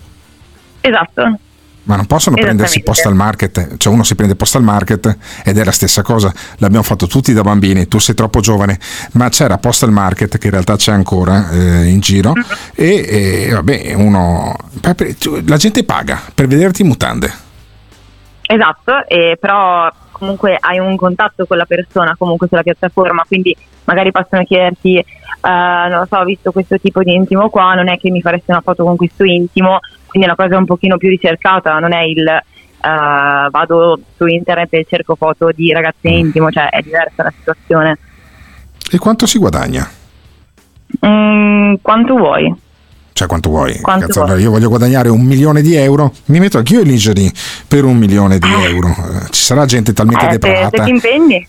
Esatto. 0.80 1.38
Ma 1.86 1.94
non 1.94 2.06
possono 2.06 2.34
prendersi 2.34 2.82
postal 2.82 3.14
market, 3.14 3.76
cioè 3.76 3.92
uno 3.92 4.02
si 4.02 4.16
prende 4.16 4.34
postal 4.34 4.62
market 4.62 5.16
ed 5.44 5.56
è 5.56 5.64
la 5.64 5.70
stessa 5.70 6.02
cosa, 6.02 6.32
l'abbiamo 6.56 6.82
fatto 6.82 7.06
tutti 7.06 7.32
da 7.32 7.42
bambini, 7.42 7.86
tu 7.86 7.98
sei 7.98 8.16
troppo 8.16 8.40
giovane, 8.40 8.78
ma 9.12 9.28
c'era 9.28 9.56
postal 9.58 9.92
market 9.92 10.36
che 10.36 10.46
in 10.46 10.52
realtà 10.52 10.74
c'è 10.74 10.92
ancora 10.92 11.48
eh, 11.50 11.84
in 11.86 12.00
giro. 12.00 12.32
E, 12.74 13.46
e, 13.46 13.50
vabbè, 13.52 13.94
uno, 13.94 14.56
la 15.46 15.56
gente 15.56 15.84
paga 15.84 16.20
per 16.34 16.48
vederti 16.48 16.82
in 16.82 16.88
mutande. 16.88 17.32
Esatto, 18.42 19.06
eh, 19.06 19.36
però 19.40 19.88
comunque 20.10 20.56
hai 20.58 20.78
un 20.78 20.96
contatto 20.96 21.46
con 21.46 21.56
la 21.56 21.66
persona 21.66 22.14
comunque 22.18 22.48
sulla 22.48 22.62
piattaforma, 22.62 23.24
quindi 23.26 23.54
magari 23.84 24.10
possono 24.10 24.44
chiederti, 24.44 24.98
eh, 24.98 25.04
non 25.42 25.98
lo 26.00 26.06
so, 26.08 26.16
ho 26.16 26.24
visto 26.24 26.52
questo 26.52 26.78
tipo 26.78 27.02
di 27.02 27.14
intimo 27.14 27.48
qua, 27.50 27.74
non 27.74 27.88
è 27.88 27.98
che 27.98 28.10
mi 28.10 28.20
faresti 28.20 28.50
una 28.50 28.60
foto 28.60 28.84
con 28.84 28.96
questo 28.96 29.24
intimo, 29.24 29.80
quindi 30.16 30.24
è 30.24 30.24
una 30.24 30.34
cosa 30.36 30.58
un 30.58 30.64
pochino 30.64 30.96
più 30.96 31.08
ricercata, 31.10 31.78
non 31.78 31.92
è 31.92 32.02
il 32.02 32.24
uh, 32.26 33.50
vado 33.50 34.00
su 34.16 34.26
internet 34.26 34.72
e 34.72 34.86
cerco 34.88 35.14
foto 35.14 35.50
di 35.54 35.72
ragazze 35.72 36.08
intimo, 36.08 36.50
cioè 36.50 36.70
è 36.70 36.80
diversa 36.80 37.22
la 37.22 37.32
situazione. 37.36 37.98
E 38.90 38.98
quanto 38.98 39.26
si 39.26 39.38
guadagna? 39.38 39.88
Mm, 41.06 41.74
quanto 41.82 42.16
vuoi? 42.16 42.54
Cioè, 43.12 43.26
quanto 43.28 43.48
vuoi? 43.48 43.80
Quanto 43.80 44.06
Cazzo, 44.06 44.24
vuoi? 44.24 44.42
Io 44.42 44.50
voglio 44.50 44.68
guadagnare 44.68 45.08
un 45.08 45.22
milione 45.22 45.62
di 45.62 45.74
euro, 45.74 46.12
mi 46.26 46.38
metto 46.38 46.58
anch'io 46.58 46.80
in 46.80 46.88
lingerie 46.88 47.32
per 47.66 47.84
un 47.84 47.96
milione 47.96 48.38
di 48.38 48.48
euro. 48.48 48.88
Eh, 48.88 49.30
Ci 49.30 49.42
sarà 49.42 49.64
gente 49.64 49.92
talmente 49.92 50.26
Eh, 50.26 50.30
se, 50.32 50.38
depravata 50.38 50.76
se 50.78 50.84
ti 50.84 50.90
impegni. 50.90 51.48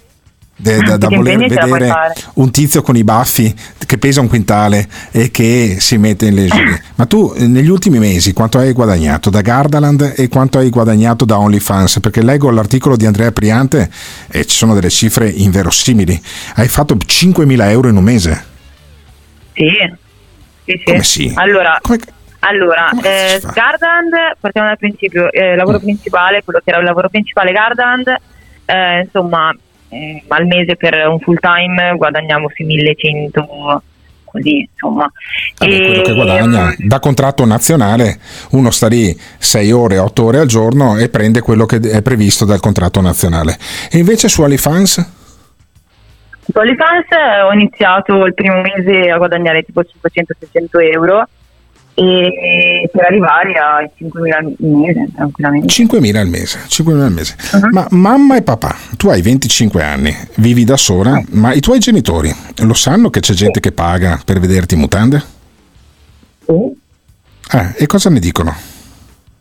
De- 0.57 0.81
da, 0.81 0.97
da 0.97 1.07
voler 1.07 1.38
vedere 1.38 1.93
un 2.34 2.51
tizio 2.51 2.81
con 2.81 2.97
i 2.97 3.03
baffi 3.03 3.53
che 3.85 3.97
pesa 3.97 4.21
un 4.21 4.27
quintale 4.27 4.88
e 5.11 5.31
che 5.31 5.77
si 5.79 5.97
mette 5.97 6.25
in 6.25 6.35
lingerie. 6.35 6.81
Ma 6.95 7.05
tu 7.05 7.34
eh, 7.38 7.47
negli 7.47 7.69
ultimi 7.69 7.99
mesi 7.99 8.34
quanto 8.34 8.57
hai 8.57 8.73
guadagnato 8.73 9.29
da 9.29 9.41
Gardaland 9.41 10.13
e 10.17 10.27
quanto 10.27 10.57
hai 10.57 10.69
guadagnato 10.69 11.23
da 11.25 11.38
OnlyFans? 11.38 11.99
Perché 11.99 12.23
leggo 12.23 12.49
l'articolo 12.49 12.97
di 12.97 13.05
Andrea 13.05 13.31
Priante 13.31 13.89
e 14.29 14.45
ci 14.45 14.55
sono 14.55 14.73
delle 14.73 14.89
cifre 14.89 15.29
inverosimili. 15.29 16.19
Hai 16.55 16.67
fatto 16.67 16.95
5.000 16.95 17.69
euro 17.69 17.89
in 17.89 17.95
un 17.95 18.03
mese. 18.03 18.45
Sì, 19.53 19.69
sì, 20.65 20.77
sì. 20.77 20.84
Come 20.84 21.03
sì? 21.03 21.31
Allora, 21.35 21.79
allora 22.39 22.89
eh, 23.01 23.39
Gardand, 23.53 24.38
partiamo 24.39 24.67
dal 24.67 24.77
principio, 24.77 25.31
eh, 25.31 25.51
il 25.51 25.57
lavoro 25.57 25.79
principale, 25.79 26.43
quello 26.43 26.59
che 26.63 26.71
era 26.71 26.79
il 26.79 26.85
lavoro 26.85 27.09
principale 27.09 27.51
Gardand, 27.51 28.15
eh, 28.65 28.99
insomma, 29.01 29.55
al 30.27 30.45
mese 30.45 30.76
per 30.76 31.07
un 31.07 31.19
full 31.19 31.38
time 31.39 31.95
guadagniamo 31.95 32.49
sui 32.53 32.65
1100, 32.65 33.81
così, 34.26 34.68
insomma. 34.72 35.09
Vabbè, 35.57 35.73
E- 35.73 35.85
quello 35.85 36.01
che 36.01 36.14
guadagna 36.14 36.73
da 36.77 36.99
contratto 36.99 37.45
nazionale 37.45 38.19
uno 38.51 38.69
sta 38.72 38.88
lì 38.88 39.18
6 39.38 39.72
ore 39.72 39.97
8 39.97 40.23
ore 40.23 40.39
al 40.39 40.47
giorno 40.47 40.97
e 40.97 41.09
prende 41.09 41.41
quello 41.41 41.65
che 41.65 41.77
è 41.77 42.01
previsto 42.01 42.45
dal 42.45 42.59
contratto 42.59 43.01
nazionale 43.01 43.57
e 43.91 43.97
invece 43.97 44.27
su 44.27 44.41
OnlyFans 44.41 45.11
Su 46.43 46.57
OnlyFans 46.57 47.05
eh, 47.11 47.41
ho 47.41 47.53
iniziato 47.53 48.26
il 48.26 48.34
primo 48.34 48.61
mese 48.61 49.09
a 49.09 49.18
guadagnare 49.18 49.64
tipo 49.64 49.81
500-600 49.81 50.91
euro 50.93 51.27
e 51.99 52.88
per 52.91 53.06
arrivare 53.06 53.53
ai 53.53 53.90
5.000 53.99 54.32
al 54.32 54.53
mese 54.60 55.10
tranquillamente. 55.15 55.74
5.000 55.74 56.15
al 56.18 56.28
mese, 56.28 56.60
5.000 56.68 57.02
al 57.02 57.11
mese. 57.11 57.36
Uh-huh. 57.53 57.69
ma 57.72 57.88
mamma 57.90 58.36
e 58.36 58.44
papà 58.44 58.76
tu 58.95 59.10
hai 59.10 59.24
25 59.24 59.82
anni 59.82 60.15
vivi 60.36 60.64
da 60.64 60.78
sola 60.78 61.19
ma 61.32 61.53
i 61.53 61.60
tuoi 61.60 61.80
genitori 61.80 62.32
lo 62.57 62.76
sanno 62.76 63.10
che 63.10 63.19
c'è 63.19 63.34
gente 63.34 63.60
che 63.60 63.72
paga 63.72 64.19
per 64.24 64.40
vederti 64.40 64.76
in 64.76 64.82
mutande? 64.82 65.24
Eh, 66.45 67.74
e 67.78 67.86
cosa 67.88 68.11
ne 68.11 68.19
dicono? 68.19 68.53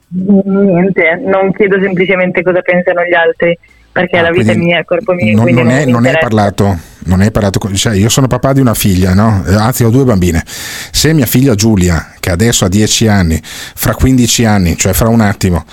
Niente, 0.08 1.20
non 1.26 1.52
chiedo 1.52 1.78
semplicemente 1.78 2.42
cosa 2.42 2.62
pensano 2.62 3.02
gli 3.02 3.14
altri 3.14 3.58
perché 3.96 4.20
la 4.20 4.30
vita 4.30 4.52
è 4.52 4.56
mia, 4.56 4.80
il 4.80 4.84
corpo 4.84 5.14
mio, 5.14 5.34
non, 5.34 5.46
non 5.54 5.70
è, 5.70 5.86
non 5.86 6.04
interessa. 6.04 6.18
parlato, 6.18 6.78
non 7.04 7.22
hai 7.22 7.30
parlato 7.30 7.58
con, 7.58 7.74
cioè 7.74 7.94
io 7.94 8.10
sono 8.10 8.26
papà 8.26 8.52
di 8.52 8.60
una 8.60 8.74
figlia, 8.74 9.14
no? 9.14 9.42
Eh, 9.46 9.54
anzi 9.54 9.84
ho 9.84 9.88
due 9.88 10.04
bambine. 10.04 10.44
Se 10.46 11.14
mia 11.14 11.24
figlia 11.24 11.54
Giulia, 11.54 12.12
che 12.20 12.30
adesso 12.30 12.66
ha 12.66 12.68
10 12.68 13.08
anni, 13.08 13.40
fra 13.42 13.94
15 13.94 14.44
anni, 14.44 14.76
cioè 14.76 14.92
fra 14.92 15.08
un 15.08 15.22
attimo, 15.22 15.64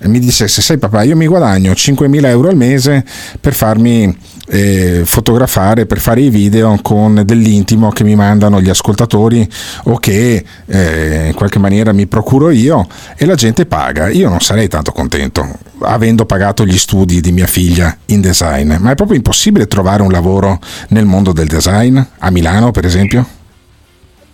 mi 0.00 0.18
dicesse, 0.18 0.60
sai 0.60 0.76
papà, 0.76 1.04
io 1.04 1.16
mi 1.16 1.26
guadagno 1.26 1.72
5.000 1.72 2.26
euro 2.26 2.48
al 2.50 2.56
mese 2.56 3.02
per 3.40 3.54
farmi 3.54 4.14
eh, 4.50 5.02
fotografare, 5.04 5.86
per 5.86 5.98
fare 5.98 6.20
i 6.20 6.28
video 6.28 6.76
con 6.82 7.22
dell'intimo 7.24 7.90
che 7.90 8.04
mi 8.04 8.16
mandano 8.16 8.60
gli 8.60 8.68
ascoltatori 8.68 9.48
o 9.84 9.98
che 9.98 10.44
eh, 10.66 11.26
in 11.28 11.34
qualche 11.34 11.58
maniera 11.58 11.92
mi 11.92 12.06
procuro 12.06 12.50
io 12.50 12.86
e 13.16 13.26
la 13.26 13.34
gente 13.34 13.66
paga. 13.66 14.08
Io 14.08 14.28
non 14.28 14.40
sarei 14.40 14.68
tanto 14.68 14.92
contento 14.92 15.46
avendo 15.82 16.26
pagato 16.26 16.64
gli 16.64 16.76
studi 16.76 17.20
di 17.20 17.32
mia 17.32 17.46
figlia 17.46 17.96
in 18.06 18.20
design, 18.20 18.74
ma 18.80 18.90
è 18.90 18.94
proprio 18.94 19.16
impossibile 19.16 19.66
trovare 19.66 20.02
un 20.02 20.10
lavoro 20.10 20.58
nel 20.88 21.04
mondo 21.04 21.32
del 21.32 21.46
design, 21.46 21.98
a 22.18 22.30
Milano 22.30 22.70
per 22.70 22.84
esempio? 22.84 23.24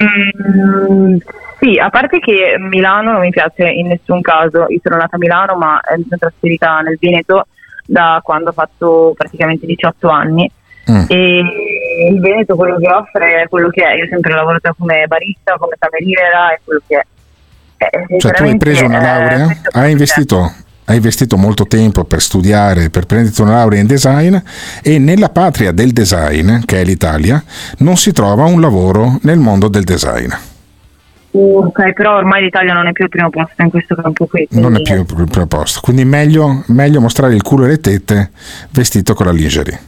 Mm, 0.03 1.17
sì, 1.61 1.79
a 1.79 1.89
parte 1.89 2.19
che 2.19 2.57
Milano 2.59 3.13
non 3.13 3.21
mi 3.21 3.31
piace 3.31 3.69
in 3.69 3.89
nessun 3.89 4.21
caso, 4.21 4.67
io 4.69 4.81
sono 4.83 4.97
nata 4.97 5.17
a 5.17 5.19
Milano 5.19 5.57
ma 5.57 5.81
eh, 5.81 5.99
mi 5.99 6.05
sono 6.05 6.19
trasferita 6.19 6.81
nel 6.81 6.97
Veneto 7.01 7.47
da 7.87 8.21
quando 8.23 8.51
ho 8.51 8.53
fatto 8.53 9.15
praticamente 9.17 9.67
18 9.67 10.09
anni 10.09 10.51
Mm. 10.91 11.05
e 11.09 11.43
il 12.13 12.21
Veneto 12.21 12.55
quello 12.55 12.77
che 12.77 12.87
offre 12.87 13.43
è 13.43 13.49
quello 13.49 13.71
che 13.71 13.83
è, 13.83 13.97
io 13.97 14.05
ho 14.05 14.09
sempre 14.09 14.35
lavorato 14.35 14.73
come 14.79 15.05
barista, 15.09 15.57
come 15.59 15.75
cameriera 15.79 16.53
è 16.53 16.61
quello 16.63 16.81
che 16.87 16.97
è. 16.97 17.05
Eh, 17.79 18.21
Cioè 18.21 18.33
tu 18.33 18.45
hai 18.45 18.57
preso 18.57 18.85
una 18.85 19.01
eh, 19.01 19.03
laurea, 19.03 19.61
hai 19.73 19.91
investito, 19.91 20.53
hai 20.85 20.97
investito 20.97 21.37
molto 21.37 21.67
tempo 21.67 22.05
per 22.05 22.23
studiare, 22.23 22.89
per 22.91 23.05
prenderti 23.05 23.43
una 23.43 23.55
laurea 23.55 23.81
in 23.81 23.87
design 23.87 24.37
e 24.83 24.99
nella 24.99 25.29
patria 25.29 25.73
del 25.73 25.91
design, 25.91 26.61
che 26.65 26.81
è 26.81 26.85
l'Italia, 26.85 27.43
non 27.79 27.97
si 27.97 28.13
trova 28.13 28.45
un 28.45 28.61
lavoro 28.61 29.19
nel 29.23 29.39
mondo 29.39 29.67
del 29.67 29.83
design. 29.83 30.31
Ok, 31.39 31.93
però 31.93 32.17
ormai 32.17 32.43
l'Italia 32.43 32.73
non 32.73 32.87
è 32.87 32.93
più 32.93 33.05
il 33.05 33.11
primo 33.11 33.29
posto 33.29 33.61
in 33.63 33.69
questo 33.69 33.95
campo 33.95 34.27
qui. 34.27 34.47
Non 34.53 34.75
è 34.75 34.81
quindi- 34.81 35.05
più 35.05 35.23
il 35.23 35.29
primo 35.31 35.47
posto. 35.47 35.81
Quindi 35.83 36.05
meglio, 36.05 36.65
meglio 36.69 37.01
mostrare 37.01 37.35
il 37.35 37.43
culo 37.43 37.67
e 37.67 37.69
le 37.69 37.81
tette 37.81 38.31
vestito 38.71 39.13
con 39.15 39.27
la 39.27 39.33
lingerie. 39.33 39.79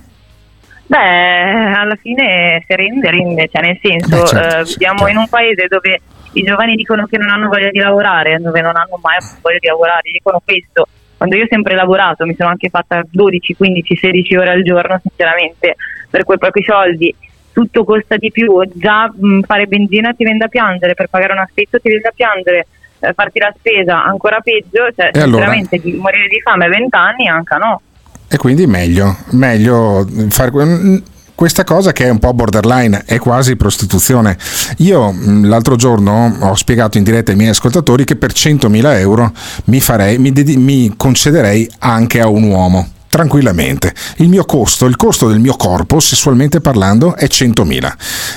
Beh, 0.87 1.73
alla 1.75 1.97
fine 1.97 2.65
se 2.67 2.77
rende, 2.77 3.11
rende, 3.11 3.49
cioè 3.53 3.63
nel 3.63 3.79
senso, 3.83 4.09
Beh, 4.09 4.27
certo, 4.27 4.57
eh, 4.59 4.65
viviamo 4.65 5.07
in 5.09 5.17
un 5.19 5.29
paese 5.29 5.67
dove 5.69 6.01
i 6.33 6.43
giovani 6.43 6.77
dicono 6.77 7.07
che 7.07 7.19
non 7.19 7.29
hanno 7.31 7.49
voglia 7.49 7.71
di 7.71 7.79
lavorare, 7.79 8.39
dove 8.41 8.61
non 8.61 8.77
hanno 8.77 8.99
mai 9.03 9.17
avuto 9.17 9.37
voglia 9.43 9.59
di 9.61 9.67
lavorare, 9.67 10.11
dicono 10.13 10.41
questo. 10.45 10.87
Quando 11.17 11.35
io 11.37 11.45
ho 11.45 11.49
sempre 11.51 11.75
lavorato, 11.75 12.25
mi 12.25 12.35
sono 12.37 12.51
anche 12.51 12.69
fatta 12.69 13.03
12, 13.11 13.55
15, 13.57 13.97
16 13.97 14.37
ore 14.37 14.51
al 14.51 14.63
giorno, 14.63 15.01
sinceramente, 15.03 15.77
per 16.09 16.25
quei 16.25 16.39
pochi 16.39 16.63
soldi, 16.63 17.15
tutto 17.59 17.83
costa 17.83 18.17
di 18.17 18.31
più, 18.31 18.61
già 18.75 19.13
mh, 19.13 19.41
fare 19.41 19.67
benzina 19.67 20.13
ti 20.13 20.23
viene 20.23 20.39
da 20.39 20.47
piangere, 20.47 20.95
per 20.95 21.09
pagare 21.09 21.33
un 21.33 21.41
affitto 21.41 21.81
ti 21.81 21.89
viene 21.89 22.03
da 22.05 22.13
piangere, 22.15 22.69
eh, 23.01 23.13
farti 23.13 23.41
la 23.41 23.53
spesa 23.59 24.05
ancora 24.05 24.39
peggio, 24.41 24.89
cioè 24.95 25.11
E 25.13 25.21
allora? 25.21 25.47
sinceramente 25.51 25.79
di 25.79 25.93
morire 25.95 26.29
di 26.29 26.41
fame 26.41 26.67
a 26.67 26.69
20 26.69 26.97
anni 26.97 27.27
anche 27.27 27.57
no. 27.57 27.81
E 28.29 28.37
quindi 28.37 28.69
meglio, 28.69 29.17
meglio 29.31 30.07
fare 30.29 30.53
que- 30.53 31.03
questa 31.35 31.65
cosa 31.65 31.91
che 31.93 32.05
è 32.05 32.11
un 32.11 32.21
po' 32.21 32.33
borderline, 32.33 33.03
è 33.05 33.19
quasi 33.19 33.57
prostituzione. 33.57 34.37
Io 34.79 35.11
mh, 35.11 35.49
l'altro 35.49 35.75
giorno 35.75 36.37
ho 36.41 36.55
spiegato 36.55 36.97
in 36.97 37.03
diretta 37.03 37.33
ai 37.33 37.37
miei 37.37 37.51
ascoltatori 37.51 38.05
che 38.05 38.15
per 38.15 38.31
100.000 38.31 38.99
euro 39.01 39.33
mi, 39.65 39.81
farei, 39.81 40.19
mi, 40.19 40.31
dedi- 40.31 40.57
mi 40.57 40.95
concederei 40.97 41.69
anche 41.81 42.21
a 42.21 42.29
un 42.29 42.45
uomo. 42.45 42.89
Tranquillamente, 43.09 43.95
il 44.17 44.29
mio 44.29 44.45
costo, 44.45 44.85
il 44.85 44.97
costo 44.97 45.29
del 45.29 45.41
mio 45.41 45.57
corpo, 45.57 45.99
sessualmente 45.99 46.61
parlando, 46.61 47.17
è 47.17 47.25
100.000. 47.25 47.93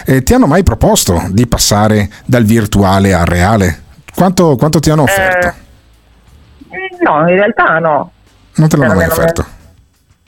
Eh, 0.06 0.24
ti 0.24 0.34
hanno 0.34 0.48
mai 0.48 0.64
proposto 0.64 1.22
di 1.30 1.46
passare 1.46 2.10
dal 2.26 2.46
virtuale 2.46 3.14
al 3.14 3.26
reale? 3.26 3.84
Quanto, 4.16 4.56
quanto 4.56 4.80
ti 4.80 4.90
hanno 4.90 5.04
offerto? 5.04 5.48
Eh, 5.48 6.98
no, 7.04 7.20
in 7.28 7.36
realtà 7.36 7.80
no. 7.80 8.12
non 8.56 8.70
te 8.70 8.78
cioè, 8.78 8.88
l'hanno 8.88 9.00
non 9.00 9.08
mai 9.08 9.08
offerto? 9.08 9.46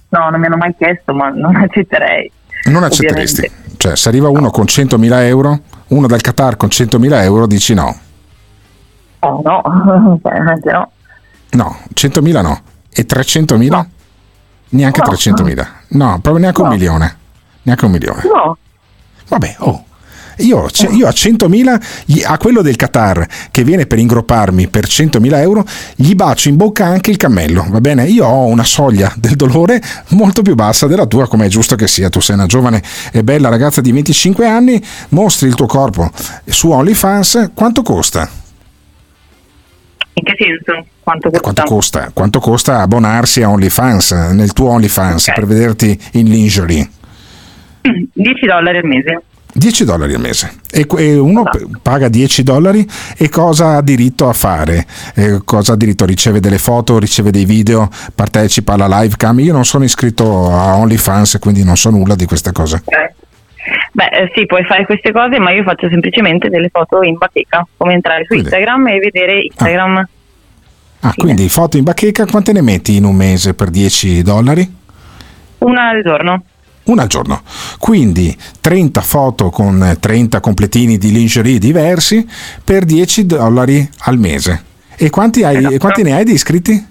No, 0.10 0.30
non 0.30 0.40
mi 0.40 0.46
hanno 0.46 0.58
mai 0.58 0.76
chiesto, 0.78 1.14
ma 1.14 1.30
non 1.34 1.56
accetterei. 1.56 2.32
Non 2.66 2.84
accetteresti? 2.84 3.50
Cioè, 3.78 3.96
se 3.96 4.10
arriva 4.10 4.30
uno 4.30 4.50
con 4.50 4.66
100.000 4.66 5.22
euro, 5.24 5.60
uno 5.88 6.08
dal 6.08 6.22
Qatar 6.22 6.58
con 6.58 6.70
100.000 6.70 7.22
euro, 7.24 7.48
dici 7.48 7.74
no. 7.74 7.98
Oh 9.20 9.42
no, 9.44 10.20
veramente 10.22 10.70
no. 10.70 10.92
No, 11.52 11.80
100.000 11.94 12.42
no. 12.42 12.62
E 12.92 13.06
300.000? 13.06 13.86
Neanche 14.74 15.02
No. 15.04 15.12
300.000. 15.12 15.68
No, 15.90 16.20
proprio 16.22 16.38
neanche 16.38 16.62
un 16.62 16.70
milione. 16.70 17.18
Neanche 17.64 17.86
un 17.86 17.92
milione. 17.92 18.22
No. 18.24 18.58
Vabbè, 19.28 19.56
oh. 19.60 19.86
Io, 20.38 20.68
io 20.90 21.08
a 21.08 21.12
100.000, 21.12 21.80
gli- 22.06 22.24
a 22.26 22.40
quello 22.40 22.64
del 22.64 22.76
Qatar 22.76 23.28
che 23.52 23.64
viene 23.64 23.86
per 23.86 24.00
ingropparmi 24.00 24.68
per 24.68 24.88
100.000 24.88 25.36
euro, 25.36 25.64
gli 25.96 26.16
bacio 26.16 26.50
in 26.50 26.56
bocca 26.56 26.86
anche 26.86 27.12
il 27.12 27.18
cammello, 27.18 27.68
va 27.70 27.80
bene? 27.80 28.06
Io 28.08 28.26
ho 28.26 28.46
una 28.48 28.64
soglia 28.64 29.14
del 29.16 29.36
dolore 29.36 29.80
molto 30.10 30.42
più 30.42 30.56
bassa 30.56 30.88
della 30.88 31.06
tua, 31.06 31.28
come 31.28 31.46
è 31.46 31.50
giusto 31.50 31.76
che 31.76 31.88
sia. 31.88 32.10
Tu 32.10 32.20
sei 32.20 32.34
una 32.34 32.48
giovane 32.48 32.82
e 33.12 33.24
bella 33.24 33.50
ragazza 33.50 33.80
di 33.80 33.92
25 33.92 34.48
anni, 34.48 34.84
mostri 35.10 35.48
il 35.48 35.54
tuo 35.54 35.68
corpo 35.68 36.10
su 36.48 36.72
OnlyFans, 36.72 37.52
quanto 37.54 37.84
costa? 37.84 38.28
In 40.16 40.24
che 40.24 40.36
senso? 40.38 40.86
Quanto 41.02 41.30
costa? 41.30 41.42
Quanto 41.42 41.64
costa? 41.64 42.12
Quanto 42.14 42.40
costa 42.40 42.82
abbonarsi 42.82 43.42
a 43.42 43.50
OnlyFans, 43.50 44.12
nel 44.32 44.54
tuo 44.54 44.70
OnlyFans, 44.70 45.32
per 45.34 45.46
vederti 45.46 46.00
in 46.14 46.28
lingerie? 46.28 46.90
10 47.82 48.46
dollari 48.46 48.78
al 48.78 48.86
mese. 48.86 49.22
10 49.56 49.86
dollari 49.86 50.16
al 50.16 50.20
mese 50.20 50.52
e, 50.72 50.88
e 50.98 51.16
uno 51.16 51.44
p- 51.44 51.78
paga 51.80 52.08
10 52.08 52.42
dollari 52.42 52.90
e 53.16 53.30
cosa 53.30 53.76
ha 53.76 53.82
diritto 53.84 54.28
a 54.28 54.34
fare? 54.34 54.84
Eh, 55.14 55.42
cosa 55.46 55.74
ha 55.74 55.76
diritto? 55.76 56.06
Riceve 56.06 56.40
delle 56.40 56.58
foto, 56.58 56.98
riceve 56.98 57.30
dei 57.30 57.46
video, 57.46 57.88
partecipa 58.16 58.74
alla 58.74 59.02
live 59.02 59.16
cam. 59.16 59.40
Io 59.42 59.54
non 59.54 59.64
sono 59.66 59.84
iscritto 59.84 60.52
a 60.52 60.76
OnlyFans, 60.78 61.38
quindi 61.40 61.64
non 61.64 61.78
so 61.78 61.92
nulla 61.92 62.16
di 62.16 62.26
queste 62.26 62.52
cose. 62.52 62.82
Beh, 63.96 64.08
eh, 64.08 64.32
sì, 64.34 64.48
puoi 64.48 64.64
fare 64.66 64.86
queste 64.86 65.12
cose, 65.12 65.38
ma 65.40 65.52
io 65.52 65.62
faccio 65.62 65.88
semplicemente 65.88 66.50
delle 66.50 66.70
foto 66.70 67.04
in 67.04 67.16
bacheca, 67.16 67.66
come 67.78 67.94
entrare 67.94 68.26
su 68.28 68.34
Instagram 68.34 68.88
e 68.88 68.98
vedere 68.98 69.44
Instagram. 69.44 70.08
Ah, 71.02 71.14
quindi 71.16 71.48
foto 71.48 71.78
in 71.78 71.84
bacheca, 71.84 72.26
quante 72.26 72.54
ne 72.54 72.62
metti 72.62 72.96
in 72.96 73.04
un 73.04 73.16
mese 73.16 73.54
per 73.54 73.70
10 73.70 74.24
dollari? 74.24 74.68
Una 75.60 75.90
al 75.90 76.02
giorno. 76.02 76.44
Una 76.86 77.04
al 77.04 77.08
giorno. 77.08 77.44
Quindi 77.78 78.36
30 78.62 79.02
foto 79.02 79.50
con 79.52 79.96
30 80.00 80.40
completini 80.40 80.98
di 80.98 81.12
lingerie 81.12 81.60
diversi 81.60 82.28
per 82.64 82.86
10 82.86 83.28
dollari 83.28 83.88
al 84.06 84.18
mese. 84.18 84.64
E 84.98 85.12
quanti, 85.12 85.44
hai, 85.44 85.76
e 85.76 85.78
quanti 85.78 86.02
ne 86.02 86.14
hai 86.14 86.24
di 86.24 86.34
iscritti? 86.34 86.88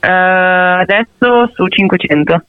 Eh, 0.00 0.08
adesso 0.08 1.50
su 1.54 1.66
500. 1.66 2.44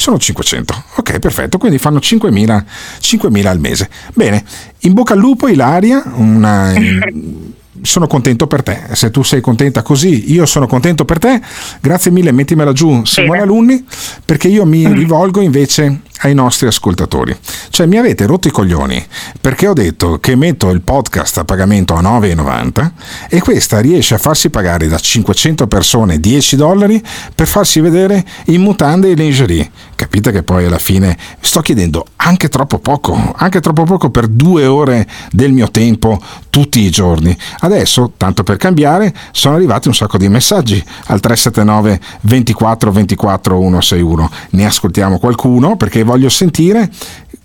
Sono 0.00 0.18
500. 0.18 0.84
Ok, 0.96 1.18
perfetto. 1.18 1.58
Quindi 1.58 1.76
fanno 1.76 1.98
5.000, 1.98 2.64
5.000 3.00 3.46
al 3.46 3.60
mese. 3.60 3.90
Bene, 4.14 4.42
in 4.80 4.94
bocca 4.94 5.12
al 5.12 5.18
lupo, 5.18 5.46
Ilaria. 5.46 6.02
Una, 6.14 6.72
sono 7.82 8.06
contento 8.06 8.46
per 8.46 8.62
te. 8.62 8.80
Se 8.92 9.10
tu 9.10 9.22
sei 9.22 9.40
contenta 9.40 9.82
così, 9.82 10.32
io 10.32 10.46
sono 10.46 10.66
contento 10.66 11.04
per 11.04 11.18
te. 11.18 11.40
Grazie 11.80 12.10
mille, 12.10 12.32
mettimela 12.32 12.72
giù, 12.72 13.04
Simone 13.04 13.40
Alunni, 13.40 13.84
perché 14.24 14.48
io 14.48 14.64
mi 14.64 14.90
rivolgo 14.92 15.40
invece 15.40 16.00
ai 16.20 16.34
nostri 16.34 16.66
ascoltatori. 16.66 17.36
Cioè, 17.70 17.86
mi 17.86 17.96
avete 17.96 18.26
rotto 18.26 18.48
i 18.48 18.50
coglioni 18.50 19.04
perché 19.40 19.68
ho 19.68 19.72
detto 19.72 20.18
che 20.18 20.36
metto 20.36 20.70
il 20.70 20.82
podcast 20.82 21.38
a 21.38 21.44
pagamento 21.44 21.94
a 21.94 22.02
9,90 22.02 22.90
e 23.28 23.40
questa 23.40 23.80
riesce 23.80 24.14
a 24.14 24.18
farsi 24.18 24.50
pagare 24.50 24.88
da 24.88 24.98
500 24.98 25.66
persone 25.66 26.20
10 26.20 26.56
dollari 26.56 27.02
per 27.34 27.46
farsi 27.46 27.80
vedere 27.80 28.24
in 28.46 28.60
mutande 28.60 29.10
e 29.10 29.14
lingerie. 29.14 29.70
Capite 29.94 30.32
che 30.32 30.42
poi 30.42 30.64
alla 30.64 30.78
fine 30.78 31.16
sto 31.40 31.60
chiedendo 31.60 32.06
anche 32.16 32.48
troppo 32.48 32.78
poco, 32.78 33.34
anche 33.36 33.60
troppo 33.60 33.84
poco 33.84 34.10
per 34.10 34.26
due 34.26 34.66
ore 34.66 35.06
del 35.30 35.52
mio 35.52 35.70
tempo 35.70 36.20
tutti 36.50 36.80
i 36.80 36.90
giorni. 36.90 37.36
Adesso, 37.60 37.69
tanto 38.16 38.42
per 38.42 38.56
cambiare, 38.56 39.14
sono 39.32 39.54
arrivati 39.54 39.88
un 39.88 39.94
sacco 39.94 40.18
di 40.18 40.28
messaggi 40.28 40.82
al 41.06 41.20
379 41.20 42.00
24 42.22 42.92
24 42.92 43.56
161. 43.56 44.30
Ne 44.50 44.66
ascoltiamo 44.66 45.18
qualcuno 45.18 45.76
perché 45.76 46.02
voglio 46.02 46.28
sentire 46.28 46.90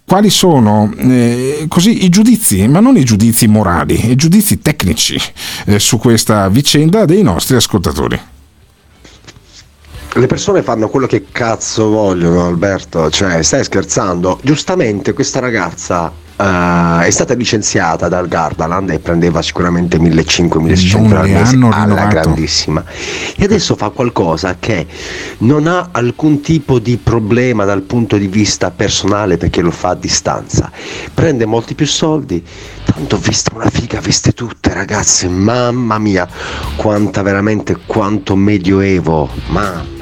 quali 0.06 0.30
sono 0.30 0.92
eh, 0.98 1.66
così 1.68 2.06
i 2.06 2.10
giudizi, 2.10 2.68
ma 2.68 2.80
non 2.80 2.98
i 2.98 3.04
giudizi 3.04 3.48
morali, 3.48 4.12
i 4.12 4.16
giudizi 4.16 4.60
tecnici 4.60 5.20
eh, 5.66 5.80
su 5.80 5.98
questa 5.98 6.48
vicenda 6.50 7.06
dei 7.06 7.24
nostri 7.24 7.56
ascoltatori. 7.56 8.20
Le 10.18 10.28
persone 10.28 10.64
fanno 10.64 10.88
quello 10.88 11.08
che 11.08 11.26
cazzo 11.30 11.90
vogliono, 11.90 12.46
Alberto. 12.46 13.10
Cioè, 13.10 13.44
stai 13.44 13.66
scherzando? 13.66 14.40
Giustamente 14.44 15.12
questa 15.12 15.40
ragazza 15.40 16.14
eh, 16.38 17.06
è 17.06 17.10
stata 17.10 17.34
licenziata 17.34 18.08
dal 18.08 18.28
Gardaland 18.28 18.90
e 18.90 19.00
prendeva 19.00 19.42
sicuramente 19.42 19.98
1500-1600 19.98 21.00
Non 21.00 21.14
al 21.14 21.30
mese 21.30 21.56
alla 21.56 21.84
rinnovato. 21.84 22.08
grandissima. 22.08 22.84
E 23.36 23.44
adesso 23.44 23.76
fa 23.76 23.90
qualcosa 23.90 24.58
che 24.60 24.86
non 25.40 25.68
ha 25.68 25.90
alcun 25.92 26.42
tipo 26.42 26.80
di 26.80 26.98
problema 26.98 27.64
dal 27.66 27.82
punto 27.82 28.18
di 28.18 28.28
vista 28.28 28.72
personale 28.72 29.38
perché 29.38 29.62
lo 29.62 29.72
fa 29.72 29.90
a 29.90 29.96
distanza. 29.96 30.72
Prende 31.14 31.46
molti 31.46 31.76
più 31.76 31.86
soldi. 31.86 32.44
Tanto 32.84 33.18
vista 33.18 33.52
una 33.54 33.70
figa, 33.70 34.00
viste 34.00 34.32
tutte 34.34 34.74
ragazze, 34.74 35.28
mamma 35.28 35.98
mia, 35.98 36.28
quanta 36.76 37.22
veramente, 37.24 37.78
quanto 37.86 38.36
medioevo, 38.36 39.30
mamma. 39.48 39.94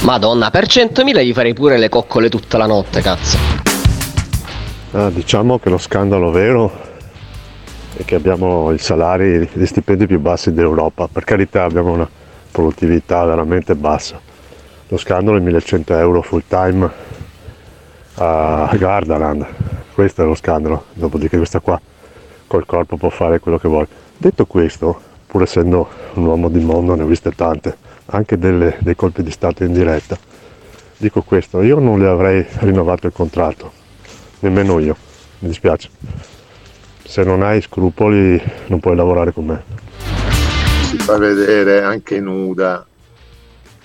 Madonna, 0.00 0.50
per 0.50 0.66
100.000 0.66 1.24
gli 1.24 1.32
farei 1.32 1.54
pure 1.54 1.78
le 1.78 1.88
coccole 1.88 2.28
tutta 2.28 2.58
la 2.58 2.66
notte, 2.66 3.00
cazzo. 3.00 3.38
Ah, 4.98 5.10
diciamo 5.10 5.58
che 5.58 5.68
lo 5.68 5.76
scandalo 5.76 6.30
vero 6.30 6.72
è 7.98 8.04
che 8.06 8.14
abbiamo 8.14 8.72
i 8.72 8.78
salari, 8.78 9.46
gli 9.52 9.66
stipendi 9.66 10.06
più 10.06 10.18
bassi 10.18 10.54
d'Europa. 10.54 11.06
Per 11.06 11.22
carità 11.22 11.64
abbiamo 11.64 11.92
una 11.92 12.08
produttività 12.50 13.22
veramente 13.26 13.74
bassa. 13.74 14.18
Lo 14.88 14.96
scandalo 14.96 15.36
è 15.36 15.40
1100 15.40 15.98
euro 15.98 16.22
full 16.22 16.44
time 16.48 16.90
a 18.14 18.74
Gardaland. 18.74 19.46
Questo 19.92 20.22
è 20.22 20.24
lo 20.24 20.34
scandalo. 20.34 20.84
Dopodiché 20.94 21.36
questa 21.36 21.60
qua 21.60 21.78
col 22.46 22.64
corpo 22.64 22.96
può 22.96 23.10
fare 23.10 23.38
quello 23.38 23.58
che 23.58 23.68
vuole. 23.68 23.88
Detto 24.16 24.46
questo, 24.46 24.98
pur 25.26 25.42
essendo 25.42 25.90
un 26.14 26.24
uomo 26.24 26.48
di 26.48 26.60
mondo, 26.60 26.94
ne 26.94 27.02
ho 27.02 27.06
viste 27.06 27.32
tante, 27.32 27.76
anche 28.06 28.38
delle- 28.38 28.78
dei 28.78 28.96
colpi 28.96 29.22
di 29.22 29.30
Stato 29.30 29.62
in 29.62 29.74
diretta. 29.74 30.16
Dico 30.96 31.20
questo, 31.20 31.60
io 31.60 31.78
non 31.80 31.98
le 31.98 32.08
avrei 32.08 32.46
rinnovato 32.60 33.06
il 33.06 33.12
contratto, 33.12 33.84
nemmeno 34.40 34.78
io, 34.78 34.96
mi 35.40 35.48
dispiace. 35.48 35.88
Se 37.04 37.22
non 37.22 37.42
hai 37.42 37.60
scrupoli 37.60 38.40
non 38.66 38.80
puoi 38.80 38.96
lavorare 38.96 39.32
con 39.32 39.46
me. 39.46 39.62
si 40.82 40.98
fa 40.98 41.18
vedere 41.18 41.82
anche 41.82 42.20
nuda 42.20 42.84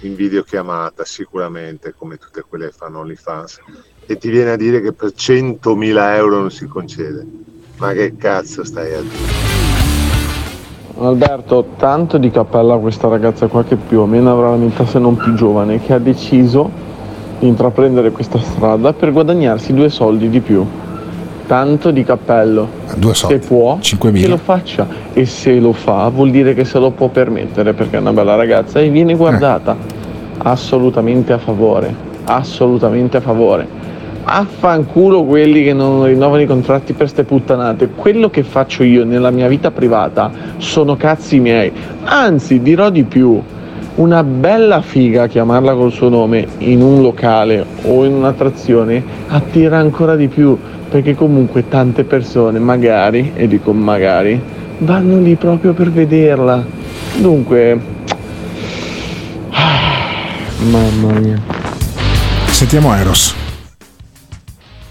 in 0.02 0.16
videochiamata 0.16 1.06
sicuramente 1.06 1.94
come 1.96 2.18
tutte 2.18 2.44
quelle 2.48 2.68
che 2.68 2.74
fanno 2.76 3.00
OnlyFans 3.00 3.60
e 4.06 4.18
ti 4.18 4.30
viene 4.30 4.52
a 4.52 4.56
dire 4.56 4.82
che 4.82 4.94
per 4.94 5.10
100.000 5.16 6.16
euro 6.16 6.40
non 6.40 6.52
si 6.52 6.66
concede 6.66 7.26
ma 7.78 7.94
che 7.94 8.16
cazzo 8.18 8.64
stai 8.64 8.94
a 8.94 9.02
dire 9.02 9.60
Alberto, 10.98 11.74
tanto 11.78 12.18
di 12.18 12.30
cappella 12.30 12.76
a 12.76 12.78
questa 12.78 13.08
ragazza 13.08 13.48
qua 13.48 13.64
che 13.64 13.76
più 13.76 14.00
o 14.00 14.06
meno 14.06 14.32
avrà 14.32 14.52
la 14.52 14.58
metà 14.58 14.86
se 14.86 15.00
non 15.00 15.16
più 15.16 15.34
giovane, 15.34 15.82
che 15.82 15.94
ha 15.94 15.98
deciso 15.98 16.70
intraprendere 17.42 18.12
questa 18.12 18.40
strada 18.40 18.94
per 18.94 19.12
guadagnarsi 19.12 19.74
due 19.74 19.90
soldi 19.90 20.30
di 20.30 20.40
più. 20.40 20.66
Tanto 21.48 21.92
di 21.92 22.04
cappello. 22.04 22.68
Due 22.96 23.14
soldi. 23.14 23.42
Se 23.42 23.48
può, 23.48 23.78
5.000. 23.82 24.14
che 24.14 24.28
lo 24.28 24.38
faccia. 24.38 24.88
E 25.14 25.26
se 25.26 25.60
lo 25.60 25.74
fa, 25.74 26.08
vuol 26.10 26.32
dire 26.32 26.54
che 26.54 26.64
se 26.64 26.80
lo 26.80 26.92
può 26.92 27.10
permettere 27.10 27.74
perché 27.74 27.98
è 27.98 28.00
una 28.00 28.14
bella 28.14 28.36
ragazza 28.36 28.80
e 28.80 28.90
viene 28.90 29.16
guardata. 29.16 29.76
Assolutamente 30.38 31.34
a 31.34 31.38
favore. 31.38 31.94
Assolutamente 32.24 33.18
a 33.18 33.22
favore. 33.22 33.68
Affanculo 34.24 35.24
quelli 35.24 35.64
che 35.64 35.74
non 35.74 36.06
rinnovano 36.06 36.42
i 36.42 36.46
contratti 36.46 36.94
per 36.94 37.10
ste 37.10 37.24
puttanate. 37.24 37.90
Quello 37.90 38.30
che 38.30 38.44
faccio 38.44 38.84
io 38.84 39.04
nella 39.04 39.32
mia 39.32 39.48
vita 39.48 39.72
privata 39.72 40.32
sono 40.58 40.96
cazzi 40.96 41.40
miei. 41.40 41.72
Anzi, 42.04 42.62
dirò 42.62 42.90
di 42.90 43.04
più. 43.04 43.42
Una 43.94 44.24
bella 44.24 44.82
figa, 44.82 45.28
chiamarla 45.28 45.74
col 45.74 45.92
suo 45.92 46.08
nome, 46.08 46.48
in 46.60 46.82
un 46.82 47.02
locale 47.02 47.66
o 47.84 48.06
in 48.06 48.14
un'attrazione 48.14 49.04
attira 49.28 49.80
ancora 49.80 50.16
di 50.16 50.30
più. 50.30 50.58
Perché 50.90 51.14
comunque 51.14 51.68
tante 51.68 52.06
persone, 52.06 52.58
magari, 52.60 53.34
e 53.36 53.48
dico 53.48 53.74
magari, 53.74 54.40
vanno 54.80 55.20
lì 55.20 55.36
proprio 55.36 55.74
per 55.74 55.92
vederla. 55.92 56.66
Dunque. 57.18 57.80
Mamma 60.70 61.20
mia. 61.20 61.42
Sentiamo 62.46 62.96
Eros. 62.96 63.36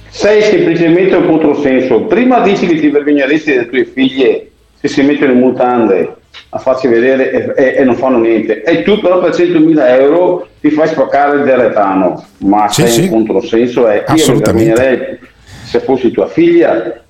Sei 0.08 0.42
semplicemente 0.42 1.16
un 1.16 1.26
controsenso. 1.26 2.02
Prima 2.02 2.40
dici 2.40 2.66
che 2.66 2.78
ti 2.78 2.90
vergogneresti 2.90 3.50
delle 3.52 3.68
tue 3.68 3.84
figlie 3.86 4.50
se 4.78 4.88
si 4.88 5.02
mettono 5.02 5.32
in 5.32 5.38
mutande 5.38 6.19
a 6.52 6.58
farci 6.58 6.88
vedere 6.88 7.54
e, 7.54 7.64
e- 7.64 7.74
e 7.78 7.84
non 7.84 7.94
fanno 7.96 8.18
niente. 8.18 8.62
E 8.62 8.82
tu 8.82 9.00
però 9.00 9.20
per 9.20 9.32
100.000 9.34 10.00
euro 10.00 10.48
ti 10.60 10.70
fai 10.70 10.88
spaccare 10.88 11.42
del 11.42 11.56
retano. 11.56 12.24
Ma 12.38 12.68
Sì, 12.68 12.82
sei 12.82 12.90
sì. 12.90 13.00
un 13.02 13.08
controsenso 13.26 13.88
e 13.88 14.04
io 14.14 14.32
mi 14.34 14.40
vergognerei 14.40 15.18
se 15.64 15.80
fossi 15.80 16.10
tua 16.10 16.26
figlia. 16.26 17.02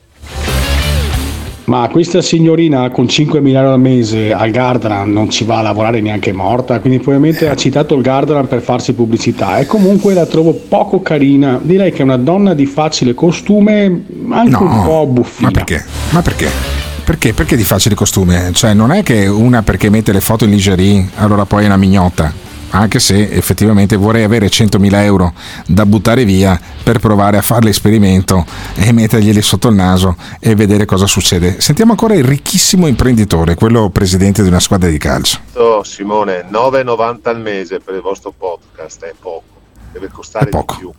Ma 1.65 1.89
questa 1.89 2.21
signorina 2.21 2.91
con 2.91 3.05
5.000 3.05 3.55
euro 3.55 3.73
al 3.75 3.79
mese 3.81 4.33
al 4.33 4.51
Gardaland 4.51 5.13
non 5.13 5.31
ci 5.31 5.45
va 5.45 5.59
a 5.59 5.63
lavorare 5.63 6.01
neanche 6.01 6.33
morta, 6.33 6.81
quindi 6.81 6.99
probabilmente 6.99 7.49
ha 7.49 7.55
citato 7.55 7.95
il 7.95 8.03
Gardaland 8.03 8.49
per 8.49 8.61
farsi 8.61 8.93
pubblicità 8.93 9.57
e 9.59 9.67
comunque 9.67 10.13
la 10.13 10.27
trovo 10.27 10.53
poco 10.53 11.01
carina. 11.01 11.61
Direi 11.63 11.93
che 11.93 12.01
è 12.01 12.03
una 12.03 12.17
donna 12.17 12.55
di 12.55 12.67
facile 12.67 13.15
costume, 13.15 14.05
anche 14.31 14.63
un 14.63 14.83
po' 14.85 15.07
buffina. 15.07 15.51
Ma 15.51 15.55
perché? 15.65 15.85
Ma 16.11 16.23
perché? 16.23 16.80
Perché? 17.11 17.35
Perché 17.35 17.57
di 17.57 17.65
facile 17.65 17.97
costume? 17.97 18.53
Cioè, 18.53 18.73
non 18.73 18.93
è 18.93 19.03
che 19.03 19.27
una 19.27 19.65
perché 19.65 19.91
mette 19.91 20.13
le 20.13 20.21
foto 20.21 20.45
in 20.45 20.51
lingerie, 20.51 21.11
allora 21.17 21.45
poi 21.45 21.65
è 21.65 21.67
una 21.67 21.77
mignotta. 21.77 22.33
anche 22.71 23.01
se 23.01 23.29
effettivamente 23.31 23.97
vorrei 23.97 24.23
avere 24.23 24.47
100.000 24.47 24.95
euro 25.03 25.33
da 25.67 25.85
buttare 25.87 26.25
via 26.25 26.57
per 26.85 27.01
provare 27.01 27.37
a 27.37 27.43
fare 27.43 27.65
l'esperimento 27.65 28.47
e 28.77 28.93
metterglieli 28.93 29.43
sotto 29.43 29.67
il 29.71 29.75
naso 29.75 30.17
e 30.39 30.55
vedere 30.55 30.85
cosa 30.85 31.09
succede. 31.09 31.61
Sentiamo 31.61 31.91
ancora 31.91 32.15
il 32.15 32.23
ricchissimo 32.23 32.87
imprenditore, 32.87 33.57
quello 33.57 33.91
presidente 33.91 34.43
di 34.43 34.49
una 34.49 34.61
squadra 34.61 34.89
di 34.89 34.99
calcio. 34.99 35.41
Simone, 35.83 36.47
9,90 36.49 37.19
al 37.25 37.41
mese 37.41 37.81
per 37.81 37.97
il 37.97 38.03
vostro 38.03 38.31
podcast 38.31 39.03
è 39.03 39.15
poco, 39.19 39.43
deve 39.91 40.11
costare 40.13 40.49
di 40.49 40.65
più. 40.79 40.93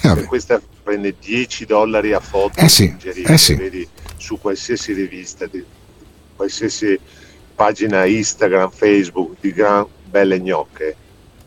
Se 0.00 0.24
questa 0.24 0.58
prende 0.82 1.14
10 1.20 1.66
dollari 1.66 2.14
a 2.14 2.20
foto 2.20 2.58
Eh 2.58 2.70
sì, 2.70 2.94
eh 3.26 3.36
sì. 3.36 3.54
vedi 3.54 3.86
su 4.16 4.38
qualsiasi 4.40 4.92
rivista, 4.92 5.46
di 5.46 5.64
qualsiasi 6.34 6.98
pagina 7.54 8.04
Instagram, 8.04 8.70
Facebook 8.70 9.36
di 9.40 9.52
gran 9.52 9.86
belle 10.04 10.40
gnocche, 10.40 10.96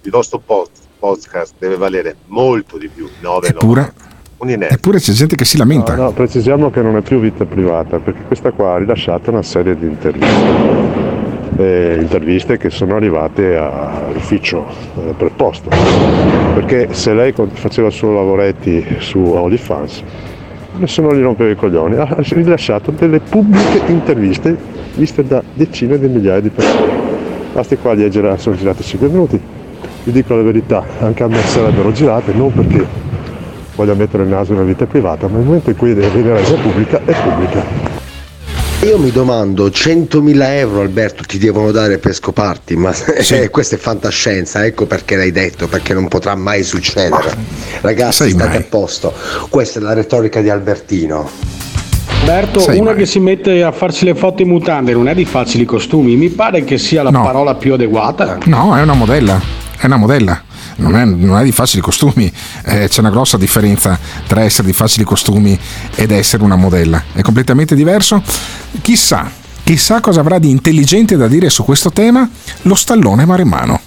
il 0.02 0.12
vostro 0.12 0.40
pod- 0.40 0.70
podcast 0.98 1.54
deve 1.58 1.78
valere 1.78 2.16
molto 2.28 2.78
di 2.78 2.88
più, 2.88 3.08
9,90. 3.22 3.48
Eppure, 3.48 3.94
eppure 4.70 5.00
c'è 5.00 5.12
gente 5.14 5.36
che 5.36 5.46
si 5.46 5.58
lamenta. 5.58 5.96
No, 5.96 6.04
no, 6.04 6.12
precisiamo 6.12 6.70
che 6.70 6.82
non 6.82 6.98
è 6.98 7.02
più 7.02 7.20
vita 7.20 7.46
privata, 7.46 8.00
perché 8.00 8.24
questa 8.24 8.52
qua 8.52 8.74
ha 8.74 8.78
rilasciato 8.78 9.30
una 9.30 9.44
serie 9.44 9.78
di 9.78 9.86
interviste. 9.86 11.08
Eh, 11.58 11.98
interviste 12.00 12.58
che 12.58 12.70
sono 12.70 12.96
arrivate 12.96 13.58
all'ufficio 13.58 14.66
eh, 14.96 15.14
preposto. 15.18 15.70
Perché 16.54 16.94
se 16.94 17.14
lei 17.14 17.34
faceva 17.34 17.88
il 17.88 17.94
suo 17.94 18.14
lavoretti 18.14 18.98
su 19.00 19.20
OnlyFans, 19.20 20.04
nessuno 20.80 21.14
gli 21.14 21.22
rompeva 21.22 21.52
i 21.52 21.56
coglioni, 21.56 21.96
ha 21.96 22.16
rilasciato 22.20 22.92
delle 22.92 23.20
pubbliche 23.20 23.82
interviste 23.88 24.58
viste 24.96 25.24
da 25.24 25.44
decine 25.54 26.00
di 26.00 26.08
migliaia 26.08 26.40
di 26.40 26.50
persone. 26.50 27.08
Basti 27.54 27.78
qua 27.78 27.94
leggere, 27.94 28.38
sono 28.38 28.56
girate 28.56 28.84
5 28.84 29.08
minuti. 29.08 29.40
Vi 30.04 30.12
dico 30.12 30.36
la 30.36 30.42
verità, 30.42 30.84
anche 31.00 31.24
a 31.24 31.28
me 31.28 31.42
sarebbero 31.42 31.92
girate, 31.92 32.34
non 32.34 32.54
perché 32.54 32.86
voglia 33.76 33.94
mettere 33.94 34.24
il 34.24 34.30
naso 34.30 34.54
nella 34.54 34.66
vita 34.66 34.86
privata, 34.86 35.28
ma 35.28 35.38
nel 35.38 35.46
momento 35.46 35.70
in 35.70 35.76
cui 35.76 35.94
viene 35.94 36.34
resa 36.34 36.56
pubblica, 36.56 37.00
è 37.04 37.14
pubblica. 37.14 37.99
Io 38.84 38.98
mi 38.98 39.12
domando, 39.12 39.68
100.000 39.68 40.42
euro 40.54 40.80
Alberto 40.80 41.24
ti 41.24 41.38
devono 41.38 41.72
dare 41.72 41.98
per 41.98 42.14
scoparti, 42.14 42.78
ma 42.78 42.94
eh, 43.30 43.50
questa 43.50 43.76
è 43.76 43.78
fantascienza, 43.78 44.66
ecco 44.66 44.86
perché 44.86 45.18
l'hai 45.18 45.32
detto, 45.32 45.68
perché 45.68 45.94
non 45.94 46.08
potrà 46.08 46.34
mai 46.36 46.64
succedere. 46.64 47.36
Ragazzi, 47.82 48.30
state 48.30 48.58
a 48.58 48.64
posto, 48.70 49.14
questa 49.50 49.80
è 49.80 49.82
la 49.84 49.92
retorica 49.94 50.40
di 50.40 50.50
Albertino. 50.50 51.30
Alberto, 52.22 52.60
Sai 52.62 52.80
una 52.80 52.94
che 52.94 53.06
si 53.06 53.20
mette 53.20 53.64
a 53.64 53.72
farsi 53.74 54.06
le 54.06 54.16
foto 54.16 54.42
in 54.44 54.48
mutande 54.50 54.94
non 54.94 55.10
è 55.10 55.14
di 55.14 55.26
facili 55.26 55.66
costumi, 55.66 56.16
mi 56.16 56.30
pare 56.30 56.64
che 56.64 56.78
sia 56.78 57.04
la 57.04 57.10
No. 57.10 57.24
parola 57.24 57.56
più 57.56 57.74
adeguata. 57.74 58.38
No, 58.46 58.78
è 58.78 58.82
una 58.82 58.94
modella. 58.94 59.59
È 59.80 59.86
una 59.86 59.96
modella. 59.96 60.44
Non 60.76 60.98
è, 60.98 61.06
non 61.06 61.38
è 61.38 61.44
di 61.44 61.54
facili 61.54 61.82
costumi. 61.82 62.30
Eh, 62.66 62.90
c'è 62.90 63.00
una 63.00 63.10
grossa 63.10 63.38
differenza 63.38 63.98
tra 64.28 64.42
essere 64.42 64.68
di 64.68 64.74
facili 64.74 65.06
costumi 65.06 65.58
ed 65.96 66.12
essere 66.12 66.44
una 66.44 66.58
modella. 66.58 67.02
È 67.14 67.22
completamente 67.22 67.76
diverso. 67.76 68.22
Chissà, 68.82 69.32
chissà 69.64 70.02
cosa 70.02 70.20
avrà 70.20 70.38
di 70.38 70.50
intelligente 70.50 71.16
da 71.16 71.30
dire 71.30 71.50
su 71.50 71.64
questo 71.64 71.92
tema 71.92 72.30
lo 72.64 72.76
stallone 72.76 73.24
maremmano. 73.24 73.80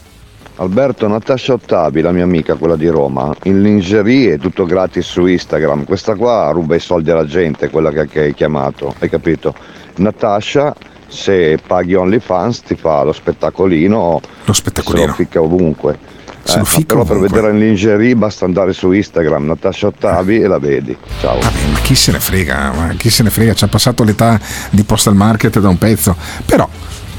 Alberto, 0.57 1.07
Natascia 1.09 1.53
Ottavi, 1.53 2.01
la 2.01 2.13
mia 2.13 2.25
amica, 2.25 2.55
quella 2.55 2.77
di 2.77 2.89
Roma, 2.89 3.35
in 3.43 3.61
lingerie, 3.61 4.39
tutto 4.39 4.65
gratis 4.65 5.05
su 5.05 5.27
Instagram. 5.27 5.85
Questa 5.85 6.15
qua 6.15 6.51
ruba 6.53 6.75
i 6.75 6.81
soldi 6.81 7.11
alla 7.11 7.27
gente, 7.27 7.69
quella 7.69 7.91
che, 7.91 8.07
che 8.07 8.21
hai 8.21 8.35
chiamato, 8.35 8.95
hai 8.99 9.11
capito? 9.11 9.55
Natascia, 9.97 10.75
se 11.13 11.59
paghi 11.65 11.95
OnlyFans, 11.95 12.63
ti 12.63 12.75
fa 12.75 13.03
lo 13.03 13.13
spettacolino. 13.13 14.21
Lo 14.45 14.53
spettacolino. 14.53 15.03
Se 15.03 15.09
lo 15.09 15.15
ficca 15.15 15.43
ovunque. 15.43 15.99
Se 16.43 16.65
ficca 16.65 16.95
però 16.95 17.05
per 17.05 17.19
vedere 17.19 17.51
in 17.51 17.59
lingerie 17.59 18.17
basta 18.17 18.45
andare 18.45 18.73
su 18.73 18.91
Instagram, 18.91 19.47
Natascia 19.47 19.87
Ottavi 19.87 20.41
e 20.41 20.47
la 20.49 20.59
vedi. 20.59 20.97
Ciao. 21.21 21.39
Ma 21.39 21.79
chi 21.83 21.95
se 21.95 22.11
ne 22.11 22.19
frega? 22.19 22.73
Ma 22.73 22.95
chi 22.97 23.11
se 23.11 23.23
ne 23.23 23.31
frega? 23.31 23.55
Ci 23.55 23.65
ha 23.65 23.69
passato 23.69 24.03
l'età 24.03 24.41
di 24.71 24.83
postal 24.83 25.15
market 25.15 25.61
da 25.61 25.69
un 25.69 25.79
pezzo. 25.79 26.17
Però, 26.45 26.69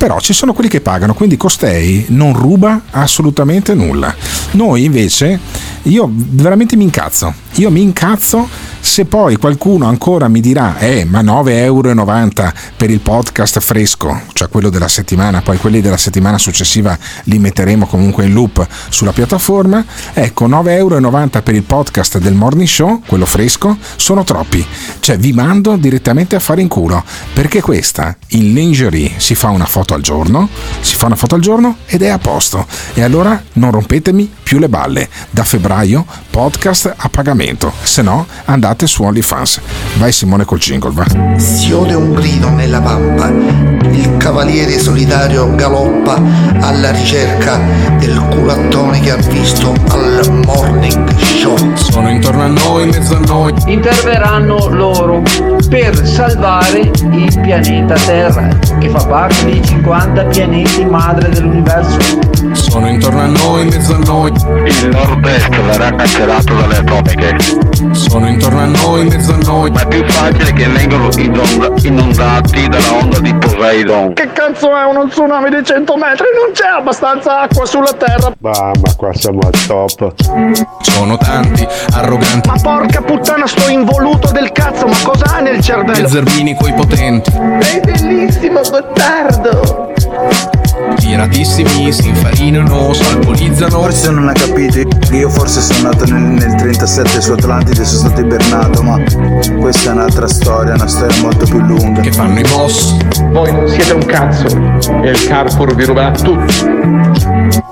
però 0.03 0.19
ci 0.19 0.33
sono 0.33 0.51
quelli 0.51 0.69
che 0.69 0.81
pagano, 0.81 1.13
quindi 1.13 1.37
costei 1.37 2.07
non 2.09 2.33
ruba 2.33 2.81
assolutamente 2.89 3.73
nulla. 3.73 4.13
Noi 4.51 4.83
invece, 4.83 5.39
io 5.83 6.11
veramente 6.11 6.75
mi 6.75 6.83
incazzo. 6.83 7.33
Io 7.53 7.71
mi 7.71 7.81
incazzo 7.81 8.49
se 8.83 9.05
poi 9.05 9.37
qualcuno 9.37 9.87
ancora 9.87 10.27
mi 10.27 10.41
dirà, 10.41 10.77
eh, 10.77 11.05
ma 11.05 11.21
9,90 11.21 11.51
euro 11.63 12.53
per 12.75 12.91
il 12.91 12.99
podcast 12.99 13.61
fresco, 13.61 14.23
cioè 14.33 14.49
quello 14.49 14.69
della 14.69 14.89
settimana, 14.89 15.41
poi 15.41 15.57
quelli 15.57 15.79
della 15.79 15.95
settimana 15.95 16.37
successiva 16.37 16.97
li 17.23 17.39
metteremo 17.39 17.85
comunque 17.85 18.25
in 18.25 18.33
loop 18.33 18.67
sulla 18.89 19.13
piattaforma. 19.13 19.85
Ecco, 20.13 20.49
9,90 20.49 20.69
euro 20.69 21.41
per 21.41 21.55
il 21.55 21.63
podcast 21.63 22.17
del 22.17 22.33
morning 22.33 22.67
show, 22.67 23.01
quello 23.07 23.25
fresco, 23.25 23.77
sono 23.95 24.25
troppi. 24.25 24.65
Cioè 24.99 25.17
vi 25.17 25.31
mando 25.31 25.77
direttamente 25.77 26.35
a 26.35 26.39
fare 26.39 26.59
in 26.59 26.67
culo, 26.67 27.03
perché 27.33 27.61
questa 27.61 28.17
in 28.29 28.51
lingerie 28.51 29.13
si 29.15 29.33
fa 29.33 29.47
una 29.47 29.65
foto 29.65 29.92
al 29.93 30.01
giorno, 30.01 30.49
si 30.81 30.95
fa 30.95 31.07
una 31.07 31.15
foto 31.15 31.35
al 31.35 31.41
giorno 31.41 31.77
ed 31.85 32.01
è 32.01 32.07
a 32.07 32.17
posto. 32.17 32.65
E 32.93 33.03
allora 33.03 33.41
non 33.53 33.71
rompetemi 33.71 34.31
più 34.43 34.59
le 34.59 34.69
balle. 34.69 35.09
Da 35.29 35.43
febbraio 35.43 36.05
podcast 36.33 36.91
a 36.97 37.09
pagamento, 37.09 37.71
se 37.83 38.01
no 38.01 38.25
andate 38.45 38.87
su 38.87 39.03
OnlyFans. 39.03 39.61
Vai 39.97 40.11
Simone 40.11 40.45
col 40.45 40.57
jingle, 40.57 40.89
va. 40.91 41.05
Si 41.37 41.71
ode 41.71 41.93
un 41.93 42.11
grido 42.11 42.49
nella 42.49 42.81
pampa, 42.81 43.27
il 43.27 44.17
cavaliere 44.17 44.79
solitario 44.79 45.53
galoppa 45.53 46.19
alla 46.59 46.89
ricerca 46.89 47.59
del 47.99 48.19
culattone 48.31 48.99
che 48.99 49.11
ha 49.11 49.17
visto 49.17 49.75
al 49.89 50.41
morning 50.43 51.15
show. 51.19 51.55
Sono 51.75 52.09
intorno 52.09 52.41
a 52.41 52.47
noi, 52.47 52.83
in 52.85 52.89
mezzo 52.89 53.15
a 53.15 53.19
noi. 53.19 53.53
interverranno 53.67 54.69
loro 54.69 55.21
per 55.69 56.07
salvare 56.07 56.79
il 57.11 57.39
pianeta 57.41 57.93
Terra, 57.93 58.47
che 58.79 58.89
fa 58.89 59.05
parte 59.05 59.45
dei 59.45 59.63
50 59.63 60.23
pianeti 60.25 60.83
madre 60.83 61.29
dell'universo. 61.29 61.99
Sono 62.53 62.89
intorno 62.89 63.21
a 63.21 63.27
noi, 63.27 63.61
in 63.61 63.67
mezzo 63.67 63.93
a 63.93 63.99
noi. 63.99 64.31
Il 64.31 64.89
nord-est 64.91 65.49
verrà 65.61 65.93
cancellato 65.93 66.22
dalle 66.25 66.77
atomiche. 66.77 67.35
Sono 67.91 68.27
intorno 68.27 68.59
a 68.61 68.65
noi, 68.65 69.01
in 69.01 69.07
mezzo 69.07 69.33
a 69.33 69.37
noi. 69.43 69.71
Ma 69.71 69.81
è 69.81 69.87
più 69.87 70.07
facile 70.07 70.53
che 70.53 70.65
vengano 70.67 71.09
inonda- 71.17 71.73
inondati 71.83 72.67
dalla 72.67 72.93
onda 72.93 73.19
di 73.19 73.33
Poseidon. 73.35 74.13
Che 74.13 74.31
cazzo 74.31 74.75
è 74.75 74.85
uno 74.85 75.07
tsunami 75.07 75.49
di 75.49 75.63
100 75.63 75.95
metri? 75.97 76.25
Non 76.33 76.53
c'è 76.53 76.67
abbastanza 76.77 77.41
acqua 77.41 77.65
sulla 77.65 77.93
terra. 77.93 78.31
Mamma, 78.39 78.95
qua 78.95 79.13
siamo 79.13 79.39
al 79.43 79.65
top. 79.67 80.13
Sono 80.81 81.17
tanti, 81.17 81.67
arroganti. 81.93 82.47
Ma 82.49 82.55
porca 82.61 83.01
puttana, 83.01 83.45
sto 83.47 83.69
involuto 83.69 84.31
del 84.31 84.51
cazzo, 84.51 84.87
ma 84.87 84.95
cosa 85.03 85.35
ha 85.35 85.39
nel 85.39 85.59
cervello? 85.61 86.07
zerbini 86.07 86.55
coi 86.55 86.73
potenti. 86.73 87.31
È 87.31 87.79
bellissimo, 87.81 88.61
Gottardo! 88.69 89.91
Tiratissimi, 90.95 91.91
si 91.91 92.07
infarinano, 92.09 92.93
salponizzano. 92.93 93.79
Forse 93.81 94.11
non 94.11 94.29
ha 94.29 94.33
capito 94.33 94.79
io 95.13 95.29
forse 95.29 95.61
sono 95.61 95.89
nato 95.89 96.05
nel, 96.05 96.21
nel 96.21 96.55
37 96.55 97.21
su 97.21 97.33
Atlantide 97.33 97.81
e 97.81 97.85
sono 97.85 98.07
stato 98.07 98.21
ibernato, 98.21 98.81
ma 98.81 98.99
questa 99.59 99.91
è 99.91 99.93
un'altra 99.93 100.27
storia, 100.27 100.73
una 100.73 100.87
storia 100.87 101.21
molto 101.21 101.45
più 101.45 101.59
lunga. 101.59 102.01
Che 102.01 102.11
fanno 102.11 102.39
i 102.39 102.41
boss? 102.41 102.97
Voi 103.31 103.51
non 103.51 103.67
siete 103.67 103.93
un 103.93 104.05
cazzo 104.05 104.47
e 105.03 105.09
il 105.09 105.27
Carrefour 105.27 105.75
vi 105.75 105.85
ruberà 105.85 106.11
tutto. 106.11 106.51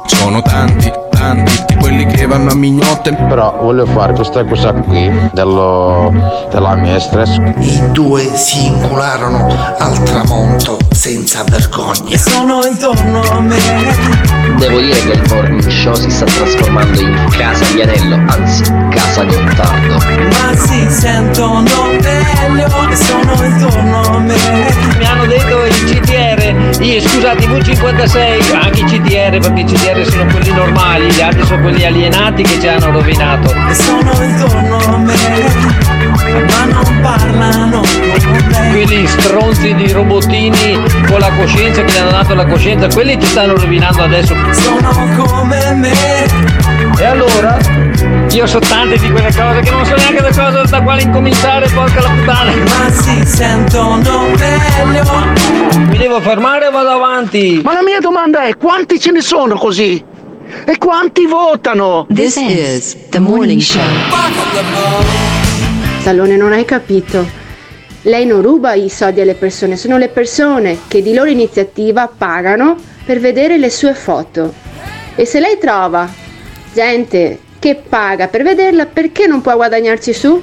Sono 0.06 0.42
tanti, 0.44 0.92
tanti, 1.10 1.66
di 1.68 1.76
quelli 1.76 2.06
che 2.06 2.28
vanno 2.28 2.52
a 2.52 2.56
mignotte. 2.56 3.16
Però 3.16 3.58
voglio 3.60 3.88
fare 3.88 4.14
questa 4.14 4.44
cosa 4.46 4.72
qui 4.74 5.12
dello, 5.34 6.14
della 6.52 6.76
mia 6.76 7.00
stress. 7.00 7.38
I 7.58 7.92
due 7.92 8.22
si 8.36 8.68
incularono 8.68 9.48
al 9.80 10.04
tramonto 10.04 10.78
senza 11.02 11.44
vergogna. 11.46 12.16
Sono 12.16 12.64
intorno 12.64 13.22
a 13.22 13.40
me. 13.40 13.58
Devo 14.60 14.80
dire 14.80 15.02
che 15.02 15.12
il 15.14 15.24
morning 15.30 15.68
show 15.68 15.96
si 15.96 16.12
sta 16.12 16.26
trasformando 16.26 17.02
in 17.02 17.28
casa 17.32 17.66
Vianello, 17.74 18.24
anzi 18.28 18.62
casa 18.92 19.24
Gottardo. 19.24 19.96
Ma 19.96 20.56
si 20.56 20.88
sentono 20.92 21.88
meglio 22.04 22.68
e 22.88 22.96
sono 22.96 23.34
intorno 23.44 24.02
a 24.02 24.20
me. 24.20 24.36
Mi 25.00 25.06
hanno 25.06 25.26
detto 25.26 25.66
il 25.66 25.74
CTR, 25.74 26.21
io, 26.82 27.00
scusate, 27.00 27.44
i 27.44 27.48
V56, 27.48 28.56
anche 28.56 28.80
i 28.80 28.84
CTR, 28.84 29.38
perché 29.40 29.62
i 29.62 29.66
CTR 29.66 30.06
sono 30.10 30.26
quelli 30.26 30.52
normali, 30.52 31.12
gli 31.12 31.22
altri 31.22 31.46
sono 31.46 31.62
quelli 31.62 31.86
alienati 31.86 32.42
che 32.42 32.60
ci 32.60 32.68
hanno 32.68 32.92
rovinato. 32.92 33.54
E 33.70 33.74
sono 33.76 34.12
intorno 34.22 34.78
a 34.78 34.98
me. 34.98 35.14
Ma 36.48 36.66
non 36.66 37.00
parlano 37.02 37.82
con 37.82 38.46
me. 38.48 38.70
Quelli 38.72 39.06
stronzi 39.06 39.76
di 39.76 39.92
robottini 39.92 40.82
con 41.08 41.20
la 41.20 41.30
coscienza 41.38 41.84
che 41.84 41.92
gli 41.92 41.98
hanno 41.98 42.12
dato 42.12 42.34
la 42.34 42.46
coscienza, 42.46 42.88
quelli 42.88 43.20
ci 43.20 43.28
stanno 43.28 43.56
rovinando 43.56 44.04
adesso. 44.04 44.36
Sono 44.52 44.90
come 45.18 45.74
me. 45.76 46.81
E 47.02 47.04
allora? 47.04 47.58
Io 48.30 48.46
so 48.46 48.60
tante 48.60 48.96
di 49.00 49.10
quelle 49.10 49.34
cose 49.34 49.62
che 49.62 49.72
non 49.72 49.84
so 49.84 49.96
neanche 49.96 50.22
da 50.22 50.28
cosa 50.28 50.62
da 50.62 50.84
quale 50.84 51.02
incominciare, 51.02 51.68
porca 51.74 52.00
la 52.00 52.10
puttana. 52.10 52.52
Ma 52.52 52.92
si 52.92 53.26
sentono 53.26 54.28
meglio. 54.38 55.04
Mi 55.90 55.98
devo 55.98 56.22
fermare 56.22 56.68
o 56.68 56.72
vado 56.72 56.90
avanti? 56.90 57.60
Ma 57.64 57.74
la 57.74 57.82
mia 57.82 58.00
domanda 58.00 58.44
è 58.44 58.56
quanti 58.56 59.00
ce 59.00 59.10
ne 59.10 59.22
sono 59.22 59.56
così? 59.56 60.06
E 60.64 60.78
quanti 60.78 61.26
votano? 61.26 62.06
This 62.14 62.36
is 62.36 62.96
the 63.10 63.18
morning 63.18 63.62
show. 63.62 63.82
Salone, 66.02 66.38
non 66.38 66.52
hai 66.52 66.66
capito. 66.66 67.28
Lei 68.04 68.28
non 68.28 68.44
ruba 68.44 68.74
i 68.74 68.90
soldi 68.90 69.22
alle 69.22 69.34
persone, 69.34 69.76
sono 69.76 69.98
le 69.98 70.10
persone 70.10 70.82
che 70.88 71.02
di 71.02 71.16
loro 71.16 71.32
iniziativa 71.32 72.08
pagano 72.16 72.76
per 73.04 73.20
vedere 73.20 73.58
le 73.58 73.72
sue 73.72 73.96
foto. 73.96 74.54
E 75.16 75.26
se 75.26 75.40
lei 75.40 75.58
trova 75.58 76.30
gente 76.74 77.40
che 77.60 77.76
paga 77.76 78.28
per 78.28 78.44
vederla, 78.44 78.86
perché 78.86 79.28
non 79.28 79.42
può 79.42 79.56
guadagnarci 79.56 80.14
su? 80.14 80.42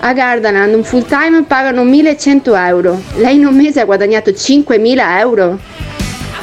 A 0.00 0.12
Gardaland 0.12 0.74
un 0.74 0.84
full 0.84 1.04
time 1.06 1.42
pagano 1.42 1.82
1100 1.84 2.54
euro. 2.54 3.02
Lei 3.16 3.36
in 3.36 3.46
un 3.46 3.54
mese 3.56 3.80
ha 3.80 3.84
guadagnato 3.84 4.32
5000 4.32 5.18
euro. 5.18 5.58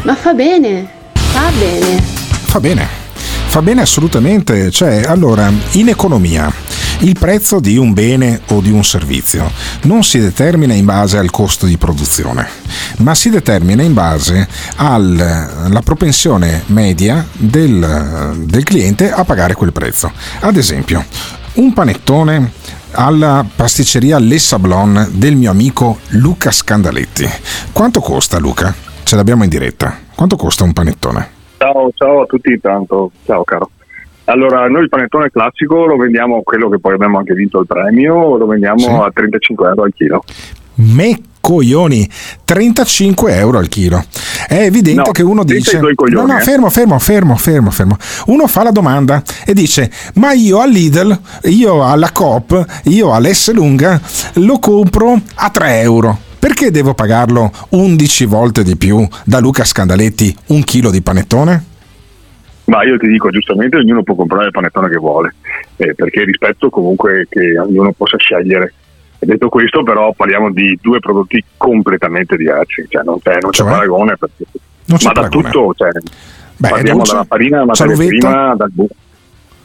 Ma 0.03 0.15
fa 0.15 0.33
bene, 0.33 0.87
fa 1.13 1.49
bene. 1.57 2.01
Fa 2.01 2.59
bene, 2.59 2.87
fa 3.47 3.61
bene 3.61 3.81
assolutamente. 3.81 4.69
Cioè, 4.69 5.03
allora, 5.07 5.51
in 5.71 5.89
economia, 5.89 6.51
il 6.99 7.17
prezzo 7.19 7.59
di 7.59 7.77
un 7.77 7.93
bene 7.93 8.41
o 8.47 8.61
di 8.61 8.71
un 8.71 8.83
servizio 8.83 9.51
non 9.83 10.03
si 10.03 10.19
determina 10.19 10.73
in 10.73 10.85
base 10.85 11.17
al 11.17 11.29
costo 11.29 11.65
di 11.65 11.77
produzione, 11.77 12.47
ma 12.97 13.13
si 13.13 13.29
determina 13.29 13.83
in 13.83 13.93
base 13.93 14.47
alla 14.77 15.81
propensione 15.83 16.63
media 16.67 17.25
del, 17.33 18.33
del 18.45 18.63
cliente 18.63 19.11
a 19.11 19.23
pagare 19.23 19.53
quel 19.53 19.73
prezzo. 19.73 20.11
Ad 20.39 20.55
esempio, 20.55 21.03
un 21.55 21.73
panettone 21.73 22.51
alla 22.91 23.45
pasticceria 23.55 24.17
Le 24.19 24.39
Sablon 24.39 25.09
del 25.11 25.35
mio 25.35 25.51
amico 25.51 25.99
Luca 26.09 26.51
Scandaletti. 26.51 27.29
Quanto 27.71 27.99
costa 27.99 28.39
Luca? 28.39 28.73
Ce 29.03 29.15
l'abbiamo 29.15 29.43
in 29.43 29.49
diretta. 29.49 29.97
Quanto 30.15 30.35
costa 30.37 30.63
un 30.63 30.73
panettone? 30.73 31.29
Ciao, 31.57 31.91
ciao 31.93 32.21
a 32.21 32.25
tutti 32.25 32.51
intanto, 32.51 33.11
ciao 33.25 33.43
caro. 33.43 33.69
Allora, 34.25 34.67
noi 34.67 34.83
il 34.83 34.89
panettone 34.89 35.29
classico 35.31 35.85
lo 35.85 35.97
vendiamo, 35.97 36.41
quello 36.43 36.67
che 36.69 36.79
poi 36.79 36.93
abbiamo 36.93 37.19
anche 37.19 37.33
vinto 37.33 37.59
il 37.59 37.67
premio, 37.67 38.37
lo 38.37 38.45
vendiamo 38.47 38.79
Sì. 38.79 38.87
a 38.87 39.11
35 39.13 39.67
euro 39.67 39.83
al 39.83 39.93
chilo. 39.95 40.23
Me 40.77 41.19
coglioni, 41.39 42.09
35 42.43 43.35
euro 43.37 43.59
al 43.59 43.67
chilo. 43.67 44.03
È 44.47 44.55
evidente 44.63 45.03
No, 45.05 45.11
che 45.11 45.21
uno 45.23 45.43
dice: 45.43 45.79
coglioni, 45.93 46.25
No, 46.25 46.33
no, 46.33 46.39
eh. 46.39 46.43
fermo, 46.43 46.69
fermo, 46.69 46.97
fermo, 46.99 47.35
fermo, 47.37 47.69
fermo. 47.71 47.97
Uno 48.27 48.47
fa 48.47 48.63
la 48.63 48.71
domanda 48.71 49.21
e 49.45 49.53
dice: 49.53 49.89
Ma 50.15 50.33
io 50.33 50.59
al 50.59 50.71
Lidl, 50.71 51.17
io 51.43 51.85
alla 51.85 52.11
Coop, 52.11 52.81
io 52.85 53.13
all'S 53.13 53.53
Lunga 53.53 54.01
lo 54.33 54.57
compro 54.59 55.19
a 55.35 55.49
3 55.49 55.81
euro. 55.81 56.17
Perché 56.39 56.71
devo 56.71 56.93
pagarlo 56.93 57.51
11 57.69 58.25
volte 58.25 58.63
di 58.63 58.75
più 58.75 59.07
da 59.23 59.39
Luca 59.39 59.63
Scandaletti 59.63 60.35
un 60.47 60.63
chilo 60.63 60.91
di 60.91 61.01
panettone? 61.01 61.63
Ma 62.65 62.83
io 62.83 62.97
ti 62.97 63.07
dico, 63.07 63.29
giustamente 63.29 63.77
ognuno 63.77 64.01
può 64.03 64.15
comprare 64.15 64.45
il 64.47 64.51
panettone 64.51 64.89
che 64.89 64.97
vuole, 64.97 65.35
eh, 65.77 65.93
perché 65.93 66.23
rispetto 66.23 66.69
comunque 66.69 67.27
che 67.29 67.59
ognuno 67.59 67.91
possa 67.91 68.17
scegliere. 68.17 68.73
Detto 69.19 69.49
questo, 69.49 69.81
però, 69.83 70.11
parliamo 70.13 70.51
di 70.51 70.77
due 70.81 70.99
prodotti 70.99 71.43
completamente 71.57 72.35
diversi, 72.37 72.85
cioè 72.89 73.03
non 73.03 73.19
c'è, 73.21 73.37
non 73.41 73.51
c'è 73.51 73.63
Cioè? 73.63 73.71
paragone. 73.71 74.17
Perché, 74.17 74.43
Non 74.85 74.97
c'è 74.97 75.05
ma 75.07 75.11
da 75.13 75.21
paragone. 75.21 75.49
tutto, 75.49 75.73
cioè, 75.75 75.89
Beh, 76.57 76.69
parliamo 76.69 76.97
dolce? 76.97 77.11
dalla 77.13 77.25
farina, 77.25 77.65
la 77.65 77.71
C'è 77.71 77.85
materia 77.85 77.93
l'uvetta? 77.95 78.27
prima, 78.27 78.55
dal 78.55 78.71
burro. 78.71 78.93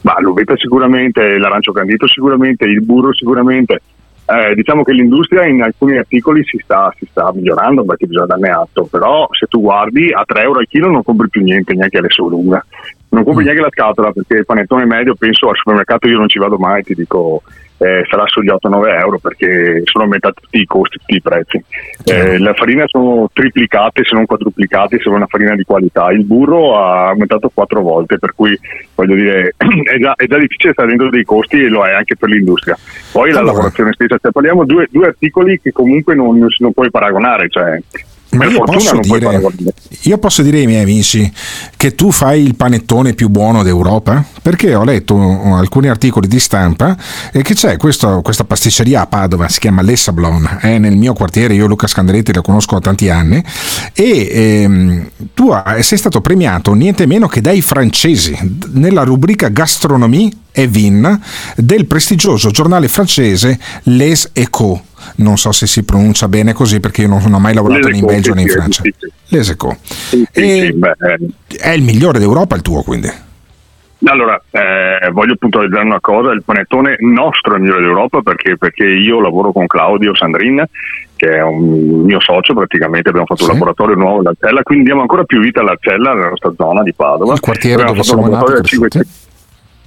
Ma 0.03 0.17
l'uvetta 0.21 0.57
sicuramente, 0.57 1.39
l'arancio 1.39 1.73
candito 1.73 2.07
sicuramente, 2.09 2.65
il 2.65 2.83
burro 2.83 3.13
sicuramente. 3.13 3.81
Eh, 4.27 4.55
diciamo 4.55 4.85
che 4.85 4.93
l'industria 4.93 5.45
in 5.47 5.61
alcuni 5.63 5.99
articoli 5.99 6.45
si 6.45 6.59
sta, 6.63 6.95
si 6.97 7.07
sta 7.11 7.33
migliorando 7.35 7.85
perché 7.85 8.07
bisogna 8.07 8.27
darne 8.27 8.51
atto, 8.51 8.85
però 8.85 9.27
se 9.33 9.47
tu 9.47 9.61
guardi 9.61 10.13
a 10.13 10.23
3 10.25 10.43
euro 10.43 10.61
al 10.61 10.69
chilo 10.69 10.89
non 10.89 11.03
compri 11.03 11.29
più 11.29 11.43
niente, 11.43 11.75
neanche 11.75 11.99
alle 11.99 12.09
lunga. 12.29 12.65
Non 13.09 13.23
Mm. 13.23 13.25
compri 13.25 13.45
neanche 13.45 13.63
la 13.63 13.71
scatola 13.71 14.13
perché 14.13 14.35
il 14.35 14.47
panettone 14.47 14.85
medio, 14.85 15.17
penso 15.17 15.49
al 15.49 15.57
supermercato 15.57 16.07
io 16.07 16.19
non 16.19 16.29
ci 16.29 16.39
vado 16.39 16.59
mai, 16.59 16.85
ti 16.85 16.95
dico 16.95 17.43
eh, 17.81 18.05
sarà 18.11 18.25
sugli 18.27 18.49
8-9 18.49 18.99
euro 19.01 19.19
perché 19.19 19.81
sono 19.85 20.05
aumentati 20.05 20.43
tutti 20.43 20.61
i 20.61 20.67
costi, 20.67 20.99
tutti 20.99 21.15
i 21.15 21.23
prezzi. 21.23 21.65
Eh, 22.05 22.39
le 22.39 22.53
farine 22.55 22.85
sono 22.87 23.31
triplicate 23.33 24.05
se 24.05 24.15
non 24.15 24.27
quadruplicate 24.27 24.99
se 24.99 25.05
vuoi 25.05 25.17
una 25.17 25.27
farina 25.27 25.55
di 25.55 25.65
qualità. 25.65 26.11
Il 26.11 26.25
burro 26.25 26.79
ha 26.79 27.09
aumentato 27.09 27.51
quattro 27.53 27.81
volte, 27.81 28.19
per 28.19 28.35
cui 28.35 28.59
voglio 28.95 29.15
dire 29.15 29.55
è 29.57 29.99
già, 29.99 30.15
è 30.15 30.27
già 30.27 30.37
difficile 30.37 30.73
stare 30.73 30.89
dentro 30.89 31.09
dei 31.09 31.25
costi 31.25 31.63
e 31.63 31.69
lo 31.69 31.85
è 31.87 31.93
anche 31.93 32.17
per 32.17 32.29
l'industria. 32.29 32.77
Poi 33.13 33.31
la 33.31 33.39
Allora. 33.39 33.55
lavorazione 33.55 33.93
stessa, 33.95 34.19
cioè, 34.21 34.31
parliamo 34.31 34.65
due, 34.67 34.87
due 34.91 35.07
articoli 35.07 35.59
che 35.61 35.73
comunque 35.73 36.15
non, 36.15 36.37
non 36.37 36.51
si- 36.51 36.63
non 36.63 36.73
puoi 36.75 36.91
paragonare, 36.91 37.49
cioè, 37.49 37.81
Ma 38.31 38.45
io 38.47 38.63
posso, 38.63 38.99
dire, 39.01 39.43
io 40.03 40.19
posso 40.19 40.43
dire 40.43 40.59
ai 40.59 40.67
miei 40.67 40.83
amici 40.83 41.31
che 41.77 41.97
tu 41.97 42.13
fai 42.13 42.43
il 42.43 42.55
panettone 42.55 43.13
più 43.15 43.29
buono 43.29 43.65
d'Europa? 43.65 44.25
Perché 44.41 44.75
ho 44.75 44.85
letto 44.85 45.17
alcuni 45.55 45.89
articoli 45.89 46.29
di 46.29 46.39
stampa 46.39 46.97
e 47.33 47.43
che 47.43 47.55
c'è 47.55 47.77
questo- 47.77 48.21
questa 48.23 48.45
pasticceria 48.45 49.01
a 49.03 49.07
Padova, 49.07 49.49
si 49.49 49.59
chiama 49.59 49.83
Le 49.83 49.97
Sablon, 49.97 50.59
è 50.61 50.79
nel 50.79 50.97
mio 50.97 51.13
quartiere, 51.13 51.55
io 51.55 51.67
Luca 51.67 51.89
Scandaletti 51.89 52.33
la 52.33 52.41
conosco 52.41 52.75
da 52.75 52.81
tanti 52.81 53.09
anni 53.09 53.43
e 53.95 54.29
ehm, 54.31 55.11
tu 55.35 55.51
sei 55.81 55.99
stato 55.99 56.21
premiato 56.21 56.73
niente 56.73 57.07
meno 57.07 57.27
che 57.27 57.41
dai 57.41 57.61
francesi 57.61 58.37
nella 58.75 59.03
rubrica 59.03 59.49
Gastronomie 59.49 60.31
e 60.53 60.67
Vin 60.69 61.21
del 61.57 61.87
prestigioso 61.87 62.51
giornale 62.51 62.87
francese 62.89 63.59
Les 63.85 64.31
Echos. 64.33 64.81
Non 65.17 65.37
so 65.37 65.53
se 65.53 65.67
si 65.67 65.85
pronuncia 65.85 66.29
bene 66.29 66.53
così 66.53 66.81
perché 66.81 67.03
io 67.03 67.09
non 67.09 67.33
ho 67.33 67.39
mai 67.39 67.55
lavorato 67.55 67.89
né 67.89 67.97
in 67.97 68.07
Belgio 68.07 68.35
né 68.35 68.43
in 68.43 68.49
sì, 68.49 68.53
sì, 68.53 68.59
Francia. 68.59 68.83
sì, 68.83 68.95
sì. 68.99 69.13
Sì, 69.31 69.45
sì, 69.45 70.25
sì, 70.33 70.41
eh, 70.41 70.75
È 71.61 71.71
il 71.71 71.83
migliore 71.83 72.19
d'Europa 72.19 72.57
il 72.57 72.63
tuo 72.63 72.83
quindi. 72.83 73.29
Allora, 74.05 74.41
eh, 74.51 75.11
voglio 75.13 75.37
puntualizzare 75.37 75.85
una 75.85 76.01
cosa, 76.01 76.33
il 76.33 76.43
panettone 76.43 76.97
nostro 77.01 77.53
è 77.53 77.57
il 77.57 77.63
migliore 77.63 77.83
d'Europa 77.83 78.23
perché, 78.23 78.57
perché 78.57 78.85
io 78.85 79.21
lavoro 79.21 79.53
con 79.53 79.67
Claudio 79.67 80.15
Sandrin, 80.15 80.65
che 81.17 81.29
è 81.37 81.43
un 81.43 82.05
mio 82.05 82.19
socio 82.19 82.55
praticamente, 82.55 83.11
abbiamo 83.11 83.27
fatto 83.27 83.45
un 83.45 83.51
laboratorio 83.51 83.97
nuovo 83.97 84.21
all'Arcella, 84.21 84.63
quindi 84.63 84.85
diamo 84.87 85.03
ancora 85.03 85.25
più 85.25 85.41
vita 85.41 85.61
all'Arcella, 85.61 86.15
nella 86.15 86.31
nostra 86.31 86.51
zona 86.57 86.83
di 86.83 86.95
Padova. 86.95 87.35
Il 87.35 87.41
quartiere 87.41 87.83
Abbiamo 87.83 87.93
dove 87.93 88.05
siamo 88.05 88.27
nati 88.27 88.99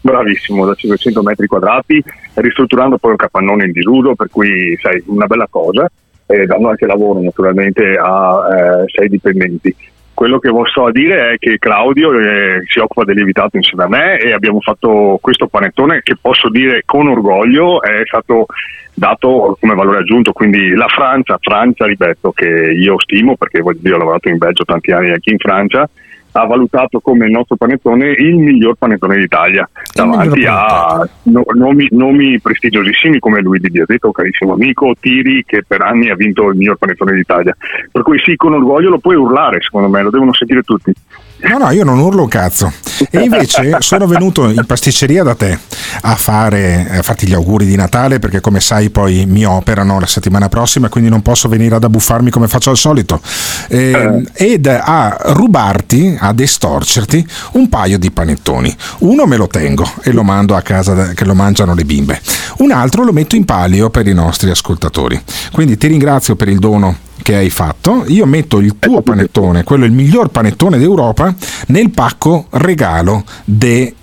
Bravissimo, 0.03 0.65
da 0.65 0.75
500 0.75 1.23
metri 1.23 1.47
quadrati, 1.47 2.03
ristrutturando 2.33 2.97
poi 2.97 3.11
un 3.11 3.17
capannone 3.17 3.63
in 3.63 3.71
disuso, 3.71 4.15
per 4.15 4.27
cui 4.29 4.77
sai, 4.81 5.01
una 5.05 5.27
bella 5.27 5.47
cosa, 5.49 5.89
e 6.25 6.45
dando 6.45 6.67
anche 6.67 6.85
lavoro 6.85 7.21
naturalmente 7.21 7.95
a 7.97 8.47
eh, 8.51 8.83
sei 8.87 9.07
dipendenti. 9.07 9.73
Quello 10.13 10.39
che 10.39 10.49
posso 10.49 10.91
dire 10.91 11.31
è 11.31 11.37
che 11.37 11.57
Claudio 11.57 12.11
eh, 12.19 12.59
si 12.67 12.79
occupa 12.79 13.05
del 13.05 13.15
lievitato 13.15 13.55
insieme 13.55 13.83
a 13.83 13.87
me 13.87 14.17
e 14.19 14.33
abbiamo 14.33 14.59
fatto 14.59 15.17
questo 15.21 15.47
panettone 15.47 16.01
che 16.03 16.17
posso 16.19 16.49
dire 16.49 16.83
con 16.85 17.07
orgoglio 17.07 17.81
è 17.81 18.01
stato 18.05 18.47
dato 18.93 19.57
come 19.57 19.73
valore 19.73 19.99
aggiunto, 19.99 20.33
quindi 20.33 20.71
la 20.75 20.87
Francia, 20.87 21.37
Francia 21.39 21.85
ripeto 21.85 22.33
che 22.33 22.45
io 22.45 22.99
stimo 22.99 23.37
perché 23.37 23.61
voglio 23.61 23.79
dire, 23.81 23.95
ho 23.95 23.99
lavorato 23.99 24.27
in 24.27 24.37
Belgio 24.37 24.65
tanti 24.65 24.91
anni 24.91 25.11
anche 25.11 25.31
in 25.31 25.37
Francia, 25.37 25.89
ha 26.33 26.45
valutato 26.45 26.99
come 26.99 27.25
il 27.25 27.31
nostro 27.31 27.55
panettone 27.55 28.11
il 28.17 28.35
miglior 28.35 28.75
panettone 28.75 29.17
d'Italia 29.17 29.69
davanti 29.93 30.45
a 30.45 31.07
no- 31.23 31.45
nomi, 31.53 31.87
nomi 31.91 32.39
prestigiosissimi 32.39 33.19
come 33.19 33.41
Luigi 33.41 33.69
Biasetto, 33.69 34.11
carissimo 34.11 34.53
amico, 34.53 34.93
Tiri 34.99 35.43
che 35.45 35.63
per 35.65 35.81
anni 35.81 36.09
ha 36.09 36.15
vinto 36.15 36.49
il 36.49 36.57
miglior 36.57 36.77
panettone 36.77 37.13
d'Italia. 37.13 37.55
Per 37.91 38.01
cui 38.01 38.19
sì, 38.19 38.35
con 38.35 38.53
orgoglio 38.53 38.89
lo 38.89 38.99
puoi 38.99 39.15
urlare, 39.15 39.61
secondo 39.61 39.89
me, 39.89 40.01
lo 40.01 40.09
devono 40.09 40.33
sentire 40.33 40.61
tutti. 40.61 40.91
No, 41.37 41.57
no, 41.57 41.69
io 41.71 41.83
non 41.83 41.99
urlo 41.99 42.23
un 42.23 42.27
cazzo. 42.29 42.71
E 43.09 43.19
invece 43.19 43.75
sono 43.79 44.07
venuto 44.07 44.49
in 44.49 44.65
pasticceria 44.65 45.23
da 45.23 45.35
te 45.35 45.57
a, 46.01 46.15
fare, 46.15 46.87
a 46.89 47.01
farti 47.01 47.27
gli 47.27 47.33
auguri 47.33 47.65
di 47.65 47.75
Natale 47.75 48.19
perché 48.19 48.39
come 48.39 48.59
sai 48.59 48.89
poi 48.89 49.25
mi 49.25 49.43
operano 49.45 49.99
la 49.99 50.05
settimana 50.05 50.47
prossima 50.47 50.89
quindi 50.89 51.09
non 51.09 51.21
posso 51.21 51.49
venire 51.49 51.75
ad 51.75 51.83
abbuffarmi 51.83 52.29
come 52.29 52.47
faccio 52.47 52.69
al 52.69 52.77
solito 52.77 53.19
Eh, 53.67 54.23
ed 54.33 54.67
a 54.67 55.17
rubarti, 55.19 56.17
ad 56.19 56.39
estorcerti 56.39 57.27
un 57.53 57.67
paio 57.67 57.97
di 57.97 58.11
panettoni. 58.11 58.73
Uno 58.99 59.25
me 59.25 59.37
lo 59.37 59.47
tengo 59.47 59.89
e 60.01 60.11
lo 60.11 60.23
mando 60.23 60.55
a 60.55 60.61
casa 60.61 61.13
che 61.13 61.25
lo 61.25 61.33
mangiano 61.33 61.73
le 61.73 61.83
bimbe. 61.83 62.21
Un 62.57 62.71
altro 62.71 63.03
lo 63.03 63.11
metto 63.11 63.35
in 63.35 63.45
palio 63.45 63.89
per 63.89 64.07
i 64.07 64.13
nostri 64.13 64.49
ascoltatori. 64.49 65.21
Quindi 65.51 65.77
ti 65.77 65.87
ringrazio 65.87 66.35
per 66.35 66.47
il 66.47 66.59
dono 66.59 67.11
che 67.21 67.35
hai 67.35 67.49
fatto, 67.49 68.03
io 68.07 68.25
metto 68.25 68.59
il 68.59 68.77
tuo 68.79 69.01
panettone, 69.01 69.63
quello 69.63 69.85
il 69.85 69.91
miglior 69.91 70.29
panettone 70.29 70.77
d'Europa, 70.77 71.33
nel 71.67 71.89
pacco 71.91 72.47
regalo 72.51 73.23
del 73.45 73.93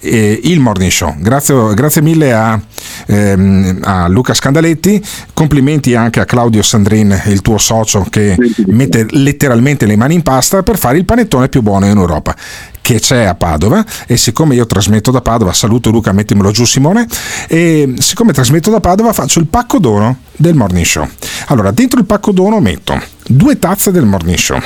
Morning 0.59 0.91
Show. 0.91 1.17
Grazie, 1.19 1.75
grazie 1.75 2.03
mille 2.03 2.33
a, 2.33 2.61
ehm, 3.07 3.81
a 3.83 4.09
Luca 4.09 4.33
Scandaletti, 4.33 5.03
complimenti 5.35 5.95
anche 5.95 6.21
a 6.21 6.25
Claudio 6.25 6.63
Sandrin, 6.63 7.23
il 7.27 7.43
tuo 7.43 7.59
socio 7.59 8.07
che 8.09 8.37
mette 8.67 9.07
letteralmente 9.11 9.87
le 9.87 9.97
mani 9.97 10.15
in 10.15 10.23
pasta 10.23 10.63
per 10.63 10.79
fare 10.79 10.97
il 10.97 11.05
panettone 11.05 11.49
più 11.49 11.63
buono 11.63 11.87
in 11.87 11.97
Europa 11.97 12.35
che 12.83 12.99
c'è 12.99 13.25
a 13.25 13.35
Padova 13.35 13.85
e 14.07 14.17
siccome 14.17 14.55
io 14.55 14.67
trasmetto 14.67 15.11
da 15.11 15.21
Padova, 15.21 15.53
saluto 15.53 15.91
Luca, 15.91 16.13
mettimelo 16.13 16.51
giù 16.51 16.65
Simone, 16.65 17.07
e 17.47 17.95
siccome 17.99 18.33
trasmetto 18.33 18.71
da 18.71 18.81
Padova 18.81 19.13
faccio 19.13 19.39
il 19.39 19.47
pacco 19.47 19.79
dono 19.79 20.17
del 20.41 20.55
Morning 20.55 20.87
Show. 20.87 21.07
Allora, 21.49 21.71
dentro 21.71 22.01
il 22.01 22.07
pacco 22.07 22.33
dono 22.33 22.61
metto 22.61 22.99
due 23.27 23.59
tazze 23.59 23.93
del 23.93 24.07
Morning 24.07 24.37
Show, 24.37 24.59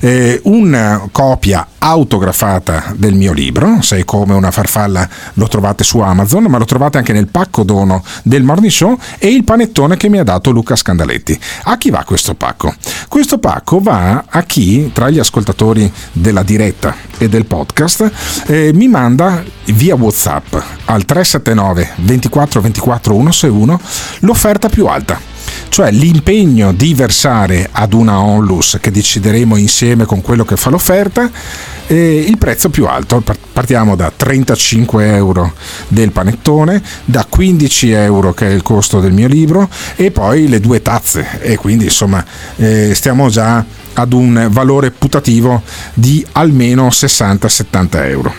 eh, 0.00 0.40
una 0.44 1.08
copia 1.10 1.66
autografata 1.78 2.94
del 2.96 3.14
mio 3.14 3.32
libro, 3.32 3.82
Sei 3.82 4.04
come 4.04 4.34
una 4.34 4.50
farfalla, 4.50 5.06
lo 5.34 5.48
trovate 5.48 5.84
su 5.84 5.98
Amazon, 5.98 6.44
ma 6.44 6.58
lo 6.58 6.64
trovate 6.64 6.98
anche 6.98 7.12
nel 7.12 7.26
pacco 7.26 7.62
dono 7.62 8.02
del 8.22 8.42
Morning 8.42 8.70
Show 8.70 8.98
e 9.18 9.28
il 9.28 9.44
panettone 9.44 9.96
che 9.96 10.08
mi 10.08 10.18
ha 10.18 10.24
dato 10.24 10.50
Luca 10.50 10.76
Scandaletti. 10.76 11.38
A 11.64 11.76
chi 11.76 11.90
va 11.90 12.04
questo 12.04 12.34
pacco? 12.34 12.74
Questo 13.08 13.38
pacco 13.38 13.80
va 13.80 14.24
a 14.28 14.42
chi, 14.44 14.90
tra 14.92 15.10
gli 15.10 15.18
ascoltatori 15.18 15.90
della 16.12 16.42
diretta 16.42 16.94
e 17.18 17.28
del 17.28 17.46
podcast, 17.46 18.10
eh, 18.46 18.70
mi 18.72 18.88
manda 18.88 19.42
via 19.66 19.96
WhatsApp 19.96 20.54
al 20.86 21.04
379 21.04 21.90
24 21.96 22.60
24 22.60 23.14
161 23.14 23.80
l'offerta 24.20 24.68
più 24.68 24.86
alta 24.86 25.15
cioè 25.68 25.90
l'impegno 25.90 26.72
di 26.72 26.94
versare 26.94 27.68
ad 27.70 27.92
una 27.92 28.20
onlus 28.20 28.78
che 28.80 28.90
decideremo 28.90 29.56
insieme 29.56 30.04
con 30.04 30.22
quello 30.22 30.44
che 30.44 30.56
fa 30.56 30.70
l'offerta 30.70 31.30
eh, 31.86 32.24
il 32.26 32.38
prezzo 32.38 32.70
più 32.70 32.86
alto. 32.86 33.22
Partiamo 33.52 33.96
da 33.96 34.12
35 34.14 35.14
euro 35.14 35.52
del 35.88 36.12
panettone, 36.12 36.82
da 37.04 37.26
15 37.28 37.90
euro 37.90 38.34
che 38.34 38.48
è 38.48 38.52
il 38.52 38.62
costo 38.62 39.00
del 39.00 39.12
mio 39.12 39.28
libro 39.28 39.68
e 39.96 40.10
poi 40.10 40.48
le 40.48 40.60
due 40.60 40.82
tazze 40.82 41.40
e 41.40 41.56
quindi 41.56 41.84
insomma 41.84 42.24
eh, 42.56 42.94
stiamo 42.94 43.28
già 43.28 43.64
ad 43.94 44.12
un 44.12 44.48
valore 44.50 44.90
putativo 44.90 45.62
di 45.94 46.24
almeno 46.32 46.88
60-70 46.88 47.86
euro 48.08 48.34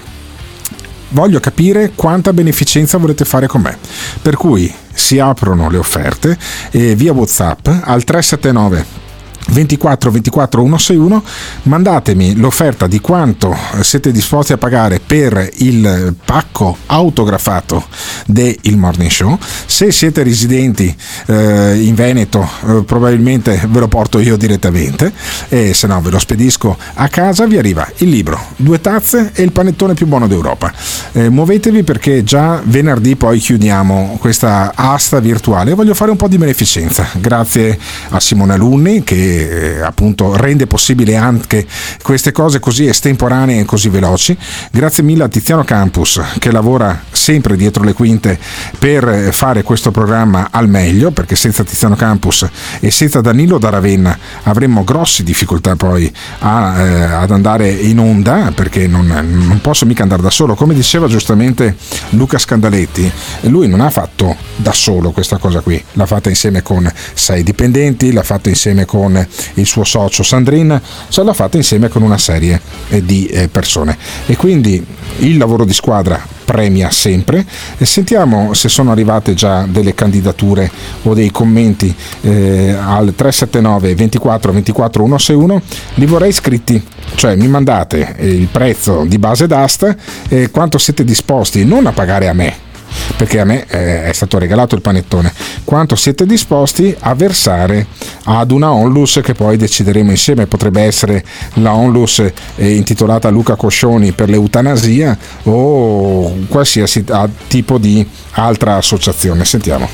voglio 1.10 1.40
capire 1.40 1.94
quanta 1.96 2.34
beneficenza 2.34 2.98
volete 2.98 3.26
fare 3.26 3.48
con 3.48 3.62
me. 3.62 3.78
Per 4.22 4.36
cui 4.36 4.72
si 4.98 5.20
aprono 5.20 5.70
le 5.70 5.78
offerte 5.78 6.38
via 6.72 7.14
WhatsApp 7.14 7.68
al 7.84 8.04
379 8.04 9.07
24 9.48 10.12
24 10.12 10.62
161 10.62 11.24
mandatemi 11.64 12.36
l'offerta 12.36 12.88
di 12.88 13.00
quanto 13.00 13.56
siete 13.82 14.12
disposti 14.12 14.54
a 14.54 14.58
pagare 14.58 15.00
per 15.06 15.50
il 15.58 16.16
pacco 16.24 16.78
autografato 16.88 17.86
del 18.26 18.58
Morning 18.76 19.10
Show. 19.10 19.38
Se 19.66 19.92
siete 19.92 20.24
residenti 20.24 20.94
eh, 21.28 21.82
in 21.82 21.96
Veneto 21.96 22.48
eh, 22.68 22.84
probabilmente 22.86 23.62
ve 23.70 23.80
lo 23.80 23.88
porto 23.88 24.20
io 24.20 24.38
direttamente 24.38 25.12
e 25.50 25.74
se 25.74 25.88
no 25.88 26.02
ve 26.02 26.10
lo 26.12 26.20
spedisco 26.20 26.78
a 26.96 27.08
casa 27.08 27.46
vi 27.46 27.58
arriva 27.58 27.88
il 27.98 28.10
libro 28.10 28.40
due 28.58 28.82
tazze 28.82 29.32
e 29.34 29.44
il 29.44 29.52
panettone 29.52 29.94
più 29.94 30.08
buono 30.08 30.28
d'Europa. 30.28 30.72
Eh, 31.14 31.30
muovetevi 31.30 31.84
perché 31.84 32.24
già 32.24 32.62
venerdì 32.64 33.16
poi 33.16 33.40
chiudiamo 33.40 34.18
questa 34.20 34.74
asta 34.76 35.20
virtuale 35.20 35.74
voglio 35.74 35.94
fare 35.94 36.12
un 36.12 36.18
po' 36.18 36.28
di 36.28 36.38
beneficenza. 36.38 37.08
Grazie 37.14 37.78
a 38.10 38.20
Simone 38.20 38.54
Alunni 38.54 39.04
che 39.04 39.37
eh, 39.38 39.82
appunto 39.82 40.36
rende 40.36 40.68
possibile 40.68 41.16
anche 41.16 41.66
queste 42.02 42.32
cose 42.32 42.60
così 42.60 42.88
estemporanee 42.88 43.62
e 43.62 43.66
così 43.66 43.90
veloci. 43.90 44.38
Grazie 44.72 45.04
mille 45.04 45.24
a 45.24 45.28
Tiziano 45.28 45.64
Campus 45.64 46.22
che 46.40 46.52
lavora 46.52 47.04
sempre 47.12 47.56
dietro 47.56 47.84
le 47.84 47.94
quinte 47.94 48.38
per 48.78 49.30
fare 49.32 49.64
questo 49.64 49.92
programma 49.92 50.50
al 50.52 50.70
meglio, 50.70 51.12
perché 51.12 51.36
senza 51.36 51.64
Tiziano 51.64 51.96
Campus 51.96 52.48
e 52.80 52.92
senza 52.92 53.22
Danilo 53.22 53.58
da 53.58 53.70
Ravenna 53.70 54.18
avremmo 54.44 54.84
grosse 54.84 55.24
difficoltà 55.24 55.76
poi 55.76 56.12
a, 56.40 56.80
eh, 56.80 57.04
ad 57.04 57.32
andare 57.32 57.70
in 57.70 58.00
onda, 58.00 58.52
perché 58.54 58.88
non, 58.88 59.08
non 59.08 59.60
posso 59.62 59.86
mica 59.86 60.04
andare 60.04 60.22
da 60.22 60.30
solo. 60.30 60.56
Come 60.56 60.74
diceva 60.74 61.08
giustamente 61.08 61.76
Luca 62.10 62.38
Scandaletti, 62.38 63.12
lui 63.42 63.68
non 63.68 63.82
ha 63.82 63.90
fatto 63.90 64.36
da 64.56 64.72
solo 64.72 65.12
questa 65.12 65.38
cosa 65.38 65.62
qui, 65.62 65.82
l'ha 65.94 66.06
fatta 66.06 66.30
insieme 66.30 66.62
con 66.62 66.90
sei 67.14 67.44
dipendenti, 67.44 68.12
l'ha 68.12 68.24
fatta 68.24 68.50
insieme 68.50 68.86
con 68.86 69.27
il 69.56 69.66
suo 69.66 69.84
socio 69.84 70.24
Sandrin, 70.24 70.80
ce 71.10 71.24
l'ha 71.24 71.34
fatta 71.34 71.58
insieme 71.58 71.90
con 71.90 72.02
una 72.02 72.18
serie 72.18 72.60
eh, 72.90 73.04
di 73.04 73.26
eh, 73.26 73.48
persone. 73.48 73.98
E 74.26 74.36
quindi 74.36 74.84
il 75.20 75.38
lavoro 75.38 75.66
di 75.66 75.74
squadra 75.74 76.36
premia 76.46 76.90
sempre. 76.92 77.46
E 77.78 77.86
sentiamo 77.86 78.54
se 78.54 78.70
sono 78.70 78.92
arrivate 78.92 79.34
già 79.34 79.66
delle 79.68 79.94
candidature 79.94 80.72
o 81.04 81.14
dei 81.14 81.30
commenti 81.30 81.94
eh, 82.22 82.70
al 82.72 83.14
379 83.16 83.96
24 83.96 84.52
24 84.54 85.04
161. 85.04 85.62
Li 85.96 86.06
vorrei 86.06 86.32
scritti, 86.32 86.82
cioè 87.16 87.36
mi 87.36 87.48
mandate 87.48 88.16
il 88.20 88.48
prezzo 88.48 89.04
di 89.06 89.18
base 89.18 89.46
d'asta 89.46 89.96
e 90.30 90.50
quanto 90.50 90.78
siete 90.78 91.04
disposti 91.04 91.66
non 91.66 91.86
a 91.86 91.92
pagare 91.92 92.30
a 92.30 92.34
me 92.34 92.67
perché 93.16 93.40
a 93.40 93.46
me 93.46 93.66
eh, 93.68 94.04
è 94.06 94.14
stato 94.14 94.38
regalato 94.38 94.76
il 94.76 94.82
panettone, 94.82 95.32
quanto 95.64 95.96
siete 95.96 96.26
disposti 96.26 96.96
a 97.00 97.14
versare 97.16 97.88
ad 98.26 98.52
una 98.52 98.72
onlus 98.72 99.20
che 99.24 99.34
poi 99.34 99.58
decideremo 99.58 100.12
insieme, 100.12 100.46
potrebbe 100.48 100.82
essere 100.82 101.24
la 101.56 101.74
onlus 101.74 102.20
eh, 102.56 102.76
intitolata 102.76 103.30
Luca 103.30 103.56
Coscioni 103.56 104.12
per 104.12 104.30
l'eutanasia 104.30 105.18
o 105.44 106.34
qualsiasi 106.48 107.04
tipo 107.48 107.78
di 107.78 108.06
altra 108.32 108.76
associazione. 108.76 109.46
Sentiamo. 109.46 109.88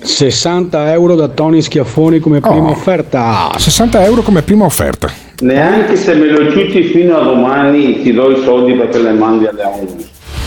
60 0.00 0.92
euro 0.92 1.16
da 1.16 1.28
Tony 1.28 1.60
Schiaffoni 1.60 2.20
come 2.20 2.40
prima 2.40 2.68
Oh. 2.68 2.70
offerta. 2.70 3.50
60 3.56 4.04
euro 4.04 4.22
come 4.22 4.42
prima 4.42 4.64
offerta. 4.64 5.10
Neanche 5.40 5.96
se 5.96 6.14
me 6.14 6.26
lo 6.30 6.50
ciucci 6.50 6.84
fino 6.84 7.16
a 7.18 7.22
domani 7.22 8.02
ti 8.02 8.12
do 8.12 8.30
i 8.30 8.42
soldi 8.42 8.74
perché 8.74 8.98
le 8.98 9.12
mandi 9.12 9.46
alle 9.46 9.62
ONU. 9.64 9.96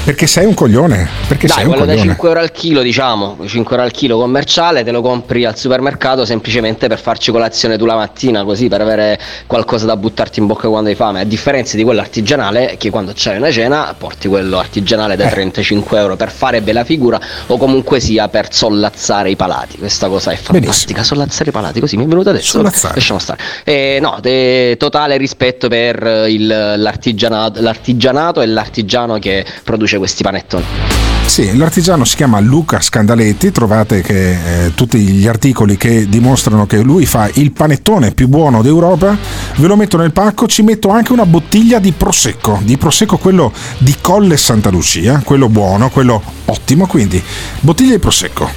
Perché 0.04 0.26
sei 0.26 0.46
un 0.48 0.56
coglione. 0.56 1.08
Perché 1.28 1.46
Dai, 1.46 1.58
sei 1.58 1.66
un 1.66 1.72
quello 1.74 1.86
da 1.86 1.92
coglione. 1.92 2.10
5 2.14 2.28
euro 2.30 2.40
al 2.42 2.52
chilo, 2.52 2.82
diciamo, 2.82 3.38
5 3.46 3.76
euro 3.76 3.86
al 3.88 3.92
chilo 3.94 4.18
commerciale, 4.18 4.84
te 4.84 4.90
lo 4.90 5.02
compri 5.02 5.46
al 5.46 5.56
supermercato 5.56 6.26
semplicemente 6.26 6.88
per 6.88 7.00
farci 7.00 7.30
colazione 7.32 7.78
tu 7.78 7.86
la 7.86 7.94
mattina, 7.94 8.44
così 8.44 8.68
per 8.68 8.82
avere 8.82 9.20
qualcosa 9.46 9.86
da 9.86 9.96
buttarti 9.96 10.40
in 10.40 10.48
bocca 10.48 10.68
quando 10.70 10.90
hai 10.90 10.96
fame. 10.96 11.20
A 11.20 11.24
differenza 11.24 11.78
di 11.78 11.84
quello 11.84 12.02
artigianale, 12.02 12.76
che 12.80 12.90
quando 12.90 13.12
c'hai 13.16 13.38
una 13.38 13.52
cena 13.52 13.94
porti 13.96 14.28
quello 14.28 14.58
artigianale 14.58 15.14
Eh. 15.14 15.18
da 15.18 15.28
35 15.28 16.00
euro 16.00 16.16
per 16.16 16.32
fare 16.32 16.62
bella 16.62 16.84
figura 16.84 17.20
o 17.48 17.58
comunque 17.58 18.00
sia 18.00 18.28
per 18.28 18.52
sollazzare 18.52 19.30
i 19.30 19.36
palati. 19.36 19.78
Questa 19.78 20.08
cosa 20.08 20.32
è 20.32 20.36
fantastica, 20.36 21.04
sollazzare 21.04 21.50
i 21.52 21.54
palati, 21.54 21.80
così 21.80 21.96
mi 21.96 22.06
è 22.06 22.08
venuto 22.08 22.32
adesso. 22.32 22.54
Sollazzare. 22.58 22.96
Lasciamo 22.96 23.20
stare. 23.20 23.40
Eh, 23.64 24.00
no, 24.02 24.18
de- 24.20 24.78
totale 24.80 25.16
rispetto 25.18 25.68
per 25.68 26.26
il- 26.28 26.48
l'artigianato, 26.48 27.62
l'artigianato 27.62 28.42
e 28.42 28.48
l'artigiano 28.48 29.20
che 29.20 29.46
produce 29.64 29.90
questi 29.98 30.24
panettoni. 30.24 31.11
Sì, 31.26 31.56
l'artigiano 31.56 32.04
si 32.04 32.18
chiama 32.18 32.42
Luca 32.42 32.82
Scandaletti, 32.82 33.52
trovate 33.52 34.02
che, 34.02 34.66
eh, 34.66 34.74
tutti 34.76 35.00
gli 35.00 35.28
articoli 35.28 35.78
che 35.78 36.10
dimostrano 36.10 36.68
che 36.68 36.82
lui 36.82 37.06
fa 37.06 37.30
il 37.36 37.54
panettone 37.54 38.12
più 38.12 38.28
buono 38.28 38.62
d'Europa, 38.62 39.18
ve 39.56 39.68
lo 39.68 39.78
metto 39.78 39.96
nel 39.96 40.12
pacco, 40.12 40.46
ci 40.46 40.62
metto 40.62 40.90
anche 40.90 41.14
una 41.14 41.26
bottiglia 41.26 41.80
di 41.80 41.94
prosecco, 41.94 42.60
di 42.64 42.76
prosecco 42.76 43.18
quello 43.18 43.54
di 43.78 43.96
Colle 44.02 44.36
Santa 44.36 44.70
Lucia, 44.70 45.22
quello 45.24 45.48
buono, 45.48 45.90
quello 45.90 46.22
ottimo, 46.46 46.86
quindi 46.86 47.24
bottiglia 47.62 47.94
di 47.94 48.00
prosecco, 48.00 48.50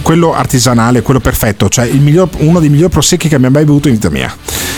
quello 0.00 0.32
artigianale, 0.32 1.02
quello 1.02 1.20
perfetto, 1.20 1.68
cioè 1.68 1.90
miglior- 1.90 2.36
uno 2.38 2.60
dei 2.60 2.70
migliori 2.70 2.90
prosecchi 2.90 3.28
che 3.28 3.34
abbia 3.34 3.50
mai 3.50 3.66
bevuto 3.66 3.88
in 3.88 3.94
vita 3.94 4.08
mia. 4.08 4.34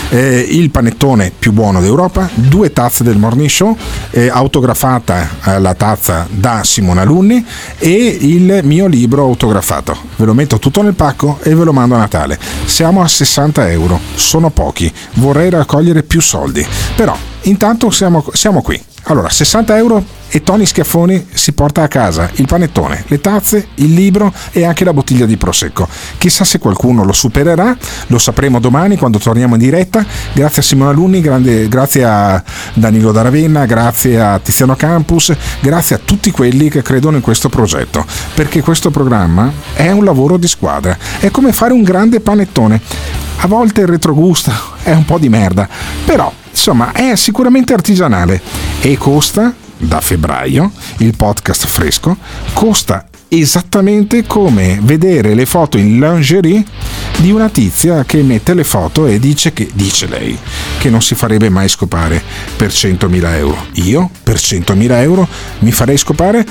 Eh, 0.09 0.45
il 0.51 0.69
panettone 0.69 1.31
più 1.37 1.51
buono 1.51 1.81
d'Europa, 1.81 2.29
due 2.35 2.71
tazze 2.71 3.03
del 3.03 3.17
Morning 3.17 3.49
Show, 3.49 3.75
eh, 4.11 4.27
autografata 4.27 5.29
eh, 5.45 5.59
la 5.59 5.73
tazza 5.73 6.27
da 6.29 6.63
Simone 6.63 7.01
Alunni 7.35 7.45
e 7.77 8.17
il 8.21 8.61
mio 8.63 8.87
libro 8.87 9.23
autografato. 9.23 9.97
Ve 10.15 10.25
lo 10.25 10.33
metto 10.33 10.59
tutto 10.59 10.81
nel 10.81 10.93
pacco 10.93 11.39
e 11.43 11.53
ve 11.53 11.63
lo 11.63 11.73
mando 11.73 11.95
a 11.95 11.99
Natale. 11.99 12.39
Siamo 12.65 13.01
a 13.01 13.07
60 13.07 13.69
euro, 13.71 13.99
sono 14.15 14.49
pochi, 14.49 14.91
vorrei 15.15 15.49
raccogliere 15.49 16.03
più 16.03 16.21
soldi, 16.21 16.65
però 16.95 17.15
intanto 17.45 17.89
siamo, 17.89 18.25
siamo 18.33 18.61
qui. 18.61 18.81
Allora, 19.07 19.29
60 19.29 19.77
euro 19.77 20.03
e 20.29 20.41
Tony 20.41 20.65
Schiaffoni 20.65 21.27
si 21.31 21.53
porta 21.53 21.83
a 21.83 21.87
casa 21.87 22.27
il 22.35 22.47
panettone, 22.47 23.03
le 23.07 23.21
tazze, 23.21 23.67
il 23.75 23.93
libro 23.93 24.33
e 24.51 24.65
anche 24.65 24.83
la 24.83 24.93
bottiglia 24.93 25.27
di 25.27 25.37
prosecco. 25.37 25.87
Chissà 26.17 26.43
se 26.43 26.57
qualcuno 26.57 27.03
lo 27.03 27.13
supererà, 27.13 27.77
lo 28.07 28.17
sapremo 28.17 28.59
domani 28.59 28.97
quando 28.97 29.19
torniamo 29.19 29.53
in 29.53 29.59
diretta. 29.59 30.03
Grazie 30.33 30.61
a 30.63 30.65
Simone 30.65 30.89
Alunni, 30.89 31.21
grande- 31.21 31.67
grazie 31.67 32.03
a 32.03 32.43
Danilo 32.73 33.11
da 33.11 33.21
Ravenna, 33.21 33.65
grazie 33.65 34.19
a 34.19 34.39
Tiziano 34.39 34.75
Campus, 34.75 35.31
grazie 35.59 35.97
a 35.97 35.99
tutti 36.03 36.31
quelli 36.31 36.69
che 36.69 36.81
credono 36.81 37.17
in 37.17 37.21
questo 37.21 37.47
progetto, 37.47 38.03
perché 38.33 38.61
questo 38.61 38.89
programma 38.89 39.51
è 39.73 39.91
un 39.91 40.03
lavoro 40.03 40.37
di 40.37 40.47
squadra, 40.47 40.97
è 41.19 41.29
come 41.29 41.53
fare 41.53 41.73
un 41.73 41.83
grande 41.83 42.21
panettone. 42.21 42.81
A 43.37 43.47
volte 43.47 43.81
il 43.81 43.87
retrogusto 43.87 44.51
è 44.81 44.93
un 44.93 45.05
po' 45.05 45.19
di 45.19 45.29
merda, 45.29 45.69
però 46.05 46.33
insomma 46.55 46.93
è 46.93 47.15
sicuramente 47.15 47.73
artigianale 47.73 48.41
e 48.81 48.97
costa 48.97 49.53
da 49.77 49.99
febbraio 49.99 50.71
il 50.99 51.13
podcast 51.15 51.67
fresco 51.67 52.15
costa 52.53 53.07
esattamente 53.27 54.25
come 54.25 54.79
vedere 54.81 55.33
le 55.33 55.45
foto 55.45 55.77
in 55.77 55.99
lingerie 55.99 56.63
di 57.17 57.31
una 57.31 57.49
tizia 57.49 58.05
che 58.05 58.21
mette 58.21 58.53
le 58.53 58.63
foto 58.63 59.07
e 59.07 59.19
dice 59.19 59.51
che 59.51 59.69
dice 59.73 60.07
lei 60.07 60.37
che 60.77 60.89
non 60.89 61.01
si 61.01 61.15
farebbe 61.15 61.49
mai 61.49 61.67
scopare 61.67 62.21
per 62.55 62.69
100.000 62.69 63.33
euro. 63.35 63.65
Io 63.73 64.09
per 64.23 64.35
100.000 64.35 64.91
euro 65.01 65.27
mi 65.59 65.71
farei 65.71 65.97
scopare 65.97 66.45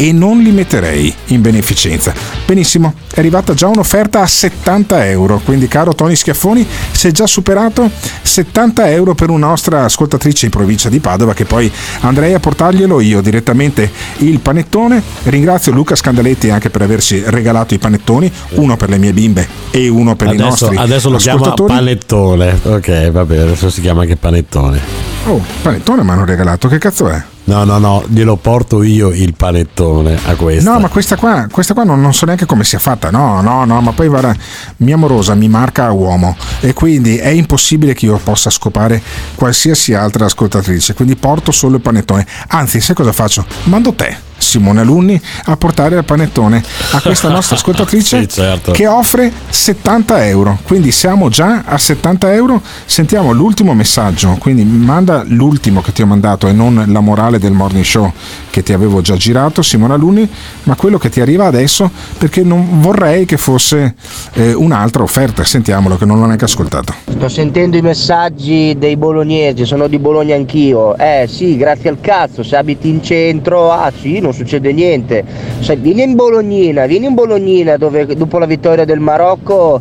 e 0.00 0.12
non 0.12 0.38
li 0.38 0.52
metterei 0.52 1.12
in 1.26 1.40
beneficenza. 1.40 2.14
Benissimo, 2.46 2.94
è 3.12 3.18
arrivata 3.18 3.52
già 3.52 3.66
un'offerta 3.66 4.20
a 4.20 4.26
70 4.28 5.06
euro, 5.08 5.40
quindi 5.44 5.66
caro 5.66 5.92
Tony 5.92 6.14
Schiaffoni, 6.14 6.64
è 7.00 7.10
già 7.10 7.26
superato 7.26 7.90
70 8.22 8.90
euro 8.90 9.14
per 9.16 9.30
una 9.30 9.48
nostra 9.48 9.82
ascoltatrice 9.82 10.44
in 10.44 10.52
provincia 10.52 10.88
di 10.88 11.00
Padova 11.00 11.34
che 11.34 11.44
poi 11.44 11.70
andrei 12.00 12.32
a 12.34 12.38
portarglielo 12.38 13.00
io 13.00 13.20
direttamente 13.20 13.90
il 14.18 14.38
panettone. 14.38 15.02
Ringrazio 15.24 15.72
Luca 15.72 15.96
Scandaletti 15.96 16.48
anche 16.50 16.70
per 16.70 16.82
averci 16.82 17.20
regalato 17.26 17.74
i 17.74 17.78
panettoni, 17.78 18.30
uno 18.50 18.76
per 18.76 18.90
le 18.90 18.98
mie 18.98 19.12
bimbe 19.12 19.48
e 19.70 19.88
uno 19.88 20.14
per 20.14 20.28
i 20.28 20.30
Adesso, 20.30 20.44
nostri 20.44 20.76
adesso 20.76 21.10
lo 21.10 21.16
chiama 21.16 21.54
panettone. 21.54 22.56
Ok, 22.62 23.10
va 23.10 23.24
bene, 23.24 23.42
adesso 23.42 23.68
si 23.68 23.80
chiama 23.80 24.02
anche 24.02 24.14
panettone. 24.14 24.80
Oh, 25.24 25.42
panettone 25.60 26.04
mi 26.04 26.10
hanno 26.10 26.24
regalato, 26.24 26.68
che 26.68 26.78
cazzo 26.78 27.08
è? 27.08 27.22
No, 27.48 27.64
no, 27.64 27.78
no, 27.78 28.04
glielo 28.06 28.36
porto 28.36 28.82
io 28.82 29.08
il 29.08 29.32
panettone 29.32 30.18
a 30.26 30.34
questa. 30.34 30.70
No, 30.70 30.80
ma 30.80 30.88
questa 30.90 31.16
qua, 31.16 31.46
questa 31.50 31.72
qua 31.72 31.82
non, 31.82 31.98
non 31.98 32.12
so 32.12 32.26
neanche 32.26 32.44
come 32.44 32.62
sia 32.62 32.78
fatta. 32.78 33.10
No, 33.10 33.40
no, 33.40 33.64
no, 33.64 33.80
ma 33.80 33.92
poi 33.92 34.06
guarda, 34.08 34.36
mia 34.78 34.98
morosa 34.98 35.34
mi 35.34 35.48
marca 35.48 35.86
a 35.86 35.92
uomo 35.92 36.36
e 36.60 36.74
quindi 36.74 37.16
è 37.16 37.28
impossibile 37.28 37.94
che 37.94 38.04
io 38.04 38.20
possa 38.22 38.50
scopare 38.50 39.00
qualsiasi 39.34 39.94
altra 39.94 40.26
ascoltatrice. 40.26 40.92
Quindi 40.92 41.16
porto 41.16 41.50
solo 41.50 41.76
il 41.76 41.80
panettone. 41.80 42.26
Anzi, 42.48 42.80
sai 42.80 42.94
cosa 42.94 43.12
faccio? 43.12 43.46
Mando 43.64 43.94
te. 43.94 44.27
Simone 44.48 44.80
Alunni 44.80 45.20
a 45.44 45.56
portare 45.58 45.96
il 45.96 46.04
panettone 46.04 46.62
a 46.92 47.00
questa 47.02 47.28
nostra 47.28 47.54
ascoltatrice 47.56 48.20
Sì, 48.22 48.28
certo. 48.28 48.72
che 48.72 48.86
offre 48.86 49.30
70 49.48 50.26
euro. 50.26 50.58
Quindi 50.62 50.90
siamo 50.90 51.28
già 51.28 51.64
a 51.66 51.76
70 51.76 52.32
euro. 52.32 52.62
Sentiamo 52.86 53.32
l'ultimo 53.32 53.74
messaggio. 53.74 54.36
Quindi 54.38 54.64
manda 54.64 55.22
l'ultimo 55.26 55.82
che 55.82 55.92
ti 55.92 56.00
ho 56.00 56.06
mandato 56.06 56.48
e 56.48 56.52
non 56.52 56.82
la 56.88 57.00
morale 57.00 57.38
del 57.38 57.52
morning 57.52 57.84
show 57.84 58.10
che 58.50 58.62
ti 58.62 58.72
avevo 58.72 59.02
già 59.02 59.16
girato 59.16 59.60
Simone 59.62 59.92
Alunni 59.94 60.26
ma 60.64 60.74
quello 60.74 60.96
che 60.98 61.10
ti 61.10 61.20
arriva 61.20 61.44
adesso 61.46 61.90
perché 62.16 62.42
non 62.42 62.80
vorrei 62.80 63.26
che 63.26 63.36
fosse 63.36 63.94
eh, 64.32 64.54
un'altra 64.54 65.02
offerta. 65.02 65.44
Sentiamolo 65.44 65.96
che 65.98 66.06
non 66.06 66.18
l'ho 66.18 66.24
neanche 66.26 66.44
ascoltato. 66.46 66.94
Sto 67.10 67.28
sentendo 67.28 67.76
i 67.76 67.82
messaggi 67.82 68.74
dei 68.78 68.96
bolognesi, 68.96 69.66
sono 69.66 69.86
di 69.88 69.98
Bologna 69.98 70.34
anch'io. 70.34 70.96
Eh 70.96 71.26
sì, 71.28 71.56
grazie 71.58 71.90
al 71.90 72.00
cazzo, 72.00 72.42
se 72.42 72.56
abiti 72.56 72.88
in 72.88 73.02
centro, 73.02 73.70
ah 73.72 73.92
sì, 74.00 74.20
non 74.20 74.32
succede 74.38 74.72
niente. 74.72 75.24
Sai, 75.60 75.76
vieni 75.76 76.02
in 76.02 76.14
Bolognina, 76.14 76.86
vieni 76.86 77.06
in 77.06 77.14
Bolognina 77.14 77.76
dove 77.76 78.06
dopo 78.06 78.38
la 78.38 78.46
vittoria 78.46 78.84
del 78.84 79.00
Marocco 79.00 79.80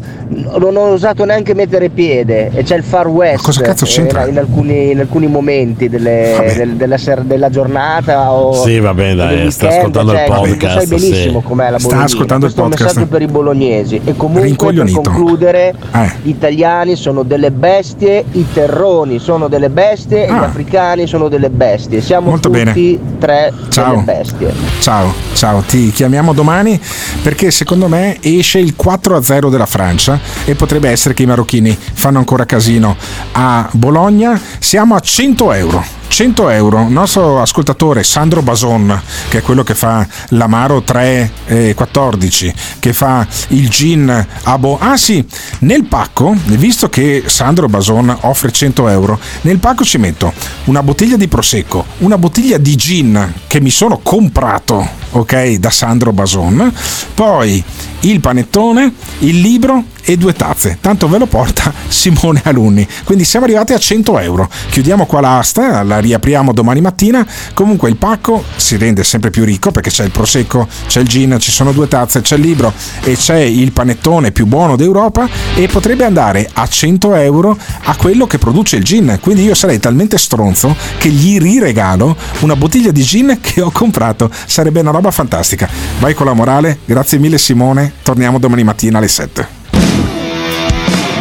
non 0.58 0.76
ho 0.76 0.90
osato 0.92 1.24
neanche 1.24 1.54
mettere 1.54 1.90
piede 1.90 2.50
e 2.54 2.64
c'è 2.64 2.76
il 2.76 2.84
Far 2.84 3.08
West 3.08 3.44
cosa 3.46 3.62
cazzo 3.62 3.86
eh, 3.86 3.88
c'entra? 3.88 4.28
in, 4.28 4.38
alcuni, 4.38 4.92
in 4.92 5.00
alcuni 5.00 5.28
momenti 5.28 5.88
delle- 5.88 6.54
del- 6.58 6.74
della, 6.76 6.98
ser- 6.98 7.22
della 7.24 7.50
giornata 7.50 8.32
o 8.34 8.52
Sì, 8.54 8.80
vabbè, 8.80 9.16
dai, 9.16 9.38
del 9.38 9.52
sta 9.52 9.68
weekend, 9.68 9.96
ascoltando 9.96 10.12
il 10.12 10.18
cioè, 10.18 10.28
podcast, 10.28 10.78
Sai 10.78 10.88
benissimo 10.88 11.40
sì. 11.40 11.46
com'è 11.46 11.70
la 11.70 11.78
Sta 11.80 11.88
Bolognina. 11.88 12.04
ascoltando 12.06 12.46
il 12.46 12.52
Questo 12.54 12.62
un 12.64 12.70
podcast. 12.70 12.96
messaggio 12.96 13.12
per 13.12 13.22
i 13.22 13.28
bolognesi 13.32 14.02
e 14.04 14.16
comunque 14.18 14.74
per 14.74 14.92
concludere 14.92 15.74
Eh. 15.94 16.12
gli 16.24 16.30
italiani 16.30 16.96
sono 16.96 17.24
delle 17.24 17.52
bestie, 17.52 18.24
i 18.32 18.46
terroni 18.52 19.20
sono 19.20 19.48
delle 19.48 19.70
bestie 19.70 20.26
e 20.26 20.32
gli 20.32 20.36
africani 20.36 21.08
sono 21.08 21.28
delle 21.30 21.50
bestie. 21.50 22.02
Siamo 22.02 22.28
Ah. 22.28 22.30
Molto 22.32 22.50
tutti 22.50 23.00
tre 23.20 23.54
Ciao. 23.70 23.92
delle 23.92 24.02
bestie. 24.04 24.47
Ciao, 24.80 25.14
ciao, 25.34 25.62
ti 25.62 25.92
chiamiamo 25.92 26.34
domani 26.34 26.80
perché 27.22 27.52
secondo 27.52 27.88
me 27.88 28.18
esce 28.22 28.60
il 28.60 28.76
4-0 28.82 29.50
della 29.50 29.66
Francia 29.66 30.20
e 30.46 30.56
potrebbe 30.56 30.90
essere 30.90 31.14
che 31.14 31.24
i 31.24 31.26
marocchini 31.26 31.78
fanno 31.94 32.20
ancora 32.20 32.46
casino 32.46 32.96
a 33.34 33.68
Bologna. 33.72 34.40
Siamo 34.60 34.96
a 34.96 35.00
100 35.00 35.54
euro. 35.54 35.97
100 36.08 36.50
euro, 36.50 36.82
il 36.82 36.92
nostro 36.92 37.42
ascoltatore 37.42 38.04
Sandro 38.04 38.42
Bason, 38.42 39.02
che 39.30 39.40
è 39.40 39.42
quello 39.42 39.64
che 39.64 39.76
fa 39.76 40.08
l'Amaro 40.30 40.82
314, 40.82 42.54
che 42.80 42.94
fa 42.94 43.28
il 43.50 43.70
gin 43.70 44.28
a 44.44 44.58
Bo... 44.58 44.78
Ah 44.80 44.98
sì, 44.98 45.26
nel 45.60 45.86
pacco, 45.86 46.36
visto 46.46 46.90
che 46.90 47.24
Sandro 47.26 47.68
Bason 47.68 48.16
offre 48.22 48.52
100 48.52 48.88
euro, 48.90 49.20
nel 49.42 49.60
pacco 49.60 49.84
ci 49.84 49.98
metto 49.98 50.34
una 50.66 50.82
bottiglia 50.82 51.18
di 51.18 51.28
prosecco, 51.28 51.86
una 52.00 52.18
bottiglia 52.18 52.58
di 52.58 52.76
gin 52.76 53.34
che 53.48 53.62
mi 53.62 53.70
sono 53.70 54.00
comprato, 54.00 54.88
ok, 55.12 55.54
da 55.56 55.70
Sandro 55.70 56.14
Bason, 56.14 56.74
poi 57.14 57.64
il 58.02 58.20
panettone, 58.20 58.94
il 59.20 59.40
libro 59.40 59.84
e 60.10 60.16
due 60.16 60.32
tazze. 60.32 60.78
Tanto 60.80 61.10
ve 61.10 61.18
lo 61.18 61.26
porta 61.26 61.74
Simone 61.90 62.42
Alunni. 62.46 62.88
Quindi 63.04 63.26
siamo 63.26 63.46
arrivati 63.46 63.74
a 63.74 63.78
100 63.78 64.20
euro. 64.20 64.50
Chiudiamo 64.70 65.06
qua 65.06 65.20
l'asta, 65.20 65.84
la 65.84 66.00
riapriamo 66.00 66.54
domani 66.54 66.80
mattina. 66.80 67.28
Comunque 67.54 67.90
il 67.90 67.98
pacco 67.98 68.44
si 68.56 68.78
rende 68.78 69.04
sempre 69.04 69.32
più 69.32 69.44
ricco 69.44 69.72
perché 69.72 69.90
c'è 69.90 70.06
il 70.06 70.12
prosecco, 70.12 70.68
c'è 70.88 71.02
il 71.02 71.08
gin, 71.08 71.38
ci 71.40 71.52
sono 71.52 71.74
due 71.74 71.90
tazze, 71.90 72.22
c'è 72.22 72.36
il 72.36 72.42
libro 72.42 72.72
e 73.04 73.16
c'è 73.18 73.40
il 73.40 73.74
panettone 73.74 74.32
più 74.32 74.46
buono 74.46 74.78
d'Europa 74.78 75.28
e 75.56 75.68
potrebbe 75.68 76.06
andare 76.06 76.50
a 76.54 76.66
100 76.66 77.16
euro 77.16 77.58
a 77.84 77.96
quello 77.98 78.28
che 78.28 78.38
produce 78.38 78.78
il 78.78 78.84
gin. 78.84 79.18
Quindi 79.22 79.44
io 79.44 79.56
sarei 79.56 79.80
talmente 79.80 80.18
stronzo 80.18 80.74
che 80.98 81.10
gli 81.10 81.38
riregalo 81.38 82.16
una 82.40 82.56
bottiglia 82.56 82.92
di 82.92 83.04
gin 83.04 83.40
che 83.42 83.62
ho 83.62 83.72
comprato. 83.72 84.32
Sarebbe 84.46 84.80
una 84.80 84.92
roba 84.92 85.12
fantastica. 85.12 85.70
Vai 86.00 86.14
con 86.14 86.28
la 86.28 86.34
morale. 86.34 86.80
Grazie 86.86 87.18
mille 87.18 87.38
Simone. 87.38 87.87
Torniamo 88.04 88.40
domani 88.40 88.64
mattina 88.64 88.98
alle 88.98 89.08
7. 89.08 89.48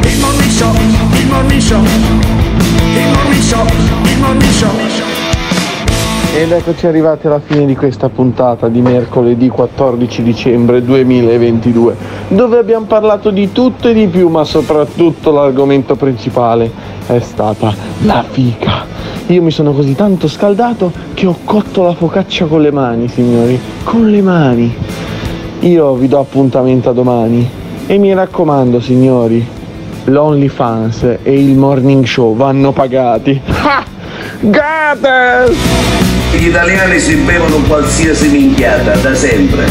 Il 0.02 0.18
morning 0.18 0.50
il 1.14 1.26
morning 1.26 1.60
il 1.62 3.06
morning 3.12 3.42
il 4.04 4.18
morning. 4.18 5.14
Ed 6.38 6.52
eccoci 6.52 6.86
arrivati 6.86 7.28
alla 7.28 7.40
fine 7.40 7.64
di 7.64 7.74
questa 7.74 8.10
puntata 8.10 8.68
di 8.68 8.82
mercoledì 8.82 9.48
14 9.48 10.22
dicembre 10.22 10.82
2022, 10.82 11.96
dove 12.28 12.58
abbiamo 12.58 12.84
parlato 12.84 13.30
di 13.30 13.52
tutto 13.52 13.88
e 13.88 13.94
di 13.94 14.06
più, 14.06 14.28
ma 14.28 14.44
soprattutto 14.44 15.30
l'argomento 15.32 15.96
principale 15.96 16.70
è 17.06 17.20
stata 17.20 17.74
la 18.02 18.22
fica. 18.28 18.84
Io 19.28 19.42
mi 19.42 19.50
sono 19.50 19.72
così 19.72 19.94
tanto 19.94 20.28
scaldato 20.28 20.92
che 21.14 21.26
ho 21.26 21.38
cotto 21.42 21.82
la 21.82 21.94
focaccia 21.94 22.44
con 22.44 22.60
le 22.60 22.70
mani, 22.70 23.08
signori, 23.08 23.58
con 23.82 24.10
le 24.10 24.20
mani. 24.20 24.76
Io 25.60 25.94
vi 25.94 26.06
do 26.06 26.18
appuntamento 26.18 26.90
a 26.90 26.92
domani 26.92 27.48
e 27.86 27.98
mi 27.98 28.12
raccomando, 28.12 28.80
signori, 28.80 29.44
l'OnlyFans 30.04 31.18
e 31.22 31.38
il 31.38 31.56
morning 31.56 32.04
show 32.04 32.36
vanno 32.36 32.72
pagati. 32.72 33.40
Ha! 33.62 33.84
Gates! 34.40 35.56
Gli 36.32 36.48
italiani 36.48 36.98
si 37.00 37.14
bevono 37.16 37.56
qualsiasi 37.66 38.28
minchiata 38.28 38.96
da 38.96 39.14
sempre. 39.14 39.64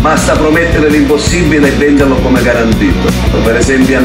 Basta 0.00 0.34
promettere 0.34 0.90
l'impossibile 0.90 1.68
e 1.68 1.70
venderlo 1.72 2.16
come 2.16 2.42
garantito. 2.42 3.08
Per 3.42 3.56
esempio, 3.56 4.00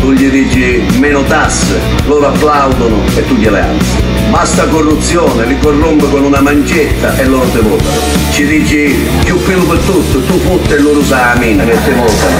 tu 0.00 0.12
gli 0.12 0.28
dici 0.30 0.84
meno 0.98 1.22
tasse, 1.22 1.78
loro 2.06 2.28
applaudono 2.28 2.96
e 3.16 3.26
tu 3.26 3.34
gliele 3.34 3.60
alzi. 3.60 4.01
Basta 4.32 4.66
corruzione, 4.66 5.44
li 5.44 5.58
corrompe 5.58 6.08
con 6.08 6.24
una 6.24 6.40
mancetta 6.40 7.18
e 7.18 7.26
loro 7.26 7.46
te 7.50 7.60
votano. 7.60 8.00
Ci 8.30 8.46
dici 8.46 8.96
più 9.24 9.36
pelo 9.42 9.62
per 9.64 9.76
tutto, 9.80 10.22
tu 10.22 10.38
fotte 10.38 10.76
e 10.76 10.80
loro 10.80 11.00
usa 11.00 11.34
la 11.34 11.38
mina 11.38 11.64
che 11.64 11.76
te 11.84 11.92
votano. 11.92 12.36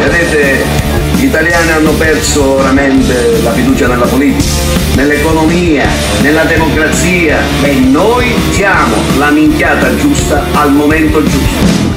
Vedete, 0.00 0.64
gli 1.16 1.24
italiani 1.24 1.70
hanno 1.72 1.90
perso 1.90 2.58
veramente 2.58 3.40
la 3.42 3.52
fiducia 3.52 3.88
nella 3.88 4.06
politica, 4.06 4.44
nell'economia, 4.94 5.88
nella 6.22 6.44
democrazia 6.44 7.40
e 7.62 7.72
noi 7.72 8.32
siamo 8.50 8.94
la 9.18 9.30
minchiata 9.30 9.92
giusta 9.96 10.44
al 10.52 10.72
momento 10.72 11.20
giusto. 11.20 11.96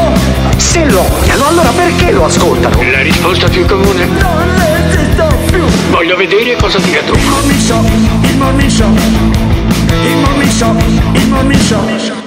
Se 0.57 0.85
lo 0.89 1.01
odiano, 1.01 1.47
allora 1.47 1.69
perché 1.69 2.11
lo 2.11 2.25
ascoltano? 2.25 2.81
La 2.91 3.01
risposta 3.01 3.47
più 3.47 3.65
comune. 3.65 4.05
Non 4.05 4.61
esisto 4.85 5.27
più. 5.47 5.63
Voglio 5.89 6.15
vedere 6.15 6.55
cosa 6.55 6.79
tira 6.79 7.01
tu. 7.01 7.13
Il 7.13 7.27
morning 7.27 7.59
show, 7.59 7.83
il 8.21 8.37
morning 8.37 8.69
show, 8.69 8.93
il 10.03 10.17
morning 10.17 10.49
show, 10.51 10.75
il 11.13 11.27
morning 11.27 11.59
show. 11.59 12.20